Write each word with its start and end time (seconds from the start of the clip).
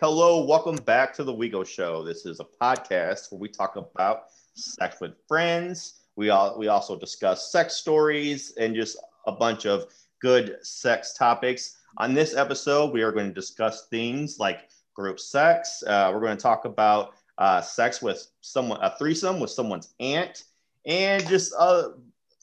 Hello, 0.00 0.44
welcome 0.44 0.76
back 0.76 1.12
to 1.14 1.24
the 1.24 1.34
WeGo 1.34 1.66
Show. 1.66 2.04
This 2.04 2.24
is 2.24 2.38
a 2.38 2.44
podcast 2.44 3.32
where 3.32 3.40
we 3.40 3.48
talk 3.48 3.74
about 3.74 4.26
sex 4.54 5.00
with 5.00 5.14
friends. 5.26 6.04
We 6.14 6.30
all 6.30 6.56
we 6.56 6.68
also 6.68 6.96
discuss 6.96 7.50
sex 7.50 7.74
stories 7.74 8.54
and 8.60 8.76
just 8.76 8.96
a 9.26 9.32
bunch 9.32 9.66
of 9.66 9.86
good 10.22 10.58
sex 10.62 11.14
topics. 11.14 11.78
On 11.96 12.14
this 12.14 12.36
episode, 12.36 12.92
we 12.92 13.02
are 13.02 13.10
going 13.10 13.26
to 13.26 13.34
discuss 13.34 13.88
things 13.88 14.38
like 14.38 14.68
group 14.94 15.18
sex. 15.18 15.82
Uh, 15.84 16.12
we're 16.14 16.20
going 16.20 16.36
to 16.36 16.40
talk 16.40 16.64
about 16.64 17.14
uh, 17.38 17.60
sex 17.60 18.00
with 18.00 18.24
someone, 18.40 18.78
a 18.80 18.96
threesome 18.98 19.40
with 19.40 19.50
someone's 19.50 19.94
aunt, 19.98 20.44
and 20.86 21.26
just 21.26 21.52
uh, 21.58 21.88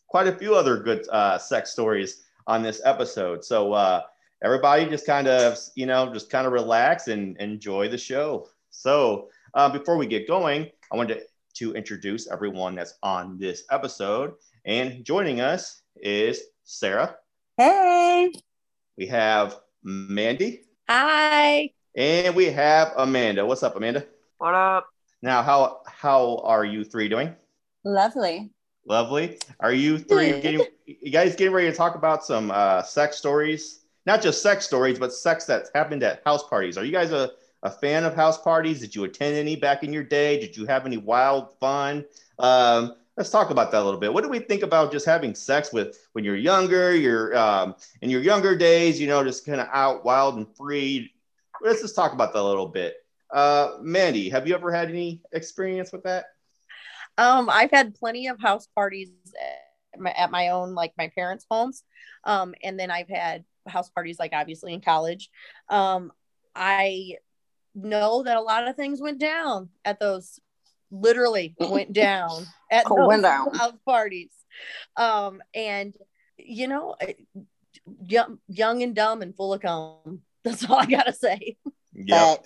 quite 0.07 0.27
a 0.27 0.37
few 0.37 0.55
other 0.55 0.77
good 0.77 1.07
uh, 1.07 1.37
sex 1.37 1.71
stories 1.71 2.23
on 2.47 2.61
this 2.61 2.81
episode. 2.83 3.45
So 3.45 3.71
uh, 3.71 4.01
everybody 4.45 4.85
just 4.85 5.07
kind 5.07 5.27
of, 5.27 5.57
you 5.73 5.87
know, 5.87 6.13
just 6.13 6.29
kind 6.29 6.45
of 6.45 6.53
relax 6.53 7.07
and 7.07 7.35
enjoy 7.37 7.89
the 7.89 7.97
show. 7.97 8.47
So 8.69 9.29
uh, 9.55 9.69
before 9.69 9.97
we 9.97 10.05
get 10.05 10.27
going, 10.27 10.69
I 10.91 10.95
wanted 10.95 11.15
to, 11.15 11.21
to 11.55 11.73
introduce 11.73 12.29
everyone 12.29 12.75
that's 12.75 12.93
on 13.01 13.39
this 13.39 13.63
episode. 13.71 14.33
And 14.63 15.03
joining 15.03 15.41
us 15.41 15.81
is 15.95 16.43
Sarah. 16.63 17.15
Hey. 17.57 18.33
We 18.99 19.07
have 19.07 19.57
Mandy. 19.83 20.61
Hi. 20.87 21.71
And 21.95 22.35
we 22.35 22.45
have 22.45 22.93
Amanda. 22.97 23.43
What's 23.47 23.63
up, 23.63 23.75
Amanda? 23.75 24.05
What 24.37 24.53
up? 24.53 24.85
Now, 25.23 25.41
how 25.41 25.81
how 25.87 26.37
are 26.43 26.65
you 26.65 26.83
three 26.83 27.09
doing? 27.09 27.33
Lovely. 27.83 28.51
Lovely. 28.87 29.39
Are 29.59 29.73
you 29.73 29.97
three 29.97 30.39
getting 30.39 30.67
you 30.85 31.11
guys 31.11 31.35
getting 31.35 31.53
ready 31.53 31.71
to 31.71 31.75
talk 31.75 31.95
about 31.95 32.23
some 32.23 32.51
uh, 32.51 32.83
sex 32.83 33.17
stories? 33.17 33.84
Not 34.05 34.21
just 34.21 34.41
sex 34.41 34.65
stories, 34.65 34.99
but 34.99 35.13
sex 35.13 35.45
that's 35.45 35.71
happened 35.73 36.03
at 36.03 36.21
house 36.25 36.47
parties. 36.47 36.77
Are 36.77 36.85
you 36.85 36.91
guys 36.91 37.11
a, 37.11 37.31
a 37.63 37.71
fan 37.71 38.03
of 38.03 38.15
house 38.15 38.39
parties? 38.39 38.79
Did 38.79 38.95
you 38.95 39.03
attend 39.03 39.35
any 39.35 39.55
back 39.55 39.83
in 39.83 39.91
your 39.91 40.03
day? 40.03 40.39
Did 40.39 40.55
you 40.55 40.65
have 40.65 40.85
any 40.85 40.97
wild 40.97 41.57
fun? 41.59 42.05
Um, 42.37 42.95
let's 43.17 43.29
talk 43.29 43.49
about 43.49 43.71
that 43.71 43.81
a 43.81 43.83
little 43.83 43.99
bit. 43.99 44.13
What 44.13 44.23
do 44.23 44.29
we 44.29 44.39
think 44.39 44.61
about 44.61 44.91
just 44.91 45.05
having 45.05 45.33
sex 45.33 45.73
with 45.73 46.07
when 46.13 46.23
you're 46.23 46.35
younger? 46.35 46.95
You're 46.95 47.35
um, 47.35 47.75
in 48.01 48.09
your 48.09 48.21
younger 48.21 48.55
days, 48.55 48.99
you 48.99 49.07
know, 49.07 49.23
just 49.23 49.45
kind 49.45 49.61
of 49.61 49.67
out 49.71 50.05
wild 50.05 50.37
and 50.37 50.47
free. 50.55 51.11
Let's 51.61 51.81
just 51.81 51.95
talk 51.95 52.13
about 52.13 52.33
that 52.33 52.41
a 52.41 52.43
little 52.43 52.67
bit. 52.67 52.97
Uh, 53.33 53.77
Mandy, 53.81 54.29
have 54.29 54.47
you 54.47 54.53
ever 54.53 54.71
had 54.71 54.89
any 54.89 55.21
experience 55.31 55.91
with 55.91 56.03
that? 56.03 56.25
Um, 57.17 57.49
I've 57.49 57.71
had 57.71 57.95
plenty 57.95 58.27
of 58.27 58.39
house 58.39 58.67
parties 58.75 59.09
at 59.93 59.99
my, 59.99 60.11
at 60.11 60.29
my 60.31 60.49
own, 60.49 60.75
like 60.75 60.93
my 60.97 61.09
parents' 61.15 61.45
homes. 61.49 61.83
Um, 62.25 62.53
and 62.63 62.79
then 62.79 62.91
I've 62.91 63.09
had 63.09 63.45
house 63.67 63.89
parties, 63.89 64.19
like 64.19 64.33
obviously 64.33 64.73
in 64.73 64.81
college. 64.81 65.29
Um, 65.69 66.11
I 66.55 67.15
know 67.73 68.23
that 68.23 68.37
a 68.37 68.41
lot 68.41 68.67
of 68.67 68.75
things 68.75 69.01
went 69.01 69.19
down 69.19 69.69
at 69.83 69.99
those, 69.99 70.39
literally 70.91 71.55
went 71.59 71.93
down 71.93 72.45
at 72.71 72.85
those 72.87 73.21
down. 73.21 73.53
house 73.53 73.77
parties. 73.85 74.31
Um, 74.95 75.41
and 75.53 75.95
you 76.37 76.67
know, 76.67 76.95
young, 78.05 78.39
young 78.47 78.83
and 78.83 78.95
dumb 78.95 79.21
and 79.21 79.35
full 79.35 79.53
of 79.53 79.61
cum. 79.61 80.21
That's 80.43 80.69
all 80.69 80.77
I 80.77 80.85
gotta 80.85 81.13
say. 81.13 81.57
Yep. 81.93 82.45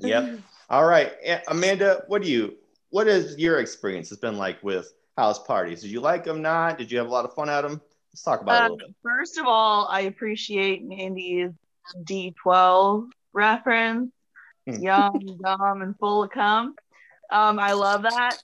Yep. 0.00 0.40
All 0.70 0.84
right, 0.84 1.12
Amanda, 1.48 2.04
what 2.06 2.22
do 2.22 2.30
you? 2.30 2.56
What 2.90 3.08
is 3.08 3.36
your 3.38 3.58
experience 3.58 4.08
has 4.10 4.18
been 4.18 4.36
like 4.38 4.62
with 4.62 4.92
house 5.16 5.42
parties? 5.42 5.82
Did 5.82 5.90
you 5.90 6.00
like 6.00 6.24
them? 6.24 6.42
Not? 6.42 6.78
Did 6.78 6.92
you 6.92 6.98
have 6.98 7.06
a 7.06 7.10
lot 7.10 7.24
of 7.24 7.34
fun 7.34 7.48
at 7.48 7.62
them? 7.62 7.80
Let's 8.18 8.24
talk 8.24 8.40
about 8.42 8.52
it 8.54 8.58
a 8.58 8.64
Um, 8.64 8.72
little 8.72 8.88
bit. 8.88 8.96
first 9.02 9.38
of 9.38 9.46
all, 9.46 9.86
I 9.88 10.00
appreciate 10.02 10.82
Mandy's 10.84 11.52
D12 12.04 13.10
reference. 13.32 14.12
Hmm. 14.66 14.82
Young, 14.82 15.38
dumb, 15.42 15.82
and 15.82 15.96
full 15.98 16.24
of 16.24 16.30
cum. 16.30 16.74
Um, 17.30 17.58
I 17.58 17.72
love 17.72 18.02
that 18.02 18.42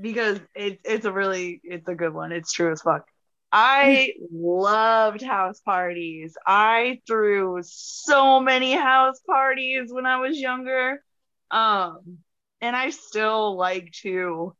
because 0.00 0.40
it's 0.54 0.80
it's 0.84 1.04
a 1.06 1.12
really 1.12 1.60
it's 1.64 1.88
a 1.88 1.94
good 1.94 2.12
one. 2.12 2.32
It's 2.32 2.52
true 2.52 2.72
as 2.72 2.82
fuck. 2.82 3.06
I 3.52 4.12
loved 4.32 5.22
house 5.22 5.60
parties. 5.60 6.36
I 6.46 7.00
threw 7.06 7.60
so 7.62 8.40
many 8.40 8.72
house 8.72 9.20
parties 9.20 9.92
when 9.92 10.06
I 10.06 10.18
was 10.18 10.38
younger. 10.38 11.02
Um, 11.50 12.18
and 12.60 12.74
I 12.76 12.90
still 12.90 13.56
like 13.56 13.92
to 14.02 14.54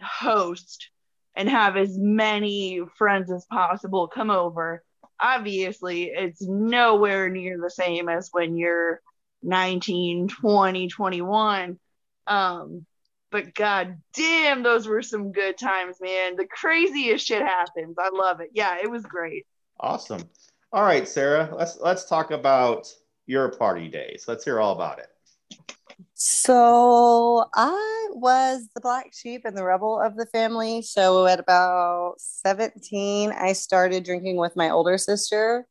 host 0.00 0.90
and 1.38 1.48
have 1.48 1.76
as 1.76 1.96
many 1.96 2.80
friends 2.96 3.30
as 3.30 3.46
possible 3.46 4.08
come 4.08 4.28
over. 4.28 4.82
Obviously, 5.20 6.06
it's 6.06 6.42
nowhere 6.42 7.28
near 7.28 7.58
the 7.62 7.70
same 7.70 8.08
as 8.08 8.28
when 8.32 8.56
you're 8.56 9.00
19, 9.44 10.26
20, 10.26 10.88
21. 10.88 11.78
Um, 12.26 12.84
but 13.30 13.54
god 13.54 13.98
damn, 14.14 14.64
those 14.64 14.88
were 14.88 15.00
some 15.00 15.30
good 15.30 15.56
times, 15.56 15.98
man. 16.00 16.34
The 16.34 16.46
craziest 16.46 17.24
shit 17.24 17.42
happens. 17.42 17.96
I 18.00 18.10
love 18.12 18.40
it. 18.40 18.50
Yeah, 18.52 18.78
it 18.82 18.90
was 18.90 19.04
great. 19.04 19.46
Awesome. 19.78 20.28
All 20.72 20.82
right, 20.82 21.06
Sarah. 21.06 21.54
Let's 21.56 21.78
let's 21.78 22.04
talk 22.04 22.32
about 22.32 22.92
your 23.26 23.50
party 23.50 23.86
days. 23.86 24.24
Let's 24.26 24.44
hear 24.44 24.58
all 24.58 24.72
about 24.72 24.98
it. 24.98 25.76
So 26.14 27.44
I 27.54 28.08
was 28.12 28.68
the 28.74 28.80
black 28.80 29.12
sheep 29.12 29.42
and 29.44 29.56
the 29.56 29.64
rebel 29.64 30.00
of 30.00 30.16
the 30.16 30.26
family. 30.26 30.82
So 30.82 31.26
at 31.26 31.40
about 31.40 32.14
17, 32.18 33.32
I 33.32 33.52
started 33.52 34.04
drinking 34.04 34.36
with 34.36 34.56
my 34.56 34.70
older 34.70 34.98
sister. 34.98 35.66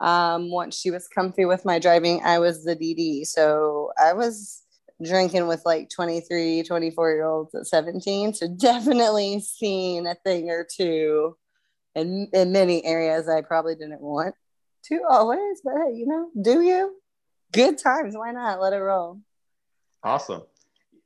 Um, 0.00 0.50
once 0.50 0.78
she 0.78 0.90
was 0.90 1.08
comfy 1.08 1.44
with 1.46 1.64
my 1.64 1.78
driving, 1.78 2.20
I 2.24 2.38
was 2.38 2.64
the 2.64 2.76
DD. 2.76 3.26
So 3.26 3.92
I 3.98 4.12
was 4.12 4.62
drinking 5.02 5.46
with 5.46 5.62
like 5.64 5.90
23, 5.90 6.62
24 6.62 7.10
year 7.10 7.24
olds 7.24 7.54
at 7.54 7.66
17. 7.66 8.34
So 8.34 8.48
definitely 8.48 9.40
seen 9.40 10.06
a 10.06 10.14
thing 10.14 10.50
or 10.50 10.66
two 10.70 11.36
in, 11.94 12.28
in 12.32 12.52
many 12.52 12.84
areas 12.84 13.28
I 13.28 13.42
probably 13.42 13.74
didn't 13.74 14.00
want 14.00 14.34
to 14.84 15.00
always, 15.08 15.60
but 15.64 15.74
hey, 15.74 15.94
you 15.94 16.06
know, 16.06 16.28
do 16.40 16.60
you? 16.60 16.96
Good 17.52 17.78
times. 17.78 18.14
Why 18.16 18.32
not? 18.32 18.60
Let 18.60 18.72
it 18.72 18.78
roll. 18.78 19.20
Awesome. 20.06 20.42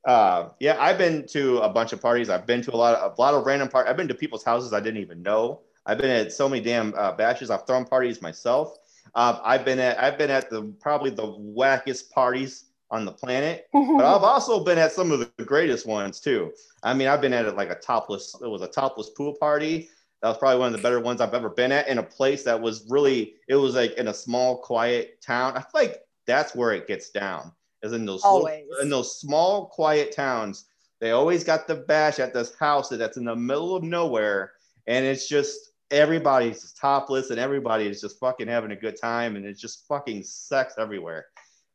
Uh, 0.04 0.50
yeah, 0.60 0.76
I've 0.78 0.98
been 0.98 1.26
to 1.28 1.58
a 1.60 1.70
bunch 1.70 1.94
of 1.94 2.02
parties. 2.02 2.28
I've 2.28 2.46
been 2.46 2.60
to 2.62 2.74
a 2.74 2.76
lot 2.76 2.96
of 2.96 3.16
a 3.16 3.20
lot 3.20 3.32
of 3.32 3.46
random 3.46 3.68
parties. 3.68 3.88
I've 3.88 3.96
been 3.96 4.08
to 4.08 4.14
people's 4.14 4.44
houses 4.44 4.74
I 4.74 4.80
didn't 4.80 5.00
even 5.00 5.22
know. 5.22 5.60
I've 5.86 5.96
been 5.96 6.10
at 6.10 6.34
so 6.34 6.50
many 6.50 6.62
damn 6.62 6.92
uh, 6.94 7.12
bashes. 7.12 7.48
I've 7.50 7.66
thrown 7.66 7.86
parties 7.86 8.20
myself. 8.20 8.76
Uh, 9.14 9.40
I've 9.42 9.64
been 9.64 9.78
at 9.78 9.98
I've 9.98 10.18
been 10.18 10.30
at 10.30 10.50
the 10.50 10.64
probably 10.80 11.08
the 11.08 11.26
wackest 11.26 12.10
parties 12.10 12.66
on 12.90 13.06
the 13.06 13.12
planet, 13.12 13.68
but 13.72 14.04
I've 14.04 14.22
also 14.22 14.62
been 14.62 14.76
at 14.76 14.92
some 14.92 15.12
of 15.12 15.20
the 15.20 15.44
greatest 15.44 15.86
ones 15.86 16.20
too. 16.20 16.52
I 16.82 16.92
mean, 16.92 17.08
I've 17.08 17.22
been 17.22 17.32
at 17.32 17.46
it 17.46 17.56
like 17.56 17.70
a 17.70 17.76
topless. 17.76 18.36
It 18.42 18.48
was 18.48 18.60
a 18.60 18.68
topless 18.68 19.08
pool 19.08 19.34
party. 19.40 19.88
That 20.20 20.28
was 20.28 20.36
probably 20.36 20.58
one 20.58 20.74
of 20.74 20.78
the 20.78 20.82
better 20.82 21.00
ones 21.00 21.22
I've 21.22 21.32
ever 21.32 21.48
been 21.48 21.72
at 21.72 21.88
in 21.88 21.96
a 21.96 22.02
place 22.02 22.42
that 22.42 22.60
was 22.60 22.86
really. 22.90 23.36
It 23.48 23.56
was 23.56 23.76
like 23.76 23.94
in 23.94 24.08
a 24.08 24.14
small, 24.14 24.58
quiet 24.58 25.22
town. 25.22 25.56
I 25.56 25.60
feel 25.60 25.88
like 25.88 26.02
that's 26.26 26.54
where 26.54 26.72
it 26.72 26.86
gets 26.86 27.08
down. 27.08 27.52
Is 27.82 27.92
in 27.92 28.04
those 28.04 28.22
little- 28.24 28.46
in 28.82 28.90
those 28.90 29.18
small, 29.18 29.66
quiet 29.66 30.12
towns. 30.12 30.66
They 31.00 31.12
always 31.12 31.44
got 31.44 31.66
the 31.66 31.76
bash 31.76 32.18
at 32.18 32.34
this 32.34 32.54
house 32.56 32.90
that's 32.90 33.16
in 33.16 33.24
the 33.24 33.34
middle 33.36 33.74
of 33.74 33.82
nowhere, 33.82 34.52
and 34.86 35.04
it's 35.06 35.28
just 35.28 35.58
everybody's 35.90 36.60
just 36.60 36.76
topless 36.76 37.30
and 37.30 37.40
everybody 37.40 37.86
is 37.86 38.00
just 38.00 38.20
fucking 38.20 38.46
having 38.48 38.70
a 38.72 38.76
good 38.76 39.00
time, 39.00 39.36
and 39.36 39.44
it's 39.46 39.60
just 39.60 39.86
fucking 39.88 40.22
sex 40.22 40.74
everywhere. 40.78 41.26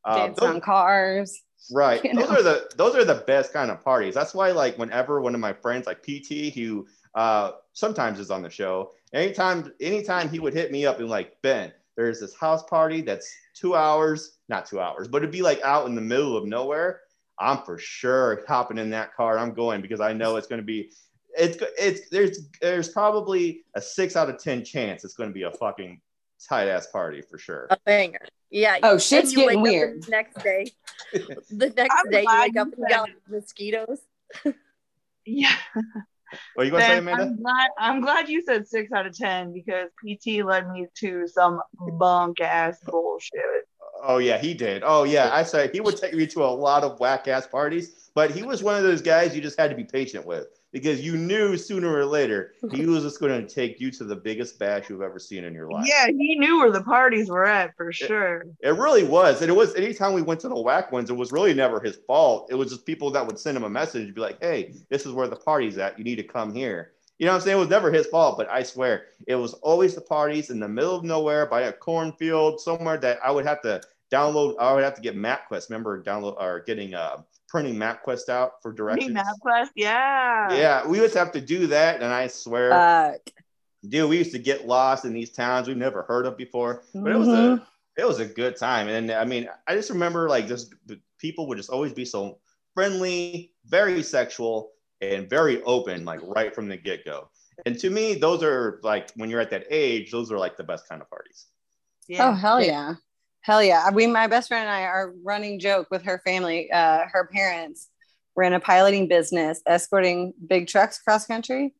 Uh, 0.05 0.27
Dance 0.27 0.39
on 0.39 0.61
cars. 0.61 1.41
Right. 1.71 2.03
You 2.03 2.13
Those 2.13 2.29
know? 2.29 2.35
are 2.35 2.43
the 2.43 2.69
those 2.75 2.95
are 2.95 3.03
the 3.03 3.23
best 3.25 3.51
kind 3.51 3.71
of 3.71 3.83
parties. 3.83 4.13
That's 4.13 4.35
why 4.35 4.51
like 4.51 4.77
whenever 4.77 5.19
one 5.21 5.33
of 5.33 5.41
my 5.41 5.53
friends 5.53 5.87
like 5.87 6.03
PT 6.03 6.53
who 6.53 6.85
uh 7.15 7.53
sometimes 7.73 8.19
is 8.19 8.29
on 8.29 8.43
the 8.43 8.49
show, 8.49 8.91
anytime 9.13 9.73
anytime 9.81 10.29
he 10.29 10.37
would 10.39 10.53
hit 10.53 10.71
me 10.71 10.85
up 10.85 10.99
and 10.99 11.09
like, 11.09 11.41
Ben, 11.41 11.73
there's 11.95 12.19
this 12.19 12.35
house 12.35 12.63
party 12.63 13.01
that's 13.01 13.33
two 13.53 13.75
hours, 13.75 14.37
not 14.49 14.65
two 14.65 14.79
hours, 14.79 15.07
but 15.07 15.17
it'd 15.17 15.31
be 15.31 15.41
like 15.41 15.61
out 15.61 15.87
in 15.87 15.95
the 15.95 16.01
middle 16.01 16.35
of 16.37 16.45
nowhere. 16.45 17.01
I'm 17.39 17.63
for 17.63 17.77
sure 17.77 18.43
hopping 18.47 18.77
in 18.77 18.89
that 18.91 19.13
car. 19.13 19.37
I'm 19.37 19.53
going 19.53 19.81
because 19.81 19.99
I 19.99 20.13
know 20.13 20.37
it's 20.37 20.47
going 20.47 20.61
to 20.61 20.65
be 20.65 20.91
it's 21.37 21.57
it's 21.77 22.09
there's 22.09 22.47
there's 22.61 22.89
probably 22.89 23.63
a 23.75 23.81
six 23.81 24.15
out 24.15 24.29
of 24.29 24.37
ten 24.37 24.63
chance 24.63 25.03
it's 25.03 25.15
going 25.15 25.29
to 25.29 25.33
be 25.33 25.43
a 25.43 25.51
fucking 25.51 25.99
tight 26.47 26.67
ass 26.67 26.87
party 26.87 27.21
for 27.21 27.37
sure. 27.37 27.67
A 27.69 27.77
banger. 27.85 28.25
Yeah. 28.49 28.77
Oh, 28.83 28.93
and 28.93 29.01
shit's 29.01 29.33
you 29.33 29.39
getting 29.39 29.61
wake 29.61 29.71
weird. 29.71 30.03
The 30.03 30.11
next 30.11 30.43
day. 30.43 30.71
The 31.49 31.69
next 31.69 31.95
I'm 31.95 32.09
day 32.09 32.21
you 32.21 32.39
wake 32.39 32.57
up 32.57 32.67
you 32.67 32.83
and 32.83 32.89
got 32.89 33.09
mosquitoes. 33.29 33.99
Yeah. 35.27 35.55
What 36.53 36.63
are 36.63 36.65
you 36.65 36.71
to 36.71 36.81
say, 36.81 36.97
Amanda? 36.97 37.23
I'm 37.23 37.41
glad, 37.41 37.69
I'm 37.77 38.01
glad 38.01 38.29
you 38.29 38.41
said 38.41 38.67
six 38.67 38.91
out 38.91 39.05
of 39.05 39.17
ten 39.17 39.53
because 39.53 39.89
PT 39.99 40.43
led 40.45 40.69
me 40.69 40.87
to 40.99 41.27
some 41.27 41.61
bunk 41.99 42.41
ass 42.41 42.79
bullshit. 42.85 43.41
Oh 44.03 44.17
yeah, 44.17 44.37
he 44.37 44.53
did. 44.53 44.83
Oh 44.85 45.03
yeah, 45.03 45.29
I 45.31 45.43
say 45.43 45.69
he 45.73 45.81
would 45.81 45.97
take 45.97 46.13
me 46.13 46.27
to 46.27 46.43
a 46.43 46.47
lot 46.47 46.83
of 46.83 46.99
whack 46.99 47.27
ass 47.27 47.47
parties, 47.47 48.09
but 48.13 48.31
he 48.31 48.43
was 48.43 48.61
one 48.61 48.75
of 48.75 48.83
those 48.83 49.01
guys 49.01 49.35
you 49.35 49.41
just 49.41 49.59
had 49.59 49.69
to 49.69 49.75
be 49.75 49.83
patient 49.83 50.25
with 50.25 50.47
because 50.75 50.99
you 50.99 51.15
knew 51.15 51.55
sooner 51.55 51.89
or 51.89 52.05
later 52.05 52.51
he 52.73 52.85
was 52.85 53.01
just 53.01 53.21
going 53.21 53.31
to 53.31 53.47
take 53.47 53.79
you 53.79 53.89
to 53.89 54.03
the 54.03 54.15
biggest 54.15 54.59
bash 54.59 54.89
you've 54.89 55.01
ever 55.01 55.19
seen 55.19 55.45
in 55.45 55.53
your 55.53 55.71
life. 55.71 55.85
Yeah, 55.87 56.07
he 56.07 56.35
knew 56.35 56.57
where 56.57 56.69
the 56.69 56.83
parties 56.83 57.29
were 57.29 57.45
at 57.45 57.73
for 57.77 57.93
sure. 57.93 58.43
It 58.59 58.71
really 58.71 59.05
was. 59.05 59.41
And 59.41 59.49
it 59.49 59.53
was 59.53 59.73
anytime 59.75 60.11
we 60.11 60.21
went 60.21 60.41
to 60.41 60.49
the 60.49 60.59
whack 60.59 60.91
ones, 60.91 61.09
it 61.09 61.15
was 61.15 61.31
really 61.31 61.53
never 61.53 61.79
his 61.79 61.95
fault. 62.05 62.47
It 62.51 62.55
was 62.55 62.71
just 62.71 62.85
people 62.85 63.09
that 63.11 63.25
would 63.25 63.39
send 63.39 63.55
him 63.55 63.63
a 63.63 63.69
message, 63.69 64.13
be 64.13 64.19
like, 64.19 64.37
hey, 64.41 64.73
this 64.89 65.05
is 65.05 65.13
where 65.13 65.29
the 65.29 65.37
party's 65.37 65.77
at. 65.77 65.97
You 65.97 66.03
need 66.03 66.17
to 66.17 66.23
come 66.23 66.53
here. 66.53 66.91
You 67.19 67.25
know 67.25 67.31
what 67.31 67.37
I'm 67.37 67.41
saying? 67.43 67.55
It 67.55 67.61
was 67.61 67.69
never 67.69 67.89
his 67.89 68.07
fault, 68.07 68.37
but 68.37 68.49
I 68.49 68.61
swear 68.63 69.05
it 69.27 69.35
was 69.35 69.53
always 69.53 69.95
the 69.95 70.01
parties 70.01 70.49
in 70.49 70.59
the 70.59 70.67
middle 70.67 70.95
of 70.95 71.05
nowhere 71.05 71.45
by 71.45 71.61
a 71.61 71.71
cornfield 71.71 72.59
somewhere 72.59 72.97
that 72.97 73.19
I 73.23 73.31
would 73.31 73.45
have 73.45 73.61
to 73.61 73.79
download. 74.11 74.55
I 74.59 74.73
would 74.73 74.83
have 74.83 74.95
to 74.95 75.01
get 75.01 75.15
MapQuest. 75.15 75.69
Remember 75.69 76.03
download 76.03 76.35
or 76.37 76.65
getting 76.67 76.95
uh 76.95 77.21
printing 77.55 77.75
MapQuest 77.75 78.27
out 78.27 78.61
for 78.61 78.73
directions. 78.73 79.17
MapQuest, 79.17 79.69
yeah. 79.75 80.53
Yeah, 80.53 80.85
we 80.85 80.99
used 80.99 81.13
to 81.13 81.19
have 81.19 81.31
to 81.31 81.39
do 81.39 81.67
that, 81.67 82.01
and 82.01 82.11
I 82.11 82.27
swear, 82.27 82.71
Fuck. 82.71 83.29
dude, 83.87 84.09
we 84.09 84.17
used 84.17 84.33
to 84.33 84.39
get 84.39 84.67
lost 84.67 85.05
in 85.05 85.13
these 85.13 85.31
towns 85.31 85.69
we've 85.69 85.77
never 85.77 86.01
heard 86.01 86.25
of 86.25 86.35
before. 86.35 86.83
But 86.93 87.13
it 87.13 87.17
was 87.17 87.29
a 87.29 87.31
mm-hmm. 87.31 87.63
it 87.97 88.05
was 88.05 88.19
a 88.19 88.25
good 88.25 88.57
time, 88.57 88.89
and 88.89 89.09
I 89.09 89.23
mean, 89.23 89.47
I 89.67 89.75
just 89.75 89.89
remember 89.89 90.27
like 90.27 90.47
just 90.47 90.73
people 91.17 91.47
would 91.47 91.57
just 91.57 91.69
always 91.69 91.93
be 91.93 92.03
so 92.03 92.39
friendly, 92.73 93.53
very 93.67 94.03
sexual, 94.03 94.71
and 94.99 95.29
very 95.29 95.63
open, 95.63 96.03
like 96.03 96.19
right 96.23 96.53
from 96.53 96.67
the 96.67 96.75
get 96.75 97.05
go. 97.05 97.29
And 97.65 97.79
to 97.79 97.89
me, 97.89 98.15
those 98.15 98.43
are 98.43 98.81
like 98.83 99.11
when 99.15 99.29
you're 99.29 99.39
at 99.39 99.51
that 99.51 99.65
age, 99.69 100.11
those 100.11 100.29
are 100.29 100.37
like 100.37 100.57
the 100.57 100.63
best 100.65 100.89
kind 100.89 101.01
of 101.01 101.09
parties. 101.09 101.45
Yeah. 102.09 102.27
Oh 102.27 102.33
hell 102.33 102.61
yeah. 102.61 102.95
Hell 103.45 103.61
yeah. 103.61 103.91
We 103.91 104.07
my 104.07 104.25
best 104.25 104.47
friend 104.47 104.63
and 104.63 104.71
I 104.71 104.85
are 104.85 105.13
running 105.23 105.59
joke 105.59 105.89
with 105.91 106.01
her 106.01 106.19
family. 106.25 106.71
Uh 106.71 107.03
her 107.11 107.29
parents 107.31 107.89
ran 108.35 108.53
a 108.53 108.59
piloting 108.59 109.07
business 109.07 109.61
escorting 109.67 110.33
big 110.47 110.67
trucks 110.67 110.99
cross 110.99 111.27
country. 111.27 111.75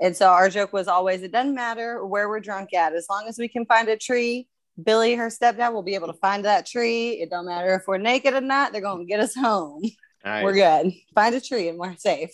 And 0.00 0.16
so 0.16 0.30
our 0.30 0.48
joke 0.48 0.72
was 0.72 0.88
always 0.88 1.22
it 1.22 1.30
doesn't 1.30 1.54
matter 1.54 2.06
where 2.06 2.30
we're 2.30 2.40
drunk 2.40 2.72
at, 2.72 2.94
as 2.94 3.08
long 3.10 3.26
as 3.28 3.36
we 3.38 3.46
can 3.46 3.66
find 3.66 3.90
a 3.90 3.96
tree. 3.98 4.48
Billy, 4.82 5.14
her 5.14 5.28
stepdad, 5.28 5.74
will 5.74 5.82
be 5.82 5.94
able 5.94 6.06
to 6.06 6.14
find 6.14 6.46
that 6.46 6.64
tree. 6.64 7.20
It 7.20 7.28
don't 7.28 7.44
matter 7.44 7.74
if 7.74 7.82
we're 7.86 7.98
naked 7.98 8.32
or 8.32 8.40
not, 8.40 8.72
they're 8.72 8.80
gonna 8.80 9.04
get 9.04 9.20
us 9.20 9.34
home. 9.34 9.82
We're 10.24 10.54
good. 10.54 10.94
Find 11.14 11.34
a 11.34 11.42
tree 11.42 11.68
and 11.68 11.78
we're 11.78 11.94
safe. 11.96 12.30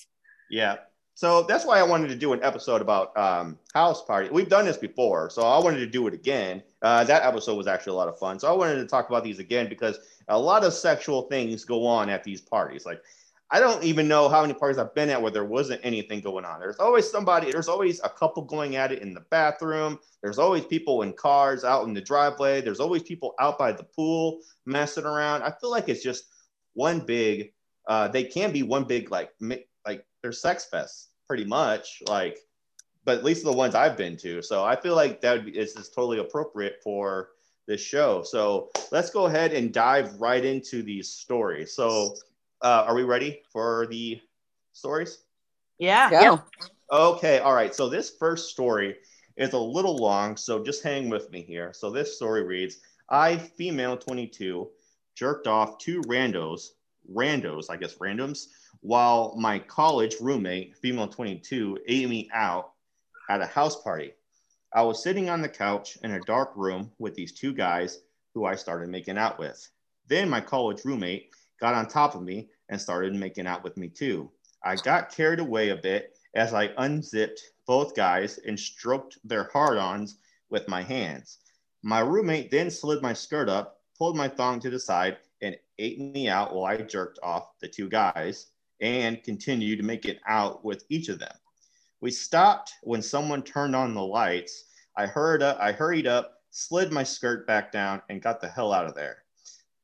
Yeah. 0.50 0.76
So 1.14 1.42
that's 1.42 1.66
why 1.66 1.80
I 1.80 1.82
wanted 1.82 2.08
to 2.10 2.14
do 2.14 2.32
an 2.32 2.44
episode 2.44 2.80
about 2.80 3.16
um, 3.18 3.58
house 3.74 4.04
party. 4.04 4.28
We've 4.30 4.48
done 4.48 4.66
this 4.66 4.76
before, 4.76 5.30
so 5.30 5.42
I 5.42 5.58
wanted 5.58 5.80
to 5.80 5.86
do 5.88 6.06
it 6.06 6.14
again. 6.14 6.62
Uh, 6.82 7.04
that 7.04 7.24
episode 7.24 7.56
was 7.56 7.66
actually 7.66 7.92
a 7.92 7.96
lot 7.96 8.08
of 8.08 8.18
fun. 8.18 8.38
So 8.38 8.48
I 8.48 8.56
wanted 8.56 8.76
to 8.76 8.86
talk 8.86 9.08
about 9.08 9.24
these 9.24 9.38
again 9.38 9.68
because 9.68 9.98
a 10.28 10.38
lot 10.38 10.64
of 10.64 10.72
sexual 10.72 11.22
things 11.22 11.64
go 11.64 11.86
on 11.86 12.08
at 12.08 12.22
these 12.22 12.40
parties. 12.40 12.86
Like, 12.86 13.02
I 13.50 13.60
don't 13.60 13.82
even 13.82 14.06
know 14.08 14.28
how 14.28 14.42
many 14.42 14.52
parties 14.52 14.78
I've 14.78 14.94
been 14.94 15.08
at 15.08 15.20
where 15.20 15.30
there 15.30 15.44
wasn't 15.44 15.80
anything 15.82 16.20
going 16.20 16.44
on. 16.44 16.60
There's 16.60 16.78
always 16.78 17.10
somebody, 17.10 17.50
there's 17.50 17.68
always 17.68 17.98
a 18.04 18.08
couple 18.08 18.42
going 18.42 18.76
at 18.76 18.92
it 18.92 19.00
in 19.00 19.14
the 19.14 19.24
bathroom. 19.30 19.98
There's 20.22 20.38
always 20.38 20.66
people 20.66 21.02
in 21.02 21.14
cars 21.14 21.64
out 21.64 21.86
in 21.88 21.94
the 21.94 22.00
driveway. 22.00 22.60
There's 22.60 22.80
always 22.80 23.02
people 23.02 23.34
out 23.40 23.58
by 23.58 23.72
the 23.72 23.84
pool 23.84 24.40
messing 24.66 25.04
around. 25.04 25.42
I 25.42 25.52
feel 25.60 25.70
like 25.70 25.88
it's 25.88 26.02
just 26.02 26.24
one 26.74 27.00
big, 27.00 27.54
uh, 27.86 28.08
they 28.08 28.24
can 28.24 28.52
be 28.52 28.62
one 28.62 28.84
big, 28.84 29.10
like, 29.10 29.30
like 29.40 30.04
they're 30.22 30.32
sex 30.32 30.68
fests 30.72 31.06
pretty 31.26 31.44
much 31.44 32.02
like 32.06 32.38
but 33.04 33.18
at 33.18 33.24
least 33.24 33.44
the 33.44 33.52
ones 33.52 33.74
i've 33.74 33.96
been 33.96 34.16
to. 34.18 34.42
So 34.42 34.64
i 34.64 34.76
feel 34.76 34.94
like 34.94 35.20
that 35.20 35.32
would 35.32 35.46
be 35.46 35.52
it's 35.52 35.74
just 35.74 35.94
totally 35.94 36.18
appropriate 36.18 36.80
for 36.82 37.30
this 37.66 37.80
show. 37.82 38.22
So 38.22 38.70
let's 38.90 39.10
go 39.10 39.26
ahead 39.26 39.52
and 39.52 39.72
dive 39.72 40.14
right 40.20 40.44
into 40.44 40.82
these 40.82 41.10
stories 41.10 41.74
so 41.74 42.14
uh, 42.60 42.84
are 42.88 42.94
we 42.94 43.04
ready 43.04 43.42
for 43.52 43.86
the 43.88 44.20
stories? 44.72 45.18
Yeah. 45.78 46.10
Go. 46.10 46.42
okay. 46.90 47.38
All 47.38 47.54
right. 47.54 47.72
So 47.72 47.88
this 47.88 48.10
first 48.18 48.50
story 48.50 48.96
is 49.36 49.52
a 49.52 49.58
little 49.58 49.96
long 49.96 50.36
so 50.36 50.64
just 50.64 50.82
hang 50.82 51.08
with 51.08 51.30
me 51.30 51.42
here. 51.42 51.72
So 51.72 51.90
this 51.90 52.16
story 52.16 52.42
reads 52.42 52.78
i 53.10 53.38
female 53.38 53.96
22 53.96 54.68
jerked 55.14 55.46
off 55.46 55.78
two 55.78 56.02
randos 56.02 56.72
randos 57.10 57.70
i 57.70 57.76
guess 57.76 57.94
randoms 57.94 58.48
while 58.80 59.34
my 59.36 59.58
college 59.58 60.16
roommate, 60.20 60.76
female 60.76 61.08
22, 61.08 61.78
ate 61.86 62.08
me 62.08 62.28
out 62.32 62.72
at 63.28 63.40
a 63.40 63.46
house 63.46 63.82
party. 63.82 64.12
I 64.74 64.82
was 64.82 65.02
sitting 65.02 65.30
on 65.30 65.42
the 65.42 65.48
couch 65.48 65.98
in 66.02 66.12
a 66.12 66.20
dark 66.20 66.52
room 66.54 66.90
with 66.98 67.14
these 67.14 67.32
two 67.32 67.52
guys 67.52 68.00
who 68.34 68.44
I 68.44 68.54
started 68.54 68.88
making 68.88 69.18
out 69.18 69.38
with. 69.38 69.68
Then 70.08 70.28
my 70.28 70.40
college 70.40 70.84
roommate 70.84 71.30
got 71.60 71.74
on 71.74 71.88
top 71.88 72.14
of 72.14 72.22
me 72.22 72.48
and 72.68 72.80
started 72.80 73.14
making 73.14 73.46
out 73.46 73.64
with 73.64 73.76
me 73.76 73.88
too. 73.88 74.30
I 74.64 74.76
got 74.76 75.14
carried 75.14 75.40
away 75.40 75.70
a 75.70 75.76
bit 75.76 76.16
as 76.34 76.52
I 76.52 76.70
unzipped 76.78 77.40
both 77.66 77.94
guys 77.94 78.38
and 78.46 78.58
stroked 78.58 79.18
their 79.24 79.44
hard 79.52 79.78
ons 79.78 80.18
with 80.50 80.68
my 80.68 80.82
hands. 80.82 81.38
My 81.82 82.00
roommate 82.00 82.50
then 82.50 82.70
slid 82.70 83.02
my 83.02 83.12
skirt 83.12 83.48
up, 83.48 83.80
pulled 83.96 84.16
my 84.16 84.28
thong 84.28 84.60
to 84.60 84.70
the 84.70 84.80
side, 84.80 85.18
and 85.42 85.56
ate 85.78 86.00
me 86.00 86.28
out 86.28 86.54
while 86.54 86.64
I 86.64 86.76
jerked 86.76 87.18
off 87.22 87.58
the 87.60 87.68
two 87.68 87.88
guys 87.88 88.48
and 88.80 89.22
continued 89.22 89.84
making 89.84 90.18
out 90.26 90.64
with 90.64 90.84
each 90.88 91.08
of 91.08 91.18
them. 91.18 91.34
We 92.00 92.12
stopped 92.12 92.74
when 92.82 93.02
someone 93.02 93.42
turned 93.42 93.74
on 93.74 93.92
the 93.92 94.04
lights. 94.04 94.66
I 94.96 95.06
heard 95.06 95.42
up, 95.42 95.58
I 95.60 95.72
hurried 95.72 96.06
up, 96.06 96.42
slid 96.50 96.92
my 96.92 97.02
skirt 97.02 97.44
back 97.46 97.72
down, 97.72 98.02
and 98.08 98.22
got 98.22 98.40
the 98.40 98.48
hell 98.48 98.72
out 98.72 98.86
of 98.86 98.94
there. 98.94 99.24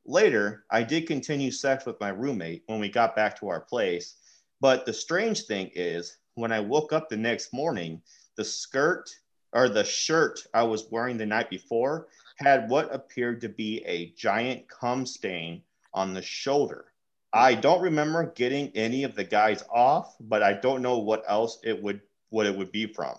Later, 0.07 0.65
I 0.71 0.85
did 0.85 1.09
continue 1.09 1.51
sex 1.51 1.85
with 1.85 1.99
my 1.99 2.11
roommate 2.11 2.63
when 2.67 2.79
we 2.79 2.89
got 2.89 3.17
back 3.17 3.39
to 3.41 3.49
our 3.49 3.63
place. 3.63 4.17
But 4.61 4.87
the 4.87 4.93
strange 4.93 5.47
thing 5.47 5.71
is, 5.75 6.19
when 6.35 6.53
I 6.53 6.61
woke 6.61 6.93
up 6.93 7.09
the 7.09 7.17
next 7.17 7.53
morning, 7.53 8.01
the 8.37 8.45
skirt 8.45 9.11
or 9.53 9.69
the 9.69 9.85
shirt 9.85 10.47
I 10.55 10.63
was 10.63 10.91
wearing 10.91 11.17
the 11.17 11.27
night 11.27 11.51
before 11.51 12.09
had 12.37 12.71
what 12.71 12.95
appeared 12.95 13.41
to 13.41 13.49
be 13.49 13.85
a 13.87 14.11
giant 14.13 14.69
cum 14.69 15.05
stain 15.05 15.63
on 15.93 16.15
the 16.15 16.23
shoulder. 16.23 16.93
I 17.35 17.55
don't 17.55 17.83
remember 17.83 18.33
getting 18.33 18.71
any 18.77 19.05
of 19.05 19.15
the 19.17 19.25
guys 19.25 19.65
off, 19.71 20.17
but 20.21 20.43
I 20.43 20.53
don't 20.55 20.83
know 20.83 20.99
what 20.99 21.25
else 21.29 21.59
it 21.65 21.83
would 21.83 22.01
what 22.31 22.47
it 22.47 22.57
would 22.57 22.73
be 22.73 22.87
from. 22.87 23.17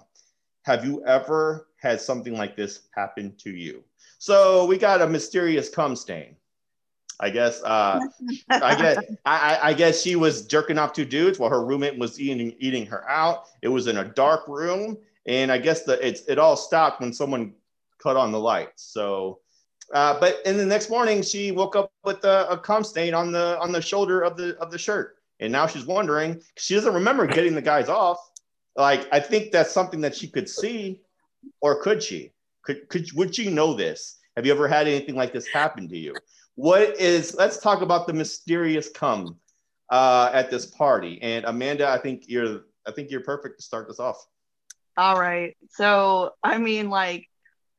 Have 0.63 0.85
you 0.85 1.03
ever 1.05 1.67
had 1.77 2.01
something 2.01 2.33
like 2.35 2.55
this 2.55 2.83
happen 2.95 3.35
to 3.39 3.51
you? 3.51 3.83
So 4.17 4.65
we 4.65 4.77
got 4.77 5.01
a 5.01 5.07
mysterious 5.07 5.69
cum 5.69 5.95
stain. 5.95 6.35
I 7.19 7.29
guess 7.29 7.61
uh, 7.63 7.99
I 8.49 8.75
guess 8.75 8.97
I, 9.25 9.55
I- 9.55 9.67
I 9.69 9.73
guess 9.73 10.01
she 10.01 10.15
was 10.15 10.45
jerking 10.47 10.77
off 10.77 10.93
two 10.93 11.05
dudes 11.05 11.39
while 11.39 11.49
her 11.49 11.65
roommate 11.65 11.97
was 11.97 12.19
eating 12.19 12.55
eating 12.59 12.85
her 12.87 13.07
out. 13.09 13.45
It 13.61 13.67
was 13.69 13.87
in 13.87 13.97
a 13.97 14.05
dark 14.05 14.47
room, 14.47 14.97
and 15.25 15.51
I 15.51 15.57
guess 15.57 15.83
the 15.83 16.05
it's 16.05 16.21
it 16.27 16.39
all 16.39 16.57
stopped 16.57 17.01
when 17.01 17.13
someone 17.13 17.53
cut 17.99 18.17
on 18.17 18.31
the 18.31 18.39
lights. 18.39 18.83
So 18.83 19.39
uh, 19.93 20.19
but 20.19 20.41
in 20.45 20.57
the 20.57 20.65
next 20.65 20.89
morning, 20.89 21.21
she 21.21 21.51
woke 21.51 21.75
up 21.75 21.91
with 22.03 22.23
a, 22.23 22.49
a 22.49 22.57
cum 22.57 22.83
stain 22.83 23.13
on 23.13 23.31
the 23.31 23.59
on 23.59 23.71
the 23.71 23.81
shoulder 23.81 24.21
of 24.21 24.37
the 24.37 24.57
of 24.57 24.71
the 24.71 24.77
shirt, 24.77 25.17
and 25.39 25.51
now 25.51 25.67
she's 25.67 25.85
wondering. 25.85 26.41
She 26.57 26.75
doesn't 26.75 26.93
remember 26.93 27.27
getting 27.27 27.55
the 27.55 27.61
guys 27.61 27.89
off. 27.89 28.17
Like 28.75 29.07
I 29.11 29.19
think 29.19 29.51
that's 29.51 29.71
something 29.71 30.01
that 30.01 30.15
she 30.15 30.27
could 30.27 30.49
see, 30.49 31.01
or 31.61 31.81
could 31.81 32.01
she? 32.01 32.33
Could 32.63 32.89
could 32.89 33.11
would 33.13 33.35
she 33.35 33.49
know 33.49 33.73
this? 33.73 34.17
Have 34.35 34.45
you 34.45 34.51
ever 34.51 34.67
had 34.67 34.87
anything 34.87 35.15
like 35.15 35.31
this 35.31 35.47
happen 35.47 35.87
to 35.89 35.97
you? 35.97 36.13
What 36.55 36.99
is? 36.99 37.35
Let's 37.35 37.57
talk 37.57 37.81
about 37.81 38.07
the 38.07 38.13
mysterious 38.13 38.89
cum 38.89 39.37
uh, 39.89 40.31
at 40.33 40.49
this 40.49 40.65
party. 40.65 41.21
And 41.21 41.45
Amanda, 41.45 41.87
I 41.89 41.97
think 41.97 42.25
you're 42.27 42.61
I 42.87 42.91
think 42.91 43.11
you're 43.11 43.21
perfect 43.21 43.57
to 43.59 43.63
start 43.63 43.87
this 43.87 43.99
off. 43.99 44.25
All 44.97 45.19
right. 45.19 45.57
So, 45.69 46.31
I 46.43 46.57
mean, 46.57 46.89
like, 46.89 47.27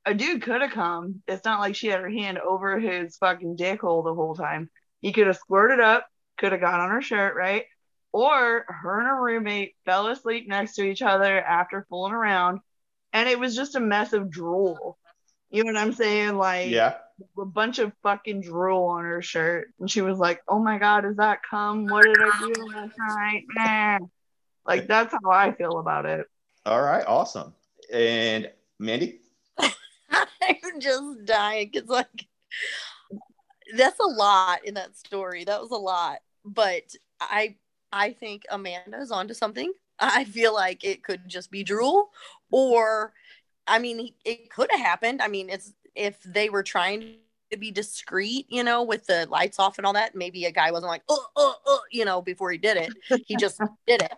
a 0.06 0.14
dude 0.14 0.40
could 0.42 0.62
have 0.62 0.70
come. 0.70 1.22
It's 1.26 1.44
not 1.44 1.60
like 1.60 1.74
she 1.76 1.88
had 1.88 2.00
her 2.00 2.08
hand 2.08 2.38
over 2.38 2.78
his 2.78 3.16
fucking 3.16 3.56
dick 3.56 3.80
hole 3.80 4.02
the 4.02 4.14
whole 4.14 4.34
time. 4.36 4.70
He 5.00 5.12
could 5.12 5.26
have 5.26 5.36
squirted 5.36 5.80
up, 5.80 6.06
could 6.38 6.52
have 6.52 6.60
got 6.60 6.80
on 6.80 6.90
her 6.90 7.02
shirt, 7.02 7.34
right? 7.36 7.64
Or 8.12 8.64
her 8.68 8.98
and 9.00 9.08
her 9.08 9.20
roommate 9.22 9.74
fell 9.84 10.06
asleep 10.06 10.48
next 10.48 10.76
to 10.76 10.82
each 10.84 11.02
other 11.02 11.38
after 11.38 11.86
fooling 11.90 12.12
around, 12.14 12.60
and 13.12 13.28
it 13.28 13.38
was 13.38 13.54
just 13.54 13.74
a 13.74 13.80
mess 13.80 14.12
of 14.12 14.30
drool. 14.30 14.96
You 15.50 15.64
know 15.64 15.72
what 15.72 15.80
I'm 15.82 15.92
saying? 15.92 16.36
Like, 16.36 16.70
Yeah. 16.70 16.94
a 17.38 17.44
bunch 17.44 17.78
of 17.78 17.92
fucking 18.02 18.42
drool 18.42 18.84
on 18.84 19.04
her 19.04 19.22
shirt. 19.22 19.68
And 19.80 19.90
she 19.90 20.02
was 20.02 20.18
like, 20.18 20.40
Oh 20.48 20.58
my 20.58 20.78
God, 20.78 21.04
is 21.04 21.16
that 21.16 21.40
cum? 21.48 21.86
What 21.86 22.04
did 22.04 22.16
I 22.20 22.38
do 22.40 22.64
last 22.64 22.92
night? 22.98 23.42
Nah. 23.56 24.06
Like, 24.66 24.86
that's 24.86 25.12
how 25.12 25.30
I 25.30 25.52
feel 25.52 25.78
about 25.78 26.06
it. 26.06 26.26
All 26.64 26.82
right. 26.82 27.04
Awesome. 27.06 27.54
And 27.92 28.50
Mandy. 28.78 29.20
I'm 30.64 30.80
just 30.80 31.24
dying 31.24 31.70
because 31.72 31.88
like 31.88 32.26
that's 33.76 34.00
a 34.00 34.06
lot 34.06 34.64
in 34.64 34.74
that 34.74 34.96
story. 34.96 35.44
That 35.44 35.60
was 35.60 35.70
a 35.70 35.76
lot, 35.76 36.18
but 36.44 36.94
I 37.20 37.56
I 37.92 38.12
think 38.12 38.44
Amanda 38.50 38.98
is 38.98 39.10
onto 39.10 39.34
something. 39.34 39.72
I 39.98 40.24
feel 40.24 40.54
like 40.54 40.84
it 40.84 41.02
could 41.02 41.28
just 41.28 41.50
be 41.50 41.64
drool, 41.64 42.10
or 42.50 43.12
I 43.66 43.78
mean, 43.78 44.12
it 44.24 44.50
could 44.50 44.70
have 44.70 44.80
happened. 44.80 45.22
I 45.22 45.28
mean, 45.28 45.48
it's 45.48 45.72
if 45.94 46.22
they 46.22 46.50
were 46.50 46.62
trying 46.62 47.16
to 47.50 47.56
be 47.56 47.70
discreet, 47.70 48.46
you 48.48 48.64
know, 48.64 48.82
with 48.82 49.06
the 49.06 49.26
lights 49.30 49.58
off 49.58 49.78
and 49.78 49.86
all 49.86 49.92
that. 49.92 50.14
Maybe 50.14 50.44
a 50.44 50.52
guy 50.52 50.70
wasn't 50.70 50.90
like, 50.90 51.02
oh, 51.08 51.26
oh, 51.36 51.54
oh, 51.66 51.80
you 51.90 52.04
know, 52.04 52.22
before 52.22 52.50
he 52.50 52.58
did 52.58 52.76
it. 52.76 53.22
He 53.26 53.36
just 53.36 53.58
did 53.86 54.02
it, 54.02 54.12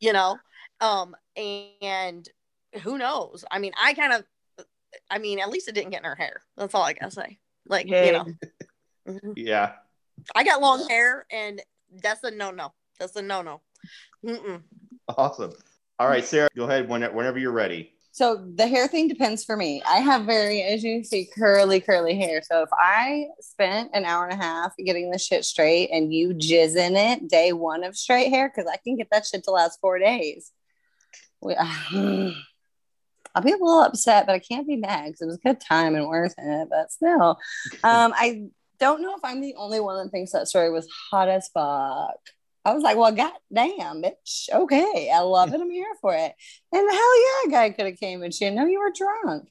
you 0.00 0.12
know. 0.12 0.38
Um, 0.80 1.16
and 1.36 2.28
who 2.82 2.98
knows? 2.98 3.44
I 3.50 3.58
mean, 3.58 3.72
I 3.82 3.94
kind 3.94 4.12
of, 4.12 4.24
I 5.10 5.18
mean, 5.18 5.38
at 5.38 5.50
least 5.50 5.68
it 5.68 5.74
didn't 5.74 5.90
get 5.90 6.00
in 6.00 6.04
her 6.04 6.14
hair. 6.14 6.42
That's 6.56 6.74
all 6.74 6.82
I 6.82 6.92
gotta 6.94 7.10
say. 7.10 7.38
Like, 7.66 7.86
Hey. 7.86 8.06
you 8.06 8.12
know, 8.12 8.26
Mhm. 9.06 9.32
Yeah. 9.36 9.72
I 10.34 10.44
got 10.44 10.62
long 10.62 10.88
hair, 10.88 11.26
and 11.30 11.60
that's 12.02 12.22
a 12.24 12.30
no 12.30 12.50
no. 12.50 12.72
That's 12.98 13.16
a 13.16 13.22
no 13.22 13.42
no. 13.42 13.60
Awesome. 15.08 15.52
All 15.98 16.08
right, 16.08 16.24
Sarah, 16.24 16.48
go 16.56 16.64
ahead 16.64 16.88
when, 16.88 17.02
whenever 17.14 17.38
you're 17.38 17.52
ready. 17.52 17.92
So 18.12 18.48
the 18.54 18.66
hair 18.66 18.86
thing 18.86 19.08
depends 19.08 19.44
for 19.44 19.56
me. 19.56 19.82
I 19.86 19.96
have 19.96 20.24
very, 20.24 20.62
as 20.62 20.84
you 20.84 21.02
see, 21.02 21.26
curly, 21.36 21.80
curly 21.80 22.16
hair. 22.16 22.42
So 22.42 22.62
if 22.62 22.68
I 22.72 23.26
spent 23.40 23.90
an 23.92 24.04
hour 24.04 24.24
and 24.24 24.32
a 24.32 24.42
half 24.42 24.72
getting 24.78 25.10
the 25.10 25.18
shit 25.18 25.44
straight 25.44 25.90
and 25.90 26.14
you 26.14 26.28
jizz 26.28 26.76
in 26.76 26.96
it 26.96 27.28
day 27.28 27.52
one 27.52 27.82
of 27.82 27.96
straight 27.96 28.30
hair, 28.30 28.48
because 28.48 28.70
I 28.72 28.76
can 28.76 28.96
get 28.96 29.08
that 29.10 29.26
shit 29.26 29.42
to 29.44 29.50
last 29.50 29.80
four 29.80 29.98
days. 29.98 30.52
We, 31.40 31.54
I'll 33.34 33.42
be 33.42 33.50
a 33.50 33.56
little 33.56 33.80
upset, 33.80 34.26
but 34.26 34.34
I 34.34 34.38
can't 34.38 34.66
be 34.66 34.76
mad 34.76 35.06
because 35.06 35.20
it 35.22 35.26
was 35.26 35.36
a 35.36 35.48
good 35.48 35.60
time 35.60 35.94
and 35.94 36.06
worth 36.08 36.34
it. 36.38 36.68
But 36.70 36.92
still, 36.92 37.38
um, 37.82 38.14
I 38.16 38.44
don't 38.78 39.02
know 39.02 39.14
if 39.16 39.20
I'm 39.24 39.40
the 39.40 39.54
only 39.56 39.80
one 39.80 40.02
that 40.04 40.10
thinks 40.10 40.32
that 40.32 40.48
story 40.48 40.70
was 40.70 40.88
hot 41.10 41.28
as 41.28 41.48
fuck. 41.52 42.16
I 42.66 42.72
was 42.72 42.82
like, 42.82 42.96
well, 42.96 43.12
goddamn, 43.12 44.02
bitch. 44.02 44.48
Okay, 44.50 45.10
I 45.14 45.20
love 45.20 45.52
it. 45.52 45.60
I'm 45.60 45.70
here 45.70 45.92
for 46.00 46.14
it. 46.14 46.32
And 46.72 46.90
hell 46.90 47.20
yeah, 47.20 47.48
a 47.48 47.50
guy 47.50 47.70
could 47.70 47.86
have 47.86 48.00
came 48.00 48.22
and 48.22 48.32
she 48.32 48.44
didn't 48.46 48.56
know 48.56 48.64
you 48.66 48.78
were 48.80 48.92
drunk. 48.96 49.48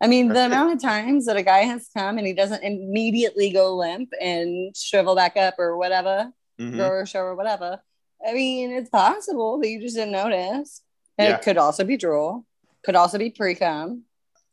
I 0.00 0.08
mean, 0.08 0.28
the 0.28 0.44
amount 0.46 0.72
of 0.74 0.82
times 0.82 1.26
that 1.26 1.36
a 1.36 1.42
guy 1.42 1.60
has 1.60 1.88
come 1.96 2.18
and 2.18 2.26
he 2.26 2.32
doesn't 2.34 2.64
immediately 2.64 3.50
go 3.50 3.76
limp 3.76 4.10
and 4.20 4.74
shrivel 4.76 5.14
back 5.14 5.36
up 5.36 5.54
or 5.58 5.76
whatever, 5.76 6.32
Mhm. 6.60 6.76
grow 6.76 6.88
or 6.88 7.06
show 7.06 7.20
or 7.20 7.36
whatever. 7.36 7.80
I 8.26 8.34
mean, 8.34 8.72
it's 8.72 8.90
possible 8.90 9.58
that 9.60 9.68
you 9.68 9.80
just 9.80 9.94
didn't 9.94 10.12
notice. 10.12 10.82
And 11.18 11.28
Yeah. 11.28 11.36
It 11.36 11.42
could 11.42 11.56
also 11.58 11.84
be 11.84 11.96
drool, 11.96 12.44
could 12.86 12.94
also 12.96 13.18
be 13.18 13.28
pre 13.30 13.54
cum. 13.54 14.04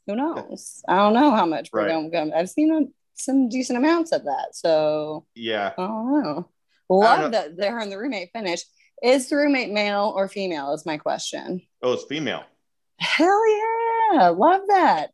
Who 0.07 0.15
knows? 0.17 0.81
I 0.89 0.97
don't 0.97 1.13
know 1.13 1.31
how 1.31 1.45
much 1.45 1.71
pre 1.71 1.85
Right. 1.85 2.11
cum. 2.11 2.31
I've 2.35 2.49
seen 2.49 2.73
a, 2.75 2.81
some 3.13 3.47
decent 3.47 3.77
amounts 3.77 4.11
of 4.11 4.23
that. 4.25 4.47
So 4.53 5.25
Yeah. 5.35 5.71
I 5.77 5.81
don't 5.87 6.23
know. 6.23 6.49
Love 6.89 7.19
don't 7.21 7.31
know. 7.31 7.37
that 7.39 7.55
they're 7.55 7.79
in 7.79 7.89
the 7.89 7.97
roommate 7.97 8.31
finish. 8.33 8.61
Is 9.01 9.29
the 9.29 9.37
roommate 9.37 9.71
male 9.71 10.11
or 10.15 10.27
female? 10.27 10.73
Is 10.73 10.85
my 10.85 10.97
question. 10.97 11.61
Oh, 11.81 11.93
it's 11.93 12.03
female. 12.05 12.43
Hell 12.99 13.41
yeah. 14.13 14.27
Love 14.29 14.61
that. 14.67 15.11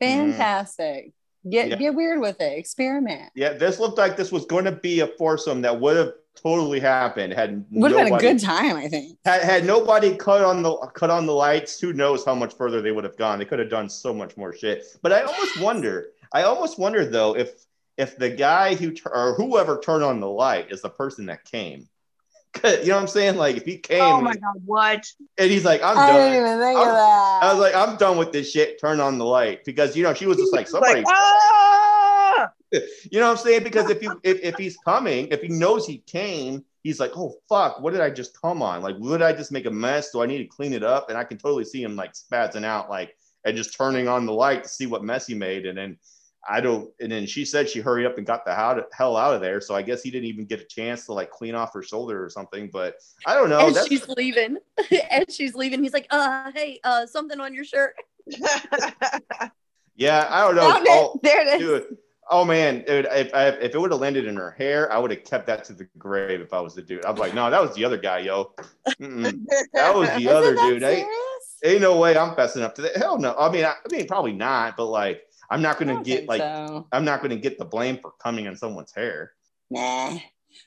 Fantastic. 0.00 1.12
Get 1.48 1.66
Mm. 1.66 1.70
Yeah. 1.70 1.76
get 1.76 1.94
weird 1.94 2.20
with 2.20 2.40
it. 2.40 2.58
Experiment. 2.58 3.30
Yeah, 3.34 3.52
this 3.54 3.78
looked 3.78 3.98
like 3.98 4.16
this 4.16 4.32
was 4.32 4.46
going 4.46 4.64
to 4.64 4.72
be 4.72 5.00
a 5.00 5.06
foursome 5.06 5.62
that 5.62 5.78
would 5.80 5.96
have 5.96 6.12
totally 6.44 6.78
happened 6.78 7.32
had 7.32 7.64
Would 7.70 7.92
have 7.92 8.04
been 8.06 8.14
a 8.14 8.18
good 8.18 8.38
time, 8.38 8.76
I 8.76 8.86
think. 8.88 9.18
Had, 9.24 9.42
had 9.42 9.64
nobody 9.64 10.14
cut 10.16 10.42
on 10.42 10.62
the 10.62 10.76
cut 10.94 11.10
on 11.10 11.26
the 11.26 11.32
lights, 11.32 11.80
who 11.80 11.92
knows 11.92 12.24
how 12.24 12.34
much 12.34 12.54
further 12.54 12.82
they 12.82 12.92
would 12.92 13.04
have 13.04 13.16
gone? 13.16 13.38
They 13.38 13.44
could 13.46 13.58
have 13.58 13.70
done 13.70 13.88
so 13.88 14.12
much 14.12 14.36
more 14.36 14.54
shit. 14.54 14.84
But 15.02 15.12
I 15.12 15.22
almost 15.22 15.58
wonder. 15.60 16.08
I 16.32 16.42
almost 16.42 16.78
wonder 16.78 17.04
though 17.06 17.34
if 17.36 17.64
if 17.96 18.16
the 18.18 18.28
guy 18.30 18.74
who 18.74 18.94
or 19.06 19.34
whoever 19.34 19.78
turned 19.78 20.04
on 20.04 20.20
the 20.20 20.28
light 20.28 20.70
is 20.70 20.82
the 20.82 20.90
person 20.90 21.26
that 21.26 21.44
came. 21.44 21.88
You 22.64 22.70
know 22.86 22.94
what 22.94 23.00
I'm 23.02 23.08
saying? 23.08 23.36
Like 23.36 23.56
if 23.56 23.64
he 23.64 23.78
came 23.78 24.00
Oh 24.00 24.20
my 24.20 24.34
god, 24.34 24.62
what? 24.64 25.04
and 25.38 25.50
he's 25.50 25.64
like, 25.64 25.82
I'm 25.82 25.98
I 25.98 26.06
done. 26.06 26.30
didn't 26.30 26.46
even 26.46 26.58
think 26.60 26.78
I'm- 26.78 26.88
of 26.88 26.94
that. 26.94 27.38
I 27.42 27.50
was 27.52 27.58
like, 27.60 27.74
I'm 27.74 27.96
done 27.96 28.16
with 28.16 28.30
this 28.30 28.52
shit. 28.52 28.80
Turn 28.80 29.00
on 29.00 29.18
the 29.18 29.24
light 29.24 29.64
because 29.64 29.96
you 29.96 30.04
know 30.04 30.14
she 30.14 30.26
was 30.26 30.36
just 30.36 30.52
like 30.52 30.68
somebody. 30.68 31.02
ah! 31.06 31.83
You 33.10 33.20
know 33.20 33.26
what 33.30 33.38
I'm 33.38 33.44
saying? 33.44 33.62
Because 33.62 33.90
if 33.90 34.02
you 34.02 34.20
if, 34.22 34.40
if 34.42 34.56
he's 34.56 34.76
coming, 34.78 35.28
if 35.30 35.40
he 35.42 35.48
knows 35.48 35.86
he 35.86 35.98
came, 36.06 36.64
he's 36.82 36.98
like, 37.00 37.12
oh 37.16 37.34
fuck, 37.48 37.80
what 37.80 37.92
did 37.92 38.00
I 38.00 38.10
just 38.10 38.40
come 38.40 38.62
on? 38.62 38.82
Like, 38.82 38.96
would 38.98 39.22
I 39.22 39.32
just 39.32 39.52
make 39.52 39.66
a 39.66 39.70
mess? 39.70 40.10
Do 40.10 40.22
I 40.22 40.26
need 40.26 40.38
to 40.38 40.44
clean 40.46 40.72
it 40.72 40.82
up? 40.82 41.08
And 41.08 41.18
I 41.18 41.24
can 41.24 41.38
totally 41.38 41.64
see 41.64 41.82
him 41.82 41.96
like 41.96 42.12
spazzing 42.14 42.64
out, 42.64 42.90
like 42.90 43.16
and 43.44 43.56
just 43.56 43.76
turning 43.76 44.08
on 44.08 44.26
the 44.26 44.32
light 44.32 44.62
to 44.64 44.68
see 44.68 44.86
what 44.86 45.04
mess 45.04 45.26
he 45.26 45.34
made. 45.34 45.66
And 45.66 45.76
then 45.76 45.98
I 46.48 46.60
don't. 46.60 46.90
And 47.00 47.10
then 47.12 47.26
she 47.26 47.44
said 47.44 47.68
she 47.68 47.80
hurried 47.80 48.06
up 48.06 48.18
and 48.18 48.26
got 48.26 48.44
the 48.44 48.54
hell 48.92 49.16
out 49.16 49.34
of 49.34 49.40
there. 49.40 49.60
So 49.60 49.74
I 49.74 49.82
guess 49.82 50.02
he 50.02 50.10
didn't 50.10 50.26
even 50.28 50.44
get 50.46 50.60
a 50.60 50.64
chance 50.64 51.06
to 51.06 51.12
like 51.12 51.30
clean 51.30 51.54
off 51.54 51.72
her 51.74 51.82
shoulder 51.82 52.22
or 52.24 52.28
something. 52.28 52.70
But 52.72 52.96
I 53.26 53.34
don't 53.34 53.48
know. 53.50 53.66
and 53.66 53.76
That's, 53.76 53.88
she's 53.88 54.06
leaving. 54.08 54.58
and 55.10 55.30
she's 55.30 55.54
leaving. 55.54 55.82
He's 55.82 55.92
like, 55.94 56.06
uh, 56.10 56.50
hey, 56.54 56.80
uh, 56.84 57.06
something 57.06 57.40
on 57.40 57.54
your 57.54 57.64
shirt. 57.64 57.94
yeah, 59.96 60.26
I 60.30 60.42
don't 60.42 60.56
know. 60.56 60.70
Found 60.70 60.86
Oh, 60.88 61.12
it. 61.14 61.22
There 61.22 61.40
it 61.46 61.46
is. 61.54 61.60
dude. 61.60 61.96
Oh 62.30 62.44
man, 62.44 62.84
dude, 62.86 63.06
if 63.10 63.30
if 63.34 63.74
it 63.74 63.78
would 63.78 63.90
have 63.90 64.00
landed 64.00 64.26
in 64.26 64.36
her 64.36 64.52
hair, 64.52 64.90
I 64.90 64.98
would 64.98 65.10
have 65.10 65.24
kept 65.24 65.46
that 65.48 65.64
to 65.64 65.72
the 65.74 65.86
grave 65.98 66.40
if 66.40 66.52
I 66.54 66.60
was 66.60 66.74
the 66.74 66.82
dude. 66.82 67.04
I'm 67.04 67.16
like, 67.16 67.34
no, 67.34 67.50
that 67.50 67.60
was 67.60 67.74
the 67.74 67.84
other 67.84 67.98
guy, 67.98 68.20
yo. 68.20 68.52
Mm-mm. 69.00 69.44
That 69.74 69.94
was 69.94 70.08
the 70.16 70.28
other 70.34 70.54
dude. 70.54 70.82
Ain't, 70.82 71.06
ain't 71.64 71.80
no 71.82 71.98
way 71.98 72.16
I'm 72.16 72.34
fessing 72.34 72.62
up 72.62 72.74
to 72.76 72.82
that. 72.82 72.96
Hell 72.96 73.18
no. 73.18 73.34
I 73.38 73.50
mean, 73.50 73.64
I, 73.64 73.72
I 73.72 73.92
mean, 73.92 74.06
probably 74.06 74.32
not. 74.32 74.76
But 74.76 74.86
like, 74.86 75.22
I'm 75.50 75.60
not 75.60 75.78
gonna 75.78 76.02
get 76.02 76.26
like, 76.26 76.40
so. 76.40 76.86
I'm 76.92 77.04
not 77.04 77.20
gonna 77.20 77.36
get 77.36 77.58
the 77.58 77.64
blame 77.66 77.98
for 78.00 78.12
coming 78.12 78.46
in 78.46 78.56
someone's 78.56 78.92
hair. 78.92 79.32
Nah. 79.70 80.16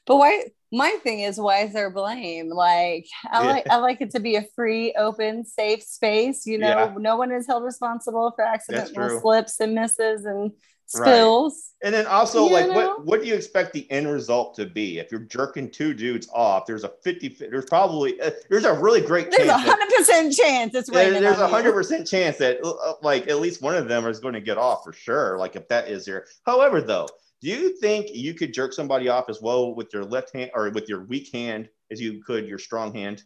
But 0.05 0.17
why? 0.17 0.45
My 0.71 0.97
thing 1.01 1.21
is, 1.21 1.39
why 1.39 1.59
is 1.59 1.71
there 1.73 1.89
blame? 1.89 2.49
Like, 2.49 3.07
I 3.31 3.41
Yeah. 3.41 3.49
like, 3.51 3.69
I 3.69 3.75
like 3.77 4.01
it 4.01 4.11
to 4.11 4.19
be 4.19 4.35
a 4.35 4.43
free, 4.53 4.93
open, 4.97 5.45
safe 5.45 5.81
space. 5.81 6.45
You 6.45 6.57
know, 6.57 6.67
Yeah. 6.67 6.93
no 6.97 7.15
one 7.15 7.31
is 7.31 7.47
held 7.47 7.63
responsible 7.63 8.33
for 8.35 8.43
accidental 8.43 9.21
slips 9.21 9.59
and 9.61 9.73
misses 9.73 10.25
and 10.25 10.51
Right. 10.95 11.07
spills. 11.07 11.63
And 11.83 11.93
then 11.93 12.07
also, 12.07 12.45
like, 12.45 12.67
know? 12.67 12.73
what 12.73 13.05
what 13.05 13.21
do 13.21 13.27
you 13.27 13.35
expect 13.35 13.71
the 13.73 13.89
end 13.91 14.09
result 14.11 14.55
to 14.55 14.65
be? 14.65 14.97
If 14.99 15.11
you're 15.11 15.21
jerking 15.21 15.69
two 15.69 15.93
dudes 15.93 16.27
off, 16.33 16.65
there's 16.65 16.83
a 16.83 16.91
50. 17.03 17.37
There's 17.51 17.65
probably 17.65 18.19
uh, 18.19 18.31
there's 18.49 18.63
a 18.65 18.73
really 18.73 19.01
great 19.01 19.29
There's 19.29 19.43
a 19.43 19.51
chance. 19.51 19.63
that- 19.65 19.77
hundred 19.79 19.95
percent 19.95 20.33
chance 20.33 20.73
it's 20.73 20.89
there- 20.89 21.05
raining. 21.07 21.21
there's 21.21 21.37
a 21.37 21.43
on 21.43 21.49
you. 21.49 21.55
hundred 21.55 21.73
percent 21.73 22.07
chance 22.07 22.37
that 22.37 22.57
uh, 22.63 22.93
like 23.03 23.27
at 23.27 23.39
least 23.39 23.61
one 23.61 23.75
of 23.75 23.87
them 23.87 24.07
is 24.07 24.19
going 24.19 24.33
to 24.33 24.41
get 24.41 24.57
off 24.57 24.83
for 24.83 24.91
sure. 24.93 25.37
Like 25.37 25.55
if 25.55 25.67
that 25.67 25.87
is 25.87 26.07
your. 26.07 26.25
However, 26.45 26.81
though, 26.81 27.07
do 27.41 27.49
you 27.49 27.77
think 27.77 28.07
you 28.11 28.33
could 28.33 28.53
jerk 28.53 28.73
somebody 28.73 29.07
off 29.09 29.29
as 29.29 29.39
well 29.41 29.75
with 29.75 29.93
your 29.93 30.03
left 30.05 30.33
hand 30.33 30.49
or 30.55 30.69
with 30.71 30.89
your 30.89 31.03
weak 31.03 31.29
hand 31.31 31.69
as 31.91 32.01
you 32.01 32.23
could 32.23 32.47
your 32.47 32.57
strong 32.59 32.91
hand? 32.93 33.23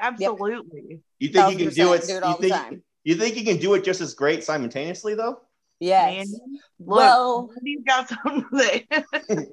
Absolutely. 0.00 1.00
You 1.18 1.28
think 1.28 1.58
you 1.58 1.66
can 1.66 1.74
do 1.74 1.92
it? 1.94 2.06
do 2.06 2.16
it 2.16 2.22
all 2.22 2.30
you 2.32 2.36
the 2.36 2.42
think 2.42 2.54
time. 2.54 2.82
you 3.04 3.14
think 3.16 3.36
you 3.36 3.44
can 3.44 3.56
do 3.56 3.74
it 3.74 3.84
just 3.84 4.00
as 4.00 4.14
great 4.14 4.44
simultaneously 4.44 5.14
though? 5.14 5.40
Yes. 5.84 6.28
Mandy, 6.30 6.60
Look, 6.80 6.96
well, 6.98 7.50
he's 7.62 7.80
got 7.86 8.08
something 8.08 8.44
to 8.50 8.58
say. 8.58 8.86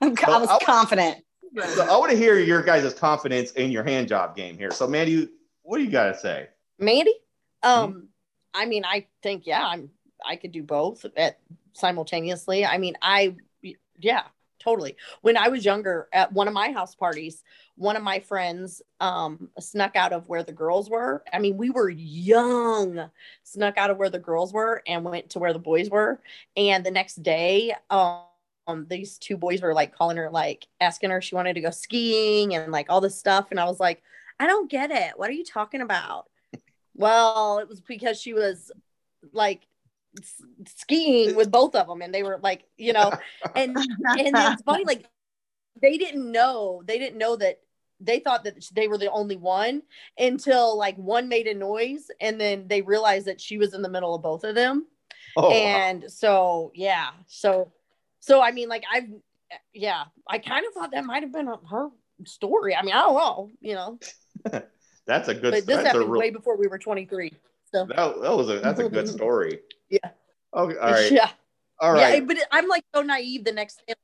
I'm, 0.00 0.14
I 0.18 0.28
Well, 0.28 0.40
was 0.40 0.48
I'll- 0.48 0.60
confident. 0.60 1.18
So 1.74 1.84
I 1.84 1.96
want 1.96 2.10
to 2.10 2.18
hear 2.18 2.38
your 2.38 2.60
guys' 2.62 2.92
confidence 2.92 3.52
in 3.52 3.70
your 3.70 3.82
hand 3.82 4.08
job 4.08 4.36
game 4.36 4.58
here. 4.58 4.70
So, 4.70 4.86
Mandy, 4.86 5.28
what 5.62 5.78
do 5.78 5.84
you 5.84 5.90
got 5.90 6.12
to 6.12 6.18
say? 6.18 6.48
Mandy? 6.78 7.14
Mm-hmm. 7.64 7.84
Um, 7.84 8.08
I 8.52 8.66
mean, 8.66 8.84
I 8.84 9.06
think, 9.22 9.46
yeah, 9.46 9.64
I'm 9.66 9.88
I 10.24 10.36
could 10.36 10.52
do 10.52 10.62
both 10.62 11.06
at 11.16 11.38
simultaneously. 11.72 12.66
I 12.66 12.76
mean, 12.76 12.96
I 13.00 13.36
yeah, 13.98 14.24
totally. 14.66 14.96
When 15.22 15.36
I 15.36 15.48
was 15.48 15.64
younger, 15.64 16.08
at 16.12 16.32
one 16.32 16.48
of 16.48 16.54
my 16.54 16.72
house 16.72 16.94
parties, 16.94 17.44
one 17.76 17.96
of 17.96 18.02
my 18.02 18.18
friends 18.18 18.82
um 19.00 19.48
snuck 19.60 19.96
out 19.96 20.12
of 20.12 20.28
where 20.28 20.42
the 20.42 20.52
girls 20.52 20.90
were. 20.90 21.22
I 21.32 21.38
mean, 21.38 21.56
we 21.56 21.70
were 21.70 21.88
young, 21.88 23.08
snuck 23.44 23.78
out 23.78 23.90
of 23.90 23.98
where 23.98 24.10
the 24.10 24.18
girls 24.18 24.52
were 24.52 24.82
and 24.86 25.04
went 25.04 25.30
to 25.30 25.38
where 25.38 25.52
the 25.52 25.58
boys 25.58 25.88
were. 25.90 26.20
And 26.56 26.84
the 26.84 26.90
next 26.90 27.22
day, 27.22 27.74
um 27.90 28.22
these 28.88 29.18
two 29.18 29.36
boys 29.36 29.62
were 29.62 29.74
like 29.74 29.94
calling 29.94 30.16
her, 30.16 30.28
like 30.30 30.66
asking 30.80 31.10
her 31.10 31.18
if 31.18 31.24
she 31.24 31.36
wanted 31.36 31.54
to 31.54 31.60
go 31.60 31.70
skiing 31.70 32.54
and 32.54 32.72
like 32.72 32.86
all 32.88 33.00
this 33.00 33.16
stuff. 33.16 33.48
And 33.50 33.60
I 33.60 33.64
was 33.64 33.78
like, 33.78 34.02
I 34.40 34.46
don't 34.46 34.70
get 34.70 34.90
it. 34.90 35.12
What 35.16 35.30
are 35.30 35.34
you 35.34 35.44
talking 35.44 35.80
about? 35.80 36.26
Well, 36.94 37.58
it 37.58 37.68
was 37.68 37.80
because 37.80 38.20
she 38.20 38.32
was 38.32 38.72
like 39.32 39.66
skiing 40.66 41.34
with 41.36 41.50
both 41.50 41.74
of 41.74 41.86
them, 41.86 42.02
and 42.02 42.14
they 42.14 42.22
were 42.22 42.38
like, 42.42 42.64
you 42.76 42.92
know, 42.92 43.12
and 43.54 43.76
and 43.76 44.36
it's 44.36 44.62
funny, 44.62 44.84
like 44.84 45.08
they 45.80 45.98
didn't 45.98 46.30
know, 46.30 46.82
they 46.84 46.98
didn't 46.98 47.18
know 47.18 47.36
that 47.36 47.60
they 48.00 48.20
thought 48.20 48.44
that 48.44 48.62
they 48.74 48.88
were 48.88 48.98
the 48.98 49.10
only 49.10 49.36
one 49.36 49.82
until 50.18 50.76
like 50.76 50.96
one 50.96 51.28
made 51.28 51.46
a 51.46 51.54
noise, 51.54 52.10
and 52.20 52.40
then 52.40 52.68
they 52.68 52.82
realized 52.82 53.26
that 53.26 53.40
she 53.40 53.58
was 53.58 53.74
in 53.74 53.82
the 53.82 53.88
middle 53.88 54.14
of 54.14 54.22
both 54.22 54.44
of 54.44 54.54
them, 54.54 54.86
Oh, 55.36 55.50
and 55.50 56.10
so 56.10 56.72
yeah, 56.74 57.10
so 57.26 57.72
so 58.20 58.42
I 58.42 58.52
mean, 58.52 58.68
like 58.68 58.84
I've 58.92 59.08
yeah, 59.72 60.04
I 60.26 60.38
kind 60.38 60.66
of 60.66 60.72
thought 60.72 60.92
that 60.92 61.04
might 61.04 61.22
have 61.22 61.32
been 61.32 61.46
her 61.46 61.90
story. 62.24 62.74
I 62.74 62.82
mean, 62.82 62.94
I 62.94 63.00
don't 63.00 63.14
know, 63.14 63.50
you 63.60 63.74
know, 63.74 63.98
that's 65.06 65.28
a 65.28 65.34
good. 65.34 65.52
but 65.52 65.66
this 65.66 65.84
happened 65.84 66.10
real, 66.10 66.20
way 66.20 66.30
before 66.30 66.56
we 66.56 66.68
were 66.68 66.78
23. 66.78 67.32
So 67.72 67.84
that, 67.86 67.96
that 67.96 68.36
was 68.36 68.48
a 68.48 68.60
that's 68.60 68.80
a 68.80 68.88
good 68.88 69.08
story. 69.16 69.60
Yeah. 69.88 70.10
Okay. 70.54 70.76
All 70.78 70.90
right. 70.92 71.12
yeah. 71.12 71.30
All 71.80 71.92
right. 71.92 72.14
Yeah, 72.14 72.24
but 72.26 72.38
I'm 72.50 72.68
like 72.68 72.84
so 72.94 73.02
naive 73.02 73.44
the 73.44 73.52
next 73.52 73.82
day. 73.86 73.94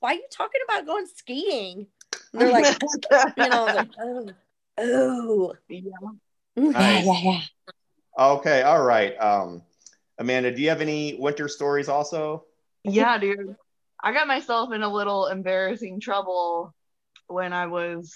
Why 0.00 0.12
are 0.12 0.14
you 0.14 0.26
talking 0.30 0.60
about 0.68 0.86
going 0.86 1.06
skiing? 1.06 1.86
And 2.32 2.40
they're 2.40 2.50
like, 2.50 2.76
you 3.36 3.48
know, 3.48 3.64
like, 3.64 3.88
oh, 3.98 4.30
oh. 4.78 5.54
yeah. 5.68 5.90
Nice. 6.56 7.04
Yeah, 7.04 7.12
yeah, 7.12 7.20
yeah. 7.22 8.26
Okay. 8.26 8.62
All 8.62 8.84
right. 8.84 9.16
Um, 9.18 9.62
Amanda, 10.18 10.54
do 10.54 10.60
you 10.60 10.68
have 10.68 10.80
any 10.80 11.14
winter 11.14 11.48
stories 11.48 11.88
also? 11.88 12.44
yeah, 12.84 13.16
dude. 13.18 13.56
I 14.02 14.12
got 14.12 14.26
myself 14.26 14.72
in 14.72 14.82
a 14.82 14.92
little 14.92 15.26
embarrassing 15.26 16.00
trouble 16.00 16.74
when 17.28 17.52
I 17.52 17.68
was 17.68 18.14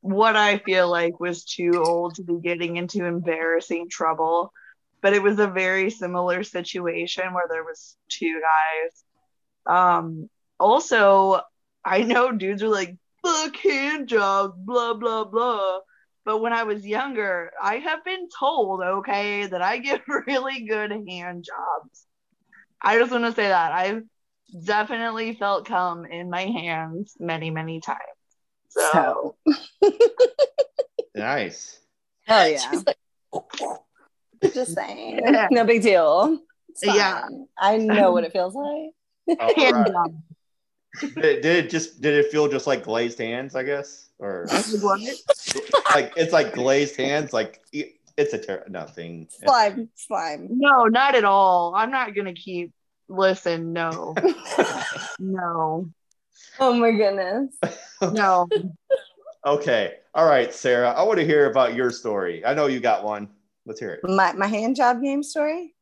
what 0.00 0.36
I 0.36 0.58
feel 0.58 0.88
like 0.88 1.18
was 1.18 1.44
too 1.44 1.82
old 1.84 2.14
to 2.14 2.22
be 2.22 2.38
getting 2.40 2.76
into 2.76 3.04
embarrassing 3.04 3.88
trouble. 3.90 4.52
But 5.02 5.12
it 5.12 5.22
was 5.22 5.38
a 5.38 5.46
very 5.46 5.90
similar 5.90 6.42
situation 6.42 7.32
where 7.32 7.46
there 7.48 7.64
was 7.64 7.96
two 8.08 8.40
guys. 8.40 9.04
Um, 9.66 10.28
also, 10.58 11.40
I 11.84 12.02
know 12.02 12.32
dudes 12.32 12.62
are 12.62 12.68
like, 12.68 12.96
fuck 13.22 13.56
hand 13.56 14.08
jobs, 14.08 14.54
blah, 14.58 14.94
blah, 14.94 15.24
blah. 15.24 15.80
But 16.24 16.38
when 16.38 16.52
I 16.52 16.64
was 16.64 16.84
younger, 16.84 17.52
I 17.62 17.76
have 17.76 18.04
been 18.04 18.28
told, 18.36 18.82
okay, 18.82 19.46
that 19.46 19.62
I 19.62 19.78
get 19.78 20.02
really 20.26 20.66
good 20.66 20.90
hand 20.90 21.44
jobs. 21.44 22.06
I 22.82 22.98
just 22.98 23.12
want 23.12 23.24
to 23.24 23.32
say 23.32 23.48
that. 23.48 23.72
I've 23.72 24.02
definitely 24.64 25.34
felt 25.34 25.66
cum 25.66 26.04
in 26.04 26.30
my 26.30 26.42
hands 26.42 27.14
many, 27.18 27.50
many 27.50 27.80
times. 27.80 28.00
So, 28.68 29.36
So, 29.42 29.92
Nice. 31.14 31.80
hell 32.24 32.48
yeah. 32.48 32.82
She's 34.46 34.56
like, 34.56 34.66
Just 34.66 34.74
saying. 34.74 35.20
Yeah. 35.24 35.48
No 35.50 35.64
big 35.64 35.82
deal. 35.82 36.38
Yeah. 36.82 37.26
I 37.58 37.76
know 37.78 38.12
what 38.12 38.24
it 38.24 38.32
feels 38.32 38.54
like. 38.54 38.90
All 39.28 39.36
oh, 39.40 39.54
hand 39.56 39.76
right. 39.76 39.86
job. 39.88 40.22
Did, 41.00 41.42
did 41.42 41.46
it 41.46 41.70
just 41.70 42.00
did 42.00 42.14
it 42.14 42.30
feel 42.30 42.48
just 42.48 42.66
like 42.66 42.84
glazed 42.84 43.18
hands? 43.18 43.54
I 43.54 43.64
guess, 43.64 44.08
or 44.18 44.46
like 45.94 46.12
it's 46.16 46.32
like 46.32 46.54
glazed 46.54 46.96
hands. 46.96 47.32
Like 47.34 47.60
it's 47.72 48.32
a 48.32 48.38
ter- 48.38 48.64
nothing. 48.68 49.28
Slime, 49.30 49.90
slime. 49.94 50.48
No, 50.50 50.84
not 50.84 51.14
at 51.14 51.24
all. 51.24 51.74
I'm 51.74 51.90
not 51.90 52.14
gonna 52.14 52.32
keep. 52.32 52.72
Listen, 53.08 53.72
no, 53.72 54.14
no, 55.20 55.88
Oh 56.58 56.74
my 56.74 56.90
goodness. 56.92 57.54
no. 58.00 58.48
Okay. 59.46 59.94
All 60.14 60.26
right, 60.26 60.52
Sarah. 60.52 60.90
I 60.90 61.02
want 61.02 61.18
to 61.20 61.26
hear 61.26 61.48
about 61.50 61.74
your 61.74 61.90
story. 61.90 62.44
I 62.44 62.54
know 62.54 62.66
you 62.66 62.80
got 62.80 63.04
one. 63.04 63.28
Let's 63.66 63.80
hear 63.80 63.94
it. 63.94 64.00
My 64.08 64.32
my 64.32 64.46
hand 64.46 64.76
job 64.76 65.02
game 65.02 65.22
story. 65.22 65.74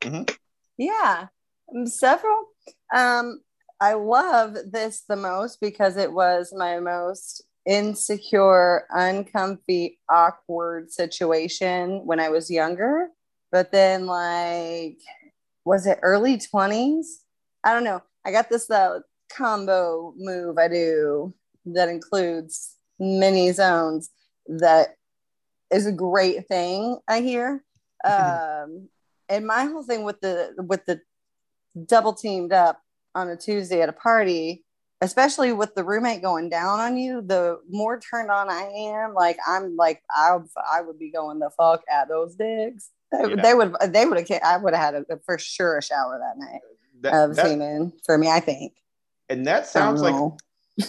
Mhm. 0.00 0.32
Yeah, 0.78 1.26
um, 1.74 1.86
several. 1.86 2.46
Um, 2.94 3.40
I 3.80 3.94
love 3.94 4.56
this 4.70 5.02
the 5.08 5.16
most 5.16 5.60
because 5.60 5.96
it 5.96 6.12
was 6.12 6.52
my 6.56 6.78
most 6.78 7.42
insecure, 7.66 8.86
uncomfy, 8.90 9.98
awkward 10.08 10.90
situation 10.90 12.06
when 12.06 12.20
I 12.20 12.28
was 12.28 12.50
younger. 12.50 13.08
But 13.50 13.72
then, 13.72 14.06
like, 14.06 14.98
was 15.64 15.86
it 15.86 15.98
early 16.02 16.38
twenties? 16.38 17.24
I 17.64 17.74
don't 17.74 17.84
know. 17.84 18.02
I 18.24 18.30
got 18.30 18.48
this 18.48 18.70
uh, 18.70 19.00
combo 19.36 20.14
move 20.16 20.58
I 20.58 20.68
do 20.68 21.34
that 21.66 21.88
includes 21.88 22.76
many 22.98 23.50
zones 23.52 24.10
that 24.46 24.96
is 25.72 25.86
a 25.86 25.92
great 25.92 26.46
thing. 26.48 26.98
I 27.08 27.20
hear. 27.20 27.62
Um, 28.04 28.88
and 29.28 29.46
my 29.46 29.64
whole 29.66 29.84
thing 29.84 30.02
with 30.02 30.20
the 30.20 30.52
with 30.58 30.84
the 30.86 31.00
double 31.86 32.12
teamed 32.14 32.52
up 32.52 32.80
on 33.14 33.28
a 33.28 33.36
Tuesday 33.36 33.80
at 33.80 33.88
a 33.88 33.92
party, 33.92 34.64
especially 35.00 35.52
with 35.52 35.76
the 35.76 35.84
roommate 35.84 36.20
going 36.20 36.48
down 36.48 36.80
on 36.80 36.96
you, 36.96 37.22
the 37.22 37.60
more 37.70 38.00
turned 38.00 38.28
on 38.28 38.50
I 38.50 38.62
am, 38.64 39.14
like 39.14 39.38
I'm 39.46 39.76
like 39.76 40.02
I 40.10 40.36
I 40.68 40.80
would 40.80 40.98
be 40.98 41.12
going 41.12 41.38
the 41.38 41.50
fuck 41.56 41.82
at 41.88 42.08
those 42.08 42.34
digs. 42.34 42.90
They, 43.12 43.18
Yeah. 43.28 43.36
they 43.40 43.54
would 43.54 43.72
they 43.86 44.04
would 44.04 44.18
have 44.18 44.40
I 44.44 44.56
would 44.56 44.74
have 44.74 44.94
had 44.94 45.04
a, 45.08 45.20
for 45.24 45.38
sure 45.38 45.78
a 45.78 45.82
shower 45.82 46.18
that 46.18 46.44
night 46.44 46.60
That, 47.02 47.14
of 47.30 47.36
that- 47.36 47.46
semen 47.46 47.92
for 48.04 48.18
me. 48.18 48.28
I 48.32 48.40
think 48.40 48.72
and 49.28 49.46
that 49.46 49.68
sounds 49.68 50.02
like 50.02 50.32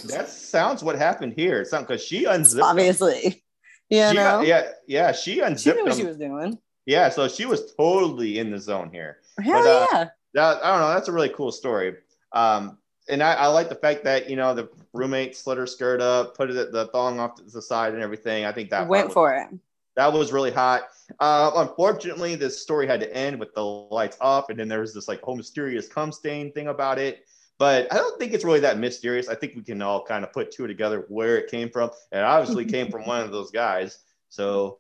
that 0.06 0.30
sounds 0.30 0.84
what 0.84 0.96
happened 0.98 1.34
here. 1.38 1.62
It's 1.62 1.72
not 1.72 1.88
because 1.88 2.04
she 2.04 2.26
unzipped. 2.34 2.66
obviously, 2.66 3.44
you 3.90 4.08
She- 4.10 4.14
know, 4.16 4.42
yeah, 4.42 4.72
yeah. 4.88 5.12
She 5.12 5.40
unzipped. 5.40 5.78
she 5.78 5.82
knew 5.82 5.84
what 5.86 5.92
them. 5.92 6.00
she 6.00 6.06
was 6.08 6.18
doing. 6.18 6.60
Yeah, 6.86 7.10
so 7.10 7.28
she 7.28 7.46
was 7.46 7.74
totally 7.76 8.40
in 8.40 8.52
the 8.52 8.60
zone 8.60 8.90
here. 8.92 9.20
Hell 9.42 9.64
But, 9.64 9.68
uh, 9.70 9.88
yeah. 9.92 10.10
That 10.34 10.64
I 10.64 10.72
don't 10.72 10.82
know. 10.82 10.94
That's 10.94 11.08
a 11.08 11.12
really 11.12 11.30
cool 11.30 11.52
story. 11.52 11.96
Um, 12.34 12.78
and 13.10 13.22
I, 13.22 13.34
I 13.34 13.48
like 13.48 13.70
the 13.70 13.76
fact 13.76 14.04
that 14.06 14.30
you 14.30 14.36
know 14.36 14.54
the 14.54 14.70
roommate 14.94 15.36
slit 15.36 15.58
her 15.58 15.68
skirt 15.68 16.02
up, 16.02 16.36
put 16.36 16.50
it 16.50 16.72
the 16.72 16.88
thong 16.88 17.20
off 17.20 17.36
to 17.36 17.44
the 17.44 17.62
side, 17.62 17.94
and 17.94 18.02
everything. 18.02 18.46
I 18.46 18.52
think 18.52 18.70
that 18.72 18.88
Went 18.88 19.08
was- 19.08 19.14
for 19.14 19.34
it. 19.36 19.48
that 19.96 20.12
was 20.12 20.32
really 20.34 20.52
hot. 20.52 20.88
Uh, 21.20 21.52
unfortunately, 21.56 22.36
this 22.36 22.60
story 22.62 22.88
had 22.88 23.00
to 23.02 23.16
end 23.16 23.40
with 23.40 23.54
the 23.54 23.64
lights 23.64 24.18
off, 24.22 24.50
and 24.50 24.60
then 24.60 24.68
there 24.68 24.80
was 24.80 24.94
this 24.94 25.08
like 25.08 25.22
whole 25.22 25.36
mysterious 25.36 25.88
cum 25.88 26.12
stain 26.12 26.52
thing 26.54 26.68
about 26.68 26.98
it. 26.98 27.26
But 27.60 27.92
I 27.94 27.98
don't 27.98 28.20
think 28.20 28.34
it's 28.34 28.44
really 28.44 28.60
that 28.62 28.80
mysterious. 28.80 29.30
I 29.30 29.36
think 29.36 29.56
we 29.56 29.64
can 29.64 29.82
all 29.82 30.04
kind 30.04 30.24
of 30.24 30.34
put 30.34 30.52
two 30.52 30.68
together 30.68 31.06
where 31.08 31.38
it 31.38 31.50
came 31.50 31.70
from. 31.70 31.92
And 32.12 32.22
it 32.22 32.26
obviously 32.26 32.66
came 32.66 32.90
from 32.92 33.06
one 33.06 33.22
of 33.22 33.32
those 33.32 33.52
guys. 33.52 34.00
So, 34.30 34.80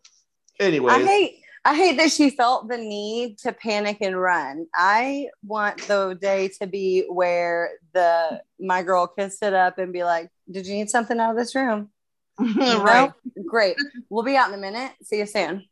anyway. 0.60 0.94
I 0.94 1.04
hate 1.04 1.44
I 1.66 1.76
hate 1.76 1.98
that 1.98 2.12
she 2.12 2.30
felt 2.30 2.68
the 2.68 2.78
need 2.78 3.38
to 3.40 3.54
panic 3.54 4.00
and 4.02 4.20
run. 4.20 4.68
I 4.76 5.28
want 5.46 5.78
the 5.88 6.18
day 6.20 6.50
to 6.60 6.68
be 6.68 7.06
where 7.08 7.72
the 7.94 8.42
my 8.60 8.84
girl 8.84 9.08
can 9.08 9.30
sit 9.30 9.54
up 9.54 9.78
and 9.78 9.94
be 9.94 10.04
like, 10.04 10.30
"Did 10.52 10.68
you 10.68 10.76
need 10.76 10.90
something 10.90 11.18
out 11.20 11.32
of 11.32 11.38
this 11.38 11.56
room?" 11.56 11.90
right. 12.40 13.12
No? 13.36 13.44
Great. 13.48 13.78
We'll 14.10 14.24
be 14.24 14.36
out 14.36 14.50
in 14.50 14.56
a 14.56 14.58
minute. 14.58 14.92
See 15.04 15.20
you 15.20 15.26
soon. 15.26 15.66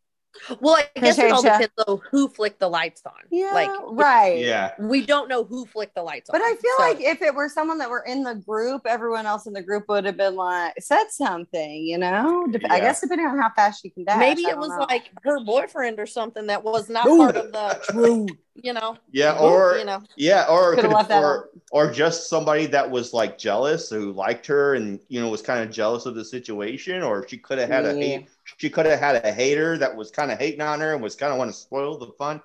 Well, 0.60 0.76
I 0.76 1.00
guess 1.00 1.18
it 1.20 1.32
all 1.32 1.42
depends 1.42 1.72
on 1.88 2.00
who 2.10 2.28
flicked 2.28 2.60
the 2.60 2.68
lights 2.70 3.02
on. 3.06 3.14
Yeah. 3.30 3.52
Like, 3.54 3.70
right. 3.90 4.40
yeah, 4.40 4.72
we 4.80 5.06
don't 5.06 5.28
know 5.28 5.44
who 5.44 5.66
flicked 5.66 5.96
the 5.96 6.04
lights 6.04 6.30
on. 6.30 6.40
But 6.40 6.46
I 6.46 6.56
feel 6.56 6.72
So- 6.78 6.84
like 6.84 7.02
if 7.02 7.22
it 7.22 7.34
were 7.34 7.50
someone 7.50 7.78
that 7.80 7.90
were 7.90 8.04
in 8.04 8.24
the 8.24 8.36
group, 8.36 8.84
everyone 8.86 9.26
else 9.26 9.46
in 9.48 9.54
the 9.54 9.62
group 9.62 9.86
would 9.90 10.06
have 10.06 10.18
been 10.18 10.36
like 10.36 10.74
said 10.80 11.06
something, 11.10 11.84
you 11.84 11.98
know. 11.98 12.48
Dep- 12.52 12.62
I 12.70 12.80
guess 12.80 13.02
depending 13.02 13.28
on 13.28 13.38
how 13.40 13.52
fast 13.56 13.82
she 13.82 13.90
can 13.90 14.04
dash. 14.06 14.20
maybe 14.20 14.44
it 14.44 14.58
was 14.58 14.70
know. 14.70 14.86
like 14.90 15.10
her 15.24 15.44
boyfriend 15.44 16.00
or 16.00 16.06
something 16.06 16.48
that 16.48 16.64
was 16.64 16.90
not 16.90 17.06
Ooh. 17.08 17.18
part 17.18 17.36
of 17.36 17.52
the 17.52 17.80
true. 17.92 18.28
You 18.56 18.74
know 18.74 18.98
yeah, 19.12 19.38
or 19.40 19.78
you 19.78 19.86
know 19.86 20.02
yeah, 20.18 20.46
or 20.50 20.72
Could've 20.76 20.90
could 20.90 20.96
left 20.96 21.10
that 21.10 21.24
or 21.24 21.50
or 21.72 21.92
just 21.92 22.30
somebody 22.30 22.66
that 22.68 22.90
was 22.90 23.14
like 23.14 23.38
jealous 23.38 23.90
who 23.90 24.12
liked 24.12 24.46
her 24.48 24.76
and 24.76 25.00
you 25.08 25.22
know 25.22 25.30
was 25.30 25.42
kind 25.42 25.62
of 25.64 25.72
jealous 25.72 26.06
of 26.06 26.16
the 26.16 26.26
situation, 26.26 27.02
or 27.02 27.28
she 27.28 27.38
could 27.38 27.58
have 27.60 27.70
had 27.70 27.86
a 27.86 27.94
hate. 27.96 28.28
She 28.58 28.70
could 28.70 28.86
have 28.86 29.00
had 29.00 29.24
a 29.26 29.32
hater 29.32 29.78
that 29.78 29.96
was 29.96 30.12
kind 30.12 30.32
of 30.32 30.38
hating 30.38 30.62
on 30.62 30.82
her 30.82 30.94
and 30.94 31.02
was 31.02 31.16
kind 31.16 31.32
of 31.32 31.38
want 31.40 31.50
to 31.52 31.58
spoil 31.58 31.98
the 31.98 32.12
fun. 32.18 32.42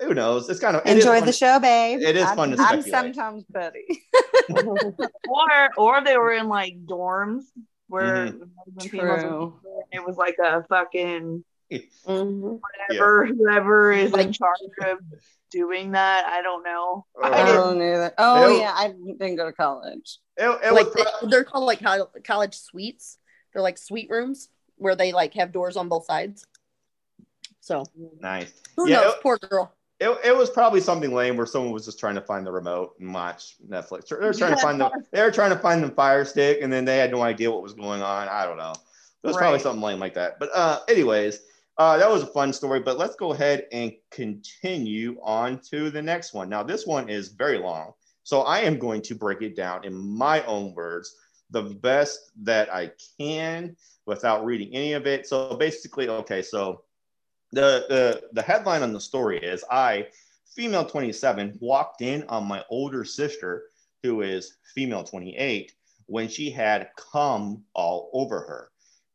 Who 0.00 0.14
knows? 0.14 0.48
It's 0.48 0.60
kind 0.60 0.76
of 0.76 0.82
it 0.86 0.96
is 0.98 1.04
Enjoy 1.04 1.24
the 1.24 1.32
show, 1.32 1.58
babe. 1.60 2.00
it 2.02 2.16
is 2.16 2.24
I'm, 2.24 2.36
fun 2.36 2.50
to 2.50 2.56
I'm 2.60 2.82
speculate. 2.82 3.14
sometimes 3.14 3.44
petty. 3.52 3.86
or 5.28 5.68
or 5.76 6.00
they 6.04 6.16
were 6.16 6.32
in 6.32 6.48
like 6.48 6.84
dorms 6.86 7.44
where 7.88 8.26
Mhm. 8.28 8.48
when 8.74 8.88
females 8.88 9.22
were- 9.22 9.28
True. 9.28 9.60
it 9.92 10.04
was 10.06 10.16
like 10.16 10.36
a 10.42 10.62
fucking 10.64 11.44
Mhm. 12.06 12.60
whatever 12.88 13.26
whoever 13.26 13.92
is 13.92 14.12
in 14.14 14.32
charge 14.32 14.58
of 14.86 14.98
doing 15.50 15.92
that. 15.92 16.24
I 16.26 16.40
don't 16.42 16.62
know. 16.64 17.04
Uh, 17.22 17.26
I 17.26 17.28
I 17.28 17.44
didn't- 17.44 17.54
don't 17.54 17.78
know 17.78 17.98
that. 17.98 18.14
Oh 18.18 18.48
Ew. 18.48 18.60
yeah, 18.60 18.72
I 18.74 18.88
didn't 18.88 19.36
go 19.36 19.44
to 19.46 19.52
college. 19.52 20.18
It, 20.36 20.44
it 20.64 20.72
like 20.72 20.86
was 20.86 20.94
they, 20.94 21.02
pro- 21.20 21.28
they're 21.28 21.44
called 21.44 21.64
like 21.64 21.82
college 22.24 22.54
suites 22.54 23.18
they're 23.52 23.62
like 23.62 23.76
suite 23.78 24.08
rooms 24.10 24.48
where 24.76 24.94
they 24.94 25.12
like 25.12 25.34
have 25.34 25.52
doors 25.52 25.76
on 25.76 25.88
both 25.88 26.04
sides 26.04 26.46
so 27.60 27.84
nice. 28.20 28.52
who 28.76 28.88
Yeah, 28.88 29.00
knows 29.00 29.14
it- 29.14 29.20
poor 29.22 29.36
girl 29.38 29.72
It, 30.00 30.16
it 30.24 30.36
was 30.36 30.48
probably 30.48 30.80
something 30.80 31.12
lame 31.12 31.36
where 31.36 31.46
someone 31.46 31.72
was 31.72 31.84
just 31.84 31.98
trying 31.98 32.14
to 32.14 32.20
find 32.20 32.46
the 32.46 32.52
remote 32.52 32.94
and 33.00 33.12
watch 33.12 33.56
Netflix. 33.68 34.08
They 34.08 34.24
were 34.24 34.32
trying 34.32 34.54
to 34.54 34.62
find 34.62 34.80
the 34.80 34.90
they 35.10 35.22
were 35.22 35.32
trying 35.32 35.50
to 35.50 35.58
find 35.58 35.82
the 35.82 35.90
Fire 35.90 36.24
Stick, 36.24 36.60
and 36.62 36.72
then 36.72 36.84
they 36.84 36.98
had 36.98 37.10
no 37.10 37.20
idea 37.22 37.50
what 37.50 37.62
was 37.62 37.72
going 37.74 38.00
on. 38.00 38.28
I 38.28 38.44
don't 38.46 38.58
know. 38.58 38.72
It 39.24 39.26
was 39.26 39.36
probably 39.36 39.58
something 39.58 39.82
lame 39.82 39.98
like 39.98 40.14
that. 40.14 40.38
But 40.38 40.50
uh, 40.54 40.78
anyways, 40.88 41.40
uh, 41.78 41.96
that 41.96 42.10
was 42.10 42.22
a 42.22 42.26
fun 42.26 42.52
story. 42.52 42.80
But 42.80 42.98
let's 42.98 43.16
go 43.16 43.32
ahead 43.32 43.66
and 43.72 43.92
continue 44.10 45.18
on 45.22 45.60
to 45.70 45.90
the 45.90 46.02
next 46.02 46.34
one. 46.34 46.48
Now 46.48 46.62
this 46.62 46.86
one 46.86 47.08
is 47.08 47.28
very 47.28 47.58
long, 47.58 47.92
so 48.24 48.42
I 48.42 48.60
am 48.60 48.78
going 48.78 49.02
to 49.02 49.14
break 49.14 49.42
it 49.42 49.56
down 49.56 49.84
in 49.84 49.94
my 49.94 50.44
own 50.44 50.74
words, 50.74 51.16
the 51.50 51.62
best 51.62 52.32
that 52.42 52.72
I 52.72 52.90
can 53.18 53.76
without 54.06 54.44
reading 54.44 54.74
any 54.74 54.94
of 54.94 55.06
it. 55.06 55.26
So 55.26 55.56
basically, 55.56 56.08
okay, 56.08 56.42
so 56.42 56.82
the 57.52 57.86
the 57.88 58.22
the 58.32 58.42
headline 58.42 58.82
on 58.82 58.92
the 58.92 59.00
story 59.00 59.38
is 59.38 59.64
I, 59.70 60.08
female 60.54 60.84
27, 60.84 61.58
walked 61.60 62.02
in 62.02 62.24
on 62.28 62.44
my 62.44 62.64
older 62.70 63.04
sister, 63.04 63.64
who 64.02 64.22
is 64.22 64.56
female 64.74 65.04
28, 65.04 65.72
when 66.06 66.28
she 66.28 66.50
had 66.50 66.90
cum 66.96 67.62
all 67.74 68.10
over 68.12 68.40
her. 68.40 68.70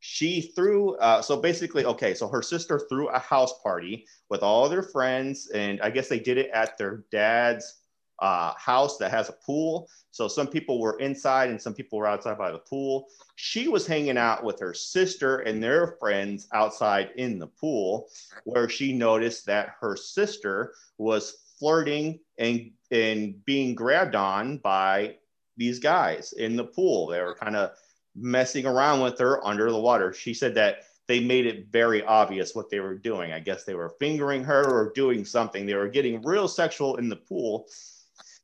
She 0.05 0.41
threw 0.41 0.97
uh, 0.97 1.21
so 1.21 1.37
basically 1.37 1.85
okay, 1.85 2.13
so 2.13 2.27
her 2.27 2.41
sister 2.41 2.77
threw 2.89 3.07
a 3.07 3.19
house 3.19 3.53
party 3.63 4.05
with 4.29 4.43
all 4.43 4.67
their 4.67 4.83
friends, 4.83 5.49
and 5.51 5.81
I 5.81 5.91
guess 5.91 6.09
they 6.09 6.19
did 6.19 6.37
it 6.37 6.49
at 6.53 6.77
their 6.77 7.05
dad's 7.09 7.83
uh, 8.19 8.53
house 8.55 8.97
that 8.97 9.11
has 9.11 9.29
a 9.29 9.37
pool. 9.45 9.87
So 10.11 10.27
some 10.27 10.47
people 10.47 10.81
were 10.81 10.99
inside 10.99 11.51
and 11.51 11.61
some 11.61 11.73
people 11.73 11.97
were 11.99 12.07
outside 12.07 12.37
by 12.37 12.51
the 12.51 12.59
pool. 12.59 13.07
She 13.37 13.69
was 13.69 13.87
hanging 13.87 14.17
out 14.17 14.43
with 14.43 14.59
her 14.59 14.73
sister 14.73 15.39
and 15.39 15.63
their 15.63 15.95
friends 16.01 16.49
outside 16.51 17.11
in 17.15 17.39
the 17.39 17.47
pool, 17.47 18.09
where 18.43 18.67
she 18.67 18.91
noticed 18.91 19.45
that 19.45 19.75
her 19.79 19.95
sister 19.95 20.73
was 20.97 21.37
flirting 21.57 22.19
and 22.37 22.71
and 22.91 23.43
being 23.45 23.73
grabbed 23.73 24.15
on 24.15 24.57
by 24.57 25.15
these 25.55 25.79
guys 25.79 26.33
in 26.33 26.57
the 26.57 26.65
pool. 26.65 27.07
They 27.07 27.21
were 27.21 27.35
kind 27.35 27.55
of 27.55 27.71
messing 28.15 28.65
around 28.65 29.01
with 29.01 29.17
her 29.19 29.45
under 29.45 29.71
the 29.71 29.79
water. 29.79 30.13
She 30.13 30.33
said 30.33 30.55
that 30.55 30.83
they 31.07 31.19
made 31.19 31.45
it 31.45 31.67
very 31.69 32.03
obvious 32.03 32.55
what 32.55 32.69
they 32.69 32.79
were 32.79 32.97
doing. 32.97 33.33
I 33.33 33.39
guess 33.39 33.63
they 33.63 33.75
were 33.75 33.95
fingering 33.99 34.43
her 34.43 34.63
or 34.63 34.91
doing 34.93 35.25
something. 35.25 35.65
They 35.65 35.75
were 35.75 35.89
getting 35.89 36.21
real 36.21 36.47
sexual 36.47 36.97
in 36.97 37.09
the 37.09 37.15
pool. 37.15 37.67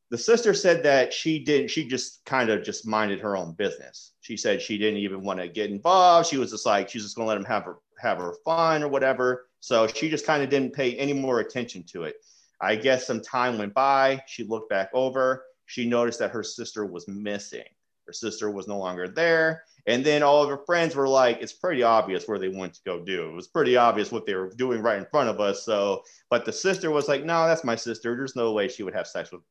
The 0.10 0.18
sister 0.18 0.54
said 0.54 0.84
that 0.84 1.14
she 1.14 1.40
didn't, 1.40 1.70
she 1.70 1.88
just 1.88 2.26
kind 2.26 2.50
of 2.50 2.64
just 2.64 2.88
minded 2.88 3.20
her 3.22 3.38
own 3.38 3.54
business. 3.54 4.14
She 4.22 4.36
said 4.36 4.62
she 4.62 4.78
didn't 4.78 5.00
even 5.00 5.22
want 5.22 5.40
to 5.40 5.48
get 5.48 5.70
involved. 5.70 6.28
She 6.28 6.38
was 6.38 6.52
just 6.52 6.66
like, 6.66 6.90
she's 6.90 7.04
just 7.04 7.16
gonna 7.16 7.28
let 7.28 7.38
him 7.38 7.46
have 7.46 7.64
her 7.64 7.78
have 8.00 8.18
her 8.18 8.34
fun 8.44 8.82
or 8.84 8.88
whatever. 8.88 9.48
So 9.60 9.88
she 9.88 10.10
just 10.10 10.26
kind 10.26 10.42
of 10.42 10.50
didn't 10.50 10.74
pay 10.74 10.96
any 10.96 11.14
more 11.14 11.42
attention 11.42 11.84
to 11.92 12.04
it. 12.04 12.16
I 12.62 12.76
guess 12.76 13.06
some 13.06 13.22
time 13.22 13.58
went 13.58 13.74
by. 13.74 14.24
She 14.28 14.44
looked 14.44 14.70
back 14.70 14.90
over. 14.94 15.46
She 15.66 15.88
noticed 15.88 16.20
that 16.20 16.32
her 16.32 16.44
sister 16.44 16.86
was 16.86 17.08
missing. 17.08 17.64
Her 18.10 18.14
sister 18.14 18.50
was 18.50 18.68
no 18.68 18.80
longer 18.80 19.08
there. 19.08 19.66
And 19.86 20.04
then 20.04 20.24
all 20.24 20.42
of 20.42 20.50
her 20.50 20.66
friends 20.66 20.96
were 20.96 21.08
like, 21.08 21.44
it's 21.44 21.54
pretty 21.54 21.84
obvious 21.84 22.28
where 22.28 22.40
they 22.40 22.50
went 22.50 22.74
to 22.74 22.82
go 22.84 23.06
do. 23.06 23.30
It 23.30 23.36
was 23.36 23.48
pretty 23.48 23.78
obvious 23.78 24.12
what 24.12 24.26
they 24.26 24.34
were 24.34 24.52
doing 24.56 24.82
right 24.82 24.98
in 24.98 25.06
front 25.06 25.30
of 25.30 25.40
us. 25.40 25.64
So, 25.64 26.02
but 26.32 26.44
the 26.44 26.52
sister 26.52 26.90
was 26.90 27.08
like, 27.08 27.24
no, 27.24 27.46
that's 27.46 27.64
my 27.64 27.76
sister. 27.76 28.16
There's 28.16 28.36
no 28.36 28.52
way 28.52 28.68
she 28.68 28.82
would 28.82 28.96
have 28.96 29.06
sex 29.06 29.32
with 29.32 29.42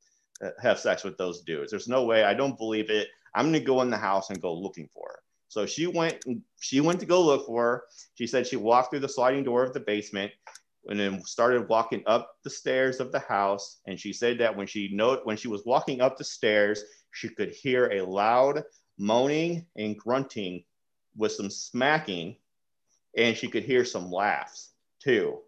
uh, 0.43 0.51
have 0.61 0.81
sex 0.81 1.05
with 1.05 1.17
those 1.19 1.43
dudes. 1.43 1.71
There's 1.71 1.87
no 1.87 2.03
way. 2.03 2.25
I 2.25 2.35
don't 2.35 2.59
believe 2.59 2.91
it. 2.91 3.07
I'm 3.33 3.47
gonna 3.47 3.61
go 3.61 3.81
in 3.83 3.91
the 3.91 3.97
house 3.97 4.31
and 4.31 4.43
go 4.43 4.53
looking 4.53 4.89
for 4.93 5.07
her. 5.09 5.19
So 5.47 5.65
she 5.65 5.87
went. 5.87 6.25
She 6.59 6.81
went 6.81 6.99
to 6.99 7.07
go 7.07 7.25
look 7.25 7.47
for 7.47 7.63
her. 7.63 7.85
She 8.15 8.27
said 8.27 8.45
she 8.45 8.57
walked 8.57 8.91
through 8.91 9.01
the 9.01 9.09
sliding 9.09 9.45
door 9.45 9.63
of 9.63 9.73
the 9.73 9.81
basement 9.81 10.33
and 10.89 10.99
then 10.99 11.23
started 11.25 11.69
walking 11.69 12.03
up 12.07 12.37
the 12.43 12.51
stairs 12.51 12.99
of 12.99 13.13
the 13.13 13.21
house. 13.21 13.81
And 13.87 14.01
she 14.01 14.13
said 14.13 14.39
that 14.39 14.57
when 14.57 14.67
she 14.67 14.91
note 14.93 15.21
when 15.25 15.37
she 15.37 15.47
was 15.47 15.65
walking 15.65 16.01
up 16.01 16.17
the 16.17 16.25
stairs, 16.25 16.83
she 17.11 17.29
could 17.29 17.51
hear 17.51 17.87
a 17.87 18.03
loud 18.05 18.63
moaning 18.99 19.67
and 19.77 19.99
grunting 19.99 20.65
with 21.17 21.33
some 21.33 21.51
smacking, 21.51 22.37
and 23.17 23.37
she 23.37 23.49
could 23.49 23.65
hear 23.65 23.85
some 23.85 24.11
laughs 24.11 24.71
too. 25.01 25.39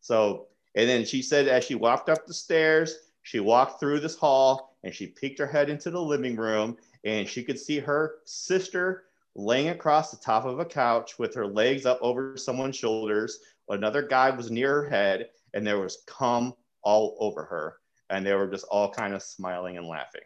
So, 0.00 0.48
and 0.74 0.88
then 0.88 1.04
she 1.04 1.22
said 1.22 1.48
as 1.48 1.64
she 1.64 1.74
walked 1.74 2.08
up 2.08 2.26
the 2.26 2.34
stairs, 2.34 2.96
she 3.22 3.40
walked 3.40 3.78
through 3.78 4.00
this 4.00 4.16
hall 4.16 4.76
and 4.82 4.94
she 4.94 5.06
peeked 5.06 5.38
her 5.38 5.46
head 5.46 5.70
into 5.70 5.90
the 5.90 6.00
living 6.00 6.36
room 6.36 6.76
and 7.04 7.28
she 7.28 7.44
could 7.44 7.58
see 7.58 7.78
her 7.78 8.16
sister 8.24 9.04
laying 9.34 9.68
across 9.68 10.10
the 10.10 10.16
top 10.16 10.44
of 10.44 10.58
a 10.58 10.64
couch 10.64 11.18
with 11.18 11.34
her 11.34 11.46
legs 11.46 11.86
up 11.86 11.98
over 12.02 12.36
someone's 12.36 12.76
shoulders. 12.76 13.38
Another 13.68 14.02
guy 14.02 14.30
was 14.30 14.50
near 14.50 14.82
her 14.82 14.90
head 14.90 15.30
and 15.54 15.66
there 15.66 15.78
was 15.78 16.02
cum 16.06 16.54
all 16.82 17.16
over 17.20 17.44
her 17.44 17.76
and 18.10 18.26
they 18.26 18.34
were 18.34 18.48
just 18.48 18.66
all 18.70 18.90
kind 18.90 19.14
of 19.14 19.22
smiling 19.22 19.76
and 19.76 19.86
laughing 19.86 20.22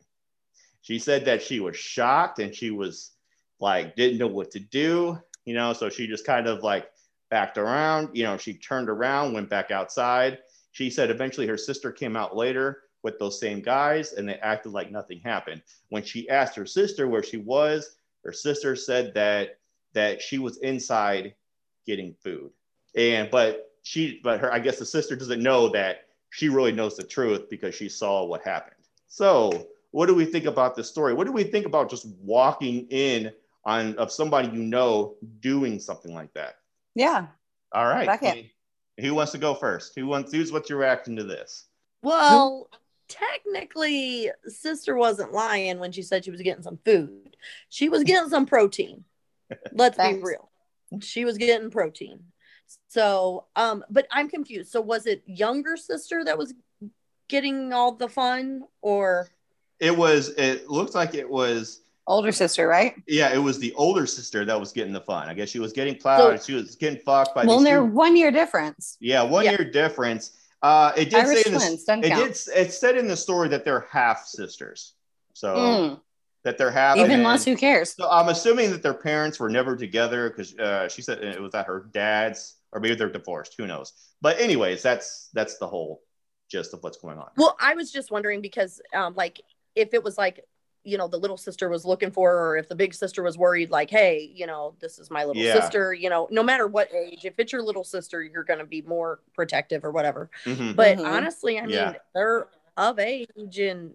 she 0.86 0.98
said 0.98 1.24
that 1.24 1.42
she 1.42 1.58
was 1.58 1.76
shocked 1.76 2.38
and 2.38 2.54
she 2.54 2.70
was 2.70 3.12
like 3.58 3.96
didn't 3.96 4.18
know 4.18 4.26
what 4.26 4.50
to 4.50 4.60
do 4.60 5.18
you 5.44 5.54
know 5.54 5.72
so 5.72 5.88
she 5.88 6.06
just 6.06 6.26
kind 6.26 6.46
of 6.46 6.62
like 6.62 6.88
backed 7.30 7.58
around 7.58 8.08
you 8.12 8.24
know 8.24 8.36
she 8.36 8.54
turned 8.54 8.88
around 8.88 9.32
went 9.32 9.50
back 9.50 9.70
outside. 9.70 10.38
She 10.72 10.90
said 10.90 11.10
eventually 11.10 11.46
her 11.46 11.56
sister 11.56 11.90
came 11.90 12.16
out 12.16 12.36
later 12.36 12.82
with 13.02 13.18
those 13.18 13.40
same 13.40 13.62
guys 13.62 14.12
and 14.12 14.28
they 14.28 14.34
acted 14.34 14.72
like 14.72 14.90
nothing 14.90 15.20
happened. 15.20 15.62
When 15.88 16.02
she 16.02 16.28
asked 16.28 16.56
her 16.56 16.66
sister 16.66 17.08
where 17.08 17.22
she 17.22 17.38
was 17.38 17.96
her 18.24 18.32
sister 18.32 18.76
said 18.76 19.14
that 19.14 19.58
that 19.94 20.20
she 20.20 20.38
was 20.38 20.58
inside 20.58 21.34
getting 21.86 22.14
food. 22.14 22.50
And 22.96 23.30
but 23.30 23.72
she 23.82 24.20
but 24.22 24.40
her 24.40 24.52
i 24.52 24.58
guess 24.58 24.78
the 24.78 24.86
sister 24.86 25.16
doesn't 25.16 25.42
know 25.42 25.68
that 25.68 26.06
she 26.30 26.48
really 26.48 26.72
knows 26.72 26.96
the 26.96 27.04
truth 27.04 27.48
because 27.48 27.74
she 27.74 27.88
saw 27.88 28.24
what 28.24 28.42
happened. 28.42 28.76
So 29.08 29.68
what 29.96 30.08
do 30.08 30.14
we 30.14 30.26
think 30.26 30.44
about 30.44 30.76
this 30.76 30.90
story? 30.90 31.14
What 31.14 31.26
do 31.26 31.32
we 31.32 31.42
think 31.42 31.64
about 31.64 31.88
just 31.88 32.06
walking 32.20 32.86
in 32.90 33.32
on 33.64 33.96
of 33.96 34.12
somebody 34.12 34.48
you 34.48 34.62
know 34.62 35.14
doing 35.40 35.80
something 35.80 36.12
like 36.12 36.34
that? 36.34 36.56
Yeah. 36.94 37.28
All 37.72 37.86
right. 37.86 38.44
Who 39.00 39.14
wants 39.14 39.32
to 39.32 39.38
go 39.38 39.54
first? 39.54 39.94
Who 39.96 40.06
wants? 40.06 40.32
Who's 40.32 40.52
what's 40.52 40.68
your 40.68 40.80
reaction 40.80 41.16
to 41.16 41.24
this? 41.24 41.64
Well, 42.02 42.68
technically, 43.08 44.30
sister 44.44 44.96
wasn't 44.96 45.32
lying 45.32 45.78
when 45.78 45.92
she 45.92 46.02
said 46.02 46.26
she 46.26 46.30
was 46.30 46.42
getting 46.42 46.62
some 46.62 46.78
food. 46.84 47.34
She 47.70 47.88
was 47.88 48.04
getting 48.04 48.28
some 48.28 48.44
protein. 48.44 49.02
Let's 49.72 49.96
be 49.96 50.20
real. 50.20 50.50
She 51.00 51.24
was 51.24 51.38
getting 51.38 51.70
protein. 51.70 52.20
So, 52.88 53.46
um, 53.56 53.82
but 53.88 54.06
I'm 54.12 54.28
confused. 54.28 54.72
So, 54.72 54.82
was 54.82 55.06
it 55.06 55.22
younger 55.24 55.78
sister 55.78 56.22
that 56.22 56.36
was 56.36 56.52
getting 57.28 57.72
all 57.72 57.92
the 57.92 58.08
fun, 58.08 58.64
or 58.82 59.30
it 59.80 59.96
was. 59.96 60.30
It 60.30 60.68
looked 60.68 60.94
like 60.94 61.14
it 61.14 61.28
was 61.28 61.80
older 62.06 62.32
sister, 62.32 62.68
right? 62.68 62.94
Yeah, 63.06 63.34
it 63.34 63.38
was 63.38 63.58
the 63.58 63.72
older 63.74 64.06
sister 64.06 64.44
that 64.44 64.58
was 64.58 64.72
getting 64.72 64.92
the 64.92 65.00
fun. 65.00 65.28
I 65.28 65.34
guess 65.34 65.48
she 65.48 65.58
was 65.58 65.72
getting 65.72 65.96
plowed. 65.96 66.40
So, 66.40 66.46
she 66.46 66.54
was 66.54 66.76
getting 66.76 67.00
fucked 67.00 67.34
by. 67.34 67.44
Well, 67.44 67.60
they're 67.60 67.84
one 67.84 68.16
year 68.16 68.30
difference. 68.30 68.96
Yeah, 69.00 69.22
one 69.22 69.44
yeah. 69.44 69.52
year 69.52 69.70
difference. 69.70 70.32
Uh, 70.62 70.92
it 70.96 71.10
did 71.10 71.24
Irish 71.24 71.42
say 71.42 71.50
in 71.50 71.58
twins, 71.58 71.84
the, 71.84 71.98
it 71.98 72.08
count. 72.08 72.44
did. 72.46 72.56
It 72.56 72.72
said 72.72 72.96
in 72.96 73.06
the 73.06 73.16
story 73.16 73.48
that 73.48 73.64
they're 73.64 73.86
half 73.90 74.26
sisters. 74.26 74.94
So. 75.32 75.54
Mm. 75.54 76.00
That 76.44 76.58
they're 76.58 76.70
half. 76.70 76.96
even 76.96 77.24
less. 77.24 77.44
Who 77.44 77.56
cares? 77.56 77.96
So 77.96 78.08
I'm 78.08 78.28
assuming 78.28 78.70
that 78.70 78.80
their 78.80 78.94
parents 78.94 79.40
were 79.40 79.48
never 79.48 79.74
together 79.74 80.30
because 80.30 80.56
uh, 80.56 80.88
she 80.88 81.02
said 81.02 81.18
it 81.18 81.42
was 81.42 81.52
at 81.56 81.66
her 81.66 81.90
dad's, 81.92 82.58
or 82.70 82.78
maybe 82.78 82.94
they're 82.94 83.10
divorced. 83.10 83.56
Who 83.58 83.66
knows? 83.66 83.94
But 84.22 84.38
anyways, 84.38 84.80
that's 84.80 85.28
that's 85.34 85.58
the 85.58 85.66
whole 85.66 86.02
gist 86.48 86.72
of 86.72 86.84
what's 86.84 86.98
going 86.98 87.18
on. 87.18 87.30
Well, 87.36 87.56
I 87.60 87.74
was 87.74 87.90
just 87.90 88.12
wondering 88.12 88.42
because, 88.42 88.80
um, 88.94 89.14
like 89.16 89.40
if 89.76 89.94
it 89.94 90.02
was 90.02 90.18
like 90.18 90.44
you 90.86 90.96
know 90.96 91.08
the 91.08 91.18
little 91.18 91.36
sister 91.36 91.68
was 91.68 91.84
looking 91.84 92.10
for 92.12 92.30
her 92.30 92.50
or 92.50 92.56
if 92.56 92.68
the 92.68 92.74
big 92.74 92.94
sister 92.94 93.22
was 93.22 93.36
worried 93.36 93.70
like 93.70 93.90
hey 93.90 94.30
you 94.34 94.46
know 94.46 94.74
this 94.80 94.98
is 94.98 95.10
my 95.10 95.24
little 95.24 95.42
yeah. 95.42 95.60
sister 95.60 95.92
you 95.92 96.08
know 96.08 96.28
no 96.30 96.42
matter 96.42 96.66
what 96.66 96.88
age 96.94 97.24
if 97.24 97.34
it's 97.38 97.52
your 97.52 97.62
little 97.62 97.84
sister 97.84 98.22
you're 98.22 98.44
going 98.44 98.60
to 98.60 98.64
be 98.64 98.82
more 98.82 99.20
protective 99.34 99.84
or 99.84 99.90
whatever 99.90 100.30
mm-hmm. 100.44 100.72
but 100.72 100.96
mm-hmm. 100.96 101.06
honestly 101.06 101.58
i 101.58 101.66
mean 101.66 101.94
they're 102.14 102.46
of 102.76 102.98
age 102.98 103.58
and 103.58 103.94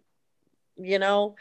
you 0.77 0.99
know 0.99 1.35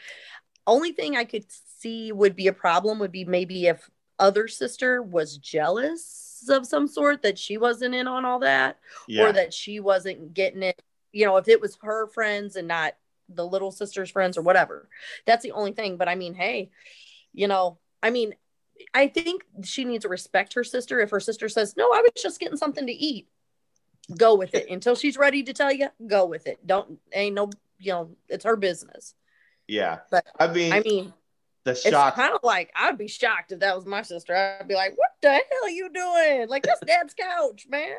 only 0.65 0.93
thing 0.93 1.17
i 1.17 1.25
could 1.25 1.45
see 1.79 2.11
would 2.11 2.35
be 2.35 2.47
a 2.47 2.53
problem 2.53 2.97
would 2.99 3.11
be 3.11 3.25
maybe 3.25 3.67
if 3.67 3.89
other 4.19 4.47
sister 4.47 5.01
was 5.01 5.37
jealous 5.37 6.45
of 6.49 6.65
some 6.65 6.87
sort 6.87 7.21
that 7.21 7.37
she 7.37 7.57
wasn't 7.57 7.93
in 7.93 8.07
on 8.07 8.23
all 8.23 8.39
that 8.39 8.79
yeah. 9.07 9.23
or 9.23 9.33
that 9.33 9.53
she 9.53 9.79
wasn't 9.79 10.33
getting 10.33 10.63
it 10.63 10.81
you 11.11 11.25
know 11.25 11.37
if 11.37 11.47
it 11.47 11.59
was 11.59 11.77
her 11.81 12.07
friends 12.07 12.55
and 12.55 12.67
not 12.67 12.95
the 13.33 13.45
little 13.45 13.71
sister's 13.71 14.09
friends 14.09 14.37
or 14.37 14.41
whatever. 14.41 14.89
That's 15.25 15.43
the 15.43 15.51
only 15.51 15.71
thing. 15.73 15.97
But 15.97 16.09
I 16.09 16.15
mean, 16.15 16.33
hey, 16.33 16.71
you 17.33 17.47
know, 17.47 17.77
I 18.03 18.09
mean, 18.09 18.35
I 18.93 19.07
think 19.07 19.43
she 19.63 19.85
needs 19.85 20.03
to 20.03 20.09
respect 20.09 20.53
her 20.53 20.63
sister. 20.63 20.99
If 20.99 21.11
her 21.11 21.19
sister 21.19 21.49
says, 21.49 21.75
No, 21.77 21.85
I 21.85 22.01
was 22.01 22.21
just 22.21 22.39
getting 22.39 22.57
something 22.57 22.87
to 22.87 22.93
eat, 22.93 23.27
go 24.17 24.35
with 24.35 24.55
it 24.55 24.69
until 24.69 24.95
she's 24.95 25.17
ready 25.17 25.43
to 25.43 25.53
tell 25.53 25.71
you, 25.71 25.89
go 26.07 26.25
with 26.25 26.47
it. 26.47 26.65
Don't, 26.65 26.99
ain't 27.13 27.35
no, 27.35 27.49
you 27.77 27.91
know, 27.91 28.15
it's 28.27 28.45
her 28.45 28.55
business. 28.55 29.13
Yeah. 29.67 29.99
But 30.09 30.25
I 30.39 30.47
mean, 30.47 30.73
I 30.73 30.79
mean, 30.81 31.13
the 31.63 31.75
shock. 31.75 32.09
It's 32.09 32.15
kind 32.15 32.33
of 32.33 32.41
like 32.43 32.71
I'd 32.75 32.97
be 32.97 33.07
shocked 33.07 33.51
if 33.51 33.59
that 33.59 33.75
was 33.75 33.85
my 33.85 34.01
sister. 34.01 34.35
I'd 34.35 34.67
be 34.67 34.75
like, 34.75 34.97
"What 34.97 35.11
the 35.21 35.29
hell 35.29 35.63
are 35.63 35.69
you 35.69 35.89
doing? 35.93 36.49
Like 36.49 36.63
that's 36.63 36.79
dad's 36.81 37.13
couch, 37.13 37.67
man." 37.69 37.95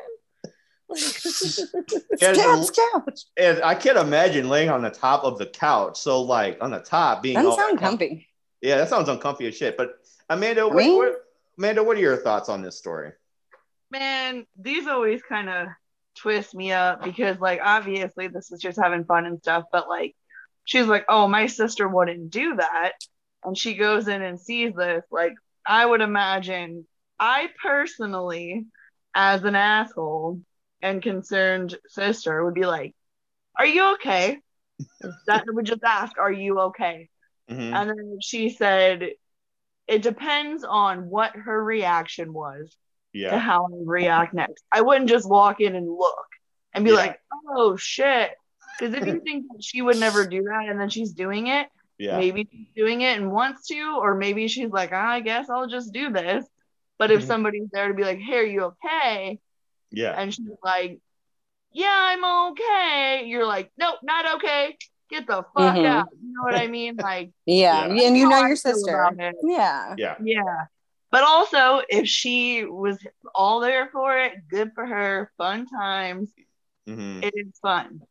and, 2.21 2.37
couch. 2.37 3.21
And 3.37 3.63
I 3.63 3.75
can't 3.75 3.97
imagine 3.97 4.49
laying 4.49 4.69
on 4.69 4.81
the 4.81 4.89
top 4.89 5.23
of 5.23 5.37
the 5.37 5.47
couch. 5.47 5.99
So 5.99 6.21
like 6.21 6.57
on 6.61 6.71
the 6.71 6.79
top 6.79 7.23
being 7.23 7.35
doesn't 7.35 7.55
sound 7.55 7.79
comfy. 7.79 8.27
Yeah, 8.61 8.77
that 8.77 8.89
sounds 8.89 9.09
uncomfy 9.09 9.47
as 9.47 9.55
shit. 9.55 9.77
But 9.77 9.95
Amanda, 10.29 10.67
what, 10.67 10.75
what, 10.75 11.25
Amanda, 11.57 11.83
what 11.83 11.97
are 11.97 12.01
your 12.01 12.17
thoughts 12.17 12.49
on 12.49 12.61
this 12.61 12.77
story? 12.77 13.11
Man, 13.91 14.45
these 14.57 14.87
always 14.87 15.21
kind 15.21 15.49
of 15.49 15.67
twist 16.15 16.53
me 16.53 16.71
up 16.71 17.03
because 17.03 17.39
like 17.39 17.59
obviously 17.63 18.27
this 18.27 18.51
is 18.51 18.59
just 18.59 18.79
having 18.79 19.05
fun 19.05 19.25
and 19.25 19.39
stuff, 19.39 19.65
but 19.71 19.89
like 19.89 20.15
she's 20.65 20.85
like, 20.85 21.05
oh, 21.09 21.27
my 21.27 21.47
sister 21.47 21.87
wouldn't 21.87 22.29
do 22.29 22.55
that, 22.55 22.93
and 23.43 23.57
she 23.57 23.75
goes 23.75 24.07
in 24.07 24.21
and 24.21 24.39
sees 24.39 24.73
this. 24.75 25.03
Like 25.11 25.33
I 25.65 25.85
would 25.85 26.01
imagine, 26.01 26.87
I 27.19 27.49
personally, 27.61 28.65
as 29.13 29.43
an 29.43 29.55
asshole, 29.55 30.41
and 30.83 31.01
concerned 31.01 31.75
sister 31.87 32.43
would 32.43 32.53
be 32.53 32.65
like, 32.65 32.93
Are 33.57 33.65
you 33.65 33.93
okay? 33.93 34.37
that 35.27 35.45
would 35.47 35.65
just 35.65 35.83
ask, 35.83 36.17
Are 36.19 36.31
you 36.31 36.59
okay? 36.59 37.09
Mm-hmm. 37.49 37.73
And 37.73 37.89
then 37.89 38.17
she 38.21 38.49
said, 38.49 39.09
It 39.87 40.01
depends 40.03 40.63
on 40.63 41.09
what 41.09 41.35
her 41.35 41.63
reaction 41.63 42.33
was 42.33 42.75
yeah. 43.13 43.31
to 43.31 43.39
how 43.39 43.65
I 43.65 43.69
react 43.83 44.33
next. 44.33 44.63
I 44.71 44.81
wouldn't 44.81 45.09
just 45.09 45.27
walk 45.27 45.61
in 45.61 45.75
and 45.75 45.89
look 45.89 46.27
and 46.73 46.83
be 46.83 46.91
yeah. 46.91 46.97
like, 46.97 47.19
Oh 47.49 47.77
shit. 47.77 48.31
Because 48.77 48.93
if 48.93 49.07
you 49.07 49.21
think 49.25 49.45
she 49.61 49.81
would 49.81 49.97
never 49.97 50.27
do 50.27 50.43
that 50.43 50.67
and 50.67 50.79
then 50.79 50.89
she's 50.89 51.13
doing 51.13 51.47
it, 51.47 51.67
yeah. 51.97 52.17
maybe 52.17 52.47
she's 52.51 52.67
doing 52.75 53.01
it 53.01 53.17
and 53.17 53.31
wants 53.31 53.67
to, 53.67 53.97
or 54.01 54.15
maybe 54.15 54.49
she's 54.49 54.71
like, 54.71 54.91
oh, 54.91 54.97
I 54.97 55.21
guess 55.21 55.49
I'll 55.49 55.67
just 55.67 55.93
do 55.93 56.11
this. 56.11 56.45
But 56.99 57.09
if 57.09 57.19
mm-hmm. 57.19 57.27
somebody's 57.27 57.69
there 57.71 57.87
to 57.87 57.93
be 57.93 58.03
like, 58.03 58.19
Hey, 58.19 58.37
are 58.37 58.43
you 58.43 58.73
okay? 58.85 59.39
Yeah. 59.93 60.11
And 60.19 60.33
she's 60.33 60.47
like, 60.63 60.99
Yeah, 61.71 61.89
I'm 61.91 62.51
okay. 62.51 63.23
You're 63.27 63.45
like, 63.45 63.71
Nope, 63.77 63.99
not 64.03 64.35
okay. 64.35 64.77
get 65.09 65.27
the 65.27 65.45
fuck 65.53 65.75
Mhm. 65.75 65.85
out. 65.85 66.07
You 66.21 66.33
know 66.33 66.43
what 66.43 66.55
I 66.55 66.67
mean? 66.67 66.95
Like, 66.97 67.31
Yeah. 67.45 67.87
Yeah. 67.93 68.07
And 68.07 68.17
you 68.17 68.27
know 68.27 68.35
I 68.43 68.47
your 68.47 68.55
sister. 68.55 69.09
Yeah. 69.43 69.93
Yeah. 69.97 70.15
yeah. 70.21 70.65
But 71.11 71.23
also, 71.23 71.83
if 71.89 72.07
she 72.07 72.65
was 72.65 72.97
all 73.35 73.59
there 73.59 73.87
for 73.91 74.17
it, 74.17 74.33
good 74.49 74.71
for 74.73 74.85
her, 74.85 75.31
fun 75.37 75.67
times. 75.67 76.31
hmm 76.87 77.21
It 77.21 77.33
is 77.35 77.57
fun. 77.61 78.01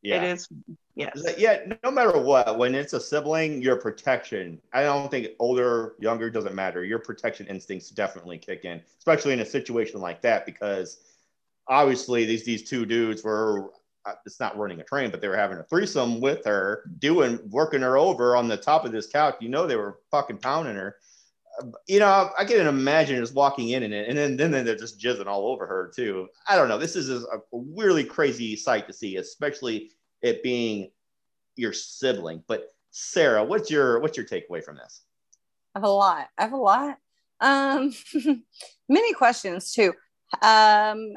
Yeah. 0.00 0.22
It 0.22 0.32
is, 0.32 0.48
yes. 0.94 1.20
Yeah, 1.36 1.58
no 1.84 1.90
matter 1.90 2.18
what, 2.18 2.56
when 2.56 2.74
it's 2.74 2.92
a 2.94 3.00
sibling, 3.00 3.60
your 3.60 3.76
protection, 3.76 4.62
I 4.72 4.84
don't 4.84 5.10
think 5.10 5.28
older, 5.40 5.94
younger 5.98 6.30
doesn't 6.30 6.54
matter. 6.54 6.84
Your 6.84 7.00
protection 7.00 7.46
instincts 7.48 7.90
definitely 7.90 8.38
kick 8.38 8.64
in, 8.64 8.80
especially 8.98 9.32
in 9.34 9.40
a 9.40 9.44
situation 9.44 10.00
like 10.00 10.22
that, 10.22 10.46
because 10.46 10.98
obviously 11.68 12.24
these 12.24 12.44
these 12.44 12.68
two 12.68 12.86
dudes 12.86 13.22
were 13.22 13.70
uh, 14.06 14.14
it's 14.24 14.40
not 14.40 14.56
running 14.56 14.80
a 14.80 14.84
train, 14.84 15.10
but 15.10 15.20
they 15.20 15.28
were 15.28 15.36
having 15.36 15.58
a 15.58 15.64
threesome 15.64 16.20
with 16.20 16.44
her, 16.44 16.90
doing 16.98 17.38
working 17.50 17.82
her 17.82 17.98
over 17.98 18.36
on 18.36 18.48
the 18.48 18.56
top 18.56 18.84
of 18.84 18.92
this 18.92 19.06
couch. 19.06 19.36
You 19.40 19.48
know 19.48 19.66
they 19.66 19.76
were 19.76 19.98
fucking 20.10 20.38
pounding 20.38 20.76
her. 20.76 20.96
You 21.88 21.98
know, 21.98 22.30
I 22.38 22.44
can 22.44 22.66
imagine 22.66 23.20
just 23.20 23.34
walking 23.34 23.70
in 23.70 23.82
and 23.82 23.92
and 23.92 24.16
then 24.16 24.50
then 24.50 24.64
they're 24.64 24.76
just 24.76 25.00
jizzing 25.00 25.26
all 25.26 25.48
over 25.48 25.66
her 25.66 25.92
too. 25.94 26.28
I 26.48 26.56
don't 26.56 26.68
know. 26.68 26.78
This 26.78 26.96
is 26.96 27.10
a 27.10 27.40
really 27.52 28.04
crazy 28.04 28.56
sight 28.56 28.86
to 28.86 28.92
see, 28.92 29.16
especially 29.16 29.90
it 30.22 30.42
being 30.42 30.90
your 31.56 31.72
sibling. 31.72 32.42
But 32.46 32.72
Sarah, 32.90 33.44
what's 33.44 33.70
your 33.70 34.00
what's 34.00 34.16
your 34.16 34.26
takeaway 34.26 34.62
from 34.62 34.76
this? 34.76 35.02
I 35.74 35.80
have 35.80 35.84
a 35.84 35.90
lot. 35.90 36.28
I 36.38 36.42
have 36.42 36.52
a 36.52 36.56
lot. 36.56 36.98
Um, 37.40 37.92
many 38.88 39.12
questions 39.12 39.72
too. 39.72 39.92
Um, 40.42 41.12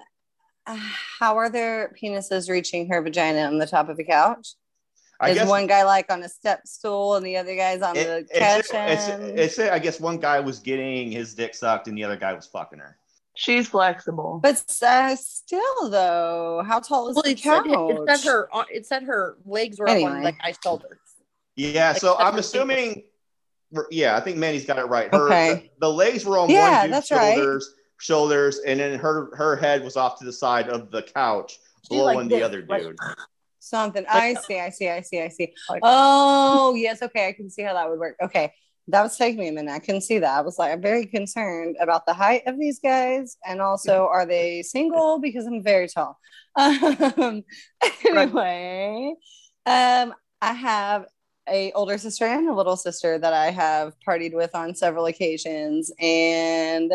how 1.19 1.38
are 1.38 1.49
their 1.49 1.93
penises 2.01 2.49
reaching 2.49 2.89
her 2.89 3.01
vagina 3.01 3.41
on 3.41 3.57
the 3.57 3.65
top 3.67 3.89
of 3.89 3.97
the 3.97 4.03
couch? 4.03 4.55
I 5.19 5.29
Is 5.31 5.47
one 5.47 5.67
guy 5.67 5.84
like 5.84 6.12
on 6.12 6.23
a 6.23 6.29
step 6.29 6.65
stool 6.65 7.13
and 7.15 7.23
the 7.25 7.38
other 7.38 7.55
guy's 7.55 7.81
on 7.84 7.93
the 7.93 8.17
it, 8.19 8.27
it, 8.34 8.39
couch? 8.39 8.65
said- 8.65 8.89
it, 8.89 8.91
end? 8.91 9.01
said- 9.01 9.39
it 9.39 9.51
said 9.51 9.71
I 9.73 9.77
guess 9.79 9.99
one 9.99 10.17
guy 10.17 10.39
was 10.39 10.60
getting 10.60 11.12
his 11.12 11.36
dick 11.36 11.53
sucked 11.53 11.88
and 11.88 11.95
the 11.97 12.03
other 12.03 12.17
guy 12.17 12.34
was 12.34 12.47
fucking 12.47 12.79
her. 12.79 12.97
She's 13.36 13.67
flexible. 13.67 14.39
But 14.43 14.62
uh, 14.81 15.15
still, 15.15 15.89
though, 15.89 16.63
how 16.67 16.79
tall 16.79 17.07
is 17.07 17.15
Well, 17.15 17.23
the 17.23 17.29
it 17.31 17.39
said, 17.39 17.63
couch? 17.63 17.67
it 17.67 18.19
said 18.19 18.27
her 18.29 18.49
it 18.71 18.86
said 18.86 19.03
her 19.03 19.38
legs 19.45 19.79
were 19.79 19.88
up 19.88 19.95
Anyway. 19.95 20.12
on 20.12 20.23
the 20.23 20.31
guy's 20.34 20.57
shoulders. 20.63 20.97
Yeah, 21.55 21.89
Like 21.91 22.01
so 22.01 22.15
I'm 22.17 22.25
separate 22.25 22.39
assuming. 22.39 23.03
Yeah, 23.89 24.17
I 24.17 24.19
think 24.19 24.36
Manny's 24.38 24.65
got 24.65 24.79
it 24.79 24.86
right. 24.86 25.13
Her 25.13 25.27
Okay. 25.27 25.71
the, 25.79 25.88
the 25.88 25.93
legs 25.93 26.25
were 26.25 26.38
on 26.39 26.49
Yeah, 26.49 26.79
one 26.81 26.89
dude's 26.89 27.10
that's 27.10 27.12
right. 27.12 27.38
Shoulders, 28.01 28.55
shoulders, 28.55 28.59
and 28.65 28.79
then 28.79 28.99
her 28.99 29.35
her 29.35 29.55
head 29.55 29.83
was 29.83 29.95
off 29.95 30.17
to 30.19 30.25
the 30.25 30.33
side 30.33 30.67
of 30.69 30.91
the 30.91 31.03
couch, 31.03 31.59
She 31.87 31.95
blowing 31.95 32.17
like 32.17 32.29
the 32.29 32.35
this, 32.35 32.43
other 32.43 32.65
like- 32.67 32.81
dude. 32.83 32.95
Something. 33.63 34.05
I 34.09 34.33
see. 34.33 34.59
I 34.59 34.69
see. 34.69 34.89
I 34.89 35.01
see. 35.01 35.21
I 35.21 35.27
see. 35.29 35.53
Like- 35.69 35.81
Oh, 35.83 36.73
yes. 36.75 37.01
Okay. 37.03 37.27
I 37.27 37.33
can 37.33 37.49
see 37.49 37.61
how 37.61 37.73
that 37.75 37.89
would 37.89 37.99
work. 37.99 38.15
Okay. 38.21 38.51
That 38.87 39.03
was 39.03 39.15
taking 39.15 39.39
me 39.39 39.47
a 39.49 39.51
minute. 39.51 39.71
I 39.71 39.79
couldn't 39.79 40.01
see 40.01 40.17
that. 40.17 40.37
I 40.37 40.41
was 40.41 40.57
like, 40.57 40.73
I'm 40.73 40.81
very 40.81 41.05
concerned 41.05 41.77
about 41.79 42.05
the 42.07 42.13
height 42.13 42.41
of 42.47 42.57
these 42.59 42.79
guys. 42.79 43.37
And 43.45 43.61
also, 43.61 44.07
are 44.07 44.25
they 44.25 44.63
single? 44.63 45.19
Because 45.19 45.45
I'm 45.45 45.63
very 45.63 45.87
tall. 45.87 46.17
Um, 46.57 47.43
anyway, 48.05 49.13
um, 49.65 50.13
I 50.41 50.53
have 50.53 51.05
a 51.47 51.71
older 51.73 51.97
sister 51.97 52.25
and 52.25 52.49
a 52.49 52.53
little 52.53 52.75
sister 52.75 53.17
that 53.17 53.33
I 53.33 53.51
have 53.51 53.93
partied 54.07 54.33
with 54.33 54.53
on 54.55 54.75
several 54.75 55.05
occasions. 55.05 55.91
And 55.99 56.91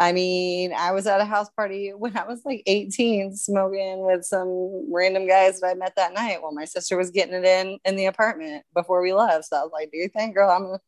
I 0.00 0.12
mean, 0.12 0.72
I 0.72 0.92
was 0.92 1.06
at 1.06 1.20
a 1.20 1.26
house 1.26 1.50
party 1.50 1.90
when 1.90 2.16
I 2.16 2.24
was 2.24 2.40
like 2.46 2.62
18, 2.66 3.36
smoking 3.36 4.00
with 4.06 4.24
some 4.24 4.90
random 4.90 5.28
guys 5.28 5.60
that 5.60 5.66
I 5.66 5.74
met 5.74 5.94
that 5.96 6.14
night 6.14 6.40
while 6.40 6.52
my 6.52 6.64
sister 6.64 6.96
was 6.96 7.10
getting 7.10 7.34
it 7.34 7.44
in 7.44 7.78
in 7.84 7.96
the 7.96 8.06
apartment 8.06 8.64
before 8.74 9.02
we 9.02 9.12
left. 9.12 9.44
So 9.44 9.56
I 9.58 9.62
was 9.62 9.72
like, 9.72 9.90
"Do 9.92 9.98
you 9.98 10.08
think, 10.08 10.34
girl? 10.34 10.50
I'm 10.50 10.62
gonna 10.64 10.80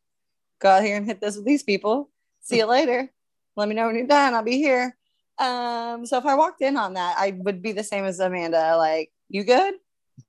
go 0.59 0.69
out 0.69 0.83
here 0.83 0.97
and 0.97 1.05
hit 1.05 1.21
this 1.21 1.35
with 1.35 1.45
these 1.45 1.61
people. 1.61 2.09
See 2.41 2.57
you 2.57 2.65
later. 2.65 3.09
Let 3.55 3.69
me 3.69 3.75
know 3.75 3.85
when 3.85 3.95
you're 3.95 4.07
done. 4.07 4.33
I'll 4.33 4.43
be 4.43 4.57
here." 4.57 4.97
Um, 5.37 6.05
so 6.05 6.17
if 6.17 6.25
I 6.25 6.35
walked 6.35 6.61
in 6.61 6.75
on 6.75 6.93
that, 6.95 7.15
I 7.17 7.35
would 7.37 7.61
be 7.61 7.71
the 7.71 7.83
same 7.83 8.05
as 8.05 8.19
Amanda. 8.19 8.77
Like, 8.77 9.11
you 9.29 9.43
good? 9.43 9.75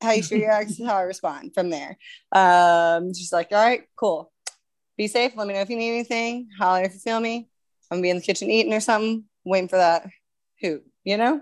How 0.03 0.13
you 0.13 0.23
sure 0.23 0.39
you're 0.39 0.51
actually 0.51 0.87
how 0.87 0.97
I 0.97 1.03
respond 1.03 1.55
from 1.55 1.71
there. 1.71 1.99
Um, 2.33 3.13
she's 3.15 3.33
like, 3.33 3.49
all 3.53 3.65
right, 3.65 3.85
cool. 3.97 4.33
Be 4.97 5.09
safe. 5.09 5.33
Let 5.37 5.47
me 5.47 5.55
know 5.55 5.61
if 5.61 5.71
you 5.71 5.77
need 5.77 5.91
anything. 5.91 6.49
Holler 6.59 6.83
if 6.83 6.95
you 6.95 7.01
feel 7.01 7.21
me. 7.21 7.49
I'm 7.91 7.97
gonna 7.99 8.03
be 8.03 8.11
in 8.11 8.17
the 8.17 8.23
kitchen 8.23 8.51
eating 8.51 8.73
or 8.75 8.81
something, 8.81 9.25
waiting 9.45 9.69
for 9.69 9.77
that 9.77 10.07
hoot, 10.61 10.85
you 11.05 11.17
know? 11.17 11.41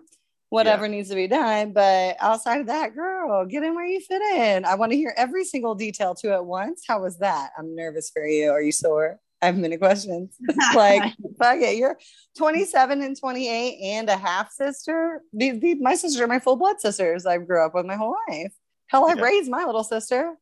Whatever 0.50 0.86
needs 0.86 1.08
to 1.08 1.14
be 1.14 1.28
done. 1.28 1.72
But 1.72 2.16
outside 2.20 2.60
of 2.60 2.66
that, 2.66 2.94
girl, 2.94 3.46
get 3.46 3.62
in 3.62 3.74
where 3.74 3.86
you 3.86 4.00
fit 4.00 4.20
in. 4.20 4.66
I 4.66 4.74
want 4.74 4.92
to 4.92 4.98
hear 4.98 5.14
every 5.16 5.44
single 5.46 5.74
detail 5.74 6.14
to 6.16 6.34
at 6.34 6.44
once. 6.44 6.84
How 6.86 7.00
was 7.00 7.18
that? 7.20 7.52
I'm 7.56 7.74
nervous 7.74 8.10
for 8.10 8.26
you. 8.26 8.50
Are 8.50 8.60
you 8.60 8.70
sore? 8.72 9.18
I 9.40 9.46
have 9.46 9.56
many 9.56 9.78
questions. 9.78 10.36
like, 10.74 11.02
fuck 11.38 11.58
it. 11.58 11.76
You're 11.78 11.98
27 12.36 13.02
and 13.02 13.18
28 13.18 13.78
and 13.82 14.10
a 14.10 14.16
half 14.16 14.52
sister. 14.52 15.22
The, 15.32 15.52
the, 15.52 15.74
my 15.76 15.94
sisters 15.94 16.20
are 16.20 16.28
my 16.28 16.38
full 16.38 16.56
blood 16.56 16.80
sisters. 16.80 17.24
I 17.24 17.38
grew 17.38 17.64
up 17.64 17.74
with 17.74 17.86
my 17.86 17.96
whole 17.96 18.14
life. 18.28 18.52
Hell, 18.88 19.06
I 19.06 19.14
Yeah. 19.14 19.22
raised 19.22 19.50
my 19.50 19.64
little 19.64 19.84
sister, 19.84 20.34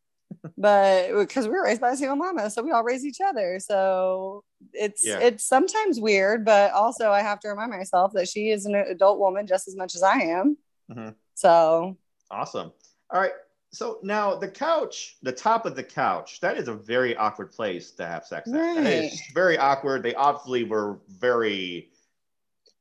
but 0.57 1.13
because 1.17 1.47
we 1.47 1.53
were 1.53 1.65
raised 1.65 1.81
by 1.81 1.91
a 1.93 1.97
single 1.97 2.17
mama, 2.17 2.51
so 2.51 2.63
we 2.63 2.71
all 2.71 2.85
raise 2.85 3.05
each 3.05 3.21
other. 3.21 3.59
So 3.61 4.45
it's 4.73 5.07
Yeah. 5.07 5.19
it's 5.21 5.45
sometimes 5.45 6.01
weird, 6.01 6.45
but 6.45 6.73
also 6.73 7.11
I 7.11 7.21
have 7.23 7.41
to 7.41 7.49
remind 7.49 7.71
myself 7.71 8.13
that 8.15 8.29
she 8.29 8.51
is 8.51 8.67
an 8.67 8.75
adult 8.75 9.19
woman 9.19 9.47
just 9.47 9.69
as 9.69 9.77
much 9.77 9.95
as 9.95 10.03
I 10.03 10.17
am. 10.21 10.57
Mhm. 10.91 11.15
So 11.35 11.97
Awesome. 12.31 12.73
All 13.11 13.21
right. 13.21 13.33
So 13.73 13.99
now 14.03 14.35
the 14.37 14.49
couch, 14.49 15.17
the 15.23 15.33
top 15.33 15.65
of 15.67 15.75
the 15.77 15.83
couch, 15.85 16.41
that 16.41 16.57
is 16.57 16.69
a 16.69 16.75
very 16.75 17.17
awkward 17.17 17.51
place 17.53 17.91
to 17.93 18.07
have 18.07 18.25
sex. 18.27 18.49
At. 18.49 18.55
That 18.55 18.87
is 18.87 19.11
Right. 19.13 19.21
very 19.35 19.59
awkward. 19.59 20.03
They 20.03 20.15
obviously 20.15 20.65
were 20.65 20.99
very 21.09 21.91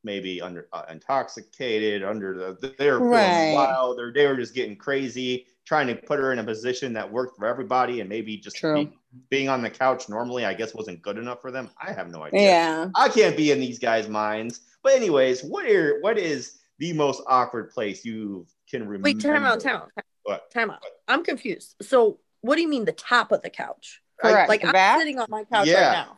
maybe 0.04 0.40
under 0.42 0.68
uh, 0.72 0.86
intoxicated, 0.90 2.04
under 2.04 2.56
the 2.56 2.74
they 2.78 2.90
were 2.90 3.00
Right. 3.00 3.52
wild. 3.54 3.98
They 4.00 4.12
they 4.22 4.28
were 4.28 4.38
just 4.38 4.54
getting 4.54 4.78
crazy, 4.78 5.46
trying 5.70 5.86
to 5.86 5.94
put 5.94 6.18
her 6.18 6.34
in 6.34 6.40
a 6.40 6.44
position 6.44 6.94
that 6.94 7.10
worked 7.12 7.38
for 7.38 7.46
everybody, 7.46 8.00
and 8.00 8.10
maybe 8.10 8.36
just 8.38 8.56
True. 8.56 8.86
be- 8.86 8.98
being 9.30 9.50
on 9.50 9.62
the 9.62 9.70
couch 9.70 10.10
normally, 10.10 10.44
I 10.44 10.56
guess, 10.56 10.74
wasn't 10.74 11.00
good 11.04 11.16
enough 11.20 11.42
for 11.42 11.52
them. 11.52 11.70
I 11.80 11.92
have 11.92 12.10
no 12.10 12.24
idea. 12.24 12.42
yeah. 12.42 12.90
I 12.96 13.08
can't 13.08 13.38
be 13.38 13.52
in 13.52 13.60
these 13.60 13.78
guys' 13.78 14.10
minds. 14.10 14.62
But 14.82 14.94
anyways, 14.94 15.44
what 15.44 15.68
are 15.70 16.00
what 16.02 16.18
is 16.18 16.58
the 16.80 16.92
most 16.94 17.22
awkward 17.28 17.70
place 17.70 18.04
you 18.04 18.48
can 18.68 18.82
remember? 18.88 19.06
Wait, 19.06 19.22
time 19.22 19.44
out, 19.46 19.60
time 19.60 19.76
out. 19.76 19.92
What? 20.24 20.50
Time 20.50 20.72
out. 20.72 20.80
I'm 21.08 21.24
confused. 21.24 21.76
So 21.84 22.18
what 22.42 22.56
do 22.56 22.64
you 22.64 22.68
mean 22.68 22.86
the 22.86 22.92
top 22.92 23.32
of 23.32 23.44
the 23.44 23.52
couch? 23.52 24.02
Correct. 24.20 24.50
Like 24.50 24.62
The 24.62 24.68
I'm 24.68 24.74
back? 24.74 24.98
sitting 24.98 25.20
on 25.20 25.28
my 25.30 25.44
couch 25.44 25.68
Yeah. 25.68 25.86
right 25.86 25.92
now. 26.08 26.18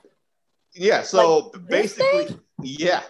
Yeah. 0.73 1.01
So 1.01 1.51
Like 1.53 1.67
basically, 1.67 2.39
yeah. 2.61 3.03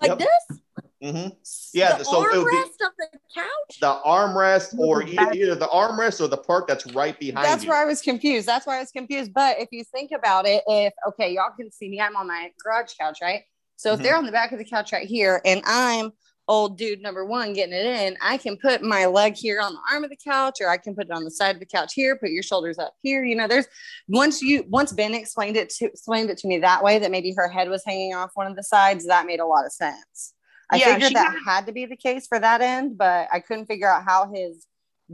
Like 0.00 0.08
Yep. 0.10 0.18
this? 0.18 0.58
Hmm 1.02 1.28
Yeah, 1.72 1.98
The 1.98 2.04
so 2.04 2.24
it 2.24 2.38
would 2.38 2.50
be- 2.50 2.56
armrest 2.56 2.86
of 2.86 2.92
the 2.98 3.08
couch? 3.34 3.78
The 3.80 4.00
armrest, 4.06 4.78
or 4.78 5.02
e- 5.02 5.16
Back- 5.16 5.34
either 5.34 5.54
the 5.56 5.66
armrest 5.68 6.20
or 6.20 6.28
the 6.28 6.36
part 6.36 6.66
that's 6.68 6.86
right 6.88 7.18
behind 7.18 7.44
That's 7.44 7.64
you. 7.64 7.70
where 7.70 7.82
I 7.82 7.84
was 7.84 8.00
confused. 8.00 8.46
That's 8.46 8.66
why 8.66 8.76
I 8.76 8.80
was 8.80 8.92
confused. 8.92 9.32
But 9.34 9.58
if 9.58 9.68
you 9.72 9.82
think 9.84 10.12
about 10.12 10.46
it, 10.46 10.62
if 10.66 10.92
okay, 11.08 11.32
y'all 11.34 11.50
can 11.58 11.70
see 11.72 11.88
me, 11.88 12.00
I'm 12.00 12.16
on 12.16 12.28
my 12.28 12.50
garage 12.62 12.92
couch, 12.98 13.18
right? 13.20 13.42
So 13.76 13.92
if 13.94 13.98
Mhm. 13.98 14.02
they're 14.04 14.16
on 14.16 14.26
the 14.26 14.32
back 14.32 14.52
of 14.52 14.58
the 14.58 14.64
couch 14.64 14.92
right 14.92 15.08
here, 15.08 15.40
and 15.44 15.60
I'm 15.64 16.12
old 16.48 16.76
dude 16.76 17.00
number 17.00 17.24
one 17.24 17.52
getting 17.52 17.74
it 17.74 17.86
in, 17.86 18.16
I 18.20 18.36
can 18.36 18.56
put 18.56 18.82
my 18.82 19.06
leg 19.06 19.34
here 19.36 19.60
on 19.60 19.72
the 19.72 19.80
arm 19.90 20.04
of 20.04 20.10
the 20.10 20.16
couch, 20.16 20.58
or 20.60 20.68
I 20.68 20.76
can 20.76 20.94
put 20.94 21.06
it 21.06 21.12
on 21.12 21.24
the 21.24 21.30
side 21.30 21.54
of 21.56 21.60
the 21.60 21.66
couch 21.66 21.94
here. 21.94 22.16
Put 22.16 22.30
your 22.30 22.42
shoulders 22.42 22.78
up 22.78 22.94
here. 23.00 23.24
You 23.24 23.34
know, 23.36 23.48
there's 23.48 23.66
once 24.08 24.40
you 24.42 24.64
once 24.68 24.92
Ben 24.92 25.14
explained 25.14 25.56
it 25.56 25.70
to 25.70 25.86
explained 25.86 26.30
it 26.30 26.38
to 26.38 26.48
me 26.48 26.58
that 26.58 26.82
way 26.84 26.98
that 26.98 27.10
maybe 27.10 27.32
her 27.36 27.48
head 27.48 27.68
was 27.68 27.82
hanging 27.84 28.14
off 28.14 28.30
one 28.34 28.46
of 28.46 28.54
the 28.56 28.62
sides. 28.62 29.06
That 29.06 29.26
made 29.26 29.40
a 29.40 29.46
lot 29.46 29.64
of 29.66 29.72
sense. 29.72 30.34
I 30.72 30.76
Yeah, 30.76 30.94
figured 30.94 31.08
she 31.08 31.14
that 31.14 31.32
had- 31.32 31.42
had 31.44 31.66
to 31.66 31.72
be 31.72 31.86
the 31.86 31.96
case 31.96 32.26
for 32.26 32.38
that 32.40 32.60
end, 32.62 32.96
but 32.98 33.28
I 33.32 33.40
couldn't 33.40 33.66
figure 33.66 33.88
out 33.88 34.04
how 34.04 34.32
his 34.32 34.66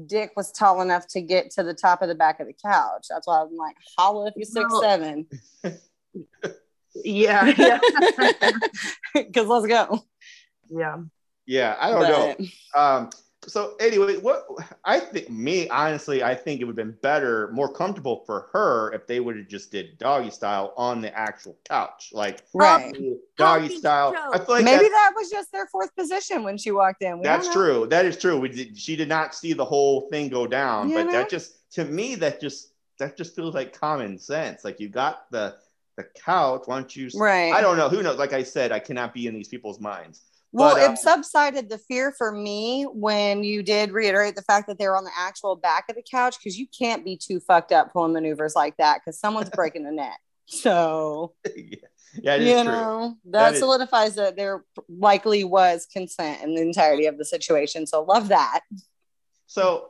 dick 0.07 0.33
was 0.37 0.53
tall 0.53 0.81
enough 0.81 1.07
to 1.09 1.21
get 1.21 1.51
to 1.53 1.62
the 1.64 1.75
top 1.75 2.01
of 2.03 2.09
the 2.09 2.14
back 2.14 2.38
of 2.40 2.47
the 2.47 2.53
couch. 2.53 3.07
That's 3.11 3.27
why 3.27 3.40
I'm 3.42 3.57
like, 3.57 3.77
holla 3.97 4.29
if 4.29 4.35
you're 4.37 4.44
six 4.44 4.71
Well- 4.71 4.81
seven. 4.83 5.27
yeah, 7.05 7.53
yeah, 7.57 7.79
Because 9.14 9.47
let's 9.47 9.66
go. 9.66 10.05
yeah. 10.71 10.97
yeah, 11.47 11.77
I 11.81 11.90
don't 11.90 12.03
know. 12.03 12.47
Um, 12.81 13.11
so 13.46 13.74
anyway, 13.81 14.16
what 14.16 14.46
I 14.85 14.98
think 15.01 15.31
me 15.31 15.68
honestly, 15.68 16.22
I 16.22 16.35
think 16.35 16.61
it 16.61 16.64
would 16.64 16.77
have 16.77 16.87
been 16.87 16.98
better, 17.03 17.48
more 17.53 17.72
comfortable 17.72 18.24
for 18.27 18.48
her 18.53 18.92
if 18.92 19.07
they 19.07 19.20
would 19.20 19.37
have 19.37 19.48
just 19.48 19.70
did 19.70 19.96
doggy 19.98 20.31
style 20.31 20.74
on 20.77 21.01
the 21.01 21.16
actual 21.16 21.57
couch, 21.68 22.11
like 22.12 22.42
Right. 22.53 22.92
doggy 22.92 23.16
Doggy 23.37 23.77
style. 23.77 24.12
show. 24.12 24.31
I 24.33 24.38
feel 24.38 24.55
like 24.57 24.64
Maybe 24.64 24.85
that- 24.85 24.90
that 24.90 25.12
was 25.16 25.31
just 25.31 25.53
their 25.53 25.66
fourth 25.68 25.94
position 25.94 26.42
when 26.42 26.59
she 26.59 26.72
walked 26.72 27.03
in. 27.03 27.18
We 27.18 27.24
that's 27.24 27.51
true. 27.53 27.87
That 27.87 28.05
is 28.05 28.16
true. 28.18 28.38
We 28.40 28.48
did, 28.48 28.77
she 28.77 28.96
did 28.96 29.09
not 29.09 29.35
see 29.35 29.53
the 29.53 29.64
whole 29.64 30.09
thing 30.11 30.29
go 30.29 30.46
down, 30.46 30.88
You 30.88 30.96
but 30.96 31.07
know? 31.07 31.12
that 31.12 31.31
just 31.31 31.70
to 31.72 31.85
me 31.85 32.16
that 32.16 32.40
just 32.40 32.72
that 32.98 33.16
just 33.16 33.37
feels 33.37 33.55
like 33.55 33.72
common 33.79 34.18
sense. 34.18 34.64
Like 34.64 34.81
you 34.81 34.88
got 34.88 35.31
the 35.31 35.55
the 35.96 36.05
couch. 36.05 36.62
Why 36.66 36.77
don't 36.77 36.94
you? 36.94 37.09
Right. 37.14 37.53
I 37.53 37.61
don't 37.61 37.77
know. 37.77 37.88
Who 37.88 38.03
knows? 38.05 38.18
Like 38.18 38.33
I 38.33 38.42
said, 38.44 38.70
I 38.72 38.79
cannot 38.79 39.12
be 39.14 39.27
in 39.27 39.35
these 39.35 39.48
people's 39.48 39.81
minds. 39.81 40.22
Well, 40.52 40.74
But, 40.74 40.92
it 40.92 40.98
subsided 40.98 41.68
the 41.68 41.78
fear 41.78 42.12
for 42.16 42.32
me 42.32 42.84
when 42.84 43.44
you 43.44 43.62
did 43.62 43.90
reiterate 43.92 44.34
the 44.34 44.42
fact 44.42 44.66
that 44.68 44.78
they 44.78 44.88
were 44.88 44.96
on 44.96 45.04
the 45.04 45.11
actual 45.16 45.56
back 45.56 45.84
of 45.90 45.96
the 45.96 46.02
couch 46.02 46.37
because 46.38 46.58
you 46.58 46.66
can't 46.66 47.04
be 47.04 47.16
too 47.16 47.38
fucked 47.40 47.70
up 47.70 47.92
pulling 47.92 48.14
maneuvers 48.14 48.54
like 48.56 48.76
that 48.78 49.00
because 49.00 49.20
someone's 49.20 49.50
breaking 49.54 49.84
the 49.84 49.92
neck. 49.92 50.18
So, 50.46 51.34
yeah, 51.56 51.76
yeah, 52.22 52.34
is 52.37 52.48
you 52.48 52.64
true. 52.64 52.72
know, 52.72 53.16
that, 53.26 53.32
That 53.32 53.52
is- 53.54 53.58
solidifies 53.58 54.14
that 54.14 54.37
there 54.37 54.64
likely 54.88 55.44
was 55.44 55.87
consent 55.92 56.42
in 56.42 56.54
the 56.54 56.62
entirety 56.62 57.04
of 57.06 57.18
the 57.18 57.24
situation. 57.26 57.87
So, 57.87 58.02
love 58.02 58.28
that. 58.28 58.61
So, 59.46 59.88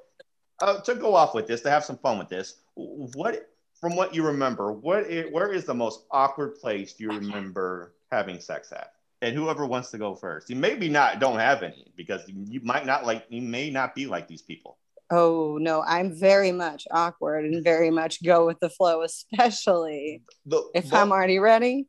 uh, 0.60 0.80
to 0.80 0.96
go 0.96 1.14
off 1.14 1.34
with 1.34 1.46
this, 1.46 1.60
to 1.60 1.70
have 1.70 1.84
some 1.84 1.98
fun 1.98 2.18
with 2.18 2.28
this, 2.28 2.56
what 2.74 3.48
from 3.80 3.94
what 3.94 4.12
you 4.12 4.24
remember, 4.24 4.72
what 4.72 5.04
where 5.30 5.52
is 5.52 5.64
the 5.64 5.74
most 5.74 6.04
awkward 6.10 6.56
place 6.56 6.96
you 6.98 7.10
remember 7.10 7.94
having 8.10 8.40
sex 8.40 8.72
at? 8.72 8.92
And 9.20 9.34
whoever 9.34 9.66
wants 9.66 9.90
to 9.90 9.98
go 9.98 10.14
first, 10.14 10.48
you 10.48 10.54
maybe 10.56 10.88
not 10.88 11.18
don't 11.18 11.38
have 11.40 11.62
any 11.64 11.92
because 11.96 12.22
you 12.28 12.60
might 12.62 12.86
not 12.86 13.04
like 13.04 13.24
you 13.28 13.42
may 13.42 13.68
not 13.70 13.94
be 13.94 14.06
like 14.06 14.28
these 14.28 14.42
people. 14.42 14.78
Oh, 15.10 15.58
no, 15.60 15.82
I'm 15.82 16.14
very 16.14 16.52
much 16.52 16.86
awkward 16.90 17.46
and 17.46 17.64
very 17.64 17.90
much 17.90 18.22
go 18.22 18.46
with 18.46 18.60
the 18.60 18.68
flow, 18.70 19.02
especially 19.02 20.22
The, 20.46 20.62
if 20.74 20.90
but 20.90 20.98
I'm 20.98 21.10
already 21.12 21.38
ready. 21.38 21.88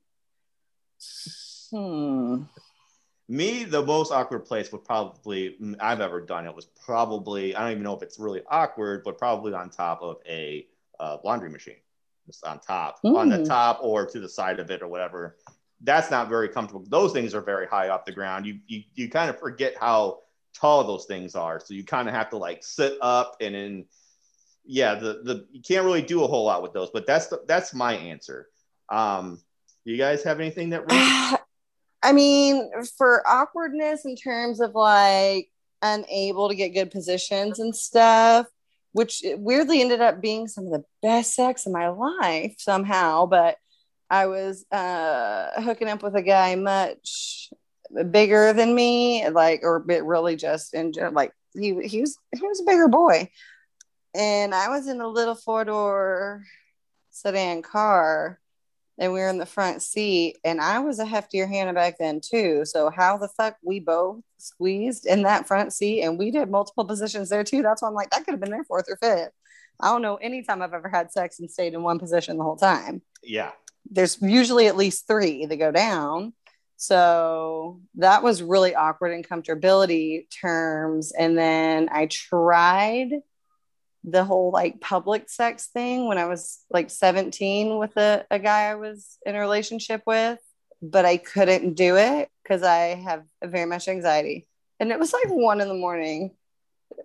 Hmm. 1.71 2.43
me, 3.27 3.63
the 3.63 3.85
most 3.85 4.11
awkward 4.11 4.39
place 4.45 4.71
would 4.71 4.83
probably 4.83 5.55
I've 5.79 6.01
ever 6.01 6.21
done 6.21 6.47
it 6.47 6.55
was 6.55 6.65
probably 6.83 7.55
I 7.55 7.61
don't 7.61 7.71
even 7.71 7.83
know 7.83 7.95
if 7.95 8.01
it's 8.01 8.17
really 8.19 8.41
awkward, 8.49 9.03
but 9.03 9.17
probably 9.19 9.53
on 9.53 9.69
top 9.69 10.01
of 10.01 10.17
a 10.27 10.65
uh, 10.99 11.17
laundry 11.23 11.49
machine, 11.49 11.75
just 12.25 12.43
on 12.43 12.59
top, 12.59 12.99
on 13.03 13.29
the 13.29 13.37
Mm. 13.37 13.47
top 13.47 13.79
or 13.83 14.05
to 14.07 14.19
the 14.19 14.27
side 14.29 14.59
of 14.59 14.71
it 14.71 14.81
or 14.81 14.87
whatever. 14.87 15.37
That's 15.81 16.11
not 16.11 16.29
very 16.29 16.49
comfortable. 16.49 16.85
Those 16.89 17.13
things 17.13 17.33
are 17.33 17.41
very 17.41 17.67
high 17.67 17.89
off 17.89 18.05
the 18.05 18.11
ground. 18.11 18.45
You 18.45 18.59
you, 18.67 18.83
you 18.95 19.09
kind 19.09 19.29
of 19.29 19.39
forget 19.39 19.75
how 19.79 20.19
tall 20.53 20.83
those 20.83 21.05
things 21.05 21.35
are, 21.35 21.59
so 21.59 21.73
you 21.73 21.83
kind 21.83 22.07
of 22.07 22.13
have 22.13 22.29
to 22.31 22.37
like 22.37 22.63
sit 22.63 22.97
up 23.01 23.37
and 23.41 23.55
then 23.55 23.85
yeah, 24.71 24.95
the 24.95 25.21
the 25.23 25.47
you 25.51 25.61
can't 25.61 25.83
really 25.83 26.03
do 26.03 26.23
a 26.23 26.27
whole 26.27 26.45
lot 26.45 26.61
with 26.61 26.73
those. 26.73 26.91
But 26.91 27.07
that's 27.07 27.27
the, 27.27 27.41
that's 27.47 27.73
my 27.73 27.93
answer. 27.93 28.47
Um, 28.89 29.41
you 29.83 29.97
guys 29.97 30.23
have 30.23 30.39
anything 30.39 30.69
that 30.69 30.81
really? 30.81 31.37
I 32.03 32.13
mean, 32.13 32.69
for 32.97 33.27
awkwardness 33.27 34.05
in 34.05 34.15
terms 34.15 34.61
of 34.61 34.75
like 34.75 35.49
unable 35.81 36.49
to 36.49 36.55
get 36.55 36.69
good 36.69 36.91
positions 36.91 37.59
and 37.59 37.75
stuff, 37.75 38.45
which 38.91 39.23
weirdly 39.37 39.81
ended 39.81 40.01
up 40.01 40.21
being 40.21 40.47
some 40.47 40.65
of 40.65 40.71
the 40.71 40.85
best 41.01 41.33
sex 41.33 41.65
in 41.65 41.71
my 41.71 41.89
life 41.89 42.55
somehow. 42.59 43.25
But 43.25 43.57
I 44.09 44.25
was 44.25 44.65
uh, 44.71 45.61
hooking 45.61 45.87
up 45.87 46.01
with 46.03 46.15
a 46.15 46.21
guy 46.21 46.55
much 46.55 47.51
bigger 48.11 48.53
than 48.53 48.73
me, 48.73 49.27
like, 49.29 49.61
or 49.63 49.79
bit 49.79 50.03
really 50.03 50.35
just 50.35 50.73
in 50.73 50.93
gen- 50.93 51.13
like 51.13 51.31
he 51.53 51.87
he 51.87 52.01
was 52.01 52.17
he 52.35 52.41
was 52.41 52.61
a 52.61 52.65
bigger 52.65 52.87
boy, 52.87 53.29
and 54.15 54.53
I 54.53 54.69
was 54.69 54.87
in 54.87 55.01
a 55.01 55.07
little 55.07 55.35
four 55.35 55.65
door 55.65 56.43
sedan 57.11 57.61
car 57.61 58.39
and 58.99 59.13
we 59.13 59.19
were 59.19 59.29
in 59.29 59.37
the 59.37 59.45
front 59.45 59.81
seat 59.81 60.37
and 60.43 60.61
i 60.61 60.79
was 60.79 60.99
a 60.99 61.05
heftier 61.05 61.47
Hannah 61.47 61.73
back 61.73 61.97
then 61.97 62.21
too. 62.21 62.63
So 62.65 62.89
how 62.89 63.17
the 63.17 63.29
fuck 63.29 63.57
we 63.63 63.79
both 63.79 64.21
squeezed 64.37 65.05
in 65.05 65.23
that 65.23 65.47
front 65.47 65.73
seat 65.73 66.03
and 66.03 66.19
we 66.19 66.31
did 66.31 66.51
multiple 66.51 66.85
positions 66.85 67.29
there 67.29 67.43
too. 67.43 67.61
That's 67.61 67.81
why 67.81 67.87
i'm 67.87 67.93
like 67.93 68.09
that 68.11 68.25
could 68.25 68.31
have 68.31 68.39
been 68.39 68.51
their 68.51 68.63
fourth 68.63 68.85
or 68.89 68.97
fifth. 68.97 69.31
I 69.81 69.89
don't 69.89 70.01
know 70.01 70.15
any 70.17 70.43
time 70.43 70.61
i've 70.61 70.73
ever 70.73 70.89
had 70.89 71.11
sex 71.11 71.39
and 71.39 71.49
stayed 71.49 71.73
in 71.73 71.81
one 71.81 71.99
position 71.99 72.37
the 72.37 72.43
whole 72.43 72.57
time. 72.57 73.01
Yeah, 73.23 73.51
there's 73.89 74.21
usually 74.21 74.67
at 74.67 74.77
least 74.77 75.07
three 75.07 75.45
that 75.45 75.57
go 75.57 75.71
down 75.71 76.33
so 76.77 77.81
that 77.95 78.23
was 78.23 78.41
really 78.41 78.73
awkward 78.73 79.11
in 79.11 79.23
comfortability 79.23 80.25
terms 80.29 81.11
and 81.11 81.37
then 81.37 81.89
i 81.91 82.05
tried 82.05 83.09
the 84.03 84.23
whole 84.23 84.51
like 84.51 84.79
public 84.79 85.29
sex 85.29 85.67
thing 85.67 86.07
when 86.07 86.17
I 86.17 86.25
was 86.25 86.63
like 86.69 86.89
17 86.89 87.77
with 87.77 87.97
a, 87.97 88.25
a 88.31 88.39
guy 88.39 88.69
I 88.69 88.75
was 88.75 89.17
in 89.25 89.35
a 89.35 89.39
relationship 89.39 90.01
with, 90.05 90.39
but 90.81 91.05
I 91.05 91.17
couldn't 91.17 91.73
do 91.73 91.97
it 91.97 92.29
because 92.43 92.63
I 92.63 92.95
have 92.95 93.23
very 93.43 93.65
much 93.65 93.87
anxiety. 93.87 94.47
And 94.79 94.91
it 94.91 94.99
was 94.99 95.11
like 95.11 95.27
one 95.27 95.59
in 95.59 95.67
the 95.67 95.73
morning. 95.73 96.31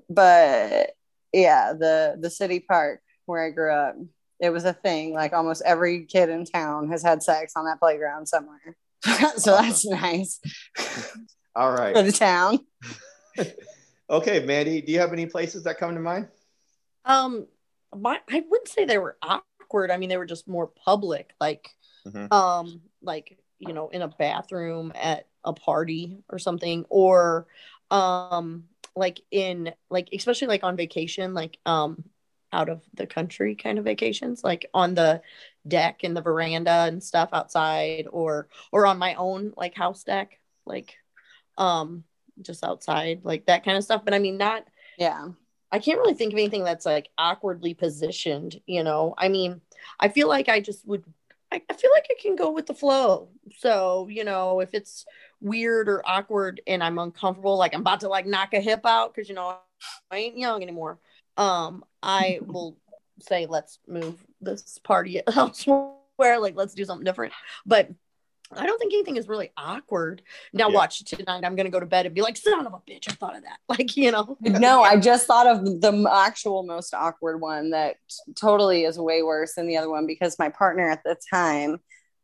But 0.08 0.90
yeah, 1.32 1.72
the 1.72 2.16
the 2.18 2.30
city 2.30 2.60
park 2.60 3.00
where 3.26 3.44
I 3.44 3.50
grew 3.50 3.72
up, 3.72 3.96
it 4.40 4.50
was 4.50 4.64
a 4.64 4.72
thing. 4.72 5.12
Like 5.12 5.32
almost 5.32 5.62
every 5.64 6.04
kid 6.04 6.28
in 6.28 6.44
town 6.44 6.88
has 6.90 7.02
had 7.02 7.22
sex 7.22 7.52
on 7.56 7.64
that 7.66 7.78
playground 7.78 8.26
somewhere. 8.26 8.76
so 9.36 9.52
that's 9.52 9.84
nice 9.86 10.40
All 11.56 11.70
right. 11.72 11.94
for 11.94 12.02
the 12.02 12.12
town. 12.12 12.60
Okay, 14.10 14.44
Mandy, 14.44 14.82
do 14.82 14.92
you 14.92 15.00
have 15.00 15.14
any 15.14 15.24
places 15.24 15.64
that 15.64 15.78
come 15.78 15.94
to 15.94 16.00
mind? 16.00 16.28
Um, 17.06 17.46
my 17.96 18.20
I 18.30 18.44
wouldn't 18.48 18.68
say 18.68 18.84
they 18.84 18.98
were 18.98 19.16
awkward. 19.22 19.90
I 19.90 19.96
mean, 19.96 20.10
they 20.10 20.18
were 20.18 20.26
just 20.26 20.46
more 20.46 20.66
public, 20.66 21.32
like, 21.40 21.70
Mhm. 22.06 22.30
um, 22.30 22.82
like 23.00 23.38
you 23.58 23.72
know, 23.72 23.88
in 23.88 24.02
a 24.02 24.08
bathroom 24.08 24.92
at 24.94 25.26
a 25.42 25.54
party 25.54 26.22
or 26.28 26.38
something, 26.38 26.84
or 26.90 27.46
um, 27.90 28.64
like 28.94 29.20
in 29.30 29.72
like 29.88 30.10
especially 30.12 30.48
like 30.48 30.64
on 30.64 30.76
vacation, 30.76 31.32
like 31.32 31.58
um, 31.64 32.04
out 32.54 32.68
of 32.70 32.82
the 32.94 33.06
country 33.06 33.54
kind 33.56 33.78
of 33.78 33.84
vacations, 33.84 34.44
like 34.44 34.66
on 34.74 34.94
the 34.94 35.22
deck 35.68 36.00
and 36.04 36.16
the 36.16 36.22
veranda 36.22 36.70
and 36.88 37.02
stuff 37.02 37.30
outside, 37.32 38.06
or 38.10 38.48
or 38.72 38.86
on 38.86 38.98
my 38.98 39.14
own 39.14 39.52
like 39.56 39.74
house 39.74 40.04
deck, 40.04 40.40
like 40.66 40.96
um, 41.58 42.04
just 42.42 42.64
outside, 42.64 43.20
like 43.24 43.46
that 43.46 43.64
kind 43.64 43.76
of 43.76 43.84
stuff. 43.84 44.04
But 44.04 44.14
I 44.14 44.18
mean, 44.20 44.38
not 44.38 44.64
Yeah. 44.96 45.28
I 45.72 45.78
can't 45.80 45.98
really 45.98 46.14
think 46.14 46.32
of 46.32 46.38
anything 46.38 46.64
that's 46.64 46.86
like 46.86 47.10
awkwardly 47.18 47.74
positioned, 47.74 48.60
you 48.66 48.84
know. 48.84 49.14
I 49.18 49.28
mean, 49.28 49.60
I 49.98 50.08
feel 50.08 50.28
like 50.28 50.48
I 50.48 50.60
just 50.60 50.86
would 50.86 51.04
I, 51.52 51.62
I 51.70 51.74
feel 51.74 51.90
like 51.94 52.06
I 52.10 52.16
can 52.20 52.36
go 52.36 52.50
with 52.52 52.66
the 52.66 52.74
flow. 52.74 53.30
So, 53.58 54.08
you 54.08 54.24
know, 54.24 54.60
if 54.60 54.74
it's 54.74 55.04
weird 55.40 55.88
or 55.88 56.02
awkward 56.06 56.60
and 56.66 56.82
I'm 56.82 56.98
uncomfortable, 56.98 57.56
like 57.58 57.74
I'm 57.74 57.80
about 57.80 58.00
to 58.00 58.08
like 58.08 58.26
knock 58.26 58.54
a 58.54 58.60
hip 58.60 58.80
out 58.84 59.14
because 59.14 59.28
you 59.28 59.34
know 59.34 59.58
I 60.10 60.16
ain't 60.16 60.38
young 60.38 60.62
anymore. 60.62 61.00
Um, 61.36 61.84
I 62.02 62.40
will 62.46 62.76
say 63.20 63.46
let's 63.46 63.78
move 63.86 64.24
this 64.40 64.78
party 64.78 65.20
elsewhere, 65.34 66.38
like 66.38 66.56
let's 66.56 66.74
do 66.74 66.84
something 66.84 67.04
different. 67.04 67.32
But 67.64 67.90
I 68.56 68.66
don't 68.66 68.78
think 68.78 68.92
anything 68.92 69.16
is 69.16 69.26
really 69.26 69.50
awkward. 69.56 70.22
Now 70.52 70.68
Yeah. 70.68 70.74
watch 70.76 71.02
tonight. 71.04 71.44
I'm 71.44 71.56
gonna 71.56 71.70
go 71.70 71.80
to 71.80 71.86
bed 71.86 72.06
and 72.06 72.14
be 72.14 72.20
like, 72.22 72.36
son 72.36 72.66
of 72.66 72.72
a 72.72 72.78
bitch, 72.90 73.08
I 73.08 73.12
thought 73.12 73.36
of 73.36 73.42
that. 73.42 73.58
Like, 73.68 73.96
you 73.96 74.12
know. 74.12 74.36
no, 74.40 74.82
I 74.82 74.96
just 74.96 75.26
thought 75.26 75.46
of 75.46 75.64
the 75.64 76.08
actual 76.12 76.62
most 76.62 76.94
awkward 76.94 77.40
one 77.40 77.70
that 77.70 77.96
totally 78.38 78.84
is 78.84 78.98
way 78.98 79.22
worse 79.22 79.54
than 79.54 79.66
the 79.66 79.76
other 79.78 79.90
one 79.90 80.06
because 80.06 80.38
my 80.38 80.50
partner 80.50 80.88
at 80.88 81.02
the 81.04 81.16
time, 81.32 81.78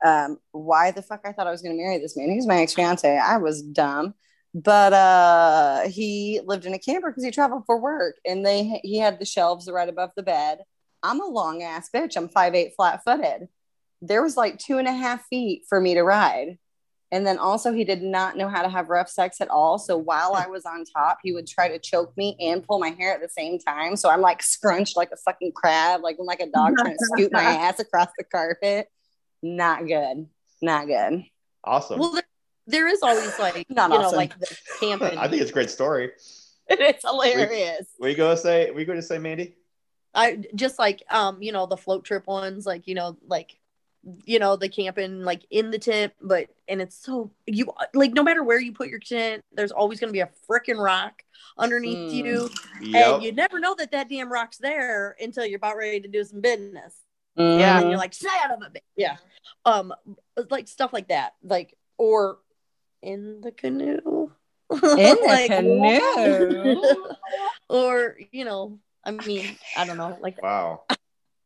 um, 0.05 0.39
why 0.53 0.91
the 0.93 1.03
fuck 1.03 1.23
I 1.25 1.33
thought 1.33 1.47
I 1.47 1.51
was 1.51 1.63
to 1.63 1.71
marry 1.73 1.99
this 1.99 2.17
man? 2.17 2.31
He's 2.31 2.47
my 2.47 2.61
ex 2.61 2.75
fiance. 2.75 3.19
I 3.19 3.39
was 3.39 3.63
dumb, 3.63 4.15
but 4.55 4.93
uh, 4.93 5.89
he 5.89 6.41
lived 6.45 6.67
in 6.67 6.75
a 6.75 6.79
camper 6.79 7.11
because 7.11 7.25
he 7.25 7.31
traveled 7.31 7.65
for 7.67 7.81
work, 7.81 8.17
and 8.27 8.45
they 8.45 8.81
he 8.83 8.99
had 8.99 9.19
the 9.19 9.25
shelves 9.25 9.71
right 9.71 9.89
above 9.89 10.11
the 10.17 10.23
bed. 10.23 10.61
I'm 11.03 11.21
a 11.21 11.27
long 11.27 11.63
ass 11.63 11.89
bitch. 11.95 12.17
I'm 12.17 12.29
five 12.29 12.55
eight 12.55 12.73
flat 12.77 13.03
footed. 13.05 13.49
There 14.03 14.23
was 14.23 14.37
like 14.37 14.59
two 14.59 14.79
and 14.79 14.89
a 14.89 14.93
half 14.93 15.25
feet 15.27 15.65
for 15.69 15.81
me 15.81 15.95
to 15.95 16.03
ride. 16.03 16.59
And 17.13 17.27
then 17.27 17.39
also, 17.39 17.73
he 17.73 17.85
did 17.85 18.03
not 18.03 18.37
know 18.37 18.49
how 18.49 18.63
to 18.63 18.69
have 18.69 18.89
rough 18.89 19.09
sex 19.09 19.41
at 19.41 19.49
all. 19.49 19.79
So 19.79 19.97
while 19.97 20.35
I 20.35 20.47
was 20.47 20.65
on 20.65 20.85
top, 20.85 21.19
he 21.25 21.33
would 21.33 21.47
try 21.49 21.69
to 21.69 21.79
choke 21.79 22.17
me 22.17 22.37
and 22.39 22.65
pull 22.65 22.79
my 22.79 22.91
hair 22.91 23.13
at 23.13 23.21
the 23.21 23.29
same 23.29 23.59
time. 23.59 23.97
So 23.97 24.09
I'm 24.09 24.21
like 24.21 24.43
scrunched 24.45 24.97
like 24.97 25.11
a 25.11 25.17
fucking 25.17 25.53
crab, 25.53 26.03
like 26.03 26.19
I'm 26.21 26.27
like 26.27 26.41
a 26.41 26.49
dog 26.49 26.77
trying 26.79 26.97
to 26.97 27.05
scoot 27.05 27.33
my 27.33 27.43
ass 27.43 27.81
across 27.81 28.09
the 28.17 28.25
carpet. 28.25 28.87
Not 29.43 29.89
good. 29.89 30.29
Not 30.63 30.87
good. 30.87 31.25
Awesome. 31.65 31.99
Well, 31.99 32.21
there, 32.71 32.85
there 32.85 32.89
is 32.89 33.03
always 33.03 33.39
like 33.39 33.67
Not 33.71 33.91
you 33.93 33.99
know 33.99 34.11
like 34.11 34.39
the 34.39 34.57
camping. 34.81 35.19
I 35.19 35.29
think 35.29 35.43
it's 35.43 35.51
a 35.51 35.55
great 35.55 35.71
story. 35.71 36.11
it's 36.69 37.05
hilarious. 37.05 37.87
we're 37.99 38.09
you 38.11 38.17
gonna 38.17 38.37
say? 38.37 38.71
we're 38.71 38.85
gonna 38.85 39.03
say, 39.03 39.19
Mandy? 39.19 39.57
I 40.15 40.43
just 40.55 40.79
like 40.79 41.03
um 41.11 41.43
you 41.43 41.53
know 41.53 41.67
the 41.67 41.77
float 41.77 42.05
trip 42.05 42.27
ones 42.27 42.67
like 42.67 42.87
you 42.89 42.95
know 42.95 43.17
like 43.27 43.57
you 44.25 44.39
know 44.39 44.57
the 44.57 44.69
camping 44.69 45.23
like 45.23 45.43
in 45.51 45.71
the 45.71 45.79
tent 45.79 46.13
but 46.23 46.49
and 46.69 46.81
it's 46.81 46.97
so 46.97 47.31
you 47.47 47.71
like 47.95 48.13
no 48.15 48.23
matter 48.23 48.43
where 48.43 48.59
you 48.61 48.73
put 48.73 48.89
your 48.89 48.99
tent 48.99 49.45
there's 49.53 49.71
always 49.73 50.01
going 50.01 50.09
to 50.09 50.13
be 50.13 50.21
a 50.21 50.31
freaking 50.51 50.83
rock 50.83 51.23
underneath 51.59 52.11
Mm. 52.11 52.13
you 52.15 52.51
Yep. 52.81 53.15
and 53.15 53.23
you 53.23 53.33
never 53.33 53.61
know 53.61 53.75
that 53.77 53.93
that 53.93 54.09
damn 54.09 54.33
rock's 54.33 54.57
there 54.57 55.17
until 55.21 55.45
you're 55.45 55.59
about 55.59 55.77
ready 55.77 56.01
to 56.01 56.09
do 56.09 56.25
some 56.25 56.41
business 56.41 56.97
Yeah. 57.37 57.79
and 57.81 57.91
you're 57.91 57.99
like 57.99 58.15
son 58.15 58.31
of 58.51 58.63
a 58.63 58.71
bitch 58.71 58.81
yeah 58.97 59.17
um 59.67 59.93
like 60.49 60.67
stuff 60.67 60.93
like 60.95 61.09
that 61.09 61.35
like 61.45 61.77
or 61.99 62.39
in 63.03 63.41
the 63.41 63.53
canoe 63.53 64.31
In 64.71 64.77
the 65.21 65.27
Like, 65.27 65.47
canoe. 65.51 67.05
or 67.69 68.17
you 68.33 68.45
know 68.45 68.79
i 69.05 69.11
mean 69.11 69.57
i 69.77 69.85
don't 69.85 69.97
know 69.97 70.17
like 70.21 70.41
Wow. 70.43 70.83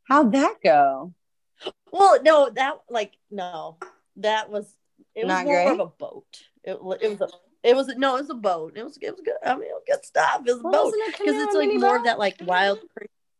How'd 0.08 0.32
that 0.32 0.56
go? 0.62 1.12
well 1.92 2.22
no 2.22 2.50
that 2.50 2.78
like 2.90 3.12
no 3.30 3.76
that 4.16 4.50
was 4.50 4.74
it 5.14 5.26
was 5.26 5.44
more 5.44 5.44
great? 5.44 5.68
of 5.68 5.80
a 5.80 5.86
boat 5.86 6.42
it, 6.64 6.82
wa- 6.82 6.96
it 7.00 7.08
was 7.10 7.20
a 7.20 7.28
It 7.62 7.74
was 7.76 7.88
no, 7.96 8.16
it 8.16 8.20
was 8.20 8.30
a 8.30 8.34
boat. 8.34 8.72
It 8.76 8.84
was 8.84 8.98
it 9.00 9.10
was 9.10 9.22
good. 9.24 9.40
I 9.42 9.54
mean, 9.54 9.68
it 9.70 9.72
was 9.72 9.84
good 9.88 10.04
stuff. 10.04 10.42
It 10.46 10.52
was 10.52 10.60
a 10.60 10.64
boat 10.64 10.92
because 11.18 11.36
it's 11.42 11.54
like 11.54 11.70
more 11.80 11.80
boat? 11.96 11.96
of 12.00 12.04
that 12.04 12.18
like 12.18 12.36
wild. 12.42 12.80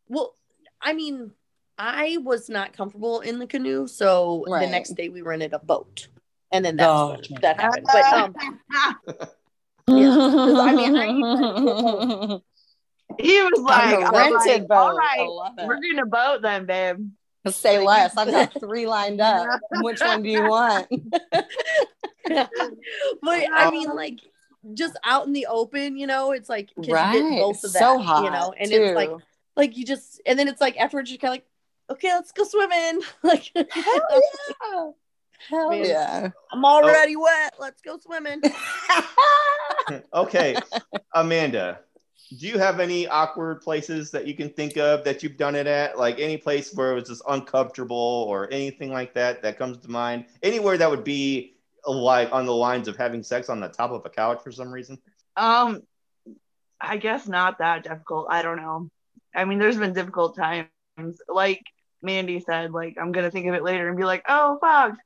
Well, 0.09 0.33
I 0.81 0.93
mean, 0.93 1.31
I 1.77 2.17
was 2.23 2.49
not 2.49 2.73
comfortable 2.73 3.19
in 3.21 3.37
the 3.37 3.45
canoe, 3.45 3.85
so 3.87 4.43
the 4.47 4.65
next 4.67 4.95
day 4.95 5.09
we 5.09 5.21
rented 5.21 5.53
a 5.53 5.59
boat, 5.59 6.07
and 6.55 6.63
then 6.65 6.77
that's 6.77 6.87
Gotcha. 6.87 7.33
when 7.33 7.41
that 7.41 7.59
happened. 7.59 7.87
But 7.91 8.13
um, 8.13 8.35
Yeah, 9.87 10.15
'cause 10.15 10.59
I 10.59 10.71
mean, 10.73 10.95
I 10.97 12.39
he 13.19 13.41
was 13.41 13.61
like, 13.61 13.93
On 13.95 14.03
a 14.03 14.05
I'm 14.07 14.13
rented 14.13 14.61
like, 14.61 14.67
boat. 14.67 14.75
all 14.77 14.89
I 14.91 15.17
right, 15.17 15.27
love 15.29 15.53
it. 15.59 15.67
we're 15.67 15.79
gonna 15.79 16.05
boat 16.07 16.41
then, 16.41 16.65
babe. 16.65 17.07
Say 17.47 17.77
less. 17.79 18.17
I've 18.17 18.31
got 18.31 18.53
three 18.59 18.87
lined 18.87 19.21
up. 19.21 19.47
Which 19.81 19.99
one 20.01 20.23
do 20.23 20.29
you 20.29 20.41
want? 20.49 20.87
but 22.27 22.49
I 23.53 23.69
mean, 23.71 23.93
like 23.93 24.19
just 24.73 24.97
out 25.03 25.27
in 25.27 25.33
the 25.33 25.45
open, 25.47 25.97
you 25.97 26.07
know, 26.07 26.31
it's 26.31 26.49
like 26.49 26.69
'cause 26.75 26.87
you 26.87 26.93
get 26.93 26.93
Right. 26.93 27.39
both 27.39 27.63
of 27.63 27.73
that, 27.73 27.79
So 27.79 27.99
hot. 27.99 28.23
you 28.23 28.31
know, 28.31 28.53
and 28.57 28.71
too. 28.71 28.77
it's 28.77 28.95
like 28.95 29.11
like 29.55 29.77
you 29.77 29.85
just 29.85 30.21
and 30.25 30.39
then 30.39 30.47
it's 30.47 30.61
like 30.61 30.77
afterwards 30.77 31.11
you're 31.11 31.19
kind 31.19 31.33
of 31.33 31.35
like, 31.35 31.45
okay, 31.97 32.09
let's 32.13 32.31
go 32.31 32.43
swimming. 32.43 33.01
like 33.23 33.51
hell 33.53 34.07
yeah. 34.73 34.91
Hell 35.49 35.69
Man. 35.69 35.85
yeah. 35.85 36.29
I'm 36.51 36.65
already 36.65 37.15
wet. 37.15 37.53
Let's 37.59 37.81
go 37.81 37.97
swimming. 37.97 38.41
okay, 40.13 40.55
Amanda, 41.13 41.79
do 42.29 42.47
you 42.47 42.57
have 42.57 42.79
any 42.79 43.07
awkward 43.07 43.61
places 43.61 44.11
that 44.11 44.25
you 44.25 44.35
can 44.35 44.49
think 44.49 44.77
of 44.77 45.03
that 45.03 45.21
you've 45.21 45.37
done 45.37 45.55
it 45.55 45.67
at? 45.67 45.97
Like 45.97 46.19
any 46.19 46.37
place 46.37 46.73
where 46.73 46.91
it 46.91 46.95
was 46.95 47.09
just 47.09 47.21
uncomfortable 47.27 48.25
or 48.27 48.51
anything 48.51 48.91
like 48.91 49.13
that 49.13 49.41
that 49.43 49.57
comes 49.57 49.77
to 49.79 49.89
mind? 49.89 50.25
Anywhere 50.41 50.77
that 50.77 50.89
would 50.89 51.03
be 51.03 51.55
like 51.85 52.31
on 52.31 52.45
the 52.45 52.53
lines 52.53 52.87
of 52.87 52.97
having 52.97 53.21
sex 53.23 53.49
on 53.49 53.59
the 53.59 53.67
top 53.67 53.91
of 53.91 54.05
a 54.05 54.09
couch 54.09 54.41
for 54.43 54.51
some 54.51 54.71
reason? 54.71 54.97
Um, 55.37 55.81
I 56.81 56.97
guess 56.97 57.27
not 57.27 57.59
that 57.59 57.83
difficult. 57.83 58.27
I 58.29 58.41
don't 58.41 58.57
know. 58.57 58.89
I 59.33 59.45
mean, 59.45 59.59
there's 59.59 59.77
been 59.77 59.93
difficult 59.93 60.35
times. 60.35 60.69
Like 61.27 61.61
Mandy 62.01 62.39
said, 62.39 62.71
like 62.71 62.97
I'm 62.99 63.11
gonna 63.11 63.31
think 63.31 63.47
of 63.47 63.53
it 63.53 63.63
later 63.63 63.87
and 63.87 63.97
be 63.97 64.03
like, 64.03 64.23
oh 64.27 64.57
fuck. 64.61 64.97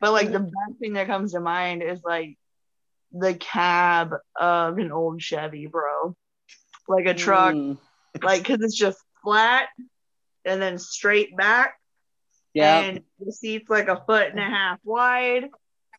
But 0.00 0.12
like 0.12 0.32
the 0.32 0.40
best 0.40 0.78
thing 0.80 0.94
that 0.94 1.06
comes 1.06 1.32
to 1.32 1.40
mind 1.40 1.82
is 1.82 2.00
like 2.04 2.36
the 3.12 3.34
cab 3.34 4.12
of 4.38 4.78
an 4.78 4.92
old 4.92 5.20
Chevy, 5.20 5.66
bro. 5.66 6.16
Like 6.88 7.06
a 7.06 7.14
truck, 7.14 7.54
Mm. 7.54 7.78
like 8.22 8.42
because 8.42 8.62
it's 8.62 8.76
just 8.76 8.98
flat 9.22 9.68
and 10.44 10.60
then 10.60 10.78
straight 10.78 11.36
back, 11.36 11.74
Yeah. 12.54 12.80
and 12.80 13.02
the 13.18 13.30
seat's 13.32 13.68
like 13.70 13.88
a 13.88 14.02
foot 14.06 14.28
and 14.30 14.40
a 14.40 14.42
half 14.42 14.78
wide. 14.84 15.50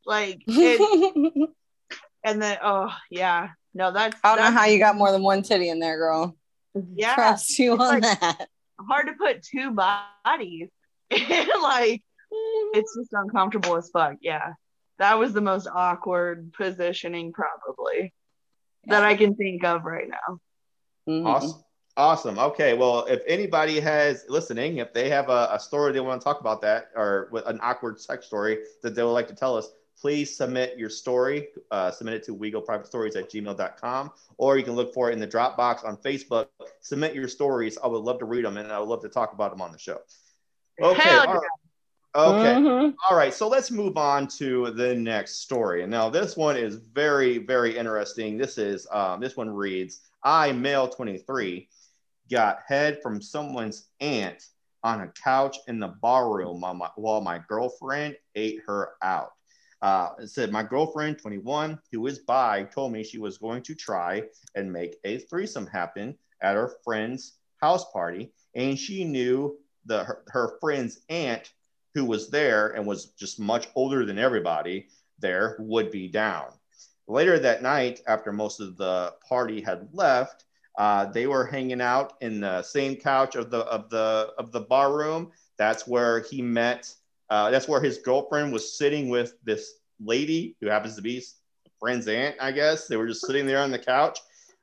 Like 0.06 0.42
it, 0.48 1.50
and 2.26 2.42
then 2.42 2.58
oh 2.64 2.92
yeah, 3.10 3.50
no, 3.74 3.92
that's 3.92 4.18
I 4.24 4.36
don't 4.36 4.44
know 4.46 4.60
how 4.60 4.66
you 4.66 4.80
got 4.80 4.98
more 4.98 5.12
than 5.12 5.22
one 5.24 5.44
titty 5.44 5.70
in 5.70 5.80
there, 5.80 5.98
girl. 5.98 6.36
yeah. 6.96 7.14
Trust 7.16 7.58
you 7.60 7.74
on 7.74 8.02
like- 8.02 8.20
that. 8.20 8.48
hard 8.90 9.08
to 9.08 9.14
put 9.14 9.44
two 9.44 9.72
bodies. 9.72 10.70
like 11.62 12.02
it's 12.32 12.96
just 12.96 13.10
uncomfortable 13.14 13.76
as 13.76 13.90
fuck. 13.90 14.16
Yeah. 14.22 14.54
That 15.00 15.18
was 15.18 15.34
the 15.34 15.42
most 15.42 15.68
awkward 15.74 16.54
positioning 16.54 17.34
probably 17.34 18.14
that 18.86 19.04
I 19.04 19.16
can 19.16 19.36
think 19.36 19.64
of 19.64 19.84
right 19.84 20.08
now. 20.08 20.40
Mhm. 21.08 21.26
Awesome. 21.26 21.64
Awesome. 21.98 22.40
Okay. 22.40 22.74
Well, 22.74 23.06
if 23.06 23.22
anybody 23.28 23.80
has 23.80 24.26
listening, 24.30 24.78
if 24.78 24.94
they 24.94 25.10
have 25.10 25.30
a, 25.30 25.50
a 25.52 25.60
story 25.60 25.92
they 25.92 26.00
want 26.00 26.22
to 26.22 26.24
talk 26.24 26.40
about 26.40 26.62
that 26.62 26.92
or 26.96 27.28
with 27.32 27.46
an 27.48 27.60
awkward 27.62 28.00
sex 28.00 28.26
story 28.28 28.60
that 28.82 28.96
they 28.96 29.04
would 29.04 29.12
like 29.12 29.28
to 29.28 29.36
tell 29.36 29.58
us, 29.58 29.70
please 30.00 30.36
submit 30.36 30.78
your 30.78 30.90
story. 30.90 31.50
Uh, 31.70 31.92
submit 31.92 32.16
it 32.16 32.24
to 32.24 32.36
WeGoPrivateStories 32.36 33.16
at 33.16 33.30
gmail.com 33.30 34.12
or 34.38 34.58
you 34.58 34.64
can 34.64 34.74
look 34.74 34.94
for 34.94 35.10
it 35.10 35.14
in 35.14 35.20
the 35.20 35.28
Dropbox 35.28 35.84
on 35.86 35.98
Facebook. 35.98 36.48
Submit 36.80 37.14
your 37.14 37.28
stories. 37.28 37.78
I 37.84 37.88
would 37.88 38.04
love 38.04 38.20
to 38.20 38.26
read 38.26 38.46
them 38.46 38.58
and 38.58 38.72
I 38.72 38.80
would 38.80 38.88
love 38.88 39.02
to 39.02 39.10
talk 39.10 39.34
about 39.34 39.52
them 39.52 39.62
on 39.62 39.72
the 39.72 39.78
show. 39.78 40.00
Okay. 40.82 41.02
Hell 41.02 41.28
all 41.28 41.34
right. 41.36 41.50
Okay. 42.14 42.56
Mhm. 42.56 42.94
All 43.10 43.16
right, 43.16 43.34
so 43.34 43.48
let's 43.48 43.72
move 43.72 43.98
on 43.98 44.28
to 44.40 44.72
the 44.72 44.94
next 44.96 45.40
story. 45.40 45.84
And 45.84 45.92
now 45.92 46.10
this 46.10 46.36
one 46.36 46.58
is 46.58 46.76
very, 46.76 47.38
very 47.38 47.78
interesting. 47.78 48.38
This 48.38 48.58
is 48.58 48.86
um, 48.92 49.22
this 49.22 49.38
one 49.38 49.50
reads: 49.50 50.02
I, 50.24 50.52
male 50.52 50.90
23, 50.90 51.70
got 52.30 52.60
head 52.68 53.02
from 53.02 53.22
someone's 53.22 53.90
aunt 54.02 54.44
on 54.84 55.02
a 55.02 55.08
couch 55.24 55.58
in 55.68 55.80
the 55.80 55.88
barroom 56.02 56.62
while 56.62 56.74
my, 56.74 56.90
while 56.96 57.22
my 57.22 57.40
girlfriend 57.48 58.18
ate 58.36 58.62
her 58.66 58.92
out. 59.02 59.32
Uh, 59.82 60.10
it 60.20 60.30
said 60.30 60.52
my 60.52 60.64
girlfriend, 60.64 61.18
21, 61.18 61.80
who 61.92 62.06
is 62.08 62.20
bi, 62.20 62.64
told 62.64 62.92
me 62.92 63.04
she 63.04 63.18
was 63.18 63.38
going 63.38 63.64
to 63.64 63.74
try 63.74 64.22
and 64.56 64.72
make 64.72 64.98
a 65.06 65.20
threesome 65.20 65.66
happen 65.66 66.16
at 66.42 66.56
her 66.56 66.74
friend's 66.84 67.38
house 67.62 67.90
party, 67.92 68.32
and 68.54 68.78
she 68.78 69.04
knew 69.04 69.58
the 69.86 70.04
her, 70.04 70.24
her 70.28 70.58
friend's 70.60 71.00
aunt 71.10 71.52
who 71.94 72.06
was 72.06 72.30
there 72.30 72.70
and 72.70 72.86
was 72.86 73.08
just 73.12 73.40
much 73.40 73.68
older 73.76 74.06
than 74.06 74.18
everybody 74.18 74.88
there 75.20 75.56
would 75.60 75.92
be 75.92 76.08
down. 76.08 76.48
Later 77.08 77.40
that 77.40 77.62
night, 77.62 78.02
after 78.08 78.32
most 78.32 78.60
of 78.60 78.78
the 78.78 79.14
party 79.28 79.62
had 79.62 79.90
left, 79.92 80.46
uh, 80.78 81.06
they 81.06 81.28
were 81.28 81.46
hanging 81.46 81.82
out 81.82 82.14
in 82.22 82.40
the 82.40 82.62
same 82.64 82.96
couch 82.96 83.36
of 83.36 83.52
the 83.52 83.60
of 83.60 83.90
the 83.90 84.32
of 84.38 84.52
the 84.52 84.62
bar 84.62 84.96
room. 84.96 85.32
That's 85.58 85.86
where 85.86 86.22
he 86.22 86.42
met. 86.42 86.94
Uh, 87.30 87.52
that's 87.52 87.68
where 87.68 87.82
his 87.82 87.98
girlfriend 87.98 88.54
was 88.54 88.78
sitting 88.78 89.10
with 89.10 89.36
this 89.44 89.74
lady 90.00 90.56
who 90.62 90.68
happens 90.68 90.96
to 90.96 91.02
be 91.02 91.22
friend's 91.80 92.08
aunt. 92.08 92.36
I 92.40 92.52
guess 92.52 92.88
they 92.88 92.98
were 92.98 93.08
just 93.08 93.26
sitting 93.26 93.46
there 93.46 93.60
on 93.60 93.72
the 93.72 93.80
couch. 93.80 94.20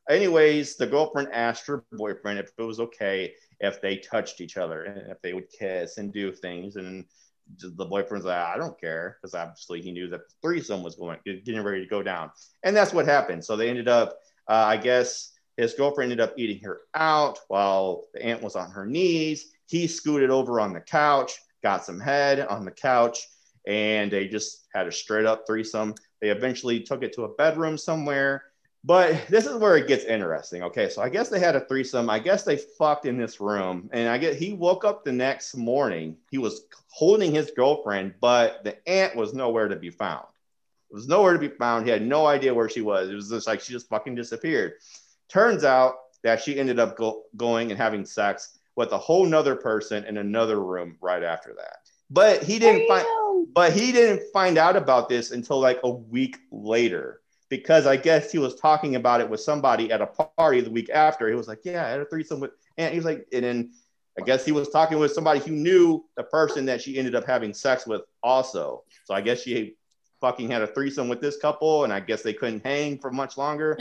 Anyways, 0.09 0.77
the 0.77 0.87
girlfriend 0.87 1.29
asked 1.33 1.67
her 1.67 1.85
boyfriend 1.93 2.39
if 2.39 2.51
it 2.57 2.63
was 2.63 2.81
okay 2.81 3.35
if 3.61 3.81
they 3.81 3.97
touched 3.97 4.41
each 4.41 4.57
other 4.57 4.85
and 4.85 5.11
if 5.11 5.21
they 5.23 5.35
would 5.35 5.51
kiss 5.51 5.99
and 5.99 6.13
do 6.13 6.33
things. 6.33 6.77
And 6.77 7.05
the 7.61 7.85
boyfriend's 7.85 8.27
like, 8.27 8.37
I 8.37 8.57
don't 8.57 8.81
care, 8.81 9.19
because 9.21 9.35
obviously 9.35 9.81
he 9.81 9.91
knew 9.91 10.09
that 10.09 10.29
the 10.29 10.35
threesome 10.43 10.83
was 10.83 10.97
going 10.97 11.19
getting 11.25 11.63
ready 11.63 11.83
to 11.83 11.89
go 11.89 12.03
down. 12.03 12.31
And 12.63 12.77
that's 12.77 12.93
what 12.93 13.07
happened. 13.07 13.45
So 13.45 13.57
they 13.57 13.69
ended 13.69 13.89
up, 13.89 14.19
uh, 14.49 14.53
I 14.53 14.77
guess 14.77 15.33
his 15.57 15.75
girlfriend 15.75 16.13
ended 16.13 16.29
up 16.29 16.35
eating 16.39 16.63
her 16.63 16.83
out 16.95 17.41
while 17.49 18.05
the 18.15 18.25
aunt 18.25 18.43
was 18.43 18.55
on 18.55 18.71
her 18.71 18.87
knees. 18.87 19.53
He 19.67 19.87
scooted 19.87 20.31
over 20.31 20.61
on 20.61 20.73
the 20.73 20.81
couch, 20.81 21.39
got 21.63 21.85
some 21.85 22.01
head 22.01 22.41
on 22.41 22.65
the 22.65 22.71
couch, 22.71 23.27
and 23.67 24.11
they 24.11 24.29
just 24.29 24.67
had 24.73 24.87
a 24.87 24.93
straight 24.93 25.27
up 25.27 25.45
threesome. 25.47 25.95
They 26.21 26.31
eventually 26.31 26.81
took 26.81 27.03
it 27.03 27.13
to 27.15 27.25
a 27.25 27.35
bedroom 27.35 27.77
somewhere. 27.77 28.45
But 28.89 29.27
this 29.29 29.45
is 29.45 29.55
where 29.57 29.77
it 29.77 29.87
gets 29.87 30.07
interesting. 30.07 30.63
Okay, 30.63 30.89
so 30.89 31.03
I 31.03 31.11
guess 31.11 31.29
they 31.29 31.39
had 31.39 31.55
a 31.55 31.61
threesome. 31.61 32.09
I 32.09 32.19
guess 32.19 32.43
they 32.43 32.57
fucked 32.57 33.05
in 33.05 33.19
this 33.19 33.39
room, 33.39 33.91
and 33.93 34.09
I 34.09 34.17
get 34.17 34.37
he 34.37 34.55
woke 34.55 34.83
up 34.83 35.05
the 35.05 35.13
next 35.13 35.55
morning. 35.55 36.17
He 36.31 36.39
was 36.39 36.63
holding 36.87 37.31
his 37.31 37.51
girlfriend, 37.51 38.15
but 38.19 38.65
the 38.65 38.79
aunt 38.89 39.15
was 39.15 39.35
nowhere 39.35 39.69
to 39.69 39.77
be 39.77 39.91
found. 39.91 40.25
It 40.91 40.95
was 40.95 41.07
nowhere 41.07 41.35
to 41.35 41.39
be 41.39 41.51
found. 41.51 41.85
He 41.85 41.91
had 41.91 42.01
no 42.01 42.27
idea 42.27 42.55
where 42.55 42.71
she 42.71 42.81
was. 42.81 43.11
It 43.11 43.15
was 43.15 43.29
just 43.29 43.47
like 43.47 43.61
she 43.61 43.75
just 43.75 43.91
fucking 43.91 44.15
disappeared. 44.15 44.77
Turns 45.29 45.65
out 45.65 45.97
that 46.25 46.41
she 46.41 46.59
ended 46.59 46.79
up 46.79 46.97
go- 46.97 47.25
going 47.37 47.71
and 47.71 47.79
having 47.79 48.07
sex 48.07 48.59
with 48.75 48.93
a 48.93 48.99
whole 48.99 49.27
nother 49.27 49.55
person 49.55 50.05
in 50.05 50.17
another 50.17 50.65
room 50.65 50.97
right 51.03 51.23
after 51.23 51.55
that. 51.59 51.81
But 52.09 52.43
he 52.43 52.59
didn't 52.59 52.89
find. 52.89 53.07
But 53.53 53.75
he 53.75 53.93
didn't 53.93 54.23
find 54.33 54.57
out 54.57 54.77
about 54.77 55.11
this 55.11 55.31
until 55.31 55.61
like 55.61 55.79
a 55.85 55.91
week 55.91 56.39
later 56.51 57.21
because 57.49 57.87
I 57.87 57.97
guess 57.97 58.31
he 58.31 58.39
was 58.39 58.55
talking 58.57 58.97
about 58.97 59.21
it 59.21 59.29
with 59.29 59.41
somebody 59.41 59.91
at 59.91 60.01
a 60.01 60.07
party 60.07 60.61
the 60.61 60.71
week 60.71 60.91
after. 60.91 61.29
He 61.29 61.35
was 61.35 61.49
like, 61.49 61.61
"Yeah, 61.65 61.87
I 61.87 61.91
had 61.91 62.01
a 62.01 62.05
threesome 62.05 62.41
with," 62.41 62.53
and 62.77 62.93
he 62.93 62.99
was 62.99 63.07
like, 63.07 63.27
and 63.33 63.45
then 63.45 63.73
I 64.19 64.25
guess 64.25 64.45
he 64.45 64.53
was 64.53 64.69
talking 64.69 64.99
with 64.99 65.13
somebody 65.13 65.41
who 65.41 65.53
knew 65.53 66.05
the 66.17 66.25
person 66.25 66.67
that 66.67 66.83
she 66.83 66.99
ended 66.99 67.15
up 67.15 67.25
having 67.25 67.55
sex 67.55 67.87
with 67.87 68.03
also. 68.23 68.83
So 69.05 69.15
I 69.15 69.21
guess 69.21 69.43
she 69.43 69.77
fucking 70.21 70.51
had 70.51 70.63
a 70.63 70.67
threesome 70.67 71.09
with 71.09 71.21
this 71.21 71.37
couple, 71.37 71.85
and 71.85 71.93
I 71.93 72.01
guess 72.01 72.23
they 72.23 72.35
couldn't 72.35 72.65
hang 72.65 72.99
for 72.99 73.11
much 73.11 73.37
longer. 73.37 73.79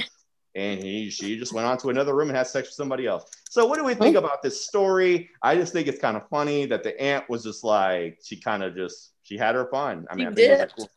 And 0.55 0.82
he, 0.82 1.09
she 1.11 1.38
just 1.38 1.53
went 1.53 1.68
on 1.68 1.78
to 1.80 1.89
another 1.89 2.15
room 2.15 2.30
and 2.30 2.38
had 2.38 2.47
sex 2.47 2.70
with 2.70 2.74
somebody 2.74 3.05
else. 3.05 3.30
So, 3.49 3.65
what 3.68 3.78
do 3.78 3.84
we 3.84 3.93
think 3.93 4.15
about 4.15 4.41
this 4.41 4.65
story? 4.65 5.30
I 5.41 5.55
just 5.55 5.72
think 5.72 5.88
it's 5.88 5.99
kind 5.99 6.18
of 6.18 6.28
funny 6.30 6.65
that 6.65 6.84
the 6.84 6.99
aunt 6.99 7.30
was 7.30 7.43
just 7.43 7.63
like, 7.63 8.20
she 8.24 8.38
kind 8.38 8.63
of 8.63 8.76
just, 8.76 9.13
she 9.22 9.38
had 9.38 9.53
her 9.53 9.68
fun. 9.70 10.07
I 10.09 10.15
mean, 10.15 10.28
She 10.28 10.32
I 10.32 10.36
think 10.36 10.39
it 10.39 10.51
was 10.51 10.59
like, 10.59 10.76
dipped. 10.76 10.89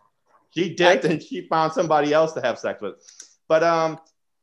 She 0.54 0.74
dipped 0.74 1.04
and 1.04 1.22
she 1.22 1.46
found 1.48 1.72
somebody 1.72 2.12
else 2.12 2.32
to 2.32 2.40
have 2.40 2.58
sex 2.58 2.80
with. 2.80 2.94
But 3.48 3.62
um, 3.62 3.98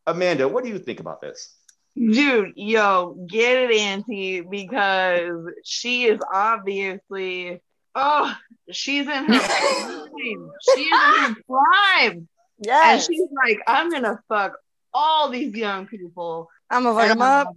Amanda, 0.06 0.48
what 0.48 0.64
do 0.64 0.70
you 0.70 0.80
think 0.80 1.00
about 1.00 1.22
this? 1.22 1.56
Dude, 1.96 2.54
yo, 2.56 3.16
get 3.28 3.58
it, 3.72 3.80
Auntie, 3.80 4.42
because 4.42 5.32
she 5.64 6.06
is 6.06 6.20
obviously 6.34 7.62
oh, 7.96 8.32
she's 8.72 9.08
in 9.08 9.26
her 9.26 9.40
prime. 9.40 10.52
She's 10.76 10.88
in 10.88 11.24
her 11.24 11.36
prime. 11.50 12.28
And 12.84 13.02
she's 13.02 13.24
like, 13.46 13.60
I'm 13.68 13.90
gonna 13.90 14.20
fuck 14.30 14.54
all 14.94 15.30
these 15.30 15.54
young 15.56 15.88
people. 15.88 16.50
I'm 16.70 16.84
gonna 16.84 16.96
fuck 17.00 17.12
And 17.12 17.22
up. 17.22 17.56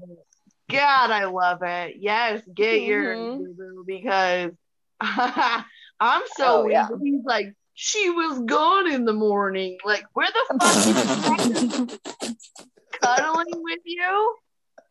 God, 0.70 1.10
I 1.10 1.24
love 1.26 1.62
it. 1.62 1.96
Yes, 1.98 2.42
get 2.54 2.82
your 2.82 3.16
Mhm. 3.16 3.36
boo-boo 3.38 3.84
because 3.86 4.52
I'm 5.00 6.22
so 6.36 6.60
Oh, 6.60 6.62
weak. 6.64 6.72
yeah. 6.72 6.88
He's 7.02 7.24
like, 7.24 7.52
she 7.82 8.10
was 8.10 8.40
gone 8.40 8.92
in 8.92 9.06
the 9.06 9.14
morning. 9.14 9.78
Like, 9.86 10.04
where 10.12 10.28
the 10.28 10.58
fuck 10.60 11.38
is 11.38 12.38
cuddling 13.02 13.62
with 13.62 13.78
you? 13.86 14.36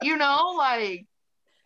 You 0.01 0.17
know, 0.17 0.55
like 0.57 1.05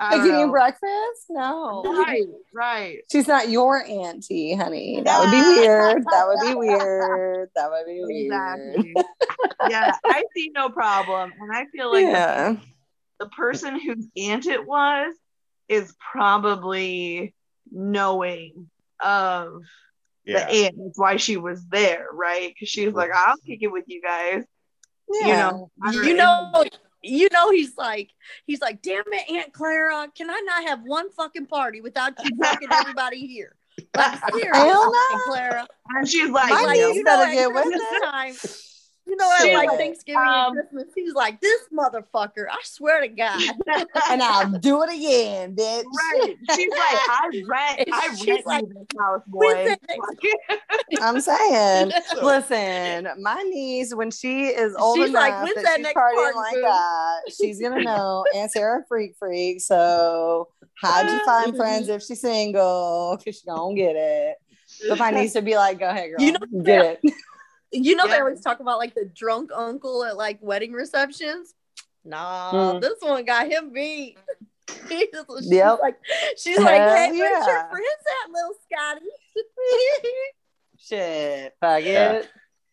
I 0.01 0.17
don't 0.17 0.25
you 0.25 0.31
know. 0.33 0.51
breakfast? 0.51 1.27
No. 1.29 1.81
Right, 1.85 2.25
right. 2.53 2.97
She's 3.09 3.29
not 3.29 3.47
your 3.47 3.85
auntie, 3.85 4.53
honey. 4.53 5.01
That 5.01 5.21
would 5.21 5.31
be 5.31 5.61
weird. 5.61 6.03
That 6.03 6.27
would 6.27 6.45
be 6.45 6.55
weird. 6.55 7.49
That 7.55 7.71
would 7.71 7.85
be 7.85 8.01
weird. 8.03 8.75
Exactly. 8.75 8.93
yeah, 9.69 9.95
I 10.03 10.23
see 10.35 10.51
no 10.53 10.71
problem. 10.71 11.31
And 11.39 11.55
I 11.55 11.67
feel 11.67 11.89
like 11.93 12.03
yeah. 12.03 12.57
the 13.21 13.27
person 13.27 13.79
whose 13.79 14.05
aunt 14.17 14.45
it 14.45 14.67
was 14.67 15.13
is 15.69 15.95
probably 16.11 17.33
knowing 17.71 18.69
of 18.99 19.61
Yeah. 20.25 20.45
the 20.45 20.51
aunt. 20.51 20.75
That's 20.77 20.99
why 20.99 21.17
she 21.17 21.37
was 21.37 21.65
there, 21.67 22.07
right? 22.13 22.53
Because 22.53 22.69
she 22.69 22.85
was 22.85 22.95
like, 22.95 23.11
I'll 23.13 23.37
kick 23.37 23.59
it 23.61 23.67
with 23.71 23.85
you 23.87 24.01
guys. 24.01 24.43
Yeah. 25.09 25.27
You 25.27 25.33
know, 25.33 25.71
you 25.91 26.13
know 26.15 26.63
you 27.05 27.27
know 27.33 27.51
he's 27.51 27.75
like 27.77 28.11
he's 28.45 28.61
like 28.61 28.81
damn 28.81 29.03
it 29.07 29.29
aunt 29.29 29.51
clara 29.51 30.07
can 30.15 30.29
i 30.29 30.39
not 30.45 30.63
have 30.63 30.79
one 30.85 31.11
fucking 31.11 31.45
party 31.45 31.81
without 31.81 32.13
you 32.23 32.31
fucking 32.41 32.69
everybody 32.71 33.27
here 33.27 33.57
like 33.95 34.19
seriously 34.33 34.51
Aunt 34.53 35.21
clara 35.25 35.67
and 35.89 36.07
she's 36.07 36.29
like, 36.29 36.49
My 36.49 36.63
like, 36.63 36.77
you 36.77 36.83
know, 36.83 36.87
niece 36.87 36.97
you 36.97 37.03
know, 37.03 37.17
better 37.17 37.33
get 37.33 37.53
with 37.53 37.63
Christmas 37.63 37.81
it. 37.91 38.03
time, 38.03 38.35
you 39.05 39.15
know, 39.17 39.29
at 39.39 39.53
like 39.53 39.69
Thanksgiving 39.77 40.21
Um, 40.21 40.57
and 40.57 40.69
Christmas, 40.69 40.93
he's 40.95 41.13
like, 41.13 41.41
this 41.41 41.61
motherfucker, 41.77 42.45
I 42.49 42.57
swear 42.63 43.01
to 43.01 43.07
God. 43.09 43.41
And 44.09 44.21
I'll 44.21 44.51
do 44.59 44.83
it 44.83 44.93
again, 44.93 45.55
bitch. 45.55 45.83
right. 45.83 46.35
She's 46.55 46.69
like, 46.69 46.79
I 47.09 47.29
rent, 47.47 47.89
I 47.91 48.07
rent 48.27 48.45
like, 48.45 48.63
you 48.63 48.73
this 48.73 48.99
house, 48.99 49.21
boy. 49.27 49.75
I'm 51.01 51.19
saying. 51.21 51.91
Listen, 52.21 53.07
my 53.21 53.41
niece, 53.43 53.93
when 53.93 54.11
she 54.11 54.45
is 54.45 54.75
old 54.75 54.97
She's 54.97 55.09
enough 55.09 55.21
like, 55.21 55.55
that, 55.55 55.63
that 55.63 55.77
she's 55.77 55.87
partying 55.87 56.35
like 56.35 56.55
that, 56.61 57.19
she's 57.39 57.61
gonna 57.61 57.81
know 57.83 58.25
Aunt 58.35 58.51
Sarah 58.51 58.83
freak 58.87 59.15
freak. 59.17 59.61
So 59.61 60.49
how'd 60.81 61.09
you 61.09 61.23
find 61.25 61.55
friends 61.55 61.89
if 61.89 62.03
she's 62.03 62.21
single? 62.21 63.17
Cause 63.23 63.39
she 63.39 63.45
gonna 63.45 63.75
get 63.75 63.95
it. 63.95 64.35
But 64.89 64.97
my 64.99 65.11
niece 65.11 65.35
would 65.35 65.45
be 65.45 65.55
like, 65.55 65.79
go 65.79 65.89
ahead, 65.89 66.09
girl. 66.11 66.21
You 66.21 66.33
know- 66.33 66.63
get 66.63 66.99
it. 67.03 67.13
You 67.73 67.95
know, 67.95 68.07
they 68.07 68.19
always 68.19 68.39
talk 68.41 68.59
about 68.59 68.77
like 68.79 68.93
the 68.95 69.05
drunk 69.05 69.51
uncle 69.53 70.03
at 70.05 70.15
like 70.15 70.37
wedding 70.41 70.71
receptions. 70.73 71.53
Nah, 72.05 72.51
Mm. 72.53 72.81
this 72.81 72.93
one 72.99 73.25
got 73.25 73.47
him 73.49 73.71
beat. 73.73 74.17
He's- 74.89 75.09
she's 75.39 75.51
Yep. 75.51 75.79
like, 75.81 75.97
she's 76.37 76.57
like, 76.59 76.75
Hell 76.81 76.95
hey, 76.95 77.11
where's 77.11 77.45
your 77.47 77.55
yeah. 77.55 77.69
friends 77.69 78.03
at, 78.25 78.31
little 78.31 78.55
Scotty? 78.71 79.05
Shit. 80.77 81.55
Fuck 81.59 81.83
Yeah. 81.83 82.11
it. 82.13 82.29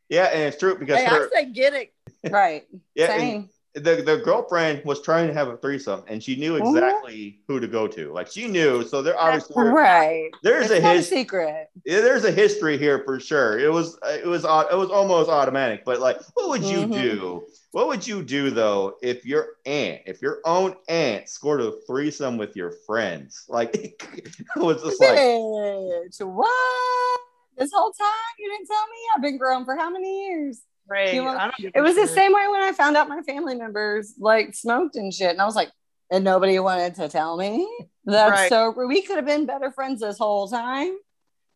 Yeah, 0.09 0.25
and 0.25 0.43
it's 0.43 0.57
true 0.59 0.77
because 0.77 0.99
hey, 0.99 1.07
I 1.07 1.09
her, 1.11 1.31
say 1.33 1.45
get 1.47 1.73
it. 1.75 1.93
Right. 2.29 2.67
yeah, 2.95 3.13
and 3.13 3.21
Same. 3.21 3.51
The, 3.75 4.03
the 4.03 4.21
girlfriend 4.25 4.85
was 4.85 5.01
trying 5.03 5.29
to 5.29 5.35
have 5.35 5.49
a 5.49 5.57
threesome 5.57 6.03
and 6.09 6.23
she 6.23 6.35
knew 6.37 6.57
exactly 6.57 7.41
who 7.47 7.61
to 7.61 7.69
go 7.69 7.87
to. 7.87 8.13
Like 8.13 8.27
she 8.29 8.49
knew, 8.49 8.85
so 8.85 9.01
there 9.03 9.19
obviously 9.19 9.63
Right. 9.65 10.31
there's 10.43 10.71
It's 10.71 10.81
a 10.81 10.83
not 10.83 10.97
a 10.97 11.03
secret. 11.03 11.69
yeah, 11.85 12.01
there's 12.01 12.25
a 12.25 12.33
history 12.33 12.77
here 12.79 13.03
for 13.05 13.21
sure. 13.21 13.59
It 13.61 13.73
was 13.73 13.97
it 14.05 14.27
was 14.27 14.45
it 14.45 14.77
was 14.77 14.91
almost 14.91 15.31
automatic. 15.31 15.85
But 15.85 16.01
like, 16.01 16.19
what 16.35 16.49
would 16.49 16.65
you 16.65 16.87
Mhm. 16.89 16.93
do? 16.93 17.47
What 17.73 17.87
would 17.87 18.05
you 18.05 18.25
do 18.25 18.51
though 18.51 18.97
if 19.03 19.25
your 19.25 19.51
aunt, 19.67 20.03
if 20.07 20.21
your 20.21 20.41
own 20.45 20.75
aunt 20.89 21.29
scored 21.29 21.61
a 21.61 21.73
threesome 21.87 22.37
with 22.39 22.57
your 22.57 22.73
friends? 22.87 23.45
Like 23.49 23.77
it 24.17 24.37
was 24.57 24.83
just 24.83 25.01
like 25.01 25.17
Bitch, 25.19 26.21
what? 26.27 27.21
This 27.57 27.71
whole 27.73 27.93
time 27.93 28.09
you 28.39 28.51
didn't 28.51 28.67
tell 28.67 28.83
me? 28.87 28.97
I've 29.15 29.23
been 29.23 29.39
grown 29.39 29.65
for 29.65 29.77
how 29.77 29.91
many 29.91 30.27
years? 30.27 30.63
Right. 30.91 31.15
You 31.15 31.23
want- 31.25 31.39
I 31.39 31.45
don't 31.51 31.73
It 31.75 31.81
was 31.81 31.95
the 31.95 32.09
same 32.09 32.33
way 32.33 32.49
when 32.49 32.63
I 32.63 32.73
found 32.73 32.97
out 32.97 33.09
my 33.09 33.23
family 33.23 33.55
members 33.55 34.15
like 34.19 34.55
smoked 34.55 34.97
and 34.97 35.15
shit, 35.15 35.31
and 35.31 35.41
I 35.41 35.45
was 35.47 35.55
like, 35.55 35.71
and 36.11 36.25
nobody 36.25 36.59
wanted 36.59 36.97
to 36.97 37.09
tell 37.09 37.37
me. 37.37 37.67
That's 38.05 38.33
Right. 38.33 38.49
so. 38.49 38.71
We 38.71 39.03
could 39.03 39.17
have 39.17 39.25
been 39.27 39.47
better 39.47 39.71
friends 39.71 40.01
this 40.01 40.19
whole 40.19 40.49
time. 40.49 40.99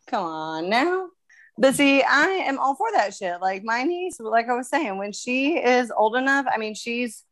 Come 0.06 0.24
on 0.24 0.68
now. 0.70 1.08
But 1.58 1.74
see, 1.74 2.02
I 2.02 2.26
am 2.46 2.58
all 2.58 2.76
for 2.76 2.86
that 2.92 3.14
shit. 3.14 3.40
Like 3.40 3.64
my 3.64 3.82
niece, 3.82 4.20
like 4.20 4.48
I 4.48 4.54
was 4.54 4.68
saying, 4.68 4.96
when 4.98 5.12
she 5.12 5.56
is 5.56 5.90
old 5.96 6.14
enough, 6.16 6.46
I 6.52 6.56
mean, 6.58 6.74
she's 6.74 7.24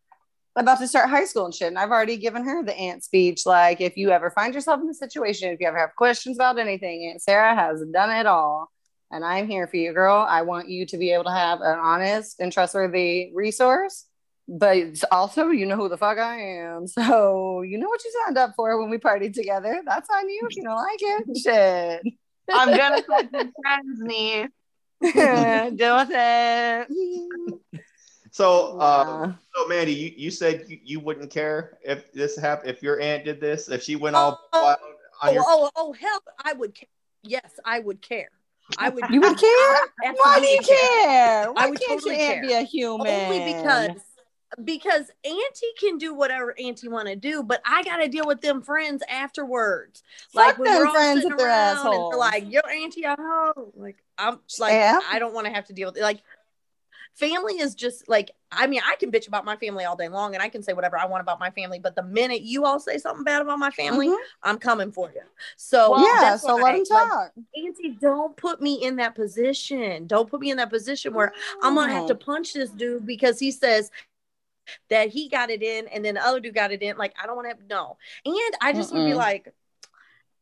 about 0.56 0.78
to 0.80 0.88
start 0.88 1.08
high 1.10 1.24
school 1.24 1.44
and 1.44 1.54
shit. 1.54 1.68
And 1.68 1.78
I've 1.78 1.90
already 1.90 2.16
given 2.16 2.44
her 2.44 2.62
the 2.64 2.74
aunt 2.74 3.04
speech. 3.04 3.46
Like, 3.46 3.80
if 3.80 3.96
you 3.96 4.10
ever 4.10 4.30
find 4.30 4.52
yourself 4.54 4.80
in 4.80 4.88
a 4.88 4.94
situation, 4.94 5.50
if 5.50 5.60
you 5.60 5.66
ever 5.68 5.78
have 5.78 5.94
questions 5.96 6.36
about 6.36 6.58
anything, 6.58 7.08
Aunt 7.10 7.22
Sarah 7.22 7.54
has 7.54 7.82
done 7.92 8.10
it 8.10 8.26
all. 8.26 8.70
And 9.12 9.24
I'm 9.24 9.46
here 9.46 9.66
for 9.66 9.76
you, 9.76 9.92
girl. 9.92 10.26
I 10.26 10.40
want 10.42 10.70
you 10.70 10.86
to 10.86 10.96
be 10.96 11.12
able 11.12 11.24
to 11.24 11.30
have 11.30 11.60
an 11.60 11.78
honest 11.78 12.40
and 12.40 12.50
trustworthy 12.50 13.30
resource. 13.34 14.06
But 14.48 14.76
it's 14.78 15.04
also, 15.12 15.50
you 15.50 15.66
know 15.66 15.76
who 15.76 15.88
the 15.90 15.98
fuck 15.98 16.18
I 16.18 16.40
am. 16.40 16.86
So 16.88 17.60
you 17.62 17.78
know 17.78 17.88
what 17.88 18.02
you 18.04 18.12
signed 18.24 18.38
up 18.38 18.54
for 18.56 18.80
when 18.80 18.88
we 18.90 18.96
partied 18.98 19.34
together. 19.34 19.82
That's 19.86 20.08
on 20.10 20.28
you 20.28 20.48
if 20.50 20.56
you 20.56 20.64
don't 20.64 20.76
like 20.76 20.98
it. 21.00 21.36
Shit. 22.02 22.14
I'm 22.52 22.76
gonna 22.76 23.02
find 23.02 23.28
some 23.30 23.52
friends, 23.62 24.00
niece. 24.00 24.48
Deal 25.76 25.96
with 25.96 26.10
it. 26.10 26.88
so. 28.30 28.78
Uh, 28.78 29.26
Yeah. 29.26 29.32
so 29.54 29.68
Mandy, 29.68 29.92
you, 29.94 30.12
you 30.16 30.30
said 30.30 30.64
you, 30.68 30.78
you 30.82 31.00
wouldn't 31.00 31.30
care 31.30 31.78
if 31.84 32.10
this 32.12 32.36
happened 32.36 32.70
if 32.70 32.82
your 32.82 32.98
aunt 33.00 33.24
did 33.24 33.40
this 33.40 33.68
if 33.68 33.82
she 33.82 33.96
went 33.96 34.16
all 34.16 34.40
Oh, 34.52 34.62
wild 34.62 34.78
on 35.22 35.28
Oh, 35.28 35.32
your 35.32 35.44
oh, 35.46 35.70
oh, 35.76 35.92
hell, 35.92 36.20
I 36.42 36.52
would 36.54 36.74
care. 36.74 36.88
Yes, 37.22 37.60
I 37.64 37.78
would 37.78 38.00
care. 38.02 38.30
I 38.78 38.88
would. 38.88 39.04
You 39.10 39.20
would 39.20 39.38
care? 39.38 40.14
Why 40.16 40.40
do 40.40 40.46
you 40.46 40.60
care? 40.60 41.52
Why 41.52 41.68
would 41.68 41.80
can't 41.80 42.00
totally 42.00 42.20
your 42.20 42.32
aunt 42.32 42.34
care. 42.34 42.48
be 42.48 42.52
a 42.54 42.62
human? 42.62 43.06
Only 43.06 43.54
because 43.54 43.90
because 44.64 45.10
Auntie 45.24 45.72
can 45.80 45.98
do 45.98 46.14
whatever 46.14 46.54
Auntie 46.58 46.88
want 46.88 47.08
to 47.08 47.16
do, 47.16 47.42
but 47.42 47.62
I 47.64 47.82
got 47.82 47.98
to 47.98 48.08
deal 48.08 48.26
with 48.26 48.40
them 48.42 48.62
friends 48.62 49.02
afterwards. 49.08 50.02
Fuck 50.32 50.58
when 50.58 50.70
we're 50.70 50.86
all 50.86 50.92
friends 50.92 51.22
sitting 51.22 51.40
around 51.40 51.86
and 51.86 52.12
they're 52.12 52.18
like, 52.18 52.50
"Your 52.50 52.68
Auntie 52.68 53.04
at 53.04 53.18
home," 53.18 53.72
like 53.76 53.96
I'm 54.18 54.40
just 54.46 54.60
like, 54.60 54.72
Yeah. 54.72 55.00
I 55.10 55.18
don't 55.18 55.34
want 55.34 55.46
to 55.46 55.52
have 55.52 55.66
to 55.66 55.72
deal 55.72 55.88
with 55.88 55.96
it. 55.96 56.02
Like, 56.02 56.22
family 57.14 57.54
is 57.58 57.74
just 57.74 58.08
like, 58.08 58.30
I 58.50 58.66
mean, 58.66 58.80
I 58.86 58.96
can 58.96 59.10
bitch 59.10 59.28
about 59.28 59.44
my 59.44 59.56
family 59.56 59.84
all 59.84 59.96
day 59.96 60.08
long, 60.08 60.34
and 60.34 60.42
I 60.42 60.48
can 60.48 60.62
say 60.62 60.72
whatever 60.72 60.98
I 60.98 61.06
want 61.06 61.20
about 61.20 61.40
my 61.40 61.50
family, 61.50 61.78
but 61.78 61.94
the 61.96 62.02
minute 62.02 62.42
you 62.42 62.64
all 62.64 62.78
say 62.80 62.98
something 62.98 63.24
bad 63.24 63.42
about 63.42 63.58
my 63.58 63.70
family, 63.70 64.08
Mhm. 64.08 64.18
I'm 64.42 64.58
coming 64.58 64.92
for 64.92 65.10
you. 65.14 65.22
So 65.56 65.98
yeah, 65.98 66.18
that's 66.20 66.42
so 66.42 66.56
let 66.56 66.72
them 66.72 66.84
like, 66.90 67.08
talk. 67.08 67.32
Auntie, 67.56 67.96
don't 68.00 68.36
put 68.36 68.60
me 68.60 68.74
in 68.82 68.96
that 68.96 69.14
position. 69.14 70.06
Don't 70.06 70.28
put 70.28 70.40
me 70.40 70.50
in 70.50 70.56
that 70.58 70.70
position 70.70 71.14
where 71.14 71.32
I'm 71.62 71.74
gonna 71.74 71.92
have 71.92 72.06
to 72.08 72.14
Oh. 72.14 72.16
punch 72.16 72.52
this 72.52 72.70
dude 72.70 73.06
because 73.06 73.38
he 73.38 73.50
says 73.50 73.90
that 74.88 75.08
he 75.08 75.28
got 75.28 75.50
it 75.50 75.62
in 75.62 75.88
and 75.88 76.04
then 76.04 76.14
the 76.14 76.24
other 76.24 76.40
dude 76.40 76.54
got 76.54 76.72
it 76.72 76.82
in. 76.82 76.96
Like, 76.96 77.14
I 77.20 77.26
don't 77.26 77.36
want 77.36 77.58
to 77.58 77.66
no. 77.66 77.96
And 78.24 78.36
I 78.60 78.72
just 78.72 78.92
would 78.92 79.04
be 79.04 79.14
like, 79.14 79.52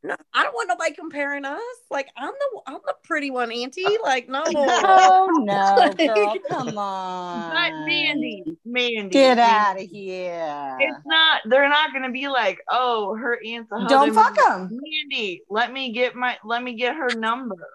no, 0.02 0.16
I 0.32 0.42
don't 0.44 0.54
want 0.54 0.68
nobody 0.68 0.94
comparing 0.94 1.44
us. 1.44 1.60
Like, 1.90 2.08
I'm 2.16 2.32
the 2.32 2.60
I'm 2.66 2.78
the 2.86 2.94
pretty 3.04 3.30
one, 3.30 3.52
Auntie. 3.52 3.98
Like, 4.02 4.28
no. 4.28 4.42
Oh 4.52 5.28
no, 5.42 5.92
girl, 6.06 6.36
come 6.48 6.78
on. 6.78 7.50
But 7.50 7.86
Mandy, 7.86 8.44
Mandy, 8.64 9.10
Get 9.10 9.38
out 9.38 9.76
of 9.80 9.82
here. 9.82 10.76
It's 10.80 11.00
not. 11.04 11.42
They're 11.44 11.68
not 11.68 11.92
gonna 11.92 12.10
be 12.10 12.28
like, 12.28 12.60
oh, 12.70 13.14
her 13.14 13.38
aunt's 13.44 13.70
a 13.72 13.80
husband. 13.80 13.90
Don't 13.90 14.14
fuck 14.14 14.34
them. 14.36 14.70
Mandy, 14.70 15.42
let 15.50 15.72
me 15.72 15.92
get 15.92 16.14
my. 16.14 16.38
Let 16.44 16.62
me 16.62 16.74
get 16.74 16.96
her 16.96 17.08
number. 17.14 17.68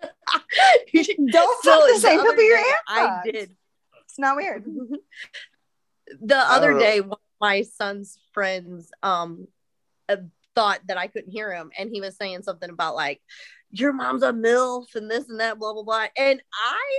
Don't 0.02 1.64
So 1.64 1.70
fuck 1.70 1.86
the 1.88 1.92
the 1.94 2.00
same 2.00 2.20
other 2.20 2.30
people 2.30 2.44
your 2.44 2.58
aunt 2.58 2.76
I 2.88 3.00
fucks. 3.00 3.24
did. 3.24 3.56
It's 4.04 4.18
not 4.18 4.36
weird. 4.36 4.64
the 6.22 6.36
other 6.36 6.70
don't 6.72 6.80
day 6.80 7.00
one 7.00 7.12
of 7.12 7.18
my 7.40 7.62
son's 7.62 8.18
friends 8.32 8.90
um 9.02 9.46
uh, 10.08 10.16
thought 10.54 10.80
that 10.88 10.98
i 10.98 11.06
couldn't 11.06 11.30
hear 11.30 11.52
him 11.52 11.70
and 11.78 11.90
he 11.90 12.00
was 12.00 12.16
saying 12.16 12.42
something 12.42 12.70
about 12.70 12.94
like 12.94 13.20
your 13.70 13.92
mom's 13.92 14.22
a 14.22 14.32
milf 14.32 14.94
and 14.94 15.10
this 15.10 15.28
and 15.28 15.40
that 15.40 15.58
blah 15.58 15.72
blah 15.72 15.82
blah 15.82 16.06
and 16.16 16.42
i 16.52 16.98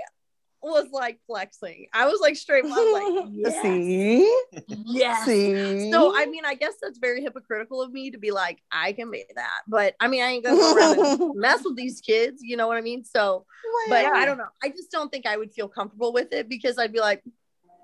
was 0.64 0.88
like 0.91 1.20
flexing 1.26 1.88
i 1.91 2.06
was 2.06 2.20
like 2.22 2.36
straight 2.36 2.64
i 2.64 2.68
was 2.68 3.16
like 3.16 3.30
yes, 3.32 3.62
See? 3.64 4.41
yes. 4.68 5.26
See? 5.26 5.91
so 5.91 6.16
i 6.16 6.28
mean 6.28 6.45
i 6.45 6.54
guess 6.54 6.76
that's 6.80 6.99
very 6.99 7.22
hypocritical 7.24 7.82
of 7.82 7.91
me 7.91 8.12
to 8.12 8.20
be 8.20 8.32
like 8.32 8.60
i 8.72 8.91
can 8.93 9.10
be 9.10 9.26
that 9.36 9.62
but 9.68 9.95
i 9.99 10.08
mean 10.08 10.22
i 10.22 10.28
ain't 10.28 10.45
gonna 10.45 10.58
go 10.58 11.34
mess 11.36 11.62
with 11.66 11.76
these 11.76 11.99
kids 11.99 12.41
you 12.43 12.58
know 12.58 12.68
what 12.68 12.78
i 12.78 12.82
mean 12.82 13.04
so 13.04 13.45
but 13.89 14.04
Yeah. 14.04 14.12
I 14.14 14.26
don't 14.26 14.38
know. 14.38 14.49
I 14.64 14.70
just 14.70 14.91
don't 14.91 15.10
think 15.12 15.26
I 15.26 15.38
would 15.38 15.54
feel 15.54 15.68
comfortable 15.68 16.14
with 16.14 16.34
it 16.34 16.49
because 16.49 16.78
I'd 16.78 16.91
be 16.93 16.99
like, 16.99 17.24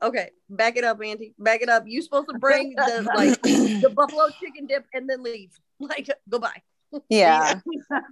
okay, 0.02 0.30
back 0.50 0.78
it 0.78 0.84
up, 0.84 1.02
Auntie. 1.04 1.34
Back 1.40 1.62
it 1.62 1.70
up. 1.70 1.84
You 1.88 2.02
supposed 2.02 2.28
to 2.32 2.38
bring 2.38 2.74
the 2.76 3.10
like 3.16 3.42
the 3.42 3.90
buffalo 3.96 4.30
chicken 4.40 4.66
dip 4.68 4.86
and 4.94 5.10
then 5.10 5.24
leave. 5.24 5.52
Like 5.80 6.10
goodbye. 6.30 6.62
yeah. 7.10 7.60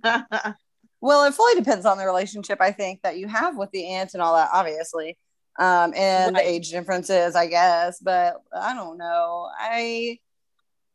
Well, 1.01 1.25
it 1.25 1.33
fully 1.35 1.55
depends 1.55 1.85
on 1.85 1.97
the 1.99 2.05
relationship 2.05 2.59
I 2.61 2.71
think 2.71 3.01
that 3.03 3.17
you 3.17 3.27
have 3.27 3.57
with 3.57 3.69
the 3.71 3.85
aunt 3.89 4.13
and 4.15 4.23
all 4.23 4.35
that, 4.35 4.49
obviously, 4.51 5.17
um, 5.59 5.93
and 5.95 6.33
Right. 6.35 6.43
the 6.43 6.49
age 6.49 6.71
differences, 6.71 7.35
I 7.35 7.45
guess. 7.45 7.99
But 7.99 8.37
I 8.55 8.73
don't 8.73 8.97
know. 8.97 9.47
I, 9.55 10.17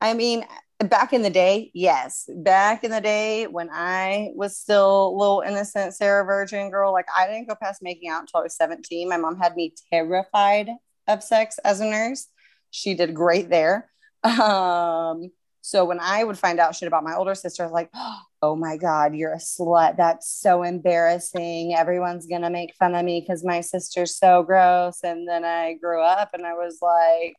I 0.01 0.15
mean, 0.15 0.45
back 0.89 1.13
in 1.13 1.23
the 1.23 1.31
day, 1.31 1.71
yes. 1.75 2.29
Back 2.29 2.85
in 2.85 2.91
the 2.91 3.01
day 3.01 3.47
when 3.47 3.69
I 3.71 4.31
was 4.35 4.57
still 4.57 5.09
a 5.09 5.17
little 5.17 5.43
innocent 5.47 5.95
Sarah 5.95 6.25
Virgin 6.25 6.71
girl, 6.71 6.93
like 6.93 7.07
I 7.17 7.27
didn't 7.27 7.49
go 7.49 7.55
past 7.55 7.83
making 7.83 8.11
out 8.11 8.23
until 8.23 8.41
I 8.41 8.45
was 8.45 8.57
17. 8.57 9.09
My 9.09 9.17
mom 9.17 9.39
had 9.39 9.57
me 9.57 9.75
terrified 9.93 10.71
of 11.07 11.23
sex 11.23 11.59
as 11.65 11.81
a 11.81 11.87
nurse. 11.87 12.29
She 12.71 12.95
did 12.95 13.15
great 13.15 13.51
there. 13.51 13.91
Um, 14.23 15.31
so 15.63 15.85
when 15.85 16.01
I 16.01 16.25
would 16.25 16.39
find 16.39 16.59
out 16.59 16.75
shit 16.75 16.89
about 16.89 17.05
my 17.05 17.15
older 17.15 17.35
sister, 17.35 17.69
like, 17.69 17.91
oh 18.43 18.57
my 18.57 18.77
God, 18.77 19.15
you're 19.15 19.35
a 19.35 19.39
slut. 19.39 19.97
That's 19.97 20.31
so 20.31 20.63
embarrassing. 20.63 21.75
Everyone's 21.75 22.27
to 22.27 22.51
make 22.51 22.75
fun 22.77 22.95
of 22.95 23.05
me 23.05 23.21
because 23.21 23.45
my 23.45 23.61
sister's 23.61 24.17
so 24.17 24.43
gross. 24.43 25.01
And 25.03 25.29
then 25.29 25.45
I 25.45 25.75
grew 25.75 26.03
up 26.03 26.31
and 26.33 26.47
I 26.47 26.55
was 26.55 26.79
like, 26.81 27.35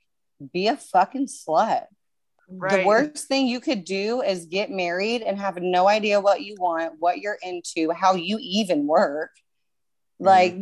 be 0.54 0.68
a 0.68 0.78
fucking 0.78 1.28
slut. 1.28 1.86
Right. 2.54 2.82
The 2.82 2.86
worst 2.88 3.28
thing 3.28 3.48
you 3.48 3.60
could 3.60 3.86
do 3.86 4.22
is 4.22 4.46
get 4.46 4.70
married 4.70 5.22
and 5.22 5.40
have 5.40 5.58
no 5.62 5.88
idea 5.88 6.20
what 6.20 6.42
you 6.42 6.56
want, 6.60 6.96
what 7.00 7.20
you're 7.20 7.38
into, 7.42 7.92
how 7.92 8.16
you 8.16 8.38
even 8.42 8.88
work. 8.88 9.32
Like, 10.20 10.56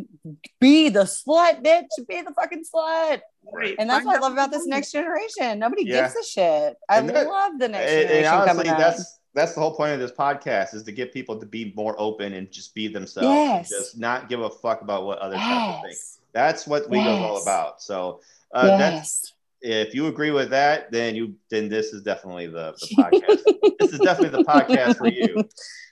be 0.62 0.88
the 0.88 1.02
slut, 1.04 1.62
bitch. 1.64 1.88
Be 2.08 2.22
the 2.22 2.34
fucking 2.34 2.64
slut. 2.64 3.20
Right. 3.52 3.76
And 3.78 3.90
that's 3.90 4.06
Find 4.06 4.08
what 4.08 4.16
I 4.18 4.20
love 4.20 4.32
about 4.34 4.52
this 4.52 4.66
next 4.66 4.92
generation. 4.94 5.60
Nobody 5.60 5.84
Yeah. 5.84 6.04
gives 6.04 6.16
a 6.16 6.24
shit. 6.24 6.78
I 6.88 7.02
that- 7.02 7.28
love 7.28 7.60
the 7.60 7.68
next 7.68 7.92
And, 7.92 8.02
generation 8.08 8.26
and 8.34 8.50
honestly, 8.50 8.70
up. 8.70 8.78
that's 8.78 9.20
that's 9.36 9.54
the 9.54 9.62
whole 9.62 9.76
point 9.76 9.94
of 9.94 10.00
this 10.00 10.12
podcast 10.12 10.74
is 10.74 10.84
to 10.84 10.92
get 10.92 11.14
people 11.14 11.40
to 11.40 11.46
be 11.46 11.72
more 11.76 11.94
open 12.00 12.34
and 12.34 12.50
just 12.52 12.74
be 12.74 12.88
themselves. 12.88 13.28
Yes. 13.28 13.70
Just 13.70 13.98
not 13.98 14.28
give 14.28 14.40
a 14.42 14.50
fuck 14.50 14.82
about 14.82 15.06
what 15.06 15.20
other 15.20 15.38
have 15.38 15.82
to 15.82 15.88
think. 15.88 16.00
That's 16.34 16.66
what 16.66 16.90
we 16.90 16.98
go 17.04 17.10
all 17.10 17.42
about. 17.42 17.82
So 17.82 18.22
uh, 18.54 18.78
that's 18.78 18.96
yes. 18.96 19.34
If 19.62 19.94
you 19.94 20.08
agree 20.08 20.32
with 20.32 20.50
that, 20.52 20.92
then 20.92 21.16
you 21.16 21.36
then 21.50 21.70
this 21.70 21.88
is 21.94 22.02
definitely 22.04 22.48
the, 22.48 22.74
the 22.80 22.96
podcast. 22.98 23.78
this 23.80 23.92
is 23.94 24.00
definitely 24.00 24.38
the 24.38 24.48
podcast 24.50 24.98
for 24.98 25.08
you. 25.08 25.44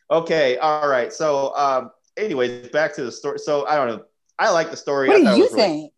Okay, 0.10 0.58
all 0.58 0.88
right. 0.88 1.12
So 1.12 1.56
um 1.56 1.92
anyways, 2.16 2.70
back 2.70 2.96
to 2.96 3.04
the 3.04 3.12
story. 3.12 3.40
So 3.40 3.66
I 3.68 3.76
don't 3.76 3.88
know. 3.90 4.04
I 4.40 4.52
like 4.52 4.72
the 4.72 4.78
story. 4.78 5.10
I 5.10 5.14
What 5.14 5.24
thought 5.24 5.32
do 5.32 5.38
you 5.38 5.44
was 5.44 5.54
really- 5.54 5.64
think? 5.64 5.94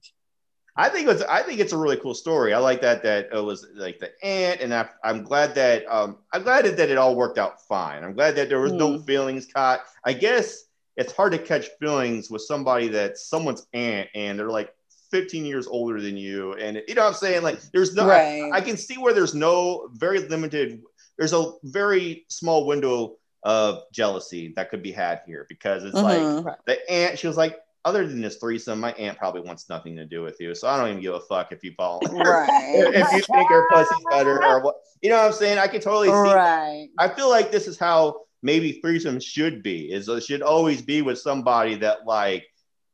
I 0.76 0.88
think 0.88 1.09
it's 1.09 1.22
I 1.24 1.41
think 1.43 1.59
it's 1.59 1.74
a 1.74 1.78
really 1.78 1.97
cool 1.97 2.13
story. 2.13 2.53
I 2.53 2.57
like 2.59 2.80
that 2.82 3.03
that 3.03 3.30
it 3.34 3.43
was 3.43 3.67
like 3.76 3.99
the 3.99 4.11
aunt, 4.24 4.61
and 4.61 4.74
I, 4.74 4.88
I'm 5.03 5.24
glad 5.24 5.53
that 5.55 5.84
um 5.91 6.20
I'm 6.32 6.43
glad 6.43 6.63
that, 6.65 6.89
it 6.89 6.97
all 6.97 7.15
worked 7.17 7.38
out 7.38 7.61
fine. 7.67 8.01
I'm 8.03 8.13
glad 8.13 8.36
that 8.38 8.47
there 8.47 8.61
was 8.61 8.72
no 8.72 8.97
feelings 8.99 9.45
caught. 9.45 9.82
I 10.05 10.13
guess 10.13 10.63
it's 10.95 11.11
hard 11.11 11.34
to 11.34 11.38
catch 11.38 11.67
feelings 11.82 12.30
with 12.30 12.43
somebody 12.43 12.88
that's 12.88 13.28
someone's 13.28 13.67
aunt 13.74 14.07
and 14.15 14.39
they're 14.39 14.49
like 14.49 14.74
15 15.12 15.45
years 15.45 15.68
older 15.68 16.01
than 16.01 16.18
you, 16.18 16.53
and 16.53 16.82
you 16.88 16.95
know 16.95 17.03
what 17.03 17.10
I'm 17.10 17.14
saying? 17.16 17.43
Like 17.43 17.62
there's 17.74 17.95
no 17.95 18.07
Right. 18.07 18.49
I 18.53 18.62
can 18.62 18.78
see 18.78 18.97
where 18.97 19.14
there's 19.14 19.36
no 19.36 19.89
very 19.93 20.20
limited. 20.20 20.82
There's 21.18 21.34
a 21.34 21.51
very 21.64 22.26
small 22.30 22.66
window 22.66 23.18
of 23.43 23.84
jealousy 23.93 24.53
that 24.55 24.70
could 24.70 24.84
be 24.84 24.91
had 24.91 25.22
here 25.26 25.45
because 25.49 25.84
it's 25.84 25.95
like 25.95 26.22
Mhm. 26.22 26.55
the 26.66 26.91
aunt, 26.91 27.18
she 27.18 27.28
was 27.28 27.38
like, 27.38 27.57
other 27.86 28.05
than 28.05 28.22
this 28.22 28.36
threesome, 28.36 28.80
my 28.80 28.91
aunt 28.93 29.18
probably 29.18 29.39
wants 29.41 29.70
nothing 29.70 29.95
to 29.95 30.05
do 30.05 30.22
with 30.22 30.36
you. 30.41 30.53
So 30.53 30.68
I 30.68 30.78
don't 30.78 30.89
even 30.89 31.01
give 31.01 31.14
a 31.14 31.22
fuck 31.22 31.51
if 31.53 31.64
you 31.64 31.74
fall. 31.78 32.01
right. 32.12 32.47
if 32.93 33.14
you 33.14 33.22
think 33.22 33.49
her 33.49 33.66
pussy's 33.72 34.03
better 34.10 34.43
or 34.43 34.60
what. 34.62 34.76
You 35.01 35.10
know 35.10 35.16
what 35.18 35.28
I'm 35.28 35.32
saying? 35.34 35.57
I 35.57 35.68
can 35.68 35.80
totally 35.80 36.10
see. 36.10 36.14
right. 36.34 36.89
I 36.97 37.07
feel 37.07 37.30
like 37.30 37.51
this 37.51 37.68
is 37.68 37.80
how 37.80 38.22
maybe 38.43 38.82
threesome 38.82 39.20
should 39.22 39.64
be. 39.64 39.91
Is 39.91 40.10
it 40.10 40.24
should 40.24 40.41
always 40.41 40.82
be 40.82 41.01
with 41.01 41.20
somebody 41.20 41.76
that 41.76 42.05
like 42.05 42.43
m- 42.43 42.49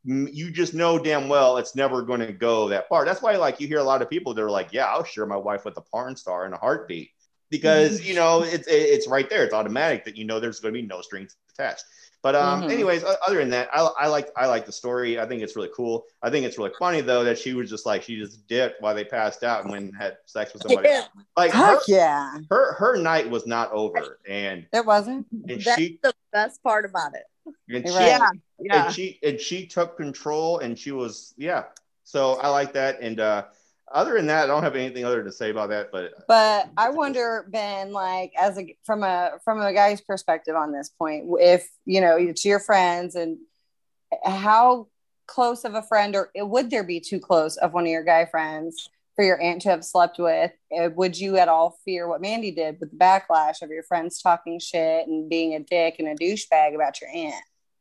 you 0.05 0.51
just 0.51 0.73
know 0.73 0.99
damn 0.99 1.27
well 1.27 1.57
it's 1.57 1.75
never 1.75 2.01
going 2.03 2.19
to 2.19 2.31
go 2.31 2.69
that 2.69 2.87
far. 2.87 3.05
That's 3.05 3.21
why 3.21 3.35
like 3.37 3.59
you 3.59 3.67
hear 3.67 3.79
a 3.79 3.83
lot 3.83 4.01
of 4.01 4.09
people 4.09 4.33
that 4.33 4.41
are 4.43 4.51
like, 4.51 4.69
yeah, 4.71 4.85
I'll 4.85 5.03
share 5.03 5.25
my 5.25 5.35
wife 5.37 5.65
with 5.65 5.77
a 5.77 5.81
porn 5.81 6.15
star 6.15 6.45
in 6.45 6.53
a 6.53 6.57
heartbeat 6.57 7.09
because 7.49 8.05
you 8.05 8.15
know 8.15 8.43
it's 8.43 8.67
it's 8.67 9.07
right 9.07 9.29
there. 9.29 9.43
It's 9.43 9.53
automatic 9.53 10.05
that 10.05 10.15
you 10.17 10.25
know 10.25 10.39
there's 10.39 10.59
going 10.59 10.73
to 10.73 10.79
be 10.81 10.85
no 10.87 11.01
strings 11.01 11.35
attached. 11.51 11.83
But 12.21 12.33
um, 12.33 12.63
Mhm. 12.63 12.71
anyways, 12.71 13.03
other 13.27 13.37
than 13.37 13.49
that, 13.51 13.69
I, 13.71 13.81
I 13.99 14.07
like 14.07 14.29
I 14.35 14.47
like 14.47 14.65
the 14.65 14.71
story. 14.71 15.19
I 15.19 15.27
think 15.27 15.43
it's 15.43 15.55
really 15.55 15.69
cool. 15.75 16.05
I 16.23 16.31
think 16.31 16.43
it's 16.45 16.57
really 16.57 16.71
funny 16.79 17.01
though 17.01 17.23
that 17.23 17.37
she 17.37 17.53
was 17.53 17.69
just 17.69 17.85
like 17.85 18.01
she 18.01 18.15
just 18.17 18.47
dipped 18.47 18.81
while 18.81 18.95
they 18.95 19.03
passed 19.05 19.43
out 19.43 19.61
and 19.61 19.71
went 19.71 19.85
and 19.85 19.95
had 19.95 20.17
sex 20.25 20.51
with 20.53 20.63
somebody. 20.63 20.89
Yeah. 20.89 21.05
Like 21.37 21.51
her, 21.51 21.77
yeah. 21.87 22.39
her 22.49 22.73
her 22.73 22.97
night 22.97 23.29
was 23.29 23.45
not 23.45 23.71
over, 23.71 24.17
and 24.27 24.65
It 24.73 24.85
wasn't. 24.85 25.27
and 25.31 25.61
That's 25.61 25.75
she 25.79 25.99
the 26.01 26.13
best 26.33 26.63
part 26.63 26.83
about 26.85 27.13
it. 27.13 27.23
And 27.69 27.87
she, 27.87 27.93
right. 27.93 28.07
Yeah. 28.07 28.29
Yeah. 28.59 28.85
and 28.85 28.93
she 28.93 29.19
and 29.23 29.39
she 29.39 29.65
took 29.65 29.97
control 29.97 30.59
and 30.59 30.77
she 30.77 30.91
was 30.91 31.33
yeah. 31.37 31.63
So 32.03 32.33
I 32.35 32.49
like 32.49 32.73
that. 32.73 33.01
And 33.01 33.19
uh, 33.19 33.45
other 33.91 34.13
than 34.13 34.27
that, 34.27 34.45
I 34.45 34.47
don't 34.47 34.63
have 34.63 34.75
anything 34.75 35.05
other 35.05 35.23
to 35.23 35.31
say 35.31 35.49
about 35.49 35.69
that. 35.69 35.91
But 35.91 36.13
But 36.27 36.69
I 36.77 36.89
wonder, 36.89 37.47
Ben, 37.49 37.91
like 37.91 38.31
as 38.37 38.57
a 38.57 38.75
from 38.83 39.03
a 39.03 39.33
from 39.43 39.61
a 39.61 39.73
guy's 39.73 40.01
perspective 40.01 40.55
on 40.55 40.71
this 40.71 40.89
point, 40.89 41.25
if 41.39 41.69
you 41.85 42.01
know 42.01 42.31
to 42.31 42.47
your 42.49 42.59
friends 42.59 43.15
and 43.15 43.37
how 44.23 44.87
close 45.27 45.65
of 45.65 45.73
a 45.73 45.81
friend 45.81 46.15
or 46.15 46.29
would 46.35 46.69
there 46.69 46.83
be 46.83 46.99
too 46.99 47.19
close 47.19 47.57
of 47.57 47.73
one 47.73 47.83
of 47.83 47.89
your 47.89 48.03
guy 48.03 48.25
friends 48.25 48.89
for 49.15 49.23
your 49.23 49.41
aunt 49.41 49.61
to 49.63 49.69
have 49.69 49.83
slept 49.85 50.17
with? 50.19 50.51
Uh, 50.77 50.89
Would 50.95 51.17
you 51.19 51.37
at 51.37 51.47
all 51.47 51.77
fear 51.85 52.07
what 52.07 52.21
Mandy 52.21 52.51
did 52.51 52.77
with 52.79 52.91
the 52.91 52.97
backlash 52.97 53.61
of 53.61 53.69
your 53.69 53.83
friends 53.83 54.21
talking 54.21 54.59
shit 54.59 55.07
and 55.07 55.29
being 55.29 55.53
a 55.55 55.59
dick 55.59 55.95
and 55.99 56.07
a 56.07 56.15
douchebag 56.15 56.75
about 56.75 57.01
your 57.01 57.09
aunt? 57.09 57.35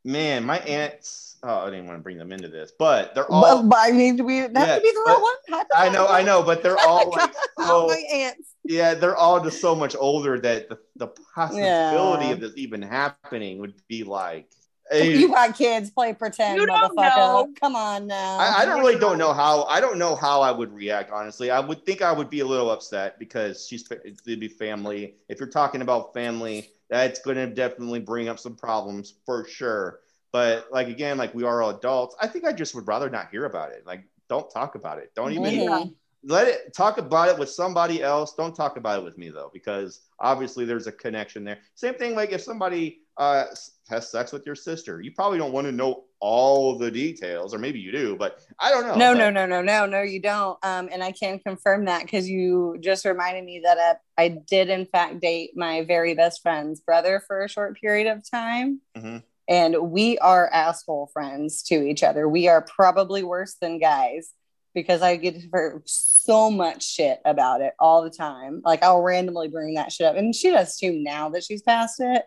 man, 0.06 0.44
my 0.44 0.58
aunts. 0.58 1.38
Oh, 1.42 1.60
I 1.66 1.70
didn't 1.70 1.86
want 1.86 1.98
to 1.98 2.02
bring 2.02 2.18
them 2.18 2.30
into 2.30 2.48
this, 2.48 2.72
but 2.78 3.14
they're 3.14 3.30
all. 3.30 3.62
but 3.62 3.78
I 3.80 3.90
mean, 3.90 4.22
we 4.22 4.36
have 4.38 4.52
Yeah, 4.54 4.74
to 4.76 4.80
be 4.82 4.90
the 4.90 5.02
but- 5.06 5.12
real 5.12 5.22
one? 5.22 5.64
I 5.74 5.88
know, 5.88 6.06
I 6.06 6.22
know, 6.22 6.42
but 6.42 6.62
they're 6.62 6.78
all 6.78 7.10
like 7.10 7.32
so. 7.58 7.86
my 7.88 8.02
aunts. 8.12 8.50
Yeah, 8.64 8.92
they're 8.94 9.16
all 9.16 9.40
just 9.42 9.60
so 9.62 9.74
much 9.74 9.96
older 9.98 10.38
that 10.40 10.68
the, 10.68 10.78
the 10.96 11.08
possibility 11.34 12.26
Yeah. 12.26 12.32
of 12.32 12.40
this 12.40 12.52
even 12.56 12.82
happening 12.82 13.58
would 13.60 13.74
be 13.88 14.04
like. 14.04 14.50
You 14.92 15.28
got 15.28 15.56
kids, 15.56 15.90
play 15.90 16.12
pretend, 16.12 16.60
You 16.60 16.66
don't 16.66 16.96
motherfucker. 16.96 17.16
know. 17.16 17.48
Come 17.58 17.74
on 17.74 18.06
now. 18.06 18.38
I, 18.38 18.62
I 18.62 18.64
don't 18.66 18.78
really 18.80 18.98
don't 18.98 19.18
know 19.18 19.32
how 19.32 19.64
I 19.64 19.80
don't 19.80 19.98
know 19.98 20.14
how 20.14 20.42
I 20.42 20.50
would 20.50 20.72
react 20.72 21.10
honestly. 21.10 21.50
I 21.50 21.60
would 21.60 21.84
think 21.86 22.02
I 22.02 22.12
would 22.12 22.28
be 22.30 22.40
a 22.40 22.46
little 22.46 22.70
upset 22.70 23.18
because 23.18 23.66
she's 23.66 23.88
it'd 24.04 24.40
be 24.40 24.48
family. 24.48 25.14
If 25.28 25.40
you're 25.40 25.48
talking 25.48 25.80
about 25.82 26.12
family, 26.12 26.70
that's 26.90 27.20
going 27.20 27.36
to 27.36 27.46
definitely 27.46 28.00
bring 28.00 28.28
up 28.28 28.38
some 28.38 28.56
problems 28.56 29.14
for 29.24 29.46
sure. 29.48 30.00
But 30.32 30.66
like 30.70 30.88
again, 30.88 31.16
like 31.16 31.34
we 31.34 31.44
are 31.44 31.62
all 31.62 31.70
adults. 31.70 32.14
I 32.20 32.26
think 32.26 32.44
I 32.44 32.52
just 32.52 32.74
would 32.74 32.86
rather 32.86 33.08
not 33.08 33.30
hear 33.30 33.46
about 33.46 33.72
it. 33.72 33.86
Like 33.86 34.04
don't 34.28 34.50
talk 34.50 34.74
about 34.74 34.98
it. 34.98 35.12
Don't 35.16 35.32
even 35.32 35.54
Mhm. 35.54 35.94
let 36.24 36.46
it 36.48 36.74
talk 36.74 36.98
about 36.98 37.28
it 37.28 37.38
with 37.38 37.50
somebody 37.50 38.02
else. 38.02 38.34
Don't 38.34 38.54
talk 38.54 38.76
about 38.76 38.98
it 39.00 39.04
with 39.04 39.16
me 39.16 39.30
though, 39.30 39.50
because 39.52 40.00
obviously 40.18 40.64
there's 40.64 40.86
a 40.86 40.92
connection 40.92 41.44
there. 41.44 41.58
Same 41.74 41.94
thing 41.94 42.14
like 42.14 42.32
if 42.32 42.42
somebody 42.42 43.00
uh, 43.16 43.44
has 43.88 44.10
sex 44.10 44.32
with 44.32 44.46
your 44.46 44.54
sister, 44.54 45.00
you 45.00 45.12
probably 45.12 45.38
don't 45.38 45.52
want 45.52 45.66
to 45.66 45.72
know 45.72 46.04
all 46.20 46.78
the 46.78 46.90
details, 46.90 47.54
or 47.54 47.58
maybe 47.58 47.78
you 47.78 47.92
do, 47.92 48.16
but 48.16 48.40
I 48.58 48.70
don't 48.70 48.86
know. 48.86 48.94
No, 48.94 49.12
no, 49.12 49.30
no, 49.30 49.46
no, 49.46 49.60
no, 49.60 49.86
no, 49.86 50.00
you 50.00 50.20
don't. 50.20 50.58
Um, 50.62 50.88
and 50.90 51.02
I 51.02 51.12
can 51.12 51.38
confirm 51.38 51.84
that 51.84 52.02
because 52.02 52.28
you 52.28 52.78
just 52.80 53.04
reminded 53.04 53.44
me 53.44 53.60
that 53.64 53.76
uh, 53.76 53.94
I 54.16 54.28
did, 54.28 54.70
in 54.70 54.86
fact, 54.86 55.20
date 55.20 55.50
my 55.54 55.84
very 55.84 56.14
best 56.14 56.40
friend's 56.42 56.80
brother 56.80 57.22
for 57.26 57.44
a 57.44 57.48
short 57.48 57.78
period 57.78 58.06
of 58.06 58.28
time. 58.28 58.80
Mhm. 58.96 59.22
And 59.48 59.76
we 59.90 60.16
are 60.18 60.48
asshole 60.50 61.10
friends 61.12 61.62
to 61.64 61.74
each 61.74 62.02
other. 62.02 62.26
We 62.26 62.48
are 62.48 62.62
probably 62.62 63.22
worse 63.22 63.56
than 63.60 63.78
guys 63.78 64.30
because 64.74 65.02
I 65.02 65.16
get 65.16 65.36
her 65.52 65.82
so 65.84 66.50
much 66.50 66.82
shit 66.82 67.20
about 67.26 67.60
it 67.60 67.74
all 67.78 68.02
the 68.02 68.10
time. 68.10 68.62
Like 68.64 68.82
I'll 68.82 69.02
randomly 69.02 69.48
bring 69.48 69.74
that 69.74 69.92
shit 69.92 70.06
up. 70.06 70.16
And 70.16 70.34
she 70.34 70.50
does 70.50 70.78
too 70.78 70.92
now 70.92 71.28
that 71.30 71.44
she's 71.44 71.62
past 71.62 71.96
it. 72.00 72.24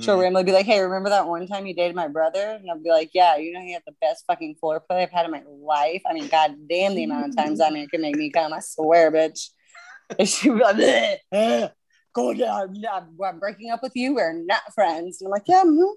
She'll 0.00 0.16
Mhm. 0.16 0.20
randomly 0.22 0.44
be 0.44 0.52
like, 0.52 0.66
Hey, 0.66 0.80
remember 0.80 1.10
that 1.10 1.26
one 1.28 1.46
time 1.46 1.66
you 1.66 1.74
dated 1.74 1.94
my 1.94 2.08
brother? 2.08 2.40
And 2.40 2.70
I'll 2.70 2.78
be 2.78 2.88
like, 2.90 3.10
Yeah, 3.12 3.36
you 3.36 3.52
know, 3.52 3.60
he 3.60 3.72
had 3.72 3.82
the 3.86 3.94
best 4.00 4.24
fucking 4.26 4.56
foreplay 4.62 5.02
I've 5.02 5.10
had 5.10 5.26
in 5.26 5.30
my 5.30 5.42
life. 5.46 6.02
I 6.06 6.14
mean, 6.14 6.28
god 6.28 6.56
damn 6.68 6.94
the 6.94 7.04
amount 7.04 7.28
of 7.28 7.36
times 7.36 7.58
that 7.58 7.72
man 7.72 7.86
could 7.88 8.00
make 8.00 8.16
me 8.16 8.30
come. 8.30 8.52
I 8.52 8.60
swear, 8.60 9.10
bitch. 9.12 9.50
And 10.18 10.28
she'd 10.28 10.50
be 10.50 10.56
like, 10.60 10.76
"Bleh, 10.76 11.16
eh, 11.32 11.68
Go 12.12 12.34
down. 12.34 12.76
I'm, 12.92 13.16
I'm 13.24 13.38
breaking 13.38 13.70
up 13.70 13.82
with 13.82 13.92
you. 13.96 14.14
We're 14.14 14.32
not 14.34 14.60
friends. 14.74 15.20
And 15.20 15.28
I'm 15.28 15.30
like, 15.32 15.44
Yeah, 15.46 15.64
mhm. 15.64 15.92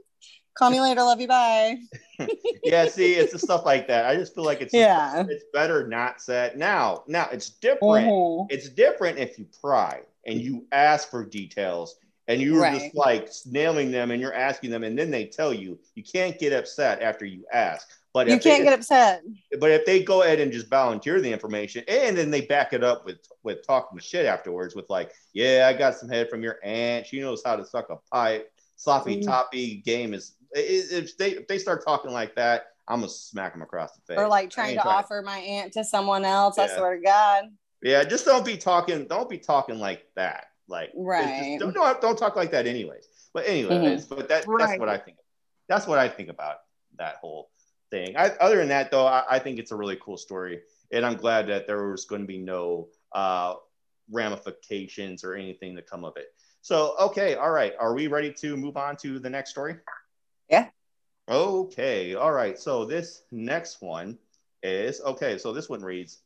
call 0.57 0.69
me 0.71 0.79
later. 0.81 1.01
Love 1.03 1.19
you. 1.21 1.27
Bye. 1.27 1.77
yeah, 2.63 2.87
see, 2.87 3.13
it's 3.15 3.33
the 3.33 3.39
stuff 3.39 3.65
like 3.65 3.87
that. 3.87 4.05
I 4.05 4.15
just 4.15 4.33
feel 4.33 4.43
like 4.45 4.61
it's 4.61 4.73
Yeah. 4.73 5.23
it's 5.29 5.43
better 5.53 5.87
not 5.87 6.21
said. 6.21 6.57
Now, 6.57 7.03
now 7.07 7.27
it's 7.31 7.49
different. 7.49 8.07
Mhm. 8.09 8.47
It's 8.49 8.69
different 8.69 9.19
if 9.19 9.37
you 9.37 9.45
pry 9.61 10.01
and 10.25 10.39
you 10.41 10.65
ask 10.71 11.09
for 11.09 11.23
details 11.25 11.95
and 12.27 12.41
you're 12.41 12.61
Right. 12.61 12.79
just 12.79 12.95
like 12.95 13.29
nailing 13.45 13.91
them 13.91 14.11
and 14.11 14.21
you're 14.21 14.33
asking 14.33 14.69
them 14.71 14.83
and 14.83 14.97
then 14.97 15.09
they 15.11 15.25
tell 15.25 15.53
you. 15.53 15.79
You 15.95 16.03
can't 16.03 16.37
get 16.37 16.53
upset 16.53 17.01
after 17.01 17.25
you 17.25 17.45
ask. 17.53 17.87
But 18.13 18.27
You 18.27 18.35
if 18.35 18.43
can't 18.43 18.63
get 18.63 18.73
upset. 18.73 19.21
but 19.59 19.69
if 19.71 19.85
they 19.85 20.01
go 20.03 20.23
ahead 20.23 20.39
and 20.39 20.51
just 20.51 20.67
volunteer 20.69 21.21
the 21.21 21.31
information 21.31 21.83
and 21.87 22.17
then 22.17 22.31
they 22.31 22.41
back 22.41 22.73
it 22.73 22.83
up 22.83 23.05
with 23.05 23.17
with 23.43 23.65
talking 23.65 23.99
shit 23.99 24.25
afterwards 24.25 24.73
with 24.75 24.89
like 24.89 25.11
yeah 25.33 25.67
i 25.69 25.77
got 25.77 25.93
some 25.95 26.09
head 26.09 26.27
from 26.29 26.41
your 26.41 26.57
aunt 26.63 27.05
she 27.05 27.19
knows 27.19 27.43
how 27.45 27.55
to 27.55 27.63
suck 27.63 27.89
a 27.91 27.97
pipe 28.11 28.51
sloppy 28.75 29.17
Mm. 29.17 29.25
toppy 29.25 29.75
game 29.85 30.15
is 30.15 30.33
if 30.53 31.15
they 31.17 31.31
if 31.31 31.47
they 31.47 31.59
start 31.59 31.85
talking 31.85 32.11
like 32.11 32.33
that 32.35 32.67
i'm 32.87 33.01
gonna 33.01 33.09
smack 33.11 33.53
them 33.53 33.61
across 33.61 33.91
the 33.93 34.01
face 34.07 34.17
Or 34.17 34.27
like 34.27 34.49
trying 34.49 34.75
to 34.77 34.87
offer 34.87 35.21
my 35.23 35.37
aunt 35.37 35.73
to 35.73 35.83
someone 35.83 36.25
else. 36.25 36.57
I 36.57 36.65
swear 36.67 36.95
to 36.95 37.01
God. 37.03 37.43
yeah 37.83 38.03
just 38.03 38.25
don't 38.25 38.45
be 38.45 38.57
talking 38.57 39.05
don't 39.05 39.29
be 39.29 39.37
talking 39.37 39.77
like 39.77 40.07
that 40.15 40.45
Like, 40.67 40.91
Right. 40.95 41.37
just- 41.37 41.59
don't, 41.59 41.73
don't 41.73 42.01
don't 42.01 42.17
talk 42.17 42.35
like 42.35 42.51
that, 42.51 42.67
anyways. 42.67 43.07
But 43.33 43.47
anyways, 43.47 44.05
but 44.05 44.27
that 44.29 44.45
that's 44.57 44.79
what 44.79 44.89
I 44.89 44.97
think. 44.97 45.17
That's 45.69 45.87
what 45.87 45.99
I 45.99 46.09
think 46.09 46.29
about 46.29 46.57
that 46.97 47.15
whole 47.17 47.49
thing. 47.91 48.15
I, 48.17 48.29
other 48.39 48.57
than 48.57 48.69
that, 48.69 48.89
though, 48.91 49.05
I, 49.05 49.23
I 49.29 49.39
think 49.39 49.59
it's 49.59 49.71
a 49.71 49.75
really 49.75 49.97
cool 50.01 50.17
story, 50.17 50.61
and 50.91 51.05
I'm 51.05 51.15
glad 51.17 51.47
that 51.47 51.67
there 51.67 51.89
was 51.89 52.05
going 52.05 52.21
to 52.21 52.27
be 52.27 52.37
no 52.37 52.87
uh, 53.13 53.55
ramifications 54.11 55.23
or 55.23 55.35
anything 55.35 55.75
to 55.75 55.81
come 55.81 56.03
of 56.03 56.17
it. 56.17 56.33
So, 56.61 56.95
okay, 56.99 57.35
all 57.35 57.51
right, 57.51 57.73
are 57.79 57.93
we 57.93 58.07
ready 58.07 58.33
to 58.33 58.57
move 58.57 58.75
on 58.77 58.97
to 58.97 59.19
the 59.19 59.29
next 59.29 59.51
story? 59.51 59.75
Yeah. 60.49 60.69
Okay, 61.29 62.15
all 62.15 62.31
right. 62.31 62.57
So 62.57 62.85
this 62.85 63.23
next 63.31 63.81
one 63.81 64.17
is 64.63 65.01
okay. 65.01 65.37
So 65.37 65.53
this 65.53 65.69
one 65.69 65.81
reads, 65.81 66.21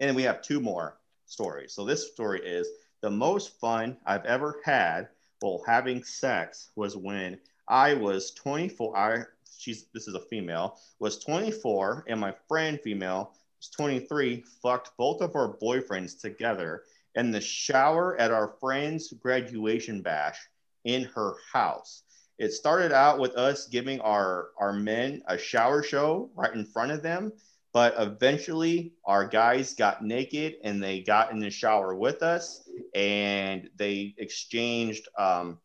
and 0.00 0.14
we 0.16 0.22
have 0.24 0.42
two 0.42 0.60
more 0.60 0.98
stories. 1.26 1.72
So 1.72 1.84
this 1.84 2.10
story 2.10 2.40
is 2.44 2.68
the 3.02 3.10
most 3.10 3.58
fun 3.60 3.96
I've 4.06 4.24
ever 4.24 4.60
had 4.64 5.08
while 5.40 5.62
having 5.66 6.04
sex 6.04 6.70
was 6.76 6.96
when 6.96 7.38
I 7.68 7.94
was 7.94 8.32
24. 8.32 8.96
I 8.96 9.22
she's 9.58 9.86
this 9.94 10.08
is 10.08 10.14
a 10.14 10.20
female 10.20 10.78
was 10.98 11.18
24 11.18 12.04
and 12.08 12.18
my 12.18 12.34
friend 12.48 12.80
female 12.80 13.32
was 13.58 13.68
23 13.70 14.44
fucked 14.62 14.96
both 14.96 15.20
of 15.20 15.36
our 15.36 15.56
boyfriends 15.58 16.18
together 16.20 16.84
in 17.14 17.30
the 17.30 17.40
shower 17.40 18.18
at 18.18 18.30
our 18.30 18.54
friend's 18.60 19.12
graduation 19.14 20.00
bash 20.00 20.38
in 20.84 21.04
her 21.04 21.34
house. 21.52 22.02
It 22.38 22.52
started 22.52 22.92
out 22.92 23.18
with 23.18 23.36
us 23.36 23.66
giving 23.66 24.00
our 24.00 24.48
our 24.58 24.72
men 24.72 25.22
a 25.26 25.36
shower 25.36 25.82
show 25.82 26.30
right 26.34 26.54
in 26.54 26.64
front 26.64 26.92
of 26.92 27.02
them, 27.02 27.32
but 27.72 27.94
eventually 27.98 28.94
our 29.04 29.26
guys 29.26 29.74
got 29.74 30.04
naked 30.04 30.56
and 30.64 30.82
they 30.82 31.00
got 31.00 31.30
in 31.30 31.38
the 31.38 31.50
shower 31.50 31.94
with 31.94 32.22
us 32.22 32.68
and 32.94 33.70
they 33.76 34.14
exchanged 34.18 35.08
um, 35.16 35.58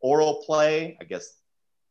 oral 0.00 0.42
play. 0.44 0.96
I 1.00 1.04
guess 1.04 1.38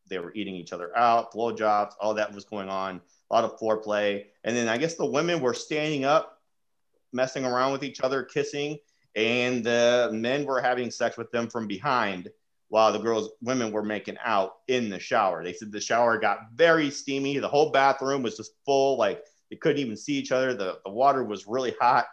they 0.08 0.18
were 0.18 0.32
eating 0.34 0.54
each 0.54 0.72
other 0.72 0.96
out, 0.96 1.32
blowjobs, 1.32 1.92
all 2.00 2.14
that 2.14 2.32
was 2.32 2.44
going 2.44 2.68
on, 2.68 3.00
a 3.30 3.34
lot 3.34 3.44
of 3.44 3.58
foreplay. 3.58 4.26
And 4.44 4.56
then 4.56 4.68
I 4.68 4.78
guess 4.78 4.94
the 4.94 5.06
women 5.06 5.40
were 5.40 5.54
standing 5.54 6.04
up, 6.04 6.40
messing 7.12 7.44
around 7.44 7.72
with 7.72 7.82
each 7.82 8.00
other, 8.00 8.22
kissing, 8.22 8.78
and 9.16 9.64
the 9.64 10.10
men 10.12 10.44
were 10.44 10.60
having 10.60 10.90
sex 10.90 11.16
with 11.16 11.30
them 11.32 11.48
from 11.48 11.66
behind 11.66 12.30
while 12.68 12.92
the 12.92 12.98
girls, 12.98 13.30
women 13.40 13.72
were 13.72 13.82
making 13.82 14.16
out 14.22 14.56
in 14.68 14.90
the 14.90 14.98
shower. 15.00 15.42
They 15.42 15.54
said 15.54 15.72
the 15.72 15.80
shower 15.80 16.18
got 16.18 16.52
very 16.54 16.90
steamy. 16.90 17.38
The 17.38 17.48
whole 17.48 17.70
bathroom 17.70 18.22
was 18.22 18.36
just 18.36 18.52
full, 18.64 18.98
like 18.98 19.24
they 19.50 19.56
couldn't 19.56 19.80
even 19.80 19.96
see 19.96 20.14
each 20.14 20.32
other. 20.32 20.54
The, 20.54 20.78
the 20.84 20.90
water 20.90 21.24
was 21.24 21.46
really 21.46 21.74
hot, 21.80 22.06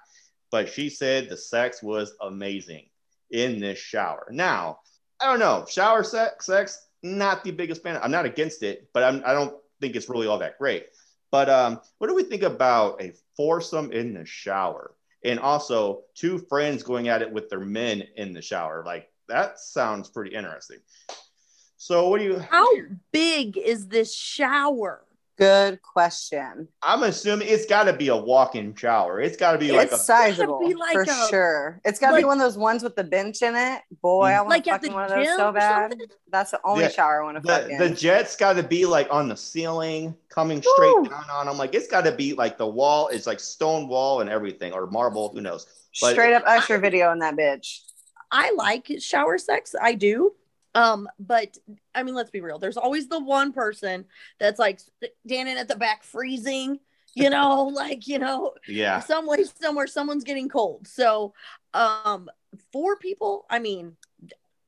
but 0.52 0.70
she 0.70 0.90
said 0.90 1.30
the 1.30 1.38
sex 1.38 1.82
was 1.84 2.16
amazing 2.22 2.86
in 3.32 3.60
this 3.60 3.80
shower. 3.80 4.28
Now, 4.32 4.80
I 5.20 5.26
don't 5.26 5.40
know, 5.40 5.66
shower 5.70 6.04
sex, 6.04 6.46
sex, 6.46 6.88
not 7.04 7.44
the 7.44 7.52
biggest 7.52 7.84
fan. 7.84 8.00
I'm 8.02 8.12
not 8.12 8.26
against 8.26 8.64
it, 8.64 8.90
but 8.94 9.04
I'm, 9.04 9.22
I 9.26 9.34
don't 9.34 9.56
think 9.82 9.96
it's 9.96 10.10
really 10.10 10.28
all 10.28 10.40
that 10.40 10.58
great. 10.58 10.88
But 11.32 11.50
um, 11.50 11.82
what 11.98 12.08
do 12.08 12.16
we 12.16 12.24
think 12.24 12.44
about 12.44 13.02
a 13.02 13.14
foursome 13.36 13.92
in 13.92 14.14
the 14.14 14.26
shower? 14.26 14.96
And 15.24 15.40
also 15.40 16.04
two 16.14 16.38
friends 16.38 16.84
going 16.84 17.08
at 17.08 17.22
it 17.22 17.32
with 17.32 17.50
their 17.50 17.60
men 17.60 18.04
in 18.16 18.34
the 18.34 18.42
shower. 18.42 18.84
Like 18.86 19.10
that 19.28 19.60
sounds 19.60 20.10
pretty 20.10 20.36
interesting. 20.36 20.78
So 21.78 22.10
what 22.10 22.20
do 22.20 22.26
you 22.26 22.40
How 22.40 22.68
big 23.12 23.58
is 23.58 23.88
this 23.88 24.16
shower? 24.16 25.05
Good 25.38 25.82
question. 25.82 26.70
I'm 26.82 27.04
assuming 27.04 27.50
it's 27.50 27.66
got 27.66 27.84
to 27.84 27.94
be 27.94 28.08
a 28.08 28.16
walk-in 28.16 28.74
shower. 28.74 29.20
It's 29.20 29.36
got 29.36 29.52
to 29.52 29.58
be 29.58 29.74
like 29.74 29.88
it's 29.88 29.96
a 29.96 29.98
sizable 29.98 30.66
be 30.66 30.74
like 30.76 30.94
for 30.94 31.02
a- 31.02 31.28
sure. 31.30 31.82
It's 31.84 32.00
got 32.00 32.12
to 32.12 32.18
be 32.18 32.24
one 32.24 32.40
of 32.40 32.44
those 32.44 32.58
ones 32.58 32.84
with 32.84 32.96
the 32.96 33.04
bench 33.04 33.42
in 33.42 33.54
it. 33.54 33.82
Boy, 34.02 34.28
I 34.28 34.32
mm-hmm. 34.32 34.38
want 34.38 34.50
Like 34.50 34.64
to 34.64 34.70
at 34.70 34.74
fuck 34.76 34.82
the 34.82 34.88
in 34.88 34.94
one 34.94 35.04
of 35.04 35.10
those 35.10 35.36
so 35.36 35.52
bad. 35.52 35.96
That's 36.32 36.52
the 36.52 36.62
only 36.64 36.84
Yeah, 36.84 36.90
shower 36.90 37.22
I 37.22 37.26
want 37.26 37.44
to 37.44 37.44
fuck 37.44 37.66
the, 37.66 37.70
in. 37.70 37.78
the 37.80 37.90
jet's 37.90 38.38
got 38.38 38.54
to 38.54 38.64
be 38.64 38.86
like 38.86 39.08
on 39.12 39.28
the 39.28 39.36
ceiling, 39.36 40.16
coming 40.30 40.62
straight 40.62 40.96
Woo. 40.96 41.06
down 41.10 41.26
on 41.30 41.48
them. 41.48 41.58
Like 41.58 41.76
it's 41.76 41.88
got 41.88 42.06
to 42.06 42.14
be 42.14 42.34
like 42.34 42.58
the 42.58 42.68
wall 42.68 43.10
is 43.10 43.28
like 43.28 43.42
stone 43.42 43.90
wall 43.90 44.22
and 44.22 44.30
everything, 44.30 44.72
or 44.72 44.88
marble. 44.88 45.34
Who 45.34 45.42
knows? 45.42 45.68
but- 46.00 46.12
Straight 46.14 46.34
up 46.34 46.44
usher 46.46 46.78
video 46.78 47.12
in 47.12 47.20
that 47.20 47.36
bitch. 47.36 47.82
I 48.32 48.52
like 48.52 48.90
shower 49.00 49.38
sex. 49.38 49.76
I 49.80 49.96
do. 49.96 50.34
Um, 50.76 51.10
but 51.20 51.58
I 51.96 52.04
mean, 52.04 52.16
let's 52.16 52.32
be 52.32 52.42
real. 52.42 52.60
There's 52.60 52.78
always 52.78 53.08
the 53.08 53.20
one 53.20 53.54
person 53.54 54.06
that's 54.40 54.60
like 54.60 54.80
standing 55.26 55.58
at 55.58 55.68
the 55.68 55.78
back 55.78 56.04
freezing, 56.04 56.80
you 57.16 57.32
know, 57.32 57.64
like, 57.74 58.08
you 58.08 58.20
know, 58.20 58.54
Yeah, 58.68 59.00
some 59.00 59.26
way 59.28 59.46
somewhere 59.46 59.88
someone's 59.88 60.26
getting 60.26 60.50
cold. 60.50 60.88
So, 60.88 61.34
um, 61.74 62.30
four 62.72 62.98
people, 62.98 63.46
I 63.50 63.60
mean, 63.60 63.98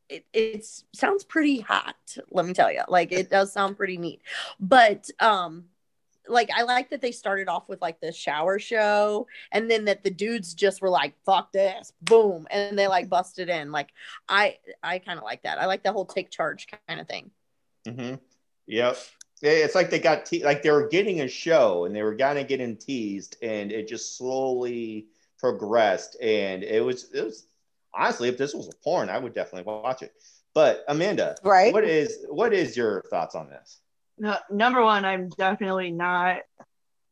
it 0.09 0.25
it's 0.33 0.85
sounds 0.93 1.23
pretty 1.25 1.59
hot, 1.59 1.95
let 2.31 2.45
me 2.45 2.53
tell 2.53 2.71
you. 2.71 2.83
Like 2.87 3.11
it 3.11 3.29
does 3.29 3.51
sound 3.51 3.77
pretty 3.77 3.97
neat. 3.97 4.21
But 4.59 5.09
um 5.19 5.65
like 6.29 6.49
I 6.55 6.63
like 6.63 6.89
that 6.89 7.01
they 7.01 7.11
started 7.11 7.47
off 7.47 7.67
with 7.69 7.81
like 7.81 7.99
the 8.01 8.11
shower 8.11 8.59
show 8.59 9.27
and 9.51 9.69
then 9.69 9.85
that 9.85 10.03
the 10.03 10.09
dudes 10.09 10.53
just 10.53 10.81
were 10.81 10.89
like 10.89 11.13
fuck 11.25 11.51
this 11.51 11.93
boom 12.01 12.47
and 12.51 12.77
they 12.77 12.87
like 12.87 13.09
busted 13.09 13.49
in 13.49 13.71
like 13.71 13.89
I 14.27 14.57
I 14.83 14.99
kind 14.99 15.17
of 15.17 15.23
like 15.23 15.43
that 15.43 15.59
I 15.59 15.65
like 15.65 15.83
the 15.83 15.91
whole 15.91 16.05
take 16.05 16.29
charge 16.29 16.67
kind 16.87 16.99
of 16.99 17.07
thing 17.07 17.31
Mm-hmm. 17.87 18.15
Yep. 18.67 18.97
Yeah, 19.41 19.51
It's 19.51 19.75
like 19.75 19.89
they 19.89 19.99
got 19.99 20.25
te- 20.25 20.43
like 20.43 20.61
they 20.63 20.71
were 20.71 20.87
getting 20.89 21.21
a 21.21 21.27
show 21.27 21.85
and 21.85 21.95
they 21.95 22.01
were 22.03 22.15
kind 22.17 22.37
of 22.39 22.47
getting 22.47 22.75
teased, 22.75 23.37
and 23.41 23.71
it 23.71 23.87
just 23.87 24.17
slowly 24.17 25.07
progressed. 25.39 26.17
And 26.21 26.63
it 26.63 26.83
was 26.83 27.11
it 27.13 27.23
was 27.23 27.47
honestly, 27.93 28.29
if 28.29 28.37
this 28.37 28.53
was 28.53 28.67
a 28.67 28.75
porn, 28.83 29.09
I 29.09 29.19
would 29.19 29.33
definitely 29.33 29.71
watch 29.71 30.01
it. 30.01 30.11
But 30.53 30.83
Amanda, 30.87 31.35
Right? 31.43 31.71
what 31.71 31.83
is 31.83 32.25
what 32.29 32.51
is 32.53 32.75
your 32.75 33.03
thoughts 33.09 33.35
on 33.35 33.47
this? 33.47 33.79
No, 34.17 34.35
number 34.49 34.83
one, 34.83 35.05
I'm 35.05 35.29
definitely 35.29 35.91
not 35.91 36.39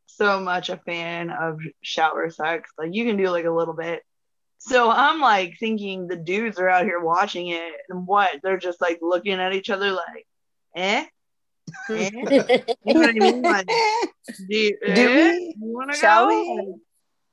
so 0.06 0.40
much 0.40 0.70
a 0.70 0.78
fan 0.78 1.30
of 1.30 1.60
shower 1.82 2.30
sex. 2.30 2.70
Like 2.78 2.94
you 2.94 3.04
can 3.04 3.16
do 3.16 3.30
like 3.30 3.44
a 3.44 3.50
little 3.50 3.74
bit. 3.74 4.02
So 4.58 4.90
I'm 4.90 5.20
like 5.20 5.56
thinking 5.60 6.08
the 6.08 6.16
dudes 6.16 6.58
are 6.58 6.68
out 6.68 6.84
here 6.84 7.00
watching 7.00 7.48
it 7.48 7.72
and 7.88 8.06
what? 8.06 8.30
They're 8.42 8.56
just 8.58 8.80
like 8.80 8.98
looking 9.02 9.34
at 9.34 9.52
each 9.52 9.70
other 9.70 9.92
like, 9.92 10.26
eh? 10.74 11.04
Eh? 11.90 12.10
You 12.84 12.94
know 12.94 13.00
what 13.00 13.10
I 13.10 13.12
mean? 13.12 13.42
Like, 13.42 13.66
do 13.66 14.56
you, 14.56 14.78
Do 14.94 15.08
eh? 15.08 15.38
we? 15.60 15.94
Shall 15.94 16.28
go? 16.28 16.54
we? 16.56 16.74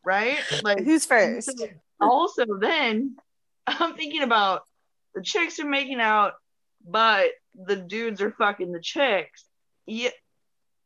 Right? 0.05 0.37
Like 0.63 0.83
Who's 0.83 1.05
first? 1.05 1.57
so 1.57 1.67
also 2.01 2.45
then 2.59 3.15
I'm 3.65 3.95
thinking 3.95 4.23
about 4.23 4.63
the 5.15 5.21
chicks 5.21 5.59
are 5.59 5.67
making 5.67 6.01
out, 6.01 6.33
but 6.85 7.31
the 7.55 7.75
dudes 7.75 8.21
are 8.21 8.31
fucking 8.31 8.71
the 8.71 8.81
chicks. 8.81 9.45
Yeah. 9.85 10.09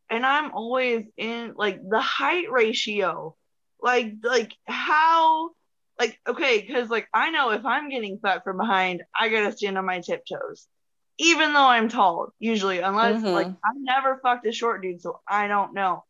And 0.09 0.25
I'm 0.25 0.51
always 0.53 1.05
in 1.17 1.53
like 1.55 1.79
the 1.87 1.99
height 1.99 2.51
ratio. 2.51 3.35
Like 3.81 4.13
like 4.23 4.53
how 4.65 5.51
like 5.99 6.19
okay, 6.27 6.61
because 6.61 6.89
like 6.89 7.07
I 7.13 7.29
know 7.29 7.51
if 7.51 7.65
I'm 7.65 7.89
getting 7.89 8.17
fucked 8.19 8.43
from 8.43 8.57
behind, 8.57 9.03
I 9.19 9.29
gotta 9.29 9.51
stand 9.55 9.77
on 9.77 9.85
my 9.85 9.99
tiptoes. 9.99 10.67
Even 11.19 11.53
though 11.53 11.65
I'm 11.65 11.89
tall, 11.89 12.31
usually, 12.39 12.79
unless 12.79 13.21
Mhm. 13.21 13.33
like 13.33 13.47
I've 13.47 13.77
never 13.77 14.19
fucked 14.21 14.45
a 14.47 14.51
short 14.51 14.81
dude, 14.81 15.01
so 15.01 15.19
I 15.27 15.47
don't 15.47 15.73
know. 15.73 16.03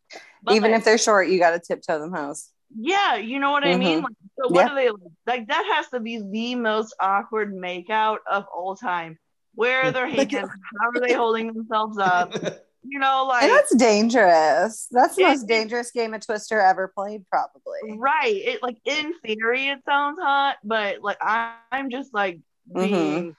Even 0.49 0.71
But- 0.71 0.77
if 0.77 0.85
they're 0.85 0.97
short, 0.97 1.27
you 1.29 1.39
got 1.39 1.51
to 1.51 1.59
tiptoe 1.59 1.99
them 1.99 2.13
hoes. 2.13 2.51
yeah, 2.77 3.15
you 3.15 3.39
know 3.39 3.51
what 3.51 3.63
I 3.65 3.75
mean? 3.77 3.99
Mhm. 3.99 4.03
Like, 4.03 4.13
so 4.39 4.47
what 4.49 4.61
Yeah. 4.63 4.69
do 4.69 4.75
they 4.75 4.89
like? 4.89 5.11
Like 5.25 5.47
that 5.47 5.65
has 5.75 5.89
to 5.89 5.99
be 6.01 6.21
the 6.21 6.55
most 6.55 6.93
awkward 6.99 7.53
makeout 7.55 8.17
of 8.29 8.45
all 8.53 8.75
time. 8.75 9.17
Where 9.55 9.83
are 9.83 9.91
their 9.91 10.07
Like- 10.11 10.31
hands? 10.31 10.49
How 10.81 10.89
are 10.89 10.99
they 11.07 11.13
holding 11.13 11.53
themselves 11.53 11.97
up? 11.97 12.33
You 12.89 12.99
know, 12.99 13.25
like 13.27 13.43
and 13.43 13.51
that's 13.51 13.75
dangerous. 13.75 14.87
That's 14.91 15.15
the 15.15 15.23
It- 15.23 15.27
most 15.29 15.47
dangerous 15.47 15.91
game 15.91 16.13
of 16.13 16.25
Twister 16.25 16.59
ever 16.59 16.87
played, 16.87 17.25
probably. 17.29 17.97
right. 17.97 18.35
It 18.35 18.63
like 18.63 18.77
in 18.85 19.13
theory 19.25 19.67
it 19.67 19.79
sounds 19.85 20.17
hot, 20.21 20.57
but 20.63 21.01
like 21.01 21.17
I, 21.21 21.55
I'm 21.71 21.89
just 21.89 22.13
like 22.13 22.39
mm-hmm. 22.73 22.79
being 22.79 23.35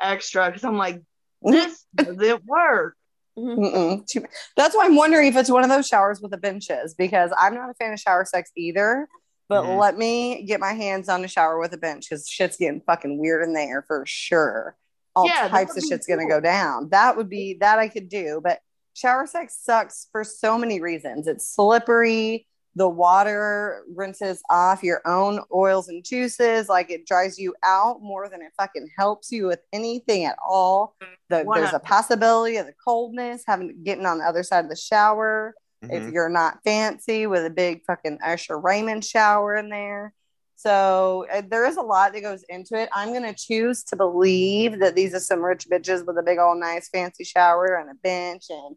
extra 0.00 0.46
because 0.46 0.64
I'm 0.64 0.78
like, 0.78 0.96
mm-hmm. 0.96 1.52
this 1.52 1.84
doesn't 1.94 2.44
work. 2.46 2.96
Mm-hmm. 3.38 3.62
Mm-mm. 3.62 4.26
That's 4.56 4.74
why 4.74 4.86
I'm 4.86 4.96
wondering 4.96 5.28
if 5.28 5.36
it's 5.36 5.50
one 5.50 5.62
of 5.62 5.70
those 5.70 5.86
showers 5.86 6.20
with 6.20 6.32
the 6.32 6.38
benches 6.38 6.94
because 6.94 7.30
I'm 7.38 7.54
not 7.54 7.70
a 7.70 7.74
fan 7.74 7.92
of 7.92 8.00
shower 8.00 8.24
sex 8.24 8.50
either. 8.56 9.08
But 9.48 9.66
let 9.66 9.96
me 9.96 10.42
get 10.42 10.60
my 10.60 10.74
hands 10.74 11.08
on 11.08 11.24
a 11.24 11.28
shower 11.28 11.58
with 11.58 11.72
a 11.72 11.78
bench 11.78 12.06
because 12.08 12.28
shit's 12.28 12.58
getting 12.58 12.82
fucking 12.82 13.18
weird 13.18 13.42
in 13.42 13.54
there 13.54 13.82
for 13.86 14.04
sure. 14.06 14.76
All 15.16 15.26
Yeah, 15.26 15.48
types 15.48 15.74
of 15.76 15.84
be 15.84 15.88
shit's 15.88 16.06
gonna 16.06 16.28
go 16.28 16.38
down. 16.38 16.90
That 16.90 17.16
would 17.16 17.30
be 17.30 17.56
that 17.60 17.78
I 17.78 17.88
could 17.88 18.10
do. 18.10 18.42
But 18.44 18.60
shower 18.98 19.26
sex 19.26 19.58
sucks 19.62 20.08
for 20.12 20.24
so 20.24 20.58
many 20.58 20.80
reasons. 20.80 21.26
It's 21.26 21.48
slippery. 21.54 22.46
The 22.74 22.88
water 22.88 23.82
rinses 23.94 24.40
off 24.50 24.82
your 24.84 25.00
own 25.04 25.40
oils 25.54 25.88
and 25.88 26.04
juices. 26.04 26.68
Like 26.68 26.90
it 26.90 27.06
dries 27.06 27.38
you 27.38 27.54
out 27.64 28.00
more 28.02 28.28
than 28.28 28.40
it 28.42 28.52
fucking 28.56 28.88
helps 28.96 29.32
you 29.32 29.46
with 29.46 29.60
anything 29.72 30.24
at 30.26 30.36
all. 30.46 30.94
The, 31.28 31.44
there's 31.54 31.72
a 31.72 31.80
possibility 31.80 32.56
of 32.56 32.66
the 32.66 32.74
coldness, 32.84 33.42
having 33.46 33.82
getting 33.82 34.06
on 34.06 34.18
the 34.18 34.24
other 34.24 34.42
side 34.42 34.64
of 34.64 34.70
the 34.70 34.76
shower. 34.76 35.54
Mhm. 35.84 35.92
If 36.08 36.12
you're 36.12 36.28
not 36.28 36.58
fancy 36.64 37.26
with 37.26 37.44
a 37.44 37.50
big 37.50 37.84
fucking 37.84 38.18
Usher 38.24 38.58
Raymond 38.58 39.04
shower 39.04 39.54
in 39.56 39.70
there. 39.70 40.12
So 40.56 41.24
uh, 41.32 41.42
there 41.48 41.66
is 41.66 41.76
a 41.76 41.82
lot 41.82 42.12
that 42.12 42.20
goes 42.20 42.44
into 42.48 42.74
it. 42.76 42.88
I'm 42.92 43.12
gonna 43.12 43.32
choose 43.34 43.84
to 43.84 43.96
believe 43.96 44.80
that 44.80 44.96
these 44.96 45.14
are 45.14 45.20
some 45.20 45.40
rich 45.44 45.68
bitches 45.70 46.04
with 46.04 46.18
a 46.18 46.22
big 46.22 46.38
old 46.38 46.58
nice 46.58 46.88
fancy 46.88 47.22
shower 47.22 47.76
and 47.76 47.90
a 47.90 47.94
bench 47.94 48.46
and 48.50 48.76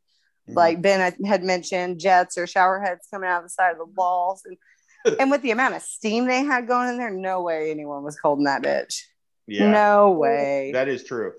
Mhm. 0.51 0.55
like 0.55 0.81
Ben 0.81 1.13
had- 1.25 1.43
mentioned, 1.43 1.99
jets 1.99 2.37
or 2.37 2.45
shower 2.47 2.79
heads 2.79 3.07
coming 3.11 3.29
out 3.29 3.39
of 3.39 3.43
the 3.43 3.49
side 3.49 3.71
of 3.71 3.77
the 3.77 3.85
walls. 3.85 4.43
And, 4.45 4.57
and 5.19 5.31
with 5.31 5.41
the 5.41 5.51
amount 5.51 5.75
of 5.75 5.81
steam 5.81 6.25
they 6.25 6.43
had 6.43 6.67
going 6.67 6.89
in 6.89 6.97
there, 6.97 7.09
no 7.09 7.41
way 7.41 7.71
anyone 7.71 8.03
was 8.03 8.19
cold 8.19 8.39
in 8.39 8.45
that 8.45 8.61
bitch. 8.61 9.01
yeah, 9.47 9.69
No 9.71 10.11
way. 10.11 10.71
that 10.73 10.87
is 10.87 11.03
true. 11.03 11.33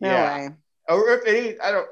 no 0.00 0.08
yeah, 0.10 0.36
way. 0.48 0.54
or 0.88 1.10
if 1.10 1.26
any, 1.26 1.58
I 1.60 1.70
don't, 1.72 1.88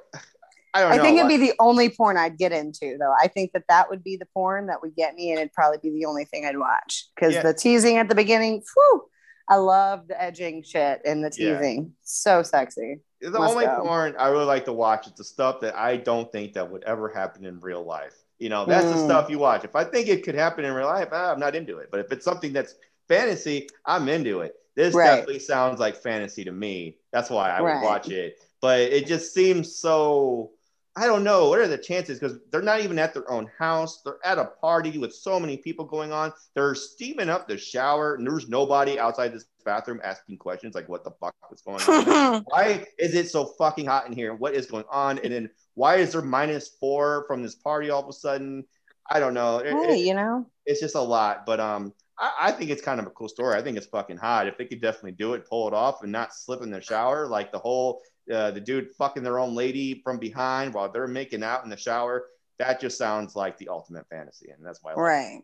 I 0.75 0.81
don't 0.81 0.93
I 0.93 0.99
think 0.99 1.19
it'd 1.19 1.29
be 1.29 1.37
the 1.37 1.55
only 1.61 1.89
porn 1.89 2.17
I'd 2.17 2.37
get 2.37 2.51
into, 2.51 2.97
though. 2.99 3.15
I 3.17 3.29
think 3.29 3.53
that 3.53 3.63
that 3.69 3.89
would 3.89 4.03
be 4.03 4.17
the 4.17 4.27
porn 4.35 4.67
that 4.67 4.83
would 4.83 4.97
get 4.97 5.15
me, 5.15 5.31
and 5.31 5.39
it'd 5.39 5.53
probably 5.53 5.79
be 5.81 5.91
the 5.97 6.07
only 6.07 6.25
thing 6.25 6.45
I'd 6.45 6.59
watch 6.59 7.09
because 7.15 7.35
Yeah. 7.35 7.43
the 7.43 7.55
teasing 7.55 7.97
at 7.97 8.09
the 8.09 8.15
beginning, 8.17 8.61
whew, 8.75 9.05
I 9.49 9.57
love 9.57 10.09
the 10.09 10.21
edging 10.21 10.65
shit 10.65 11.03
and 11.05 11.23
the 11.25 11.31
Yeah. 11.37 11.59
teasing. 11.59 11.95
So 12.03 12.43
sexy. 12.43 13.01
The 13.31 13.39
Must 13.39 13.53
only 13.53 13.67
go. 13.67 13.83
porn 13.83 14.15
I 14.19 14.29
really 14.29 14.45
like 14.45 14.65
to 14.67 14.73
watch 14.73 15.07
is 15.07 15.13
the 15.15 15.25
stuff 15.25 15.61
that 15.61 15.77
I 15.77 15.97
don't 15.97 16.31
think 16.33 16.55
that 16.55 16.71
would 16.71 16.85
ever 16.85 17.09
happen 17.09 17.45
in 17.45 17.61
real 17.61 17.83
life. 17.85 18.15
You 18.39 18.49
know, 18.49 18.67
that's 18.67 18.89
the 18.91 18.97
Mm. 18.97 19.05
stuff 19.05 19.31
you 19.31 19.39
watch. 19.39 19.65
If 19.65 19.77
I 19.77 19.85
think 19.85 20.09
it 20.09 20.25
could 20.25 20.35
happen 20.35 20.65
in 20.65 20.73
real 20.73 20.87
life, 20.87 21.09
ah, 21.13 21.33
I'm 21.33 21.41
not 21.41 21.55
into 21.57 21.79
it. 21.79 21.89
But 21.91 22.01
if 22.01 22.13
it's 22.13 22.25
something 22.25 22.53
that's 22.53 22.75
fantasy, 23.09 23.69
I'm 23.87 24.09
into 24.09 24.41
it. 24.41 24.55
This 24.75 24.95
Right. 24.95 25.07
definitely 25.11 25.39
sounds 25.39 25.79
like 25.79 25.97
fantasy 25.97 26.45
to 26.45 26.53
me. 26.53 26.99
That's 27.13 27.31
why 27.31 27.51
I 27.51 27.61
would 27.61 27.81
watch 27.81 28.11
it. 28.11 28.39
But 28.61 28.81
it 28.81 29.07
just 29.07 29.33
seems 29.35 29.77
so. 29.77 30.51
I 30.97 31.07
don't 31.07 31.25
know. 31.25 31.49
What 31.49 31.59
are 31.59 31.67
the 31.67 31.77
chances? 31.79 32.21
Because 32.21 32.39
they're 32.53 32.63
not 32.63 32.81
even 32.81 32.99
at 33.01 33.13
their 33.15 33.29
own 33.31 33.51
house. 33.59 34.01
They're 34.05 34.19
at 34.25 34.39
a 34.39 34.45
party 34.61 34.97
with 34.99 35.13
so 35.13 35.41
many 35.41 35.57
people 35.57 35.85
going 35.85 36.13
on. 36.13 36.33
They're 36.55 36.75
steaming 36.77 37.29
up 37.29 37.49
the 37.49 37.59
shower, 37.59 38.15
and 38.15 38.25
there's 38.27 38.49
nobody 38.49 38.99
outside 38.99 39.33
this 39.33 39.47
bathroom 39.65 40.01
asking 40.05 40.39
questions 40.39 40.75
like, 40.75 40.89
"What 40.89 41.03
the 41.03 41.11
fuck 41.21 41.35
is 41.53 41.63
going 41.63 41.81
on?" 41.81 42.45
why 42.49 42.87
is 42.99 43.15
it 43.15 43.29
so 43.29 43.47
fucking 43.59 43.87
hot 43.87 44.07
in 44.07 44.13
here? 44.13 44.35
What 44.35 44.55
is 44.55 44.67
going 44.67 44.85
on? 44.89 45.19
And 45.19 45.33
then 45.33 45.51
why 45.75 45.97
is 45.97 46.13
there 46.13 46.23
minus 46.23 46.69
four 46.79 47.25
from 47.27 47.43
this 47.43 47.57
party 47.57 47.91
all 47.91 48.03
of 48.03 48.09
a 48.09 48.13
sudden? 48.13 48.65
I 49.11 49.19
don't 49.19 49.35
know. 49.35 49.59
It- 49.59 49.73
hey, 49.73 50.01
it- 50.01 50.07
you 50.07 50.15
know, 50.15 50.47
it's 50.65 50.81
just 50.81 50.95
a 50.95 51.01
lot, 51.01 51.45
but 51.45 51.59
um, 51.59 51.93
I, 52.21 52.33
I 52.41 52.53
think 52.53 52.71
it's 52.71 52.81
kind 52.83 53.01
of 53.01 53.07
a 53.07 53.11
cool 53.11 53.29
story. 53.29 53.57
I 53.57 53.63
think 53.63 53.77
it's 53.77 53.87
fucking 53.87 54.17
hot. 54.19 54.47
If 54.47 54.57
they 54.59 54.65
could 54.65 54.81
definitely 54.81 55.13
do 55.13 55.35
it, 55.35 55.49
pull 55.49 55.67
it 55.67 55.75
off, 55.75 56.03
and 56.05 56.13
not 56.13 56.33
slip 56.33 56.63
in 56.63 56.71
the 56.71 56.81
shower, 56.81 57.27
like 57.27 57.51
the 57.51 57.59
whole 57.59 58.01
uh, 58.33 58.51
the 58.51 58.61
dude 58.61 58.93
fucking 58.97 59.23
their 59.23 59.39
own 59.39 59.55
lady 59.55 60.01
from 60.03 60.19
behind 60.19 60.75
while 60.75 60.91
they're 60.91 61.07
making 61.07 61.43
out 61.43 61.65
in 61.65 61.71
the 61.71 61.77
shower. 61.77 62.27
That 62.59 62.81
just 62.81 62.97
sounds 62.97 63.35
like 63.35 63.59
the 63.59 63.69
ultimate 63.69 64.07
fantasy, 64.09 64.51
and 64.51 64.65
that's 64.65 64.81
why. 64.83 64.93
I 64.93 64.95
like 64.95 64.99
it. 64.99 65.03
right? 65.03 65.43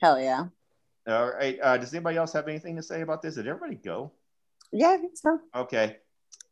Hell 0.00 0.20
yeah. 0.20 0.46
All 1.08 1.30
right. 1.32 1.58
Uh, 1.60 1.76
does 1.76 1.92
anybody 1.92 2.16
else 2.16 2.32
have 2.32 2.48
anything 2.48 2.76
to 2.76 2.82
say 2.82 3.00
about 3.00 3.22
this? 3.22 3.34
Did 3.34 3.48
everybody 3.48 3.74
go? 3.76 4.12
Yeah, 4.72 4.90
I 4.90 4.96
think 4.98 5.16
so. 5.16 5.40
Okay. 5.54 5.96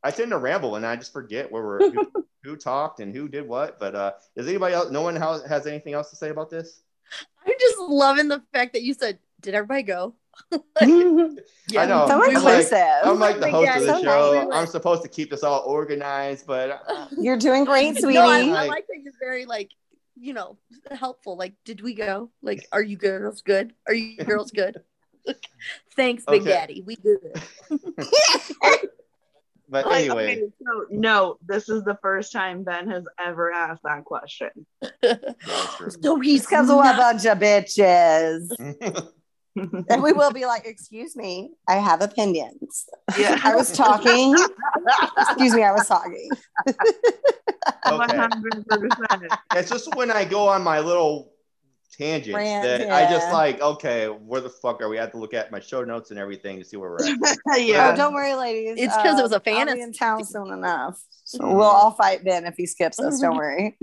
I 0.03 0.11
tend 0.11 0.31
to 0.31 0.39
ramble 0.39 0.77
and 0.77 0.87
I 0.87 0.97
just 0.97 1.13
forget 1.13 1.51
where 1.51 1.63
we're 1.63 1.91
who, 1.91 2.13
who 2.43 2.57
talked 2.57 3.01
and 3.01 3.15
who 3.15 3.29
did 3.29 3.47
what. 3.47 3.79
But 3.79 3.95
uh, 3.95 4.13
does 4.37 4.49
anybody 4.49 4.75
else? 4.75 4.91
No 4.91 5.03
one 5.03 5.17
has, 5.17 5.43
has 5.45 5.67
anything 5.67 5.95
else 5.95 6.11
to 6.11 6.17
say 6.17 6.31
about 6.31 6.51
this? 6.51 6.83
I'm 7.47 7.53
just 7.61 7.79
loving 7.79 8.29
the 8.29 8.43
fact 8.53 8.73
that 8.75 8.83
you 8.83 8.95
said, 8.95 9.19
"Did 9.41 9.55
everybody 9.55 9.83
go?" 9.83 10.15
I 10.81 10.87
know. 11.87 12.07
so 12.07 12.15
I'm 12.15 12.43
like- 12.43 12.73
I'm 12.73 13.19
like 13.19 13.41
the 13.41 13.51
host 13.51 13.67
yeah, 13.67 13.79
of 13.79 13.87
the 13.87 14.03
show. 14.03 14.49
nice. 14.49 14.59
I'm 14.59 14.67
supposed 14.67 15.03
to 15.03 15.09
keep 15.09 15.31
this 15.31 15.43
all 15.43 15.63
organized, 15.67 16.47
but 16.47 16.83
uh, 16.89 17.07
You're 17.19 17.37
doing 17.37 17.65
great, 17.65 17.99
sweetie. 17.99 18.15
No, 18.19 18.29
I, 18.29 18.41
I 18.41 18.43
Like- 18.45 18.71
like 18.71 18.87
that 18.89 19.01
you're 19.03 19.13
very 19.21 19.47
like, 19.47 19.71
you 20.17 20.33
know, 20.35 20.57
helpful. 20.91 21.37
Like, 21.37 21.55
did 21.65 21.81
we 21.83 21.95
go? 21.95 22.31
Like, 22.43 22.67
are 22.73 22.83
you 22.83 22.97
girls 22.97 23.43
good? 23.43 23.73
Are 23.87 23.95
you 23.95 24.17
girls 24.25 24.51
good? 24.51 24.83
Thanks, 25.97 26.25
Big 26.27 26.43
Okay. 26.43 26.51
Daddy. 26.51 26.83
We 26.87 26.97
good. 26.97 27.21
but 29.69 29.87
Like, 29.87 30.05
anyway, 30.07 30.37
okay, 30.37 30.53
so 30.67 30.87
no, 30.91 31.37
this 31.47 31.69
is 31.69 31.85
the 31.85 31.97
first 32.03 32.33
time 32.33 32.65
Ben 32.65 32.89
has 32.91 33.05
ever 33.19 33.53
asked 33.53 33.83
that 33.85 34.05
question. 34.05 34.51
that's 35.01 36.03
so 36.03 36.19
he's 36.19 36.45
because 36.47 36.69
we're 36.69 36.91
a 36.93 36.97
bunch 36.97 37.25
of 37.27 37.39
bitches. 37.39 38.51
And 39.57 40.03
we 40.03 40.13
will 40.13 40.33
be 40.41 40.47
like, 40.47 40.67
excuse 40.67 41.17
me, 41.17 41.51
I 41.69 41.75
have 41.77 42.03
opinions. 42.03 42.87
yeah. 43.19 43.41
I 43.45 43.55
was 43.55 43.73
talking. 43.73 44.35
excuse 45.19 45.55
me, 45.55 45.63
I 45.63 45.73
was 45.73 45.87
talking. 45.87 46.29
okay. 46.69 46.79
100%. 47.87 49.39
It's 49.57 49.71
just 49.71 49.95
when 49.97 50.11
I 50.11 50.25
go 50.25 50.49
on 50.49 50.63
my 50.63 50.81
little 50.81 51.33
tangents 52.01 52.35
Rant, 52.35 52.63
that 52.65 52.91
I 52.91 53.11
just 53.11 53.31
like, 53.33 53.61
okay, 53.61 54.07
where 54.07 54.41
the 54.41 54.49
fuck 54.49 54.81
are 54.81 54.89
we? 54.89 54.99
I 54.99 55.03
have 55.03 55.13
to 55.13 55.19
look 55.19 55.35
at 55.35 55.51
my 55.53 55.61
show 55.61 55.85
notes 55.85 56.11
and 56.11 56.19
everything 56.19 56.59
to 56.59 56.65
see 56.65 56.77
where 56.77 56.91
we're 56.91 57.05
at. 57.05 57.39
Oh, 57.49 57.57
yeah. 57.57 57.95
don't 57.95 58.15
worry, 58.15 58.35
ladies. 58.35 58.77
It's 58.79 58.95
'cause 58.97 59.19
it 59.19 59.23
was 59.23 59.33
a 59.33 59.37
I'll 59.37 59.41
be 59.41 59.51
fantasy. 59.53 59.81
in 59.83 59.93
town 59.93 60.25
soon 60.25 60.53
enough. 60.53 61.03
So 61.25 61.47
we'll 61.47 61.63
all 61.63 61.93
fight 61.93 62.25
Ben 62.25 62.45
if 62.47 62.55
he 62.57 62.67
skips 62.67 62.99
us. 62.99 63.21
Don't 63.21 63.37
worry. 63.45 63.77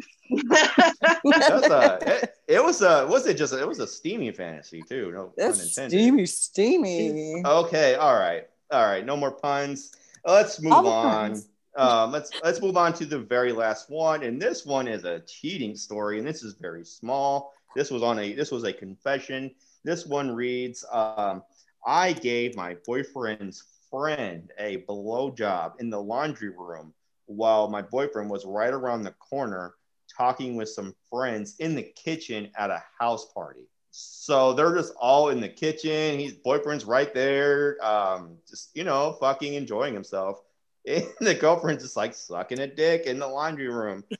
That's 0.50 1.68
a, 1.68 2.00
it, 2.24 2.34
it 2.48 2.64
was 2.64 2.82
a, 2.82 3.06
was 3.08 3.28
it 3.28 3.38
just, 3.38 3.54
a, 3.54 3.62
it 3.62 3.68
was 3.68 3.80
a 3.80 3.88
steamy 3.88 4.32
fantasy 4.32 4.82
too. 4.82 5.12
No 5.14 5.34
It's 5.38 5.74
steamy, 5.74 6.26
steamy. 6.26 7.44
Okay, 7.46 7.96
all 7.96 8.16
right, 8.16 8.48
all 8.72 8.86
right. 8.86 9.06
No 9.06 9.16
more 9.16 9.32
puns. 9.32 9.94
Let's 10.26 10.62
move 10.62 10.74
All 10.74 10.88
on. 10.88 11.42
Um, 11.78 12.12
let's 12.12 12.32
let's 12.44 12.60
move 12.60 12.76
on 12.76 12.92
to 12.94 13.06
the 13.06 13.20
very 13.20 13.54
last 13.54 13.92
one, 13.92 14.24
and 14.24 14.42
this 14.42 14.66
one 14.66 14.88
is 14.88 15.06
a 15.06 15.20
cheating 15.20 15.76
story, 15.76 16.18
and 16.18 16.28
this 16.28 16.42
is 16.44 16.54
very 16.54 16.84
small. 16.84 17.54
This 17.76 17.92
was 17.92 18.04
on 18.04 18.20
a 18.20 18.34
this 18.34 18.52
was 18.52 18.64
a 18.64 18.74
confession. 18.74 19.52
This 19.84 20.06
one 20.06 20.32
reads, 20.32 20.86
um, 20.92 21.44
"I 21.86 22.14
gave 22.14 22.56
my 22.56 22.76
boyfriend's 22.86 23.64
friend 23.90 24.52
a 24.58 24.84
blowjob 24.90 25.80
in 25.80 25.90
the 25.90 26.02
laundry 26.02 26.50
room 26.50 26.94
while 27.26 27.68
my 27.70 27.82
boyfriend 27.82 28.30
was 28.30 28.46
right 28.46 28.74
around 28.74 29.04
the 29.04 29.12
corner 29.12 29.76
talking 30.16 30.56
with 30.56 30.70
some 30.70 30.96
friends 31.10 31.56
in 31.60 31.76
the 31.76 31.84
kitchen 31.84 32.52
at 32.58 32.70
a 32.70 32.84
house 33.00 33.32
party." 33.34 33.68
So 33.92 34.54
they're 34.54 34.76
just 34.76 34.94
all 35.00 35.30
in 35.30 35.42
the 35.42 35.50
kitchen. 35.50 36.20
His 36.20 36.34
boyfriend's 36.34 36.86
right 36.86 37.12
there, 37.14 37.84
um, 37.84 38.38
just 38.48 38.70
you 38.76 38.84
know, 38.84 39.18
fucking 39.20 39.56
enjoying 39.56 39.94
himself. 39.94 40.42
And 40.86 41.04
the 41.20 41.36
girlfriend's 41.36 41.84
just 41.84 41.98
like 41.98 42.14
sucking 42.14 42.60
a 42.60 42.68
dick 42.68 43.08
in 43.08 43.20
the 43.20 43.28
laundry 43.28 43.70
room. 43.70 44.04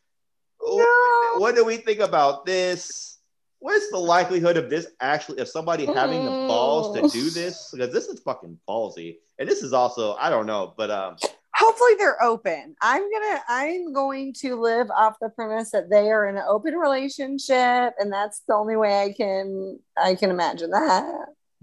What, 0.60 1.40
what 1.40 1.56
do 1.56 1.64
we 1.64 1.78
think 1.78 2.00
about 2.00 2.46
this? 2.46 3.17
What's 3.60 3.90
the 3.90 3.98
likelihood 3.98 4.56
of 4.58 4.70
this 4.70 4.88
actually, 5.00 5.40
of 5.40 5.48
somebody 5.48 5.86
having 5.86 6.24
the 6.24 6.32
balls 6.48 6.96
to 6.96 7.10
do 7.10 7.30
this? 7.30 7.72
Because 7.72 7.92
this 7.92 8.08
is 8.08 8.20
fucking 8.20 8.60
ballsy, 8.70 9.18
and 9.40 9.50
this 9.50 9.64
is 9.64 9.74
also, 9.74 10.14
I 10.16 10.30
don't 10.30 10.46
know, 10.46 10.74
but 10.78 10.92
um, 10.92 11.18
Hopefully 11.58 11.94
they're 11.98 12.22
open. 12.22 12.76
I'm 12.84 13.12
gonna 13.12 13.42
I'm 13.48 13.92
going 13.92 14.34
to 14.42 14.62
live 14.62 14.92
off 14.92 15.16
the 15.20 15.30
premise 15.30 15.72
that 15.72 15.90
they 15.90 16.12
are 16.12 16.28
in 16.28 16.38
an 16.38 16.44
open 16.48 16.76
relationship, 16.76 17.96
and 17.98 18.14
that's 18.14 18.44
the 18.48 18.54
only 18.54 18.76
way 18.76 19.02
I 19.02 19.12
can 19.12 19.80
I 19.98 20.14
can 20.14 20.30
imagine 20.30 20.70
that. 20.70 21.04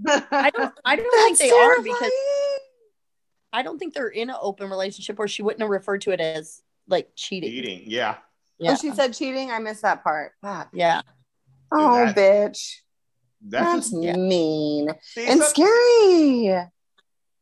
I 0.08 0.50
don't. 0.50 0.74
I 0.84 0.96
don't 0.96 1.10
think 1.10 1.38
That's 1.38 1.50
they 1.50 1.56
are 1.56 1.80
because. 1.80 2.10
I 3.52 3.62
don't 3.62 3.78
think 3.78 3.94
they're 3.94 4.08
in 4.08 4.30
an 4.30 4.36
open 4.40 4.68
relationship, 4.68 5.16
or 5.20 5.28
she 5.28 5.42
wouldn't 5.42 5.60
have 5.60 5.70
referred 5.70 6.00
to 6.02 6.10
it 6.10 6.20
as 6.20 6.60
like 6.88 7.10
cheating. 7.14 7.50
cheating 7.50 7.82
yeah, 7.86 8.16
Yeah. 8.58 8.72
Oh, 8.72 8.74
she 8.74 8.90
said 8.90 9.14
cheating. 9.14 9.52
I 9.52 9.60
missed 9.60 9.82
that 9.82 10.02
part. 10.02 10.32
Fuck. 10.42 10.70
yeah. 10.72 11.02
Oh, 11.72 12.06
that- 12.06 12.16
bitch. 12.16 12.76
that's 13.46 13.64
That's 13.64 13.90
just 13.90 13.92
mean 13.94 14.88
see, 15.02 15.26
and 15.28 15.42
scary. 15.42 16.64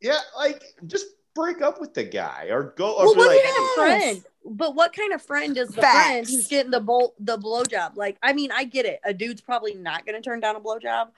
Yeah, 0.01 0.19
like 0.37 0.61
just 0.85 1.05
break 1.35 1.61
up 1.61 1.79
with 1.79 1.93
the 1.93 2.03
guy 2.03 2.47
or 2.51 2.73
go. 2.75 2.93
Or 2.93 3.05
Well, 3.05 3.13
be 3.13 3.19
what 3.19 3.27
like, 3.29 3.43
kind 3.43 3.57
of 3.57 3.69
friend? 3.75 4.23
But 4.45 4.75
what 4.75 4.93
kind 4.93 5.13
of 5.13 5.21
friend 5.21 5.57
is 5.57 5.69
the 5.69 5.81
Facts. 5.81 5.95
friend 6.07 6.27
who's 6.27 6.47
getting 6.49 6.71
the 6.71 6.81
bowl 6.81 7.15
the 7.19 7.37
blowjob? 7.37 7.95
Like, 7.95 8.17
I 8.21 8.33
mean, 8.33 8.51
I 8.51 8.65
get 8.65 8.85
it. 8.85 8.99
A 9.05 9.13
dude's 9.13 9.39
probably 9.39 9.73
not 9.73 10.05
going 10.05 10.15
to 10.15 10.21
turn 10.21 10.41
down 10.41 10.57
a 10.57 10.59
blowjob. 10.59 11.11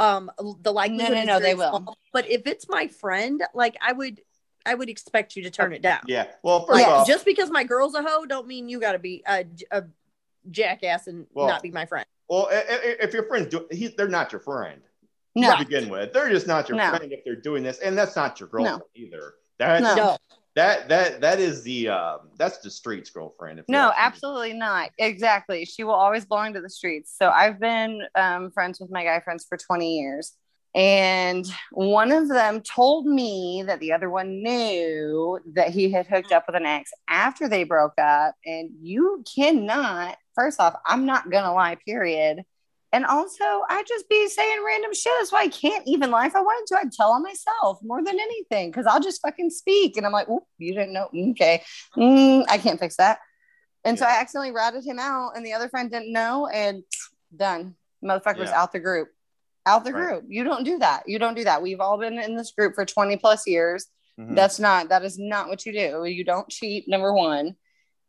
Um, 0.00 0.32
the 0.60 0.72
likelihood. 0.72 1.12
no, 1.12 1.20
is 1.20 1.26
no, 1.26 1.38
very 1.38 1.50
they 1.50 1.54
will. 1.54 1.78
small. 1.78 1.98
But 2.12 2.28
if 2.28 2.46
it's 2.48 2.68
my 2.68 2.88
friend, 2.88 3.40
like, 3.54 3.76
I 3.80 3.92
would, 3.92 4.20
I 4.66 4.74
would 4.74 4.88
expect 4.88 5.36
you 5.36 5.44
to 5.44 5.50
turn 5.50 5.72
it 5.72 5.80
down. 5.80 6.00
yeah. 6.08 6.26
Well, 6.42 6.66
first 6.66 6.80
Like, 6.80 6.88
off, 6.88 7.06
just 7.06 7.24
because 7.24 7.50
my 7.52 7.62
girl's 7.62 7.94
a 7.94 8.02
hoe, 8.02 8.26
don't 8.26 8.48
mean 8.48 8.68
you 8.68 8.80
got 8.80 8.92
to 8.92 8.98
be 8.98 9.22
a, 9.28 9.44
a 9.70 9.84
jackass 10.50 11.06
and 11.06 11.26
Well, 11.32 11.46
not 11.46 11.62
be 11.62 11.70
my 11.70 11.86
friend. 11.86 12.06
Well, 12.28 12.48
if 12.50 13.12
your 13.12 13.26
friends 13.26 13.48
do, 13.48 13.66
he, 13.70 13.88
they're 13.88 14.08
not 14.08 14.32
your 14.32 14.40
friend. 14.40 14.80
No. 15.34 15.52
to 15.56 15.64
begin 15.64 15.88
with. 15.88 16.12
They're 16.12 16.28
just 16.28 16.46
not 16.46 16.68
your 16.68 16.76
No. 16.76 16.90
friend 16.90 17.10
if 17.10 17.24
they're 17.24 17.36
doing 17.36 17.62
this, 17.62 17.78
and 17.78 17.96
that's 17.96 18.14
not 18.16 18.38
your 18.38 18.48
girlfriend 18.50 18.80
No. 18.80 19.02
either. 19.02 19.34
That 19.58 19.82
No. 19.82 20.16
That 20.54 20.90
that 20.90 21.22
that 21.22 21.40
is 21.40 21.62
the 21.62 21.88
um, 21.88 22.28
that's 22.36 22.58
the 22.58 22.70
streets 22.70 23.08
girlfriend. 23.08 23.58
If 23.58 23.64
No, 23.68 23.90
absolutely 23.96 24.52
not. 24.52 24.90
Exactly. 24.98 25.64
She 25.64 25.82
will 25.82 25.94
always 25.94 26.26
belong 26.26 26.52
to 26.52 26.60
the 26.60 26.68
streets. 26.68 27.14
So 27.16 27.30
I've 27.30 27.58
been 27.58 28.02
um, 28.14 28.50
friends 28.50 28.78
with 28.78 28.90
my 28.90 29.02
guy 29.02 29.20
friends 29.20 29.46
for 29.48 29.56
20 29.56 29.98
years. 29.98 30.36
And 30.74 31.46
one 31.72 32.12
of 32.12 32.28
them 32.28 32.62
told 32.62 33.06
me 33.06 33.62
that 33.66 33.80
the 33.80 33.92
other 33.92 34.08
one 34.08 34.42
knew 34.42 35.38
that 35.54 35.70
he 35.70 35.90
had 35.90 36.06
hooked 36.06 36.32
up 36.32 36.44
with 36.46 36.56
an 36.56 36.64
ex 36.64 36.90
after 37.08 37.46
they 37.48 37.64
broke 37.64 37.98
up. 37.98 38.34
And 38.46 38.70
you 38.80 39.22
cannot, 39.34 40.16
first 40.34 40.58
off, 40.60 40.74
I'm 40.86 41.04
not 41.04 41.30
going 41.30 41.44
to 41.44 41.52
lie, 41.52 41.76
period. 41.86 42.44
And 42.94 43.06
also, 43.06 43.44
I 43.44 43.84
just 43.88 44.08
be 44.08 44.28
saying 44.28 44.62
random 44.66 44.92
shit. 44.94 45.12
That's 45.18 45.32
why 45.32 45.42
I 45.42 45.48
can't 45.48 45.86
even 45.86 46.10
lie. 46.10 46.26
If 46.26 46.36
I 46.36 46.40
wanted 46.40 46.66
to, 46.74 46.80
I'd 46.80 46.92
tell 46.92 47.12
on 47.12 47.22
myself 47.22 47.78
more 47.82 48.02
than 48.02 48.20
anything 48.20 48.70
because 48.70 48.86
I'll 48.86 49.00
just 49.00 49.22
fucking 49.22 49.50
speak. 49.50 49.96
And 49.96 50.04
I'm 50.04 50.12
like, 50.12 50.28
"Oop, 50.28 50.44
you 50.58 50.74
didn't 50.74 50.92
know. 50.92 51.08
Okay. 51.30 51.62
Mm, 51.96 52.44
I 52.48 52.58
can't 52.58 52.78
fix 52.78 52.96
that. 52.96 53.18
And 53.84 53.98
so 53.98 54.04
I 54.06 54.20
accidentally 54.20 54.52
ratted 54.52 54.84
him 54.84 54.98
out, 54.98 55.32
and 55.36 55.44
the 55.44 55.54
other 55.54 55.68
friend 55.70 55.90
didn't 55.90 56.12
know, 56.12 56.46
and 56.48 56.82
done. 57.34 57.76
Motherfucker's 58.04 58.50
Yeah. 58.50 58.62
out 58.62 58.72
the 58.72 58.80
group. 58.80 59.08
Out 59.66 59.84
the 59.84 59.92
Right. 59.92 60.08
group. 60.08 60.24
You 60.28 60.44
don't 60.44 60.64
do 60.64 60.78
that. 60.78 61.04
You 61.08 61.18
don't 61.18 61.34
do 61.34 61.44
that. 61.44 61.62
We've 61.62 61.80
all 61.80 61.98
been 61.98 62.18
in 62.18 62.36
this 62.36 62.50
group 62.52 62.74
for 62.74 62.84
20 62.84 63.16
plus 63.16 63.46
years. 63.46 63.86
Mhm. 64.18 64.34
That's 64.34 64.58
not, 64.58 64.88
that 64.88 65.04
is 65.04 65.18
not 65.18 65.48
what 65.48 65.64
you 65.64 65.72
do. 65.72 66.04
You 66.04 66.24
don't 66.24 66.48
cheat, 66.48 66.88
number 66.88 67.12
one. 67.12 67.56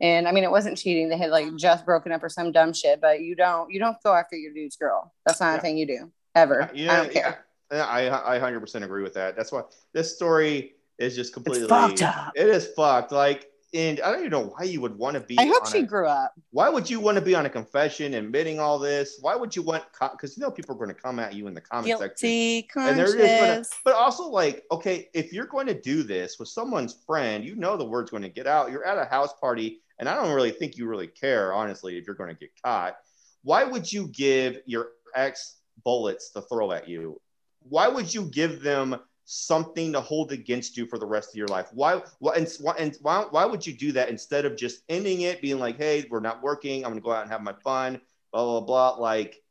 And 0.02 0.28
I 0.28 0.32
mean, 0.32 0.44
it 0.44 0.52
wasn't 0.52 0.78
cheating. 0.78 1.10
They 1.10 1.18
had 1.18 1.30
like 1.32 1.56
just 1.56 1.86
broken 1.86 2.12
up 2.12 2.24
or 2.24 2.30
some 2.30 2.52
dumb 2.52 2.74
shit, 2.74 3.00
but 3.00 3.22
you 3.22 3.36
don't, 3.36 3.72
you 3.72 3.80
don't 3.80 3.98
go 4.04 4.14
after 4.14 4.36
your 4.36 4.52
dude's 4.54 4.76
girl. 4.76 5.14
That's 5.26 5.40
not 5.40 5.54
Yeah. 5.54 5.58
a 5.58 5.62
thing 5.62 5.78
you 5.78 5.86
do 5.86 6.12
ever. 6.36 6.70
Yeah, 6.74 6.92
I 6.92 6.96
don't 6.98 7.12
care. 7.12 7.46
yeah. 7.72 7.86
I 7.86 8.36
I 8.36 8.40
100% 8.40 8.84
agree 8.84 9.04
with 9.04 9.14
that. 9.14 9.36
That's 9.36 9.52
why 9.52 9.62
this 9.94 10.14
story 10.16 10.76
is 10.98 11.16
just 11.16 11.34
completely 11.34 11.68
fucked 11.68 12.02
up. 12.02 12.34
It 12.36 12.48
is 12.48 12.68
fucked. 12.76 13.12
Like, 13.12 13.50
and 13.74 14.00
I 14.02 14.12
don't 14.12 14.20
even 14.20 14.32
know 14.32 14.54
why 14.56 14.66
you 14.66 14.82
would 14.82 14.98
want 14.98 15.16
to 15.16 15.20
be. 15.20 15.38
I 15.40 15.46
hope 15.46 15.68
she 15.68 15.80
a- 15.80 15.84
grew 15.84 16.08
up. 16.08 16.34
why 16.52 16.70
would 16.70 16.90
you 16.90 17.00
want 17.00 17.16
to 17.18 17.24
be 17.24 17.34
on 17.34 17.46
a 17.46 17.50
confession 17.50 18.14
admitting 18.14 18.60
all 18.60 18.78
this? 18.78 19.18
Why 19.22 19.36
would 19.36 19.56
you 19.56 19.64
want? 19.64 19.84
Because 20.00 20.38
you 20.38 20.42
know 20.42 20.52
people 20.52 20.76
are 20.76 20.78
going 20.78 20.96
to 20.96 21.02
come 21.02 21.20
at 21.20 21.34
you 21.34 21.48
in 21.48 21.54
the 21.54 21.62
comment 21.62 21.98
section. 21.98 22.30
Guilty 22.30 22.70
And 22.76 22.98
they're 22.98 23.06
just 23.06 23.18
gonna, 23.18 23.64
but 23.84 23.96
also 23.96 24.30
like, 24.30 24.64
okay, 24.72 25.10
if 25.14 25.34
you're 25.34 25.48
going 25.48 25.68
to 25.68 25.80
do 25.80 26.04
this 26.04 26.38
with 26.38 26.50
someone's 26.50 26.94
friend, 27.06 27.44
you 27.44 27.56
know 27.56 27.76
the 27.76 27.86
word's 27.86 28.12
going 28.12 28.24
to 28.24 28.30
get 28.30 28.48
out. 28.48 28.72
You're 28.72 28.86
at 28.86 28.98
a 28.98 29.06
house 29.06 29.34
party, 29.40 29.82
and 30.00 30.08
I 30.08 30.16
don't 30.16 30.34
really 30.34 30.52
think 30.52 30.78
you 30.78 30.88
really 30.88 31.08
care, 31.08 31.54
honestly, 31.54 31.98
if 31.98 32.06
you're 32.06 32.16
going 32.16 32.34
to 32.34 32.40
get 32.40 32.52
caught. 32.64 32.98
Why 33.44 33.64
would 33.64 33.92
you 33.92 34.08
give 34.08 34.62
your 34.66 34.90
ex 35.16 35.58
bullets 35.84 36.32
to 36.32 36.42
throw 36.42 36.72
at 36.72 36.88
you? 36.88 37.20
Why 37.68 37.88
would 37.88 38.14
you 38.14 38.26
give 38.26 38.62
them 38.62 38.98
something 39.26 39.94
to 39.94 40.02
hold 40.02 40.32
against 40.32 40.78
you 40.78 40.86
for 40.86 41.00
the 41.00 41.06
rest 41.06 41.30
of 41.30 41.36
your 41.36 41.48
life? 41.48 41.68
Why? 41.74 42.02
Why? 42.20 42.36
And, 42.36 42.48
why, 42.60 42.76
and 42.78 42.98
why, 43.02 43.26
why 43.30 43.46
would 43.46 43.66
you 43.66 43.74
do 43.74 43.92
that 43.94 44.10
instead 44.10 44.46
of 44.46 44.56
just 44.56 44.84
ending 44.90 45.22
it, 45.22 45.42
being 45.42 45.60
like, 45.60 45.78
"Hey, 45.78 46.06
we're 46.10 46.20
not 46.20 46.44
working. 46.44 46.84
I'm 46.84 46.92
going 46.92 47.02
to 47.02 47.06
go 47.06 47.12
out 47.12 47.24
and 47.24 47.32
have 47.32 47.42
my 47.42 47.54
fun." 47.64 48.02
Blah 48.32 48.44
blah 48.44 48.62
blah. 48.62 48.90
Like, 49.02 49.42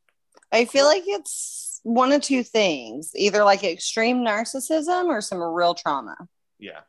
I 0.50 0.64
feel 0.64 0.86
like 0.86 1.04
it's 1.06 1.80
one 1.84 2.12
of 2.12 2.22
two 2.22 2.42
things 2.42 3.10
either 3.14 3.42
like 3.44 3.64
extreme 3.64 4.24
narcissism 4.24 5.06
or 5.06 5.20
some 5.20 5.40
real 5.40 5.74
trauma 5.74 6.16
yeah, 6.58 6.80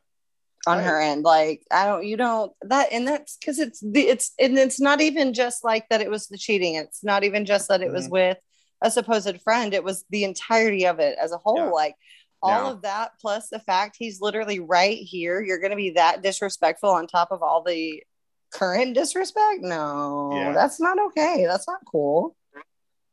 on 0.67 0.77
Right. 0.77 0.85
her 0.85 0.99
end. 1.01 1.23
Like, 1.23 1.65
I 1.71 1.85
don't, 1.85 2.05
you 2.05 2.15
don't, 2.15 2.51
that, 2.61 2.91
and 2.91 3.07
that's 3.07 3.37
because 3.37 3.57
it's 3.59 3.79
the, 3.79 4.01
it's, 4.01 4.33
and 4.39 4.57
it's 4.57 4.79
not 4.79 5.01
even 5.01 5.33
just 5.33 5.63
like 5.63 5.89
that 5.89 6.01
it 6.01 6.11
was 6.11 6.27
the 6.27 6.37
cheating. 6.37 6.75
It's 6.75 7.03
not 7.03 7.23
even 7.23 7.45
just 7.45 7.69
that 7.69 7.81
it 7.81 7.91
was 7.91 8.07
Mhm. 8.07 8.11
with 8.11 8.37
a 8.81 8.91
supposed 8.91 9.41
friend. 9.41 9.73
It 9.73 9.83
was 9.83 10.05
the 10.11 10.25
entirety 10.25 10.85
of 10.85 10.99
it 10.99 11.17
as 11.19 11.31
a 11.31 11.37
whole. 11.37 11.57
Yeah. 11.57 11.69
Like, 11.69 11.95
all 12.43 12.71
of 12.71 12.81
that 12.83 13.11
plus 13.19 13.49
the 13.49 13.59
fact 13.59 13.95
he's 13.97 14.21
literally 14.21 14.59
right 14.59 14.97
here. 14.97 15.41
You're 15.41 15.59
going 15.59 15.71
to 15.71 15.77
be 15.77 15.91
that 15.91 16.21
disrespectful 16.23 16.89
on 16.89 17.07
top 17.07 17.31
of 17.31 17.41
all 17.41 17.63
the 17.63 18.03
current 18.51 18.93
disrespect. 18.95 19.61
No, 19.61 20.31
Yeah. 20.33 20.53
that's 20.53 20.79
not 20.79 20.97
okay. 21.07 21.45
That's 21.47 21.67
not 21.67 21.79
cool. 21.89 22.35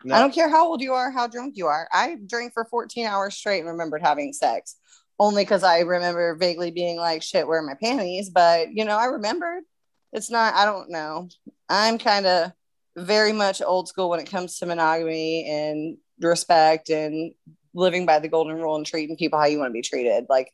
No, 0.04 0.14
I 0.14 0.18
don't 0.20 0.32
care 0.34 0.48
how 0.48 0.66
old 0.66 0.80
you 0.80 0.94
are, 0.94 1.10
how 1.10 1.26
drunk 1.26 1.56
you 1.56 1.66
are. 1.66 1.88
I 1.92 2.16
drank 2.26 2.54
for 2.54 2.64
14 2.64 3.06
hours 3.06 3.36
straight 3.36 3.60
and 3.60 3.68
remembered 3.68 4.02
having 4.02 4.32
sex 4.32 4.76
only 5.18 5.42
because 5.42 5.62
I 5.62 5.80
remember 5.80 6.34
vaguely 6.36 6.70
being 6.70 6.96
like, 6.96 7.22
shit, 7.22 7.46
where 7.46 7.58
are 7.58 7.62
my 7.62 7.74
panties? 7.74 8.30
But, 8.30 8.72
you 8.72 8.86
know, 8.86 8.96
I 8.96 9.06
remembered. 9.06 9.64
It's 10.12 10.30
not, 10.30 10.54
I 10.54 10.64
don't 10.64 10.90
know. 10.90 11.28
I'm 11.68 11.98
kind 11.98 12.24
of 12.26 12.52
very 12.96 13.32
much 13.32 13.60
old 13.62 13.88
school 13.88 14.08
when 14.08 14.18
it 14.20 14.30
comes 14.30 14.58
to 14.58 14.66
monogamy 14.66 15.46
and 15.48 15.98
respect 16.20 16.88
and 16.88 17.32
living 17.74 18.06
by 18.06 18.18
the 18.18 18.28
golden 18.28 18.56
rule 18.56 18.76
and 18.76 18.86
treating 18.86 19.16
people 19.16 19.38
how 19.38 19.46
you 19.46 19.58
want 19.58 19.70
to 19.70 19.72
be 19.72 19.82
treated. 19.82 20.26
Like, 20.28 20.52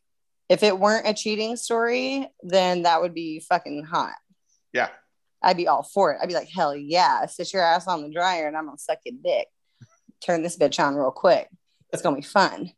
if 0.49 0.63
it 0.63 0.79
weren't 0.79 1.09
a 1.09 1.15
cheating 1.15 1.57
story, 1.57 2.29
then 2.43 2.83
that 2.83 3.01
would 3.01 3.15
be 3.15 3.41
fucking 3.41 3.85
hot. 3.85 4.15
yeah. 4.73 4.89
I'd 5.43 5.57
be 5.59 5.69
all 5.69 5.83
for 5.83 6.13
it. 6.13 6.19
I'd 6.21 6.29
be 6.29 6.35
like, 6.35 6.49
hell 6.49 6.75
yeah, 6.75 7.27
sit 7.27 7.53
your 7.53 7.63
ass 7.63 7.87
on 7.87 8.03
the 8.03 8.11
dryer 8.11 8.49
and 8.49 8.57
I'm 8.57 8.65
gonna 8.65 8.79
suck 8.79 8.99
your 9.05 9.15
dick. 9.23 9.47
Turn 10.21 10.43
this 10.43 10.57
bitch 10.57 10.83
on 10.83 10.97
real 10.97 11.13
quick. 11.13 11.49
It's 11.93 12.03
gonna 12.03 12.17
be 12.17 12.23
fun. 12.23 12.73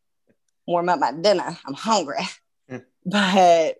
Warm 0.67 0.89
up 0.89 0.99
my 0.99 1.13
dinner. 1.13 1.57
I'm 1.67 1.75
hungry. 1.75 2.19
Mm. 2.71 2.85
but 3.07 3.77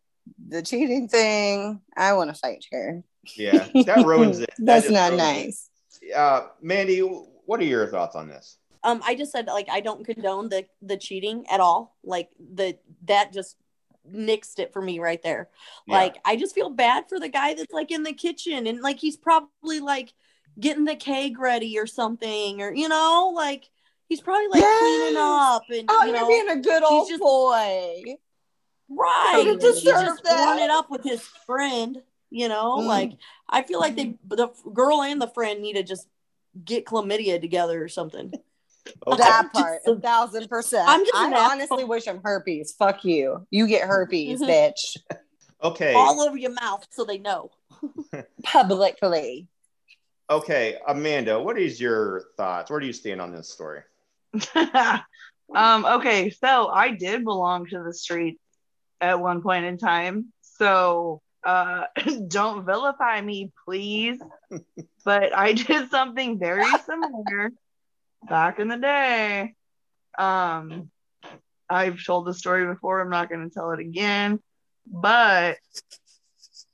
the 0.49 0.63
cheating 0.63 1.09
thing, 1.09 1.83
I 1.97 2.15
want 2.15 2.31
to 2.33 2.39
fight 2.41 2.65
her. 2.73 3.03
Yeah, 3.37 3.67
that 3.85 4.07
ruins 4.07 4.39
it. 4.39 4.51
That 4.59 4.65
That's 4.83 4.91
not 4.91 5.13
nice. 5.15 5.69
Uh, 6.15 6.47
Mandy, 6.63 7.01
what 7.01 7.61
are 7.61 7.65
your 7.65 7.89
thoughts 7.89 8.17
on 8.17 8.29
this? 8.29 8.57
Um, 8.85 9.03
I 9.05 9.15
just 9.15 9.33
said 9.33 9.47
like 9.47 9.69
I 9.71 9.81
don't 9.81 10.05
condone 10.05 10.49
the 10.49 10.67
the 10.83 10.97
cheating 10.97 11.45
at 11.51 11.61
all. 11.61 11.97
Like 12.05 12.31
the 12.39 12.79
that 13.05 13.33
just 13.33 13.57
nixed 14.11 14.59
it 14.59 14.73
for 14.73 14.81
me 14.81 14.99
right 15.01 15.23
there. 15.23 15.49
Yeah. 15.87 15.97
Like 15.97 16.17
I 16.25 16.37
just 16.37 16.55
feel 16.55 16.71
bad 16.71 17.05
for 17.09 17.19
the 17.21 17.29
guy 17.29 17.55
that's 17.55 17.73
like 17.73 17.91
in 17.91 18.03
the 18.05 18.13
kitchen 18.13 18.67
and 18.67 18.81
like 18.81 18.99
he's 18.99 19.17
probably 19.17 19.81
like 19.81 20.15
getting 20.59 20.85
the 20.85 20.97
keg 20.97 21.39
ready 21.39 21.79
or 21.79 21.87
something 21.87 22.61
or 22.63 22.73
you 22.75 22.89
know 22.89 23.33
like 23.35 23.69
he's 24.09 24.21
probably 24.21 24.49
like 24.49 24.63
cleaning 24.79 25.17
up 25.19 25.63
and 25.71 25.85
Oh, 25.89 26.05
you 26.05 26.11
you're 26.13 26.21
know 26.21 26.27
being 26.27 26.49
a 26.49 26.57
good 26.61 26.83
old 26.83 27.09
just- 27.09 27.21
boy. 27.21 28.03
right. 28.89 29.43
don't 29.45 29.61
He's 29.63 29.83
just 29.83 29.85
that. 30.25 30.45
warming 30.47 30.65
it 30.65 30.71
up 30.71 30.91
with 30.91 31.03
his 31.05 31.21
friend. 31.47 32.03
You 32.31 32.49
know, 32.49 32.79
Mm. 32.79 32.87
like 32.87 33.13
I 33.49 33.63
feel 33.63 33.81
like 33.81 33.97
they 33.97 34.19
the 34.29 34.49
girl 34.73 35.03
and 35.03 35.21
the 35.21 35.29
friend 35.29 35.63
need 35.63 35.75
to 35.75 35.83
just 35.83 36.07
get 36.65 36.85
chlamydia 36.85 37.41
together 37.41 37.83
or 37.83 37.89
something. 37.89 38.33
Okay. 39.07 39.17
That 39.19 39.53
part, 39.53 39.81
a 39.87 39.97
thousand 39.97 40.49
percent. 40.49 40.89
I'm 40.89 41.05
just 41.05 41.15
I 41.17 41.29
an 41.29 41.35
honestly 41.35 41.85
wish 41.85 42.05
him 42.05 42.21
herpes. 42.23 42.75
Fuck 42.79 43.05
you. 43.05 43.47
You 43.51 43.67
get 43.67 43.87
herpes, 43.87 44.41
Mhm. 44.41 44.49
bitch. 44.49 44.97
Okay. 45.63 45.95
All 45.95 46.21
over 46.21 46.37
your 46.37 46.53
mouth 46.53 46.87
so 46.91 47.05
they 47.05 47.19
know. 47.19 47.51
Publicly. 48.45 49.49
Okay, 50.31 50.79
Amanda, 50.87 51.41
what 51.41 51.59
is 51.59 51.81
your 51.81 52.25
thoughts? 52.37 52.71
Where 52.71 52.81
do 52.81 52.87
you 52.87 52.93
stand 52.93 53.21
on 53.21 53.33
this 53.33 53.49
story? 53.49 53.81
um, 55.55 55.87
okay, 55.87 56.31
so 56.31 56.69
I 56.69 56.91
did 56.91 57.25
belong 57.25 57.67
to 57.67 57.83
the 57.83 57.95
street 57.95 58.39
at 59.01 59.19
one 59.19 59.41
point 59.43 59.65
in 59.65 59.79
time. 59.79 60.33
So 60.43 61.23
uh, 61.45 61.85
don't 62.29 62.67
vilify 62.67 63.21
me, 63.23 63.53
please. 63.65 64.21
but 65.05 65.35
I 65.37 65.55
did 65.55 65.91
something 65.91 66.39
very 66.39 66.67
similar 66.85 67.51
back 68.27 68.59
in 68.59 68.69
the 68.69 68.77
day. 68.77 69.55
Um, 70.19 70.91
I've 71.71 72.03
told 72.05 72.27
the 72.27 72.35
story 72.35 72.67
before. 72.67 73.01
I'm 73.01 73.11
not 73.11 73.29
going 73.29 73.49
to 73.49 73.55
tell 73.55 73.73
it 73.73 73.81
again. 73.81 74.41
But 74.87 75.59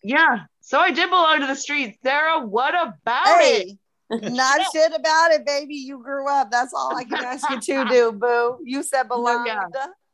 yeah, 0.02 0.44
so 0.60 0.78
I 0.78 0.92
did 0.92 1.10
belong 1.10 1.40
to 1.40 1.46
the 1.46 1.56
streets. 1.56 1.98
Sarah, 2.02 2.46
what 2.46 2.74
about 2.74 3.40
it? 3.42 3.76
Not 4.10 4.60
shit 4.72 4.92
about 4.94 5.32
it, 5.32 5.44
baby. 5.46 5.74
You 5.74 6.02
grew 6.02 6.28
up. 6.28 6.50
That's 6.50 6.72
all 6.72 6.96
I 6.96 7.04
can 7.04 7.24
ask 7.24 7.48
you 7.50 7.60
to 7.60 7.84
do, 7.88 8.12
boo. 8.12 8.58
You 8.62 8.82
said 8.82 9.04
belonged. 9.08 9.46
yeah. 9.46 9.66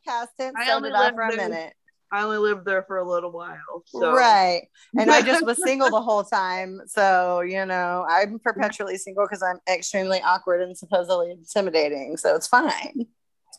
Past 0.06 0.30
tense. 0.38 0.54
I 0.58 0.72
only 0.72 0.90
lived 0.90 1.14
for 1.14 1.22
a 1.22 1.36
minute. 1.36 1.74
I 2.12 2.22
only 2.24 2.38
lived 2.38 2.64
there 2.64 2.82
for 2.82 2.98
a 2.98 3.08
little 3.08 3.30
while. 3.30 3.84
So. 3.86 4.12
Right. 4.12 4.68
And 4.98 5.10
I 5.10 5.22
just 5.22 5.44
was 5.44 5.62
single 5.62 5.90
the 5.90 6.00
whole 6.02 6.24
time. 6.24 6.80
So, 6.86 7.40
you 7.40 7.64
know, 7.64 8.04
I'm 8.08 8.38
perpetually 8.40 8.96
single 8.96 9.24
because 9.26 9.42
I'm 9.42 9.60
extremely 9.72 10.20
awkward 10.20 10.60
and 10.62 10.76
supposedly 10.76 11.30
intimidating. 11.30 12.16
So 12.16 12.34
it's 12.34 12.46
fine. 12.48 13.06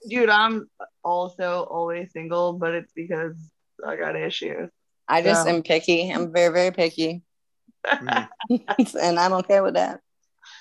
Dude, 0.10 0.30
I'm 0.30 0.70
also 1.04 1.64
always 1.70 2.12
single, 2.12 2.54
but 2.54 2.74
it's 2.74 2.91
because 2.93 3.36
I 3.86 3.95
got 3.95 4.16
issues. 4.16 4.70
I 5.08 5.22
just 5.22 5.45
Yeah. 5.45 5.54
am 5.54 5.64
picky. 5.64 6.10
I'm 6.12 6.34
very, 6.34 6.54
very 6.54 6.72
picky. 6.72 7.24
Mhm. 7.86 8.28
and 9.02 9.20
I'm 9.20 9.34
okay 9.34 9.62
with 9.62 9.76
that. 9.76 10.02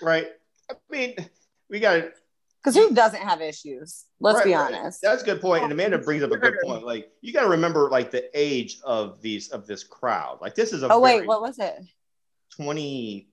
right. 0.00 0.28
I 0.70 0.74
mean, 0.90 1.16
we 1.68 1.80
got 1.80 1.94
to. 1.94 2.12
Because 2.62 2.76
who 2.76 2.94
doesn't 2.94 3.22
have 3.22 3.40
issues? 3.40 4.04
Let's 4.20 4.44
be 4.44 4.54
honest. 4.54 5.00
That's 5.02 5.22
a 5.22 5.24
good 5.24 5.40
point. 5.40 5.64
And 5.64 5.72
Amanda 5.72 5.98
brings 5.98 6.22
up 6.22 6.30
a 6.30 6.36
good 6.36 6.56
point. 6.62 6.84
Like, 6.84 7.10
you 7.22 7.32
got 7.32 7.42
to 7.42 7.48
remember, 7.48 7.88
like, 7.88 8.10
the 8.10 8.28
age 8.38 8.78
of 8.84 9.22
these 9.22 9.48
of 9.48 9.66
this 9.66 9.82
crowd. 9.82 10.38
Like, 10.42 10.54
this 10.54 10.72
is 10.72 10.82
a 10.82 10.92
Oh, 10.92 11.00
wait, 11.00 11.26
what 11.26 11.40
was 11.40 11.58
it? 11.58 11.74
20. 12.56 13.28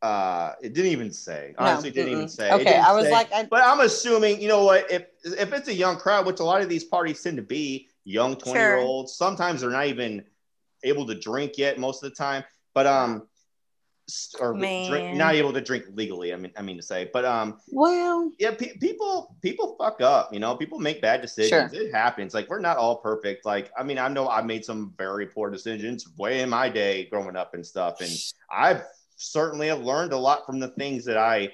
Uh, 0.00 0.52
it 0.62 0.74
didn't 0.74 0.90
even 0.92 1.12
say. 1.12 1.54
Honestly, 1.58 1.88
it 1.88 1.94
didn't 1.94 2.12
even 2.12 2.24
mm-mm. 2.24 2.30
say. 2.30 2.52
Okay, 2.52 2.76
I 2.76 2.92
was 2.92 3.04
say. 3.04 3.12
like, 3.12 3.32
I, 3.32 3.44
But 3.44 3.62
I'm 3.64 3.80
assuming, 3.80 4.40
you 4.40 4.48
know 4.48 4.64
what, 4.64 4.90
if 4.90 5.06
if 5.24 5.52
it's 5.52 5.68
a 5.68 5.74
young 5.74 5.96
crowd, 5.96 6.26
which 6.26 6.40
a 6.40 6.44
lot 6.44 6.60
of 6.60 6.68
these 6.68 6.84
parties 6.84 7.22
tend 7.22 7.36
to 7.36 7.42
be, 7.42 7.88
young 8.04 8.36
20 8.36 8.58
year 8.58 8.76
olds, 8.76 9.14
sometimes 9.14 9.60
they're 9.60 9.70
not 9.70 9.86
even 9.86 10.24
able 10.84 11.06
to 11.06 11.14
drink 11.14 11.56
yet 11.56 11.78
most 11.78 12.02
of 12.02 12.10
the 12.10 12.16
time. 12.16 12.42
But 12.74 12.86
um 12.86 13.14
s- 13.14 13.22
or 14.40 14.54
drink, 14.54 15.14
not 15.16 15.34
able 15.34 15.52
to 15.52 15.60
drink 15.60 15.84
legally, 15.94 16.32
I 16.32 16.36
mean 16.36 16.52
I 16.56 16.62
mean 16.62 16.76
to 16.76 16.82
say. 16.82 17.10
But 17.12 17.24
um 17.24 17.58
well, 17.68 18.30
yeah, 18.38 18.52
pe- 18.52 18.76
people 18.78 19.34
people 19.42 19.76
fuck 19.78 20.00
up, 20.00 20.32
you 20.32 20.40
know, 20.40 20.56
people 20.56 20.78
make 20.78 21.00
bad 21.00 21.20
decisions. 21.22 21.72
It 21.72 21.92
happens. 21.94 22.34
Like 22.34 22.48
we're 22.48 22.60
not 22.60 22.76
all 22.76 22.96
perfect. 22.96 23.44
Like 23.44 23.70
I 23.78 23.82
mean, 23.82 23.98
I 23.98 24.08
know 24.08 24.28
I 24.28 24.42
made 24.42 24.64
some 24.64 24.94
very 24.96 25.26
poor 25.26 25.50
decisions 25.50 26.08
way 26.16 26.40
in 26.40 26.48
my 26.50 26.68
day 26.68 27.06
growing 27.06 27.36
up 27.36 27.54
and 27.54 27.64
stuff 27.64 28.00
and 28.00 28.10
I've 28.50 28.82
certainly 29.16 29.68
have 29.68 29.82
learned 29.82 30.12
a 30.12 30.18
lot 30.18 30.44
from 30.46 30.58
the 30.58 30.68
things 30.68 31.04
that 31.04 31.16
I 31.16 31.52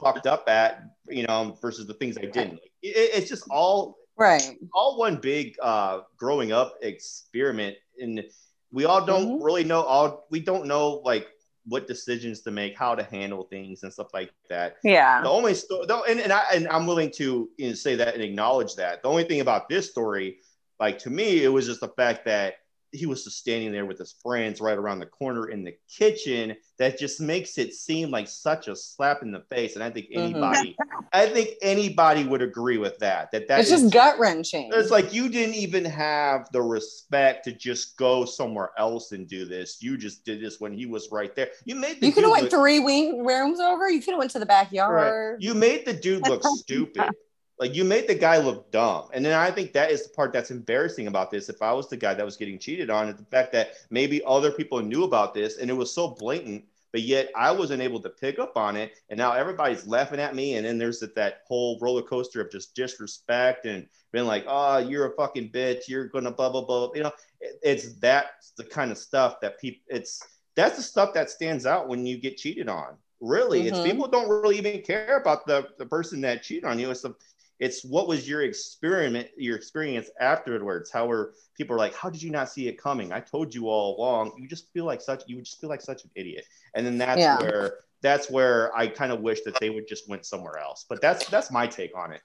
fucked 0.00 0.26
up 0.26 0.48
at, 0.48 0.82
you 1.08 1.26
know, 1.26 1.56
versus 1.60 1.86
the 1.86 1.94
things 1.94 2.16
I 2.18 2.22
didn't. 2.26 2.60
It, 2.82 3.10
it's 3.14 3.28
just 3.28 3.44
all 3.50 3.96
Right. 4.16 4.56
all 4.74 4.98
one 4.98 5.16
big 5.16 5.54
uh, 5.62 6.00
growing 6.16 6.50
up 6.50 6.74
experiment, 6.82 7.76
and 8.00 8.24
we 8.72 8.84
all 8.84 9.04
don't 9.04 9.38
Mhm. 9.38 9.44
really 9.44 9.62
know 9.62 9.82
all. 9.82 10.26
We 10.30 10.40
don't 10.40 10.66
know 10.66 11.00
like 11.04 11.28
what 11.68 11.86
decisions 11.86 12.40
to 12.40 12.50
make, 12.50 12.76
how 12.76 12.94
to 12.94 13.02
handle 13.02 13.44
things, 13.44 13.82
and 13.82 13.92
stuff 13.92 14.08
like 14.14 14.32
that. 14.48 14.76
Yeah. 14.82 15.22
The 15.22 15.28
only 15.28 15.54
story, 15.54 15.86
though, 15.86 16.04
and, 16.04 16.20
and 16.20 16.32
I 16.32 16.44
and 16.54 16.68
I'm 16.68 16.86
willing 16.86 17.10
to 17.12 17.50
you 17.56 17.68
know, 17.68 17.74
say 17.74 17.94
that 17.96 18.14
and 18.14 18.22
acknowledge 18.22 18.74
that. 18.76 19.02
The 19.02 19.08
only 19.08 19.24
thing 19.24 19.40
about 19.40 19.68
this 19.68 19.90
story, 19.90 20.38
like 20.80 20.98
to 21.00 21.10
me, 21.10 21.44
it 21.44 21.48
was 21.48 21.66
just 21.66 21.80
the 21.80 21.88
fact 21.88 22.24
that 22.26 22.54
he 22.92 23.06
was 23.06 23.24
just 23.24 23.38
standing 23.38 23.70
there 23.72 23.84
with 23.84 23.98
his 23.98 24.14
friends 24.22 24.60
right 24.60 24.78
around 24.78 24.98
the 24.98 25.06
corner 25.06 25.50
in 25.50 25.62
the 25.64 25.74
kitchen. 25.94 26.56
That 26.78 26.98
just 26.98 27.20
makes 27.20 27.58
it 27.58 27.74
seem 27.74 28.10
like 28.10 28.28
such 28.28 28.68
a 28.68 28.74
slap 28.76 29.22
in 29.22 29.30
the 29.32 29.40
face. 29.50 29.74
And 29.74 29.82
I 29.84 29.90
think 29.90 30.06
Mhm. 30.10 30.16
anybody, 30.18 30.76
I 31.12 31.26
think 31.26 31.50
anybody 31.60 32.24
would 32.24 32.40
agree 32.40 32.78
with 32.78 32.96
that. 32.98 33.30
That 33.32 33.48
that 33.48 33.60
It's 33.60 33.68
just 33.70 33.92
gut 33.92 34.18
wrenching. 34.18 34.70
it's 34.72 34.90
like 34.90 35.12
you 35.12 35.28
didn't 35.28 35.56
even 35.56 35.84
have 35.84 36.48
the 36.52 36.62
respect 36.62 37.44
to 37.44 37.52
just 37.52 37.96
go 37.96 38.24
somewhere 38.24 38.70
else 38.78 39.12
and 39.12 39.28
do 39.28 39.44
this. 39.44 39.82
You 39.82 39.96
just 39.98 40.24
did 40.24 40.40
this 40.40 40.60
when 40.60 40.72
he 40.72 40.86
was 40.86 41.08
right 41.10 41.34
there. 41.34 41.48
You 41.64 41.74
made 41.74 42.00
the 42.00 42.06
You 42.06 42.12
could 42.12 42.22
have 42.24 42.30
went 42.32 42.44
look- 42.44 42.52
three 42.52 42.78
wing 42.80 43.24
rooms 43.24 43.60
over. 43.60 43.90
You 43.90 44.00
could 44.00 44.12
have 44.12 44.18
went 44.18 44.30
to 44.32 44.38
the 44.38 44.46
backyard. 44.46 45.42
you 45.42 45.54
made 45.54 45.84
the 45.84 45.92
dude 45.92 46.26
look 46.28 46.42
stupid. 46.58 47.10
Like 47.58 47.74
you 47.74 47.84
made 47.84 48.06
the 48.06 48.14
guy 48.14 48.38
look 48.38 48.70
dumb. 48.70 49.08
And 49.12 49.24
then 49.24 49.34
I 49.34 49.50
think 49.50 49.72
that 49.72 49.90
is 49.90 50.04
the 50.04 50.14
part 50.14 50.32
that's 50.32 50.50
embarrassing 50.52 51.08
about 51.08 51.30
this. 51.30 51.48
If 51.48 51.60
I 51.60 51.72
was 51.72 51.88
the 51.88 51.96
guy 51.96 52.14
that 52.14 52.24
was 52.24 52.36
getting 52.36 52.58
cheated 52.58 52.88
on, 52.90 53.08
is 53.08 53.16
the 53.16 53.24
fact 53.24 53.52
that 53.52 53.72
maybe 53.90 54.22
other 54.24 54.52
people 54.52 54.80
knew 54.80 55.04
about 55.04 55.34
this 55.34 55.58
and 55.58 55.68
it 55.68 55.74
was 55.74 55.92
so 55.92 56.08
blatant, 56.08 56.64
but 56.92 57.02
yet 57.02 57.30
I 57.36 57.50
wasn't 57.50 57.82
able 57.82 58.00
to 58.00 58.10
pick 58.10 58.38
up 58.38 58.56
on 58.56 58.76
it. 58.76 58.92
And 59.10 59.18
now 59.18 59.32
everybody's 59.32 59.86
laughing 59.88 60.20
at 60.20 60.36
me. 60.36 60.54
And 60.54 60.64
then 60.66 60.78
there's 60.78 61.00
that, 61.00 61.16
that 61.16 61.42
whole 61.48 61.78
roller 61.80 62.02
coaster 62.02 62.40
of 62.40 62.50
just 62.52 62.74
disrespect 62.76 63.66
and 63.66 63.88
being 64.12 64.26
like, 64.26 64.44
oh, 64.46 64.78
you're 64.78 65.06
a 65.12 65.16
fucking 65.16 65.50
bitch. 65.50 65.88
You're 65.88 66.06
gonna 66.08 66.30
blah 66.30 66.50
blah 66.50 66.64
blah. 66.64 66.90
You 66.94 67.02
know, 67.04 67.12
it- 67.40 67.58
it's 67.62 67.94
that's 67.94 68.52
the 68.52 68.64
kind 68.64 68.90
of 68.92 68.98
stuff 68.98 69.40
that 69.40 69.58
people 69.60 69.82
it's 69.88 70.22
that's 70.54 70.76
the 70.76 70.82
stuff 70.82 71.12
that 71.14 71.30
stands 71.30 71.66
out 71.66 71.88
when 71.88 72.06
you 72.06 72.18
get 72.18 72.36
cheated 72.36 72.68
on. 72.68 72.96
Really, 73.20 73.66
it's 73.66 73.80
Mhm. 73.80 73.84
people 73.84 74.08
don't 74.08 74.28
really 74.28 74.58
even 74.58 74.80
care 74.82 75.18
about 75.18 75.46
the 75.46 75.68
the 75.78 75.86
person 75.86 76.20
that 76.22 76.42
cheated 76.42 76.64
on 76.64 76.78
you. 76.78 76.90
It's 76.90 77.02
the 77.02 77.14
it's 77.58 77.84
what 77.84 78.06
was 78.06 78.28
your 78.28 78.42
experiment, 78.42 79.28
your 79.36 79.56
experience 79.56 80.10
afterwards. 80.20 80.90
How 80.90 81.06
were 81.06 81.34
people 81.56 81.74
are 81.74 81.78
like, 81.78 81.94
how 81.94 82.08
did 82.08 82.22
you 82.22 82.30
not 82.30 82.48
see 82.48 82.68
it 82.68 82.80
coming? 82.80 83.12
I 83.12 83.20
told 83.20 83.54
you 83.54 83.68
all 83.68 83.96
along. 83.98 84.32
You 84.38 84.46
just 84.48 84.72
feel 84.72 84.84
like 84.84 85.00
such 85.00 85.24
you 85.26 85.36
would 85.36 85.44
just 85.44 85.60
feel 85.60 85.68
like 85.70 85.80
such 85.80 86.04
an 86.04 86.10
idiot. 86.14 86.44
And 86.74 86.86
then 86.86 86.98
that's 86.98 87.20
Yeah. 87.20 87.40
where 87.40 87.78
that's 88.00 88.30
where 88.30 88.74
I 88.76 88.86
kind 88.86 89.10
of 89.10 89.20
wish 89.20 89.40
that 89.42 89.58
they 89.58 89.70
would 89.70 89.88
just 89.88 90.08
went 90.08 90.24
somewhere 90.24 90.58
else. 90.58 90.86
But 90.88 91.00
that's 91.00 91.28
that's 91.28 91.50
my 91.50 91.66
take 91.66 91.96
on 91.96 92.12
it. 92.12 92.20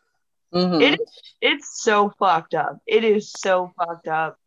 Mhm. 0.53 0.81
It 0.93 0.99
it's 1.41 1.81
so 1.81 2.11
fucked 2.19 2.53
up. 2.53 2.77
It 2.85 3.03
is 3.03 3.31
so 3.31 3.71
fucked 3.77 4.07
up. 4.07 4.37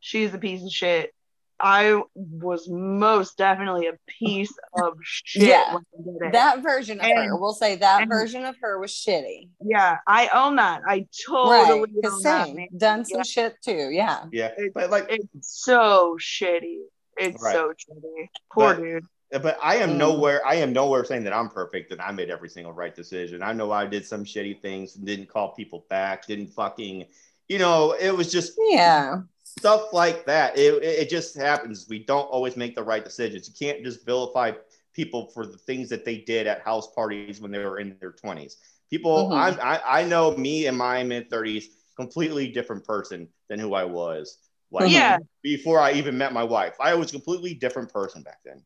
She's 0.00 0.34
a 0.34 0.38
piece 0.38 0.64
of 0.64 0.72
shit. 0.72 1.14
I 1.62 2.02
was 2.14 2.68
most 2.68 3.38
definitely 3.38 3.86
a 3.86 3.92
piece 4.08 4.52
of 4.82 4.94
shit 5.02 5.44
Yeah. 5.44 5.74
when 5.74 5.82
I 5.98 6.02
did 6.02 6.26
it. 6.28 6.32
that 6.32 6.62
version 6.62 6.98
of 7.00 7.06
her, 7.06 7.36
we'll 7.36 7.52
say 7.54 7.76
that 7.76 8.02
and- 8.02 8.10
version 8.10 8.44
of 8.44 8.56
her 8.60 8.78
was 8.80 8.90
shitty. 8.90 9.48
yeah, 9.64 9.98
I 10.06 10.28
own 10.34 10.56
that. 10.56 10.82
I 10.86 11.06
totally 11.26 11.92
The 12.02 12.08
own 12.10 12.20
same. 12.20 12.56
man. 12.56 12.68
Done 12.76 13.04
some 13.04 13.18
Yeah. 13.18 13.22
shit 13.22 13.56
too. 13.64 13.90
Yeah. 13.92 14.24
Yeah. 14.32 14.50
It- 14.56 14.74
but 14.74 14.90
like 14.90 15.06
It's 15.08 15.62
so 15.64 16.16
shitty. 16.20 16.78
It's 17.16 17.40
Right. 17.42 17.52
so 17.52 17.68
shitty. 17.72 18.28
Poor 18.52 18.74
But- 18.74 18.82
dude. 18.82 19.04
but 19.42 19.56
I 19.62 19.76
am 19.76 19.90
Mm. 19.92 19.96
nowhere 19.98 20.44
I 20.46 20.56
am 20.56 20.72
nowhere 20.72 21.04
saying 21.04 21.24
that 21.24 21.32
I'm 21.32 21.48
perfect 21.48 21.92
and 21.92 22.00
I 22.02 22.10
made 22.10 22.28
every 22.30 22.48
single 22.48 22.72
right 22.72 22.94
decision. 22.94 23.42
I 23.42 23.52
know 23.52 23.70
I 23.70 23.86
did 23.86 24.04
some 24.04 24.24
shitty 24.24 24.60
things 24.60 24.96
and 24.96 25.06
didn't 25.06 25.28
call 25.28 25.54
people 25.54 25.86
back, 25.88 26.26
didn't 26.26 26.48
fucking 26.48 27.06
you 27.48 27.58
know, 27.58 27.92
it 27.92 28.10
was 28.16 28.32
just 28.32 28.52
Yeah. 28.58 29.20
Stuff 29.58 29.92
like 29.92 30.24
that. 30.26 30.56
It, 30.56 30.82
it, 30.82 30.98
it 31.00 31.10
just 31.10 31.36
happens. 31.36 31.86
We 31.88 32.00
don't 32.04 32.26
always 32.26 32.56
make 32.56 32.74
the 32.74 32.82
right 32.82 33.04
decisions. 33.04 33.48
You 33.48 33.54
can't 33.58 33.84
just 33.84 34.04
vilify 34.04 34.52
people 34.94 35.28
for 35.28 35.46
the 35.46 35.58
things 35.58 35.88
that 35.90 36.04
they 36.04 36.18
did 36.18 36.46
at 36.46 36.62
house 36.62 36.92
parties 36.94 37.40
when 37.40 37.50
they 37.50 37.58
were 37.58 37.78
in 37.78 37.96
their 38.00 38.12
20s. 38.12 38.56
People, 38.90 39.30
Mhm. 39.30 39.36
I'm, 39.36 39.58
I, 39.62 40.00
I 40.00 40.04
know 40.04 40.36
me 40.36 40.66
in 40.66 40.76
my 40.76 41.02
mid 41.02 41.30
30s, 41.30 41.64
completely 41.96 42.48
different 42.48 42.84
person 42.84 43.28
than 43.48 43.58
who 43.58 43.74
I 43.74 43.84
was. 43.84 44.38
Like 44.70 44.90
Yeah. 44.90 45.18
before 45.42 45.80
I 45.80 45.92
even 45.92 46.16
met 46.16 46.32
my 46.32 46.44
wife, 46.44 46.74
I 46.80 46.94
was 46.94 47.10
a 47.10 47.12
completely 47.12 47.54
different 47.54 47.92
person 47.92 48.22
back 48.22 48.38
then. 48.44 48.62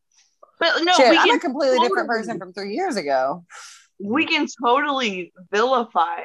But 0.59 0.83
no, 0.83 0.93
Shit, 0.97 1.11
we 1.11 1.17
I'm 1.17 1.29
can 1.29 1.37
a 1.37 1.39
completely 1.39 1.79
different 1.79 2.07
person 2.07 2.39
from 2.39 2.53
three 2.53 2.73
years 2.73 2.95
ago. 2.95 3.45
we 3.99 4.25
can 4.25 4.47
totally 4.63 5.33
vilify 5.51 6.21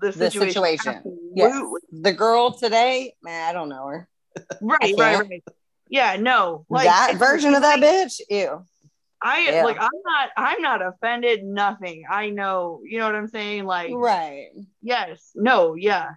the 0.00 0.08
The 0.08 0.30
situation. 0.30 0.52
situation. 0.52 1.30
Yes. 1.34 1.62
The 1.92 2.12
girl 2.12 2.52
today, 2.52 3.14
man, 3.22 3.48
I 3.48 3.52
don't 3.52 3.68
know 3.68 3.86
her. 3.86 4.08
Right, 4.60 4.94
right, 4.98 5.18
right. 5.28 5.44
Yeah, 5.88 6.16
no. 6.16 6.64
Like 6.68 6.86
that 6.86 7.14
version 7.18 7.54
of 7.54 7.62
that 7.62 7.78
bitch, 7.80 8.20
ew. 8.28 8.64
I 9.22 9.40
Yeah. 9.48 9.64
like 9.64 9.76
I'm 9.80 9.90
not 10.04 10.30
I'm 10.36 10.60
not 10.62 10.82
offended, 10.82 11.44
nothing. 11.44 12.04
I 12.10 12.30
know, 12.30 12.80
you 12.84 12.98
know 12.98 13.06
what 13.06 13.14
I'm 13.14 13.28
saying? 13.28 13.64
Like 13.64 13.90
Right. 13.94 14.48
yes, 14.82 15.30
no, 15.34 15.74
yeah. 15.74 16.10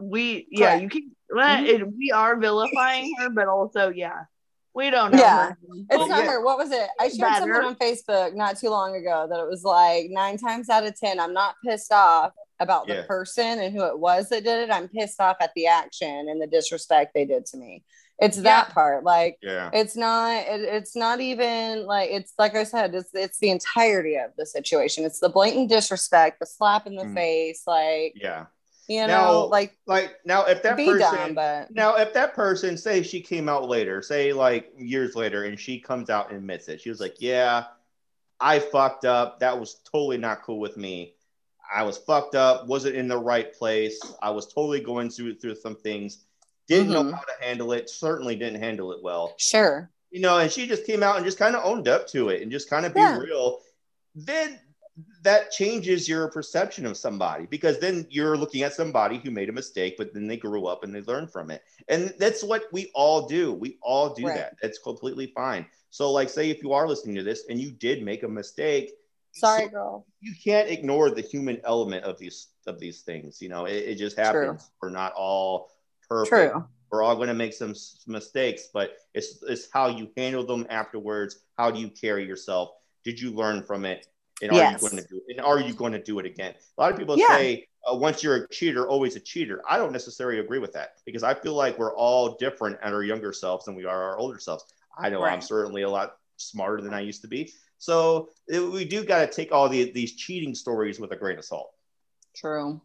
We 0.00 0.46
yeah, 0.50 0.78
Correct. 0.78 0.82
you 0.82 0.88
can 0.88 1.10
Mhm. 1.32 1.92
we 1.98 2.10
are 2.12 2.36
vilifying 2.36 3.12
her, 3.18 3.28
but 3.30 3.48
also 3.48 3.88
yeah. 3.90 4.24
We 4.72 4.90
don't 4.90 5.12
know. 5.12 5.18
Yeah. 5.18 5.48
her. 5.50 5.58
It's 5.90 5.98
Well, 5.98 6.08
not 6.08 6.24
yeah. 6.24 6.30
her. 6.32 6.44
What 6.44 6.58
was 6.58 6.70
it? 6.72 6.88
I 7.00 7.08
shared 7.08 7.36
something 7.36 7.52
on 7.64 7.76
Facebook 7.76 8.34
not 8.34 8.58
too 8.58 8.70
long 8.70 8.94
ago 8.96 9.26
that 9.30 9.38
it 9.40 9.48
was 9.48 9.62
like 9.64 10.06
nine 10.10 10.36
times 10.36 10.68
out 10.68 10.84
of 10.86 10.98
ten, 10.98 11.18
I'm 11.20 11.32
not 11.32 11.54
pissed 11.64 11.92
off 11.92 12.32
about 12.64 12.88
the 12.88 12.94
Yeah. 12.94 13.02
person 13.06 13.60
and 13.60 13.72
who 13.72 13.84
it 13.84 13.98
was 13.98 14.28
that 14.30 14.42
did 14.42 14.68
it. 14.68 14.72
I'm 14.72 14.88
pissed 14.88 15.20
off 15.20 15.36
at 15.40 15.52
the 15.54 15.68
action 15.68 16.28
and 16.28 16.42
the 16.42 16.48
disrespect 16.48 17.14
they 17.14 17.24
did 17.24 17.46
to 17.46 17.56
me. 17.56 17.84
It's 18.18 18.38
that 18.38 18.70
part. 18.70 19.04
Like 19.04 19.38
Yeah. 19.42 19.70
it's 19.72 19.96
not 19.96 20.30
it, 20.46 20.60
it's 20.62 20.94
not 20.96 21.20
even 21.20 21.84
like 21.86 22.10
it's 22.10 22.32
like 22.38 22.54
I 22.56 22.64
said, 22.64 22.94
it's 22.94 23.10
it's 23.14 23.38
the 23.38 23.50
entirety 23.50 24.16
of 24.16 24.30
the 24.36 24.46
situation. 24.46 25.04
It's 25.04 25.20
the 25.20 25.28
blatant 25.28 25.68
disrespect, 25.68 26.40
the 26.40 26.46
slap 26.46 26.86
in 26.86 26.96
the 26.96 27.04
Mm. 27.04 27.14
face, 27.14 27.62
like 27.66 28.12
Yeah. 28.16 28.46
you 28.86 29.00
know, 29.00 29.06
Now, 29.06 29.32
like 29.46 29.76
Like 29.86 30.16
now, 30.24 30.44
if 30.44 30.62
that 30.62 30.76
be 30.76 30.86
person, 30.86 31.00
dumb, 31.00 31.34
but 31.34 31.70
Now, 31.72 31.96
if 31.96 32.12
that 32.14 32.34
person, 32.34 32.76
say 32.76 33.02
she 33.02 33.20
came 33.20 33.48
out 33.48 33.68
later, 33.68 34.00
say 34.00 34.32
like 34.32 34.72
years 34.78 35.16
later, 35.16 35.44
and 35.44 35.58
she 35.58 35.80
comes 35.80 36.08
out 36.08 36.28
and 36.28 36.38
admits 36.38 36.68
it, 36.68 36.80
she 36.80 36.90
was 36.90 37.00
like, 37.00 37.16
Yeah, 37.20 37.64
I 38.40 38.58
fucked 38.60 39.04
up. 39.04 39.40
That 39.40 39.58
was 39.58 39.80
totally 39.90 40.18
not 40.18 40.42
cool 40.42 40.60
with 40.60 40.76
me. 40.76 41.14
I 41.72 41.82
was 41.82 41.98
fucked 41.98 42.34
up, 42.34 42.66
wasn't 42.66 42.96
in 42.96 43.08
the 43.08 43.18
right 43.18 43.52
place. 43.52 44.00
I 44.22 44.30
was 44.30 44.46
totally 44.46 44.80
going 44.80 45.10
through 45.10 45.36
through 45.36 45.56
some 45.56 45.76
things, 45.76 46.24
didn't 46.68 46.92
know 46.92 47.04
Mhm. 47.04 47.12
how 47.12 47.20
to 47.22 47.44
handle 47.44 47.72
it, 47.72 47.90
certainly 47.90 48.36
didn't 48.36 48.60
handle 48.60 48.92
it 48.92 49.02
well. 49.02 49.34
sure. 49.38 49.90
You 50.10 50.20
know, 50.20 50.38
and 50.38 50.50
she 50.50 50.66
just 50.68 50.86
came 50.86 51.02
out 51.02 51.16
and 51.16 51.24
just 51.24 51.38
kind 51.38 51.56
of 51.56 51.64
owned 51.64 51.88
up 51.88 52.06
to 52.08 52.28
it 52.28 52.40
and 52.42 52.50
just 52.52 52.70
kind 52.70 52.86
of 52.86 52.94
be 52.94 53.00
Yeah. 53.00 53.18
real. 53.18 53.60
Then 54.14 54.60
that 55.22 55.50
changes 55.50 56.08
your 56.08 56.28
perception 56.30 56.86
of 56.86 56.96
somebody 56.96 57.46
because 57.46 57.80
then 57.80 58.06
you're 58.10 58.36
looking 58.36 58.62
at 58.62 58.72
somebody 58.74 59.18
who 59.18 59.32
made 59.32 59.48
a 59.48 59.52
mistake, 59.52 59.96
but 59.98 60.14
then 60.14 60.28
they 60.28 60.36
grew 60.36 60.66
up 60.66 60.84
and 60.84 60.94
they 60.94 61.00
learned 61.00 61.32
from 61.32 61.50
it. 61.50 61.62
And 61.88 62.14
that's 62.18 62.44
what 62.44 62.72
we 62.72 62.92
all 62.94 63.26
do. 63.26 63.52
We 63.52 63.76
all 63.82 64.10
do 64.14 64.26
Right. 64.26 64.36
that. 64.36 64.54
That's 64.62 64.78
completely 64.78 65.32
fine. 65.34 65.66
So, 65.90 66.12
like, 66.12 66.28
say 66.30 66.48
if 66.48 66.62
you 66.62 66.72
are 66.72 66.86
listening 66.86 67.16
to 67.16 67.24
this 67.24 67.44
and 67.48 67.60
you 67.60 67.72
did 67.72 68.04
make 68.04 68.22
a 68.22 68.28
mistake, 68.28 68.92
Sorry, 69.34 69.64
so- 69.64 69.68
girl. 69.70 70.06
you 70.20 70.32
can't 70.42 70.68
ignore 70.68 71.10
the 71.10 71.20
human 71.22 71.60
element 71.64 72.04
of 72.04 72.18
these 72.18 72.48
of 72.66 72.78
these 72.78 73.02
things. 73.02 73.42
You 73.42 73.48
know, 73.48 73.66
it, 73.66 73.74
it 73.76 73.94
just 73.96 74.16
happens. 74.16 74.70
We're 74.80 74.90
not 74.90 75.12
all 75.14 75.70
perfect. 76.08 76.52
True. 76.52 76.64
We're 76.90 77.02
all 77.02 77.16
going 77.16 77.28
to 77.28 77.34
make 77.34 77.52
some 77.52 77.74
mistakes, 78.06 78.68
but 78.72 78.96
it's 79.14 79.42
it's 79.48 79.68
how 79.72 79.88
you 79.88 80.10
handle 80.16 80.44
them 80.46 80.66
afterwards. 80.70 81.40
How 81.58 81.70
do 81.70 81.80
you 81.80 81.88
carry 81.88 82.24
yourself? 82.26 82.70
Did 83.04 83.20
you 83.20 83.32
learn 83.32 83.62
from 83.64 83.84
it? 83.84 84.06
And 84.42 84.50
are 84.52 84.54
Yes. 84.56 84.82
you 84.82 84.88
going 84.90 85.02
to 85.02 85.08
do? 85.08 85.20
And 85.28 85.40
are 85.40 85.60
you 85.60 85.74
going 85.74 85.92
to 85.92 86.02
do 86.02 86.18
it 86.20 86.26
again? 86.26 86.54
A 86.78 86.80
lot 86.80 86.92
of 86.92 86.98
people 86.98 87.18
Yeah. 87.18 87.28
say 87.28 87.66
uh, 87.90 87.94
once 87.94 88.22
you're 88.22 88.36
a 88.36 88.48
cheater, 88.48 88.88
always 88.88 89.14
a 89.16 89.20
cheater. 89.20 89.62
I 89.68 89.76
don't 89.76 89.92
necessarily 89.92 90.38
agree 90.40 90.58
with 90.58 90.72
that 90.72 90.94
because 91.04 91.22
I 91.22 91.34
feel 91.34 91.54
like 91.54 91.78
we're 91.78 91.94
all 91.94 92.36
different 92.36 92.78
at 92.82 92.92
our 92.92 93.02
younger 93.02 93.32
selves 93.32 93.64
than 93.66 93.74
we 93.74 93.84
are 93.84 94.02
our 94.04 94.18
older 94.18 94.38
selves. 94.38 94.64
I 94.96 95.08
know 95.10 95.22
I'm 95.24 95.40
certainly 95.40 95.82
a 95.82 95.90
lot 95.90 96.16
smarter 96.36 96.82
than 96.82 96.94
I 96.94 97.00
used 97.00 97.22
to 97.22 97.28
be. 97.28 97.52
So 97.78 98.30
it, 98.48 98.60
we 98.60 98.84
do 98.84 99.04
got 99.04 99.20
to 99.20 99.26
take 99.26 99.52
all 99.52 99.68
the, 99.68 99.90
these 99.92 100.14
cheating 100.14 100.54
stories 100.54 100.98
with 100.98 101.12
a 101.12 101.16
grain 101.16 101.38
of 101.38 101.44
salt. 101.44 101.70
True. 102.34 102.80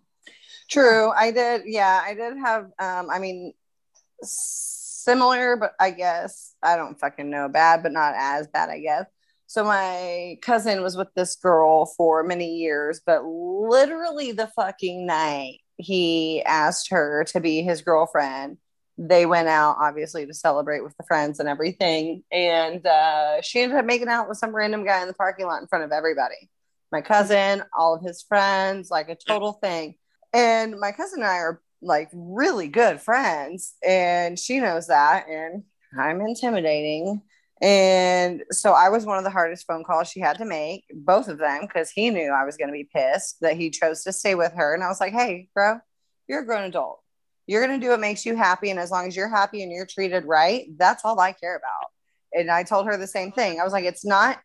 True. 0.70 1.12
I 1.12 1.32
did. 1.32 1.64
Yeah, 1.66 2.02
I 2.04 2.14
did 2.14 2.38
have. 2.38 2.66
Um, 2.80 3.10
I 3.10 3.20
mean, 3.20 3.54
similar, 4.22 5.56
but 5.56 5.74
I 5.80 5.92
guess 5.92 6.56
I 6.62 6.76
don't 6.76 7.00
fucking 7.00 7.30
know. 7.30 7.50
Bad, 7.50 7.82
but 7.84 7.92
not 7.92 8.14
as 8.16 8.48
bad. 8.48 8.70
I 8.70 8.80
guess. 8.80 9.06
So 9.48 9.64
my 9.64 10.38
cousin 10.44 10.84
was 10.84 10.96
with 10.96 11.08
this 11.16 11.36
girl 11.36 11.88
for 11.98 12.24
many 12.24 12.58
years, 12.58 13.02
but 13.04 13.26
literally 13.26 14.32
the 14.32 14.46
fucking 14.56 15.08
night 15.08 15.62
he 15.78 16.44
asked 16.44 16.92
her 16.92 17.24
to 17.30 17.40
be 17.40 17.64
his 17.64 17.82
girlfriend. 17.82 18.58
They 19.02 19.26
went 19.26 19.48
out 19.48 19.78
obviously 19.80 20.26
to 20.26 20.34
celebrate 20.34 20.84
with 20.84 20.94
the 20.98 21.06
friends 21.06 21.40
and 21.40 21.48
everything, 21.48 22.24
and 22.34 22.86
uh, 22.86 23.42
she 23.42 23.62
ended 23.62 23.78
up 23.78 23.86
making 23.86 24.10
out 24.10 24.28
with 24.28 24.38
some 24.38 24.54
random 24.54 24.86
guy 24.86 25.02
in 25.02 25.08
the 25.08 25.14
parking 25.14 25.46
lot 25.46 25.62
in 25.62 25.68
front 25.68 25.86
of 25.86 25.94
everybody. 25.94 26.50
my 26.92 27.02
cousin, 27.02 27.64
all 27.78 27.96
of 27.96 28.02
his 28.04 28.22
friends, 28.24 28.90
like 28.90 29.10
a 29.10 29.16
total 29.16 29.54
thing. 29.54 29.96
And 30.34 30.80
my 30.80 30.92
cousin 30.92 31.22
and 31.22 31.30
I 31.30 31.38
are 31.38 31.62
like 31.82 32.10
really 32.14 32.68
good 32.68 33.00
friends, 33.00 33.74
and 33.88 34.38
she 34.38 34.60
knows 34.60 34.88
that. 34.88 35.28
And 35.28 35.64
I'm 35.98 36.22
intimidating. 36.22 37.22
And 37.62 38.44
so 38.52 38.72
I 38.72 38.90
was 38.90 39.06
one 39.06 39.18
of 39.18 39.24
the 39.24 39.30
hardest 39.30 39.68
phone 39.68 39.84
calls 39.84 40.10
she 40.10 40.20
had 40.22 40.38
to 40.38 40.46
make, 40.46 40.86
both 40.94 41.28
of 41.28 41.38
them, 41.40 41.62
because 41.62 41.90
he 41.92 42.10
knew 42.10 42.32
I 42.32 42.46
was 42.46 42.58
going 42.58 42.70
to 42.70 42.74
be 42.74 42.90
pissed 42.94 43.42
that 43.42 43.58
he 43.58 43.70
chose 43.70 44.04
to 44.04 44.14
stay 44.14 44.36
with 44.36 44.54
her. 44.54 44.74
And 44.74 44.84
I 44.84 44.88
was 44.88 45.00
like, 45.02 45.14
hey, 45.14 45.50
bro, 45.54 45.80
you're 46.28 46.42
a 46.42 46.46
grown 46.46 46.64
adult. 46.64 47.02
You're 47.50 47.66
going 47.66 47.80
to 47.80 47.84
do 47.84 47.90
what 47.90 48.00
makes 48.00 48.28
you 48.28 48.36
happy. 48.36 48.70
And 48.70 48.80
as 48.80 48.92
long 48.92 49.08
as 49.08 49.16
you're 49.16 49.28
happy 49.28 49.64
and 49.64 49.72
you're 49.72 49.88
treated 49.88 50.24
right, 50.26 50.68
that's 50.78 51.04
all 51.04 51.20
I 51.20 51.32
care 51.32 51.56
about. 51.56 51.90
And 52.32 52.52
I 52.52 52.62
told 52.62 52.86
her 52.86 52.96
the 52.96 53.08
same 53.08 53.32
thing. 53.32 53.60
I 53.60 53.64
was 53.64 53.74
like, 53.74 53.86
it's 53.86 54.06
not 54.06 54.40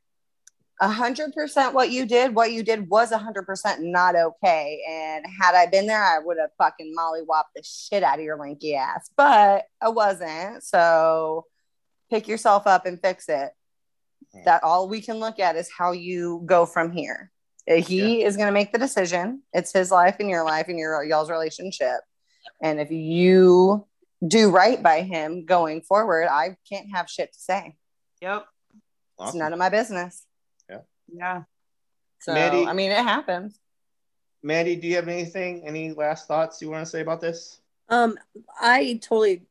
a 0.81 0.89
hundred 0.89 1.35
percent 1.35 1.75
what 1.75 1.91
you 1.91 2.07
did. 2.07 2.35
What 2.35 2.53
you 2.53 2.63
did 2.63 2.89
was 2.89 3.13
a 3.13 3.19
hundred 3.19 3.45
percent 3.45 3.83
not 3.83 4.17
okay. 4.17 4.81
And 4.89 5.27
had 5.39 5.55
I 5.55 5.67
been 5.67 5.87
there, 5.87 6.03
I 6.03 6.19
would 6.19 6.39
have 6.41 6.49
fucking 6.57 6.95
mollywopped 6.99 7.53
the 7.55 7.63
shit 7.63 8.03
out 8.03 8.19
of 8.19 8.25
your 8.25 8.39
lanky 8.39 8.75
ass. 8.75 9.11
But 9.19 9.67
I 9.83 9.91
wasn't. 9.91 10.65
So 10.65 11.45
pick 12.11 12.27
yourself 12.27 12.67
up 12.67 12.87
and 12.87 12.99
fix 12.99 13.29
it. 13.29 13.51
That 14.47 14.65
all 14.65 14.89
we 14.89 15.03
can 15.03 15.19
look 15.19 15.39
at 15.39 15.57
is 15.57 15.71
how 15.71 15.93
you 15.93 16.43
go 16.47 16.65
from 16.65 16.91
here. 16.91 17.31
Uh, 17.71 17.75
He 17.75 18.25
is 18.25 18.39
going 18.39 18.49
to 18.49 18.53
make 18.53 18.73
the 18.73 18.79
decision. 18.79 19.43
It's 19.53 19.75
his 19.75 19.91
life 19.91 20.17
and 20.21 20.31
your 20.31 20.43
life 20.43 20.69
and 20.69 20.79
your 20.79 21.05
y'all's 21.05 21.31
relationship. 21.31 22.01
And 22.63 22.81
if 22.81 22.91
you 22.91 23.87
do 24.27 24.51
right 24.51 24.83
by 24.83 25.03
him 25.03 25.45
going 25.45 25.83
forward, 25.83 26.29
I 26.31 26.57
can't 26.69 26.91
have 26.93 27.11
shit 27.11 27.33
to 27.33 27.39
say. 27.39 27.77
Yep. 28.21 28.47
It's 29.21 29.35
none 29.35 29.53
of 29.53 29.59
my 29.59 29.69
business. 29.69 30.25
Yeah. 30.69 30.81
Yeah. 31.13 31.43
So 32.21 32.33
Maddie- 32.33 32.67
I 32.67 32.73
mean, 32.73 32.91
it 32.91 33.03
happens. 33.03 33.59
Mandy, 34.43 34.77
do 34.77 34.87
you 34.87 34.97
have 34.97 35.09
anything, 35.09 35.67
any 35.67 35.93
last 35.93 36.27
thoughts 36.29 36.61
you 36.61 36.71
want 36.71 36.85
to 36.85 36.91
say 36.91 37.01
about 37.01 37.21
this? 37.21 37.61
Um, 37.89 38.19
I 38.61 38.99
totally 39.03 39.47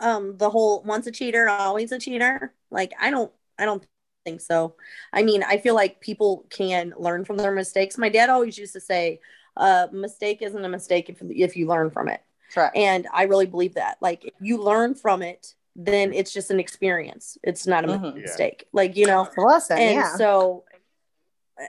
um 0.00 0.36
the 0.36 0.48
whole 0.48 0.82
once 0.82 1.06
a 1.06 1.10
cheater, 1.10 1.48
always 1.48 1.92
a 1.92 1.98
cheater. 1.98 2.54
Like 2.70 2.92
I 3.00 3.10
don't 3.10 3.32
I 3.58 3.64
don't 3.64 3.84
think 4.24 4.40
so. 4.40 4.76
I 5.12 5.22
mean, 5.22 5.42
I 5.42 5.58
feel 5.58 5.74
like 5.74 6.00
people 6.00 6.46
can 6.50 6.94
learn 6.96 7.24
from 7.24 7.36
their 7.36 7.52
mistakes. 7.52 7.98
My 7.98 8.08
dad 8.08 8.30
always 8.30 8.58
used 8.58 8.74
to 8.74 8.80
say, 8.80 9.20
uh, 9.56 9.88
mistake 9.92 10.42
isn't 10.42 10.64
a 10.64 10.68
mistake 10.68 11.08
if, 11.08 11.18
if 11.22 11.56
you 11.56 11.66
learn 11.66 11.90
from 11.90 12.08
it. 12.08 12.20
Correct. 12.52 12.76
And 12.76 13.06
I 13.12 13.24
really 13.24 13.46
believe 13.46 13.74
that. 13.74 13.98
Like 14.00 14.24
if 14.24 14.34
you 14.40 14.58
learn 14.58 14.94
from 14.94 15.22
it, 15.22 15.54
then 15.76 16.12
it's 16.12 16.32
just 16.32 16.50
an 16.50 16.58
experience. 16.58 17.38
It's 17.42 17.66
not 17.66 17.84
a 17.84 17.88
Mhm. 17.88 18.16
mistake. 18.22 18.66
Like, 18.72 18.96
you 18.96 19.06
know, 19.06 19.28
lesson. 19.36 19.78
and 19.78 19.94
yeah. 19.96 20.16
so 20.16 20.64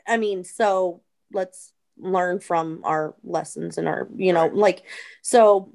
i 0.07 0.17
mean 0.17 0.43
so 0.43 1.01
let's 1.33 1.73
learn 1.97 2.39
from 2.39 2.81
our 2.83 3.15
lessons 3.23 3.77
and 3.79 3.87
our 3.87 4.07
you 4.15 4.31
know 4.31 4.43
Right. 4.43 4.53
like 4.53 4.83
so 5.23 5.73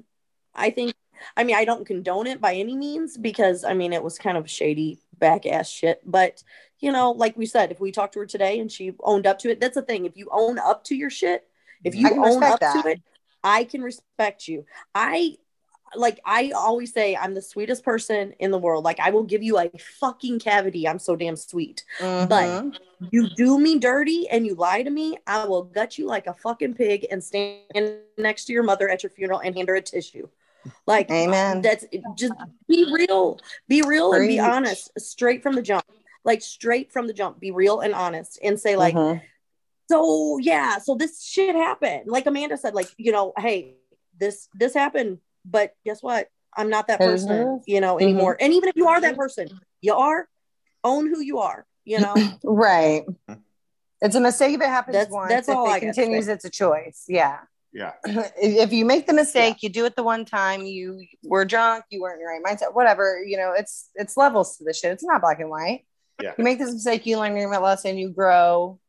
i 0.53 0.69
think 0.69 0.93
i 1.35 1.43
mean 1.43 1.55
i 1.57 1.65
don't 1.65 1.85
condone 1.85 2.25
it 2.27 2.39
by 2.39 2.53
any 2.55 2.75
means 2.77 3.17
because 3.17 3.65
i 3.65 3.73
mean 3.73 3.91
it 3.91 4.01
was 4.03 4.17
kind 4.17 4.37
of 4.37 4.49
shady 4.49 5.01
back 5.19 5.45
ass 5.45 5.69
shit 5.69 5.99
but 6.05 6.43
you 6.79 6.93
know 6.93 7.11
like 7.11 7.35
we 7.37 7.45
said 7.45 7.71
if 7.71 7.79
we 7.81 7.91
talked 7.91 8.13
to 8.13 8.19
her 8.19 8.25
today 8.25 8.59
and 8.59 8.71
she 8.71 8.93
owned 9.01 9.27
up 9.27 9.37
to 9.39 9.49
it 9.49 9.59
that's 9.59 9.75
the 9.75 9.81
thing 9.81 10.05
if 10.05 10.15
you 10.15 10.29
own 10.31 10.57
up 10.59 10.85
to 10.85 10.95
your 10.95 11.09
shit 11.09 11.47
if 11.83 11.93
you 11.93 12.07
own 12.11 12.41
up 12.41 12.61
respect 12.61 12.83
to 12.83 12.89
it 12.91 13.01
i 13.45 13.63
can 13.63 13.81
respect 13.81 14.49
you 14.49 14.65
i 14.93 15.37
like 15.95 16.19
I 16.25 16.51
always 16.51 16.91
say 16.91 17.15
I'm 17.15 17.33
the 17.35 17.41
sweetest 17.41 17.85
person 17.85 18.33
in 18.39 18.51
the 18.51 18.57
world. 18.57 18.83
Like 18.83 18.99
I 18.99 19.11
will 19.11 19.23
give 19.23 19.41
you 19.43 19.57
a 19.59 19.69
fucking 20.01 20.39
cavity. 20.39 20.87
I'm 20.87 20.99
so 20.99 21.15
damn 21.15 21.37
sweet 21.37 21.85
Mhm. 22.01 22.75
you 23.11 23.29
do 23.29 23.59
me 23.59 23.79
dirty 23.79 24.27
and 24.29 24.45
you 24.45 24.55
lie 24.55 24.83
to 24.83 24.89
me, 24.89 25.17
I 25.27 25.45
will 25.45 25.63
gut 25.63 25.97
you 25.97 26.05
like 26.05 26.27
a 26.27 26.33
fucking 26.33 26.73
pig 26.73 27.05
and 27.11 27.23
stand 27.23 27.61
next 28.17 28.45
to 28.45 28.53
your 28.53 28.63
mother 28.63 28.89
at 28.89 29.03
your 29.03 29.09
funeral 29.11 29.39
and 29.39 29.55
hand 29.55 29.69
her 29.69 29.75
a 29.75 29.81
tissue. 29.81 30.27
Like, 30.85 31.11
Amen. 31.11 31.61
that's 31.61 31.85
just 32.17 32.33
be 32.67 32.85
real, 32.91 33.39
be 33.67 33.81
real 33.81 34.13
and 34.13 34.27
be 34.27 34.39
honest 34.39 34.91
straight 34.99 35.43
from 35.43 35.55
the 35.55 35.61
jump. 35.61 35.85
Like, 36.23 36.41
straight 36.41 36.91
from 36.91 37.07
the 37.07 37.13
jump, 37.13 37.39
be 37.39 37.51
real 37.51 37.79
and 37.81 37.93
honest 37.93 38.39
and 38.43 38.59
say, 38.59 38.75
like, 38.75 38.95
Mhm. 38.95 39.21
So 39.89 40.37
yeah, 40.39 40.79
so 40.79 40.95
this 40.95 41.23
shit 41.23 41.55
happened. 41.55 42.03
Like 42.07 42.25
Amanda 42.25 42.57
said, 42.57 42.73
like, 42.73 42.89
you 42.97 43.11
know, 43.11 43.33
hey, 43.37 43.75
this 44.19 44.47
this 44.53 44.73
happened, 44.73 45.19
but 45.43 45.73
guess 45.85 46.01
what? 46.01 46.29
I'm 46.57 46.69
not 46.69 46.87
that 46.87 46.99
person, 46.99 47.29
what 47.29 47.37
it 47.37 47.57
is. 47.59 47.63
you 47.67 47.81
know, 47.81 47.95
mm-hmm. 47.95 48.03
anymore. 48.03 48.37
And 48.39 48.53
even 48.53 48.69
if 48.69 48.75
you 48.75 48.87
are 48.87 49.01
that 49.01 49.17
person, 49.17 49.47
you 49.81 49.93
are, 49.93 50.27
own 50.83 51.07
who 51.07 51.19
you 51.19 51.39
are, 51.39 51.65
you 51.83 51.99
know. 51.99 52.15
right. 52.43 53.03
It's 54.01 54.15
a 54.15 54.21
mistake 54.21 54.55
if 54.55 54.61
it 54.61 54.67
happens 54.67 54.93
That's- 54.93 55.11
once. 55.11 55.29
that's 55.29 55.49
if 55.49 55.55
all 55.55 55.67
it 55.67 55.73
I 55.73 55.79
continues, 55.79 56.25
say. 56.25 56.33
it's 56.33 56.45
a 56.45 56.49
choice. 56.49 57.05
Yeah. 57.07 57.39
Yeah. 57.73 57.91
if 58.05 58.71
you 58.71 58.85
make 58.85 59.05
the 59.05 59.13
mistake, 59.13 59.61
you 59.61 59.69
do 59.69 59.85
it 59.85 59.97
the 59.97 60.03
one 60.03 60.23
time. 60.23 60.61
You 60.65 61.05
were 61.23 61.43
drunk, 61.43 61.83
you 61.89 62.01
weren't 62.01 62.15
in 62.15 62.21
your 62.21 62.31
right 62.31 62.41
mindset, 62.41 62.73
whatever. 62.73 63.21
You 63.21 63.35
know, 63.35 63.51
it's 63.51 63.89
it's 63.95 64.15
levels 64.15 64.57
to 64.57 64.63
the 64.63 64.73
shit. 64.73 64.93
It's 64.93 65.03
not 65.03 65.19
black 65.19 65.41
and 65.41 65.49
white. 65.49 65.85
Yeah. 66.21 66.33
You 66.37 66.45
make 66.45 66.57
this 66.57 66.71
mistake, 66.71 67.05
you 67.05 67.19
learn 67.19 67.35
your 67.35 67.49
lesson, 67.59 67.97
you 67.97 68.09
grow. 68.09 68.79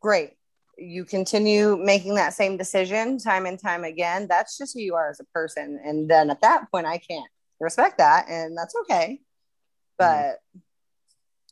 Great. 0.00 0.32
You 0.80 1.04
continue 1.04 1.76
making 1.76 2.14
that 2.14 2.32
same 2.32 2.56
decision 2.56 3.18
time 3.18 3.46
and 3.46 3.58
time 3.58 3.84
again. 3.84 4.26
That's 4.28 4.56
just 4.56 4.74
who 4.74 4.80
you 4.80 4.94
are 4.94 5.10
as 5.10 5.20
a 5.20 5.24
person. 5.34 5.78
And 5.84 6.08
then 6.10 6.30
at 6.30 6.40
that 6.40 6.70
point, 6.72 6.86
I 6.86 6.98
can't 6.98 7.30
respect 7.60 7.98
that, 7.98 8.28
and 8.28 8.56
that's 8.56 8.74
okay. 8.82 9.20
But 9.98 10.40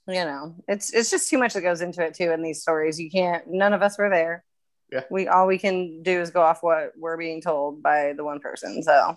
you 0.07 0.25
know, 0.25 0.55
it's 0.67 0.93
it's 0.95 1.11
just 1.11 1.29
too 1.29 1.39
much 1.39 1.53
that 1.55 1.61
goes 1.61 1.83
into 1.83 2.03
it 2.03 2.15
too 2.15 2.31
in 2.33 2.43
these 2.43 2.63
stories. 2.63 2.99
You 2.99 3.11
can't. 3.11 3.45
None 3.47 3.75
of 3.75 3.83
us 3.83 3.99
were 3.99 4.09
there. 4.09 4.45
Yeah. 4.91 5.03
We 5.11 5.29
all 5.29 5.47
we 5.47 5.59
can 5.59 6.03
do 6.03 6.21
is 6.21 6.31
go 6.31 6.41
off 6.41 6.63
what 6.63 6.93
we're 6.97 7.19
being 7.19 7.43
told 7.43 7.83
by 7.83 8.15
the 8.17 8.25
one 8.25 8.41
person. 8.41 8.83
So 8.83 9.15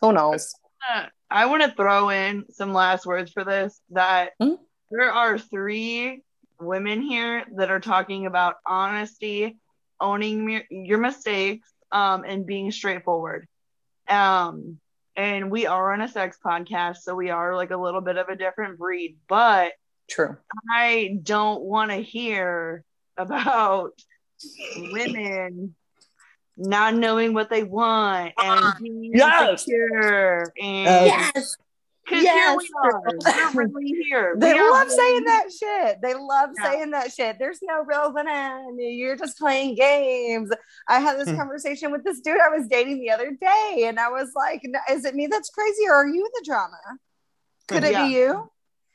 who 0.00 0.12
knows? 0.12 0.52
I 1.30 1.46
want 1.46 1.62
to 1.62 1.70
throw 1.70 2.10
in 2.10 2.46
some 2.50 2.72
last 2.72 3.06
words 3.06 3.32
for 3.32 3.44
this 3.44 3.80
that 3.90 4.32
Hmm? 4.40 4.54
there 4.90 5.12
are 5.12 5.38
three 5.38 6.24
women 6.60 7.00
here 7.02 7.44
that 7.56 7.70
are 7.70 7.80
talking 7.80 8.26
about 8.26 8.56
honesty, 8.66 9.56
owning 10.00 10.44
mi- 10.44 10.66
your 10.70 10.98
mistakes, 10.98 11.72
um, 11.92 12.24
and 12.24 12.46
being 12.46 12.70
straightforward. 12.70 13.46
Um, 14.08 14.78
and 15.16 15.50
we 15.50 15.66
are 15.66 15.92
on 15.92 16.00
a 16.00 16.08
sex 16.08 16.38
podcast, 16.44 16.98
so 16.98 17.14
we 17.14 17.30
are 17.30 17.54
like 17.56 17.70
a 17.70 17.76
little 17.76 18.00
bit 18.00 18.16
of 18.16 18.28
a 18.28 18.36
different 18.36 18.78
breed, 18.78 19.16
but 19.28 19.72
True. 20.08 20.36
I 20.70 21.18
don't 21.22 21.62
want 21.62 21.90
to 21.90 21.96
hear 21.96 22.82
about 23.16 23.90
women 24.90 25.74
not 26.56 26.94
knowing 26.94 27.34
what 27.34 27.50
they 27.50 27.62
want 27.62 28.32
and 28.38 28.72
being 28.82 29.10
Yes. 29.14 29.66
insecure 29.68 30.52
and 30.60 31.06
yes. 31.06 31.56
Because 32.08 32.24
Yes, 32.24 32.58
here 32.62 32.70
we 32.82 32.90
are. 32.90 33.52
We're 33.54 33.66
really 33.68 33.94
here. 34.08 34.34
They 34.38 34.54
We 34.54 34.60
love 34.60 34.86
really- 34.86 34.96
saying 34.96 35.24
that 35.24 35.44
shit. 35.52 35.98
They 36.02 36.14
love 36.14 36.50
Yeah. 36.58 36.64
saying 36.70 36.90
that 36.92 37.12
shit. 37.12 37.36
There's 37.38 37.60
no 37.62 37.82
real 37.84 38.10
banana. 38.12 38.66
You're 38.78 39.16
just 39.16 39.38
playing 39.38 39.74
games. 39.74 40.50
I 40.88 41.00
had 41.00 41.18
this 41.18 41.28
Hmm. 41.28 41.36
conversation 41.36 41.90
with 41.92 42.04
this 42.04 42.20
dude 42.20 42.40
I 42.40 42.48
was 42.56 42.66
dating 42.68 43.00
the 43.00 43.10
other 43.10 43.30
day, 43.32 43.84
and 43.86 43.98
I 44.00 44.08
was 44.08 44.30
like, 44.34 44.62
"Is 44.90 45.04
it 45.04 45.14
me 45.14 45.26
that's 45.26 45.50
crazy, 45.50 45.86
or 45.88 45.94
are 45.94 46.06
you 46.08 46.28
the 46.34 46.42
drama? 46.44 46.78
Could 47.68 47.84
it 47.84 47.92
Yeah. 47.92 48.06
be 48.06 48.14
you?" 48.14 48.50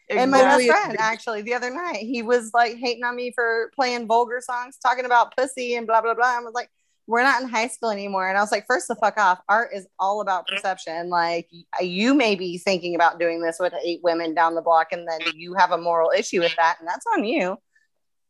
And 0.10 0.32
my 0.32 0.42
best 0.42 0.68
friend, 0.68 0.96
actually, 1.00 1.42
the 1.44 1.54
other 1.54 1.70
night, 1.70 1.98
he 1.98 2.22
was 2.22 2.52
like 2.54 2.76
hating 2.76 3.04
on 3.06 3.16
me 3.16 3.32
for 3.34 3.72
playing 3.76 4.06
vulgar 4.06 4.42
songs, 4.42 4.78
talking 4.78 5.06
about 5.06 5.36
pussy 5.36 5.76
and 5.76 5.88
blah 5.88 6.02
blah 6.02 6.14
blah. 6.14 6.38
I 6.38 6.40
was 6.42 6.54
like, 6.54 6.70
"We're 7.08 7.24
not 7.24 7.42
in 7.42 7.50
high 7.50 7.68
school 7.68 7.90
anymore." 7.90 8.28
And 8.28 8.38
I 8.38 8.42
was 8.42 8.52
like, 8.52 8.66
first 8.68 8.88
the 8.88 8.96
fuck 8.96 9.18
off. 9.18 9.40
Art 9.50 9.70
is 9.74 9.88
all 10.00 10.22
about 10.22 10.48
perception. 10.48 11.10
Like 11.10 11.50
uh, 11.80 11.84
you 11.84 12.14
may 12.14 12.36
be 12.36 12.58
thinking 12.58 12.96
about 12.96 13.20
doing 13.20 13.42
this 13.42 13.58
with 13.60 13.74
eight 13.84 14.02
women 14.04 14.34
down 14.34 14.56
the 14.56 14.62
block, 14.62 14.88
and 14.92 15.08
then 15.08 15.20
you 15.36 15.54
have 15.56 15.72
a 15.72 15.78
moral 15.78 16.12
issue 16.16 16.42
with 16.42 16.56
that, 16.58 16.78
and 16.80 16.88
that's 16.88 17.06
on 17.16 17.24
you. 17.24 17.58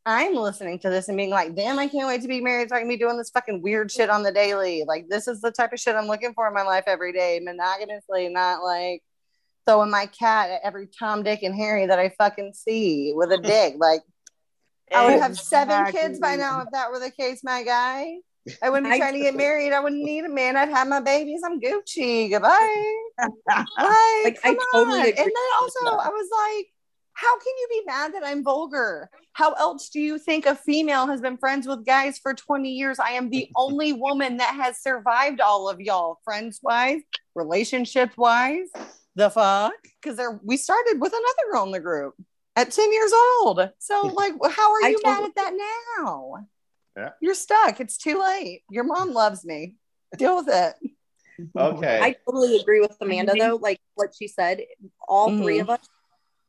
I'm 0.06 0.36
listening 0.36 0.80
to 0.80 0.90
this 0.90 1.08
and 1.08 1.18
being 1.18 1.30
like, 1.30 1.56
damn, 1.56 1.80
I 1.80 1.88
can't 1.88 2.08
wait 2.08 2.22
to 2.24 2.28
be 2.28 2.42
married 2.42 2.70
so 2.70 2.76
I 2.76 2.80
can 2.80 2.90
be 2.90 2.98
doing 2.98 3.18
this 3.18 3.30
fucking 3.30 3.62
weird 3.62 3.90
shit 3.90 4.10
on 4.10 4.24
the 4.24 4.34
daily. 4.34 4.84
Like, 4.86 5.08
this 5.08 5.30
is 5.30 5.40
the 5.40 5.52
type 5.52 5.72
of 5.72 5.80
shit 5.80 5.96
I'm 5.96 6.08
looking 6.08 6.34
for 6.34 6.46
in 6.46 6.54
my 6.54 6.64
life 6.64 6.84
every 6.88 7.14
day, 7.14 7.40
monogamously, 7.42 8.30
not 8.30 8.62
like 8.64 9.02
throwing 9.66 9.90
my 9.90 10.08
cat 10.08 10.50
at 10.50 10.62
every 10.64 10.88
Tom, 10.88 11.24
Dick, 11.24 11.42
and 11.44 11.56
Harry 11.56 11.86
that 11.86 12.00
I 12.00 12.10
fucking 12.18 12.54
see 12.54 13.14
with 13.16 13.32
a 13.32 13.38
dick. 13.42 13.76
Like, 13.78 14.02
I 14.94 15.06
would 15.06 15.22
have 15.22 15.40
seven 15.40 15.92
kids 15.92 16.20
by 16.20 16.36
now 16.36 16.62
if 16.62 16.68
that 16.74 16.92
were 16.92 17.00
the 17.00 17.12
case, 17.12 17.42
my 17.42 17.64
guy. 17.64 18.16
I 18.62 18.70
wouldn't 18.70 18.92
be 18.92 18.98
trying 18.98 19.14
to 19.14 19.20
get 19.20 19.36
married. 19.36 19.72
I 19.74 19.80
wouldn't 19.80 20.04
need 20.04 20.26
a 20.26 20.30
man. 20.30 20.58
I'd 20.58 20.70
have 20.70 20.88
my 20.88 21.00
babies. 21.00 21.42
I'm 21.46 21.60
Gucci. 21.62 22.30
Goodbye. 22.30 22.94
Like, 23.48 23.66
Like, 24.26 24.40
I 24.44 24.56
come 24.56 24.58
totally 24.74 25.00
on. 25.00 25.08
agree 25.08 25.12
And 25.18 25.28
then 25.28 25.50
also. 25.62 25.86
I 25.86 26.10
was 26.10 26.30
like, 26.36 26.68
how 27.14 27.38
can 27.38 27.54
you 27.60 27.68
be 27.70 27.82
mad 27.86 28.14
that 28.16 28.24
I'm 28.26 28.44
vulgar? 28.44 29.10
How 29.34 29.54
else 29.54 29.90
do 29.90 30.00
you 30.00 30.18
think 30.18 30.46
a 30.48 30.56
female 30.56 31.06
has 31.08 31.22
been 31.22 31.38
friends 31.38 31.68
with 31.68 31.86
guys 31.86 32.18
for 32.18 32.34
20 32.34 32.70
years? 32.70 33.00
I 33.00 33.12
am 33.12 33.30
the 33.30 33.50
only 33.56 33.94
woman 33.94 34.38
that 34.38 34.56
has 34.56 34.82
survived 34.82 35.40
all 35.40 35.70
of 35.70 35.80
y'all, 35.80 36.20
friends 36.24 36.60
wise, 36.64 37.02
relationship 37.36 38.12
wise. 38.18 38.68
The 39.16 39.30
fuck? 39.30 39.74
Because 40.02 40.20
we 40.44 40.58
started 40.58 40.96
with 41.00 41.14
another 41.14 41.52
girl 41.52 41.64
in 41.66 41.72
the 41.72 41.80
group 41.80 42.16
at 42.56 42.72
10 42.72 42.92
years 42.92 43.14
old. 43.42 43.70
So, 43.78 44.02
like, 44.18 44.34
how 44.52 44.72
are 44.74 44.84
I 44.84 44.90
you 44.90 45.00
mad 45.04 45.12
totally- 45.20 45.30
at 45.30 45.36
that 45.36 45.54
now? 46.00 46.48
You're 47.22 47.34
stuck. 47.36 47.80
It's 47.80 47.98
too 47.98 48.22
late. 48.22 48.64
Your 48.70 48.84
mom 48.84 49.14
loves 49.14 49.46
me. 49.46 49.76
Deal 50.18 50.36
with 50.38 50.50
it. 50.50 50.76
Okay. 51.58 52.00
I 52.02 52.16
totally 52.26 52.58
agree 52.58 52.80
with 52.80 52.96
Amanda 53.02 53.34
though. 53.38 53.56
Like 53.56 53.80
what 53.96 54.10
she 54.18 54.28
said, 54.28 54.62
all 55.08 55.30
three 55.30 55.58
Mhm. 55.58 55.62
of 55.62 55.70
us 55.72 55.80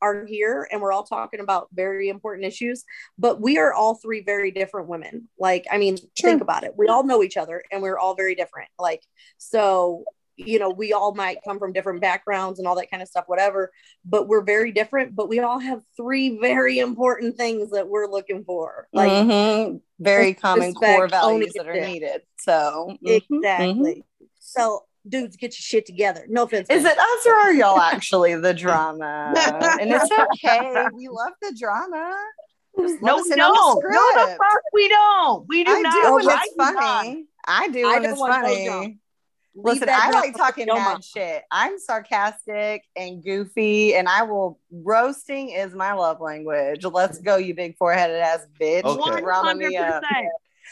are 0.03 0.27
here 0.27 0.69
and 0.71 0.83
we're 0.83 0.93
all 0.93 1.05
talking 1.05 1.41
about 1.41 1.69
very 1.73 2.11
important 2.11 2.45
issues, 2.47 2.85
but 3.17 3.41
we 3.41 3.57
are 3.57 3.73
all 3.73 3.95
three 3.95 4.21
very 4.21 4.51
different 4.51 4.87
women. 4.89 5.31
Like, 5.39 5.67
I 5.71 5.79
mean, 5.79 5.97
Sure. 5.97 6.31
think 6.31 6.43
about 6.43 6.65
it. 6.65 6.77
We 6.77 6.89
all 6.89 7.05
know 7.05 7.23
each 7.23 7.39
other 7.39 7.63
and 7.73 7.81
we're 7.83 7.99
all 7.99 8.15
very 8.15 8.35
different. 8.35 8.69
Like, 8.79 9.03
so 9.39 10.05
you 10.37 10.59
know, 10.59 10.71
we 10.71 10.93
all 10.93 11.15
might 11.15 11.39
come 11.45 11.59
from 11.59 11.73
different 11.73 12.01
backgrounds 12.01 12.59
and 12.59 12.67
all 12.67 12.75
that 12.77 12.91
kind 12.91 13.03
of 13.03 13.09
stuff, 13.09 13.25
whatever, 13.27 13.71
but 14.05 14.27
we're 14.29 14.43
very 14.43 14.73
different. 14.73 15.15
But 15.15 15.29
we 15.29 15.41
all 15.41 15.59
have 15.59 15.83
three 15.97 16.39
very 16.39 16.79
important 16.79 17.37
things 17.37 17.71
that 17.71 17.89
we're 17.89 18.07
looking 18.09 18.45
for. 18.45 18.89
Like, 18.93 19.11
Mhm. 19.13 19.81
very 20.01 20.35
common 20.35 20.75
core 20.75 21.09
values 21.09 21.53
that 21.55 21.67
are 21.67 21.73
ownership. 21.73 21.89
needed. 21.89 22.23
So, 22.39 22.97
mhm. 23.05 23.21
exactly. 23.33 24.05
So, 24.41 24.85
dudes, 25.09 25.37
get 25.37 25.49
your 25.53 25.63
shit 25.63 25.87
together. 25.87 26.27
No 26.29 26.43
offense. 26.45 26.69
Is 26.71 26.85
it 26.85 26.99
us 26.99 27.27
or 27.27 27.35
are 27.35 27.53
y'all 27.55 27.79
actually 27.93 28.35
the 28.37 28.55
drama? 28.55 29.33
and 29.81 29.93
it's 29.93 30.11
okay. 30.45 30.85
We 30.93 31.09
love 31.09 31.33
the 31.41 31.55
drama. 31.59 32.17
Just 32.81 33.01
let 33.03 33.03
No, 33.03 33.19
us 33.19 33.25
we 33.27 33.33
in 33.35 33.41
on 33.41 33.53
the 33.53 33.59
don't. 33.59 33.85
No, 33.93 34.27
the 34.27 34.37
fuck 34.37 34.63
we 34.73 34.89
don't. 34.89 35.47
We 35.49 35.63
do 35.65 35.71
I 35.71 35.81
not. 35.83 35.93
do 36.03 36.15
when 36.15 36.29
I 36.29 36.35
it's 36.45 36.55
do 36.55 36.57
not. 36.59 36.75
funny. 36.75 37.27
I 37.47 37.69
do 37.69 37.87
I 37.87 37.93
when 37.95 38.03
don't 38.03 38.13
it's 38.13 38.21
want 38.21 38.43
no 38.43 38.49
funny. 38.49 38.99
Drama. 39.55 39.69
Leave 39.69 39.81
Listen, 39.81 39.89
I 39.91 40.11
like 40.11 40.37
talking 40.37 40.67
your 40.67 40.77
mad 40.77 40.85
mama. 40.85 41.03
shit. 41.03 41.43
I'm 41.51 41.79
sarcastic 41.79 42.85
and 42.97 43.23
goofy, 43.23 43.95
and 43.95 44.09
I 44.09 44.23
will. 44.23 44.59
Roasting 44.73 45.51
is 45.51 45.75
my 45.75 45.93
love 45.93 46.21
language. 46.21 46.85
Let's 46.85 47.19
go, 47.19 47.37
you 47.37 47.55
big 47.55 47.77
foreheaded 47.77 48.17
ass 48.17 48.47
bitch. 48.61 48.85
Okay. 48.85 49.21
Drama 49.21 49.55
me 49.55 49.77
up. 49.77 50.03
100%. 50.03 50.27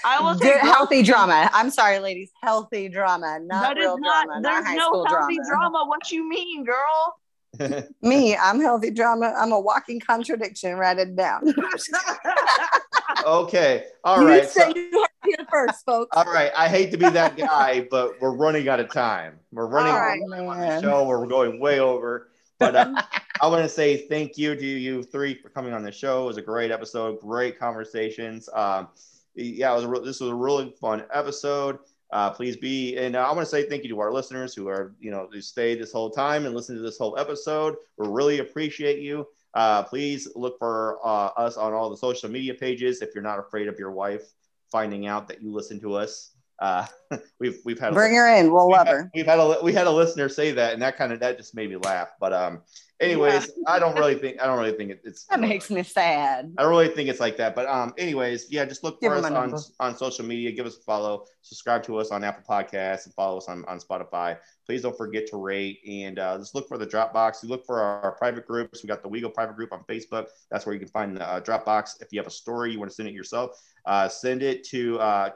I 0.04 0.20
will 0.20 0.34
Good, 0.34 0.42
say 0.42 0.58
healthy 0.58 1.02
drama. 1.02 1.48
I'm 1.52 1.70
sorry, 1.70 1.98
ladies. 2.00 2.30
Healthy 2.42 2.88
drama, 2.88 3.38
not 3.40 3.62
that 3.62 3.78
is 3.78 3.82
real 3.84 3.98
not. 3.98 4.26
drama, 4.26 4.42
There's 4.42 4.64
not 4.64 4.66
high 4.66 4.74
no 4.76 4.82
school 4.86 5.06
healthy 5.06 5.36
drama. 5.36 5.48
drama. 5.70 5.84
What 5.86 6.10
you 6.10 6.28
mean, 6.28 6.64
girl? 6.64 7.82
Me, 8.02 8.36
I'm 8.36 8.60
healthy 8.60 8.90
drama. 8.90 9.34
I'm 9.38 9.52
a 9.52 9.60
walking 9.60 10.00
contradiction. 10.00 10.74
Write 10.76 10.98
it 10.98 11.14
down. 11.14 11.42
okay. 13.26 13.84
All 14.04 14.22
you 14.22 14.28
right. 14.28 14.48
said 14.48 14.72
so- 14.72 14.76
you 14.76 14.90
heard 14.92 15.08
it 15.24 15.36
here 15.38 15.46
first, 15.50 15.84
folks. 15.84 16.16
all 16.16 16.24
right. 16.24 16.50
I 16.56 16.68
hate 16.68 16.90
to 16.92 16.96
be 16.96 17.08
that 17.08 17.36
guy, 17.36 17.86
but 17.90 18.20
we're 18.20 18.34
running 18.34 18.68
out 18.68 18.80
of 18.80 18.92
time. 18.92 19.38
We're 19.52 19.66
running 19.66 19.92
out 19.92 19.98
right. 19.98 20.20
of 20.22 20.30
time 20.30 20.48
on 20.48 20.60
the 20.60 20.80
show. 20.80 21.06
We're 21.06 21.26
going 21.26 21.60
way 21.60 21.80
over. 21.80 22.28
But 22.58 22.76
uh, 22.76 23.02
I 23.40 23.46
want 23.48 23.62
to 23.62 23.68
say 23.68 24.06
thank 24.08 24.38
you 24.38 24.54
to 24.54 24.66
you 24.66 25.02
three 25.02 25.34
for 25.34 25.48
coming 25.48 25.72
on 25.72 25.82
the 25.82 25.92
show. 25.92 26.24
It 26.24 26.26
was 26.26 26.36
a 26.36 26.42
great 26.42 26.70
episode, 26.70 27.20
great 27.20 27.58
conversations. 27.58 28.48
Um, 28.52 28.88
yeah, 29.34 29.72
it 29.72 29.74
was 29.74 29.84
a, 29.84 29.88
re- 29.88 30.04
this 30.04 30.20
was 30.20 30.30
a 30.30 30.34
really 30.34 30.70
fun 30.80 31.04
episode. 31.12 31.78
Uh, 32.12 32.28
please 32.30 32.58
be, 32.58 32.96
and 32.98 33.16
uh, 33.16 33.26
I 33.26 33.32
want 33.32 33.40
to 33.40 33.46
say 33.46 33.66
thank 33.66 33.84
you 33.84 33.88
to 33.88 34.00
our 34.00 34.12
listeners 34.12 34.54
who 34.54 34.68
are, 34.68 34.94
you 35.00 35.10
know, 35.10 35.28
who 35.32 35.40
stayed 35.40 35.80
this 35.80 35.90
whole 35.90 36.10
time 36.10 36.44
and 36.44 36.54
listened 36.54 36.76
to 36.78 36.82
this 36.82 36.98
whole 36.98 37.18
episode. 37.18 37.76
We 37.96 38.06
really 38.06 38.40
appreciate 38.40 38.98
you. 38.98 39.26
Uh, 39.54 39.82
please 39.82 40.28
look 40.34 40.58
for 40.58 40.98
uh, 41.04 41.26
us 41.36 41.56
on 41.56 41.72
all 41.72 41.90
the 41.90 41.96
social 41.96 42.30
media 42.30 42.54
pages 42.54 43.02
if 43.02 43.10
you're 43.14 43.22
not 43.22 43.38
afraid 43.38 43.68
of 43.68 43.78
your 43.78 43.90
wife 43.92 44.22
finding 44.70 45.06
out 45.06 45.28
that 45.28 45.42
you 45.42 45.52
listen 45.52 45.78
to 45.80 45.94
us. 45.94 46.30
Uh, 46.58 46.86
we've 47.40 47.58
we've 47.64 47.78
had 47.78 47.92
a- 47.92 47.94
Bring 47.94 48.14
her 48.14 48.34
in. 48.38 48.52
We'll 48.52 48.70
love 48.70 48.86
had- 48.86 48.94
her. 48.96 49.10
We've 49.14 49.26
had 49.26 49.38
a 49.38 49.58
we 49.62 49.72
had 49.72 49.86
a 49.86 49.90
listener 49.90 50.28
say 50.28 50.52
that, 50.52 50.72
and 50.72 50.82
that 50.82 50.96
kind 50.96 51.12
of 51.12 51.20
that 51.20 51.36
just 51.36 51.54
made 51.54 51.70
me 51.70 51.76
laugh. 51.76 52.08
But 52.20 52.32
um, 52.32 52.62
anyways, 53.02 53.50
I 53.66 53.78
don't 53.78 53.96
really 53.96 54.14
think 54.14 54.40
I 54.40 54.46
don't 54.46 54.58
really 54.58 54.76
think 54.76 54.90
it, 54.90 55.00
it's 55.04 55.24
That 55.26 55.40
makes 55.40 55.70
me 55.70 55.82
sad. 55.82 56.52
I 56.56 56.62
don't 56.62 56.70
really 56.70 56.88
think 56.88 57.08
it's 57.08 57.20
like 57.20 57.36
that. 57.36 57.54
But 57.54 57.66
um, 57.66 57.92
anyways, 57.98 58.50
yeah, 58.50 58.64
just 58.64 58.84
look 58.84 59.00
Give 59.00 59.12
for 59.12 59.18
us 59.18 59.24
on 59.24 59.32
number. 59.32 59.58
on 59.80 59.96
social 59.96 60.24
media. 60.24 60.52
Give 60.52 60.66
us 60.66 60.76
a 60.76 60.82
follow. 60.82 61.26
Subscribe 61.42 61.82
to 61.84 61.98
us 61.98 62.10
on 62.10 62.24
Apple 62.24 62.44
Podcasts 62.48 63.06
and 63.06 63.14
follow 63.14 63.38
us 63.38 63.48
on, 63.48 63.64
on 63.66 63.78
Spotify. 63.80 64.38
Please 64.64 64.82
don't 64.82 64.96
forget 64.96 65.26
to 65.28 65.36
rate 65.36 65.80
and 65.86 66.18
uh, 66.18 66.38
just 66.38 66.54
look 66.54 66.68
for 66.68 66.78
the 66.78 66.86
Dropbox. 66.86 67.42
You 67.42 67.48
look 67.48 67.66
for 67.66 67.80
our, 67.80 68.00
our 68.02 68.12
private 68.12 68.46
groups. 68.46 68.82
We 68.82 68.86
got 68.86 69.02
the 69.02 69.08
WeGo 69.08 69.34
private 69.34 69.56
group 69.56 69.72
on 69.72 69.82
Facebook. 69.88 70.26
That's 70.50 70.64
where 70.64 70.72
you 70.72 70.78
can 70.78 70.88
find 70.88 71.16
the 71.16 71.28
uh, 71.28 71.40
Dropbox. 71.40 72.00
If 72.00 72.12
you 72.12 72.20
have 72.20 72.26
a 72.26 72.30
story 72.30 72.72
you 72.72 72.78
want 72.78 72.90
to 72.90 72.94
send 72.94 73.08
it 73.08 73.14
yourself, 73.14 73.60
uh, 73.84 74.08
send 74.08 74.42
it 74.42 74.64
to 74.64 74.98
uh, 75.00 75.30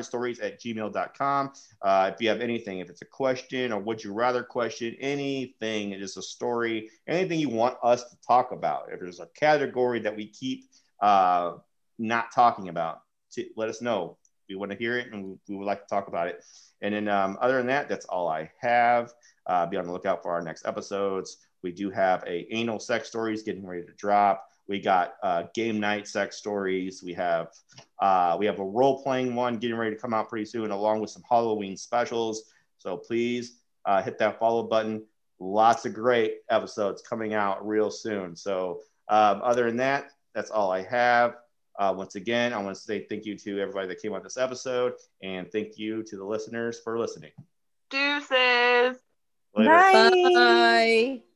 stories 0.00 0.40
at 0.40 0.60
gmail.com. 0.60 1.52
Uh, 1.82 2.10
if 2.12 2.20
you 2.20 2.28
have 2.28 2.40
anything, 2.40 2.78
if 2.78 2.90
it's 2.90 3.02
a 3.02 3.06
question 3.06 3.72
or 3.72 3.80
would 3.80 4.02
you 4.02 4.12
rather 4.12 4.42
question, 4.42 4.96
anything, 5.00 5.92
it 5.92 6.02
is 6.02 6.16
a 6.16 6.22
story, 6.22 6.90
anything 7.06 7.38
you 7.38 7.48
want 7.48 7.76
us 7.82 8.04
to 8.10 8.16
talk 8.26 8.52
about. 8.52 8.88
If 8.92 9.00
there's 9.00 9.20
a 9.20 9.28
category 9.34 10.00
that 10.00 10.14
we 10.14 10.26
keep 10.26 10.64
uh, 11.00 11.54
not 11.98 12.32
talking 12.32 12.68
about, 12.68 13.00
to, 13.32 13.46
let 13.56 13.68
us 13.68 13.80
know. 13.80 14.18
We 14.48 14.56
want 14.56 14.72
to 14.72 14.76
hear 14.76 14.98
it 14.98 15.12
and 15.12 15.24
we, 15.24 15.34
we 15.48 15.56
would 15.56 15.64
like 15.64 15.82
to 15.82 15.88
talk 15.88 16.08
about 16.08 16.28
it. 16.28 16.44
And 16.82 16.94
then, 16.94 17.08
um, 17.08 17.38
other 17.40 17.56
than 17.56 17.66
that, 17.68 17.88
that's 17.88 18.04
all 18.06 18.28
I 18.28 18.50
have. 18.60 19.12
Uh, 19.46 19.66
be 19.66 19.76
on 19.76 19.86
the 19.86 19.92
lookout 19.92 20.22
for 20.22 20.32
our 20.32 20.42
next 20.42 20.66
episodes. 20.66 21.38
We 21.62 21.72
do 21.72 21.90
have 21.90 22.22
a 22.26 22.46
anal 22.54 22.78
sex 22.78 23.08
stories 23.08 23.42
getting 23.42 23.66
ready 23.66 23.84
to 23.84 23.92
drop. 23.92 24.48
We 24.68 24.80
got 24.80 25.14
uh, 25.22 25.44
game 25.54 25.78
night 25.78 26.08
sex 26.08 26.36
stories. 26.36 27.02
We 27.02 27.12
have 27.14 27.48
uh, 28.00 28.36
we 28.38 28.46
have 28.46 28.58
a 28.58 28.64
role 28.64 29.02
playing 29.02 29.34
one 29.34 29.58
getting 29.58 29.76
ready 29.76 29.94
to 29.94 30.00
come 30.00 30.14
out 30.14 30.28
pretty 30.28 30.46
soon, 30.46 30.70
along 30.70 31.00
with 31.00 31.10
some 31.10 31.22
Halloween 31.28 31.76
specials. 31.76 32.52
So 32.78 32.96
please 32.96 33.58
uh, 33.84 34.02
hit 34.02 34.18
that 34.18 34.38
follow 34.38 34.62
button. 34.62 35.04
Lots 35.38 35.84
of 35.84 35.94
great 35.94 36.38
episodes 36.50 37.02
coming 37.02 37.34
out 37.34 37.66
real 37.66 37.90
soon. 37.90 38.36
So 38.36 38.80
um, 39.08 39.40
other 39.42 39.66
than 39.66 39.76
that, 39.78 40.10
that's 40.34 40.50
all 40.50 40.70
I 40.70 40.82
have. 40.82 41.36
Uh, 41.78 41.92
once 41.96 42.14
again, 42.14 42.52
I 42.52 42.58
want 42.58 42.76
to 42.76 42.80
say 42.80 43.04
thank 43.08 43.26
you 43.26 43.36
to 43.36 43.60
everybody 43.60 43.88
that 43.88 44.00
came 44.00 44.12
on 44.12 44.22
this 44.22 44.36
episode, 44.36 44.94
and 45.22 45.50
thank 45.50 45.76
you 45.76 46.02
to 46.04 46.16
the 46.16 46.24
listeners 46.24 46.80
for 46.80 46.98
listening. 46.98 47.32
Deuces. 47.90 48.98
Later. 49.56 49.70
Bye. 49.70 50.10
Bye. 50.34 51.22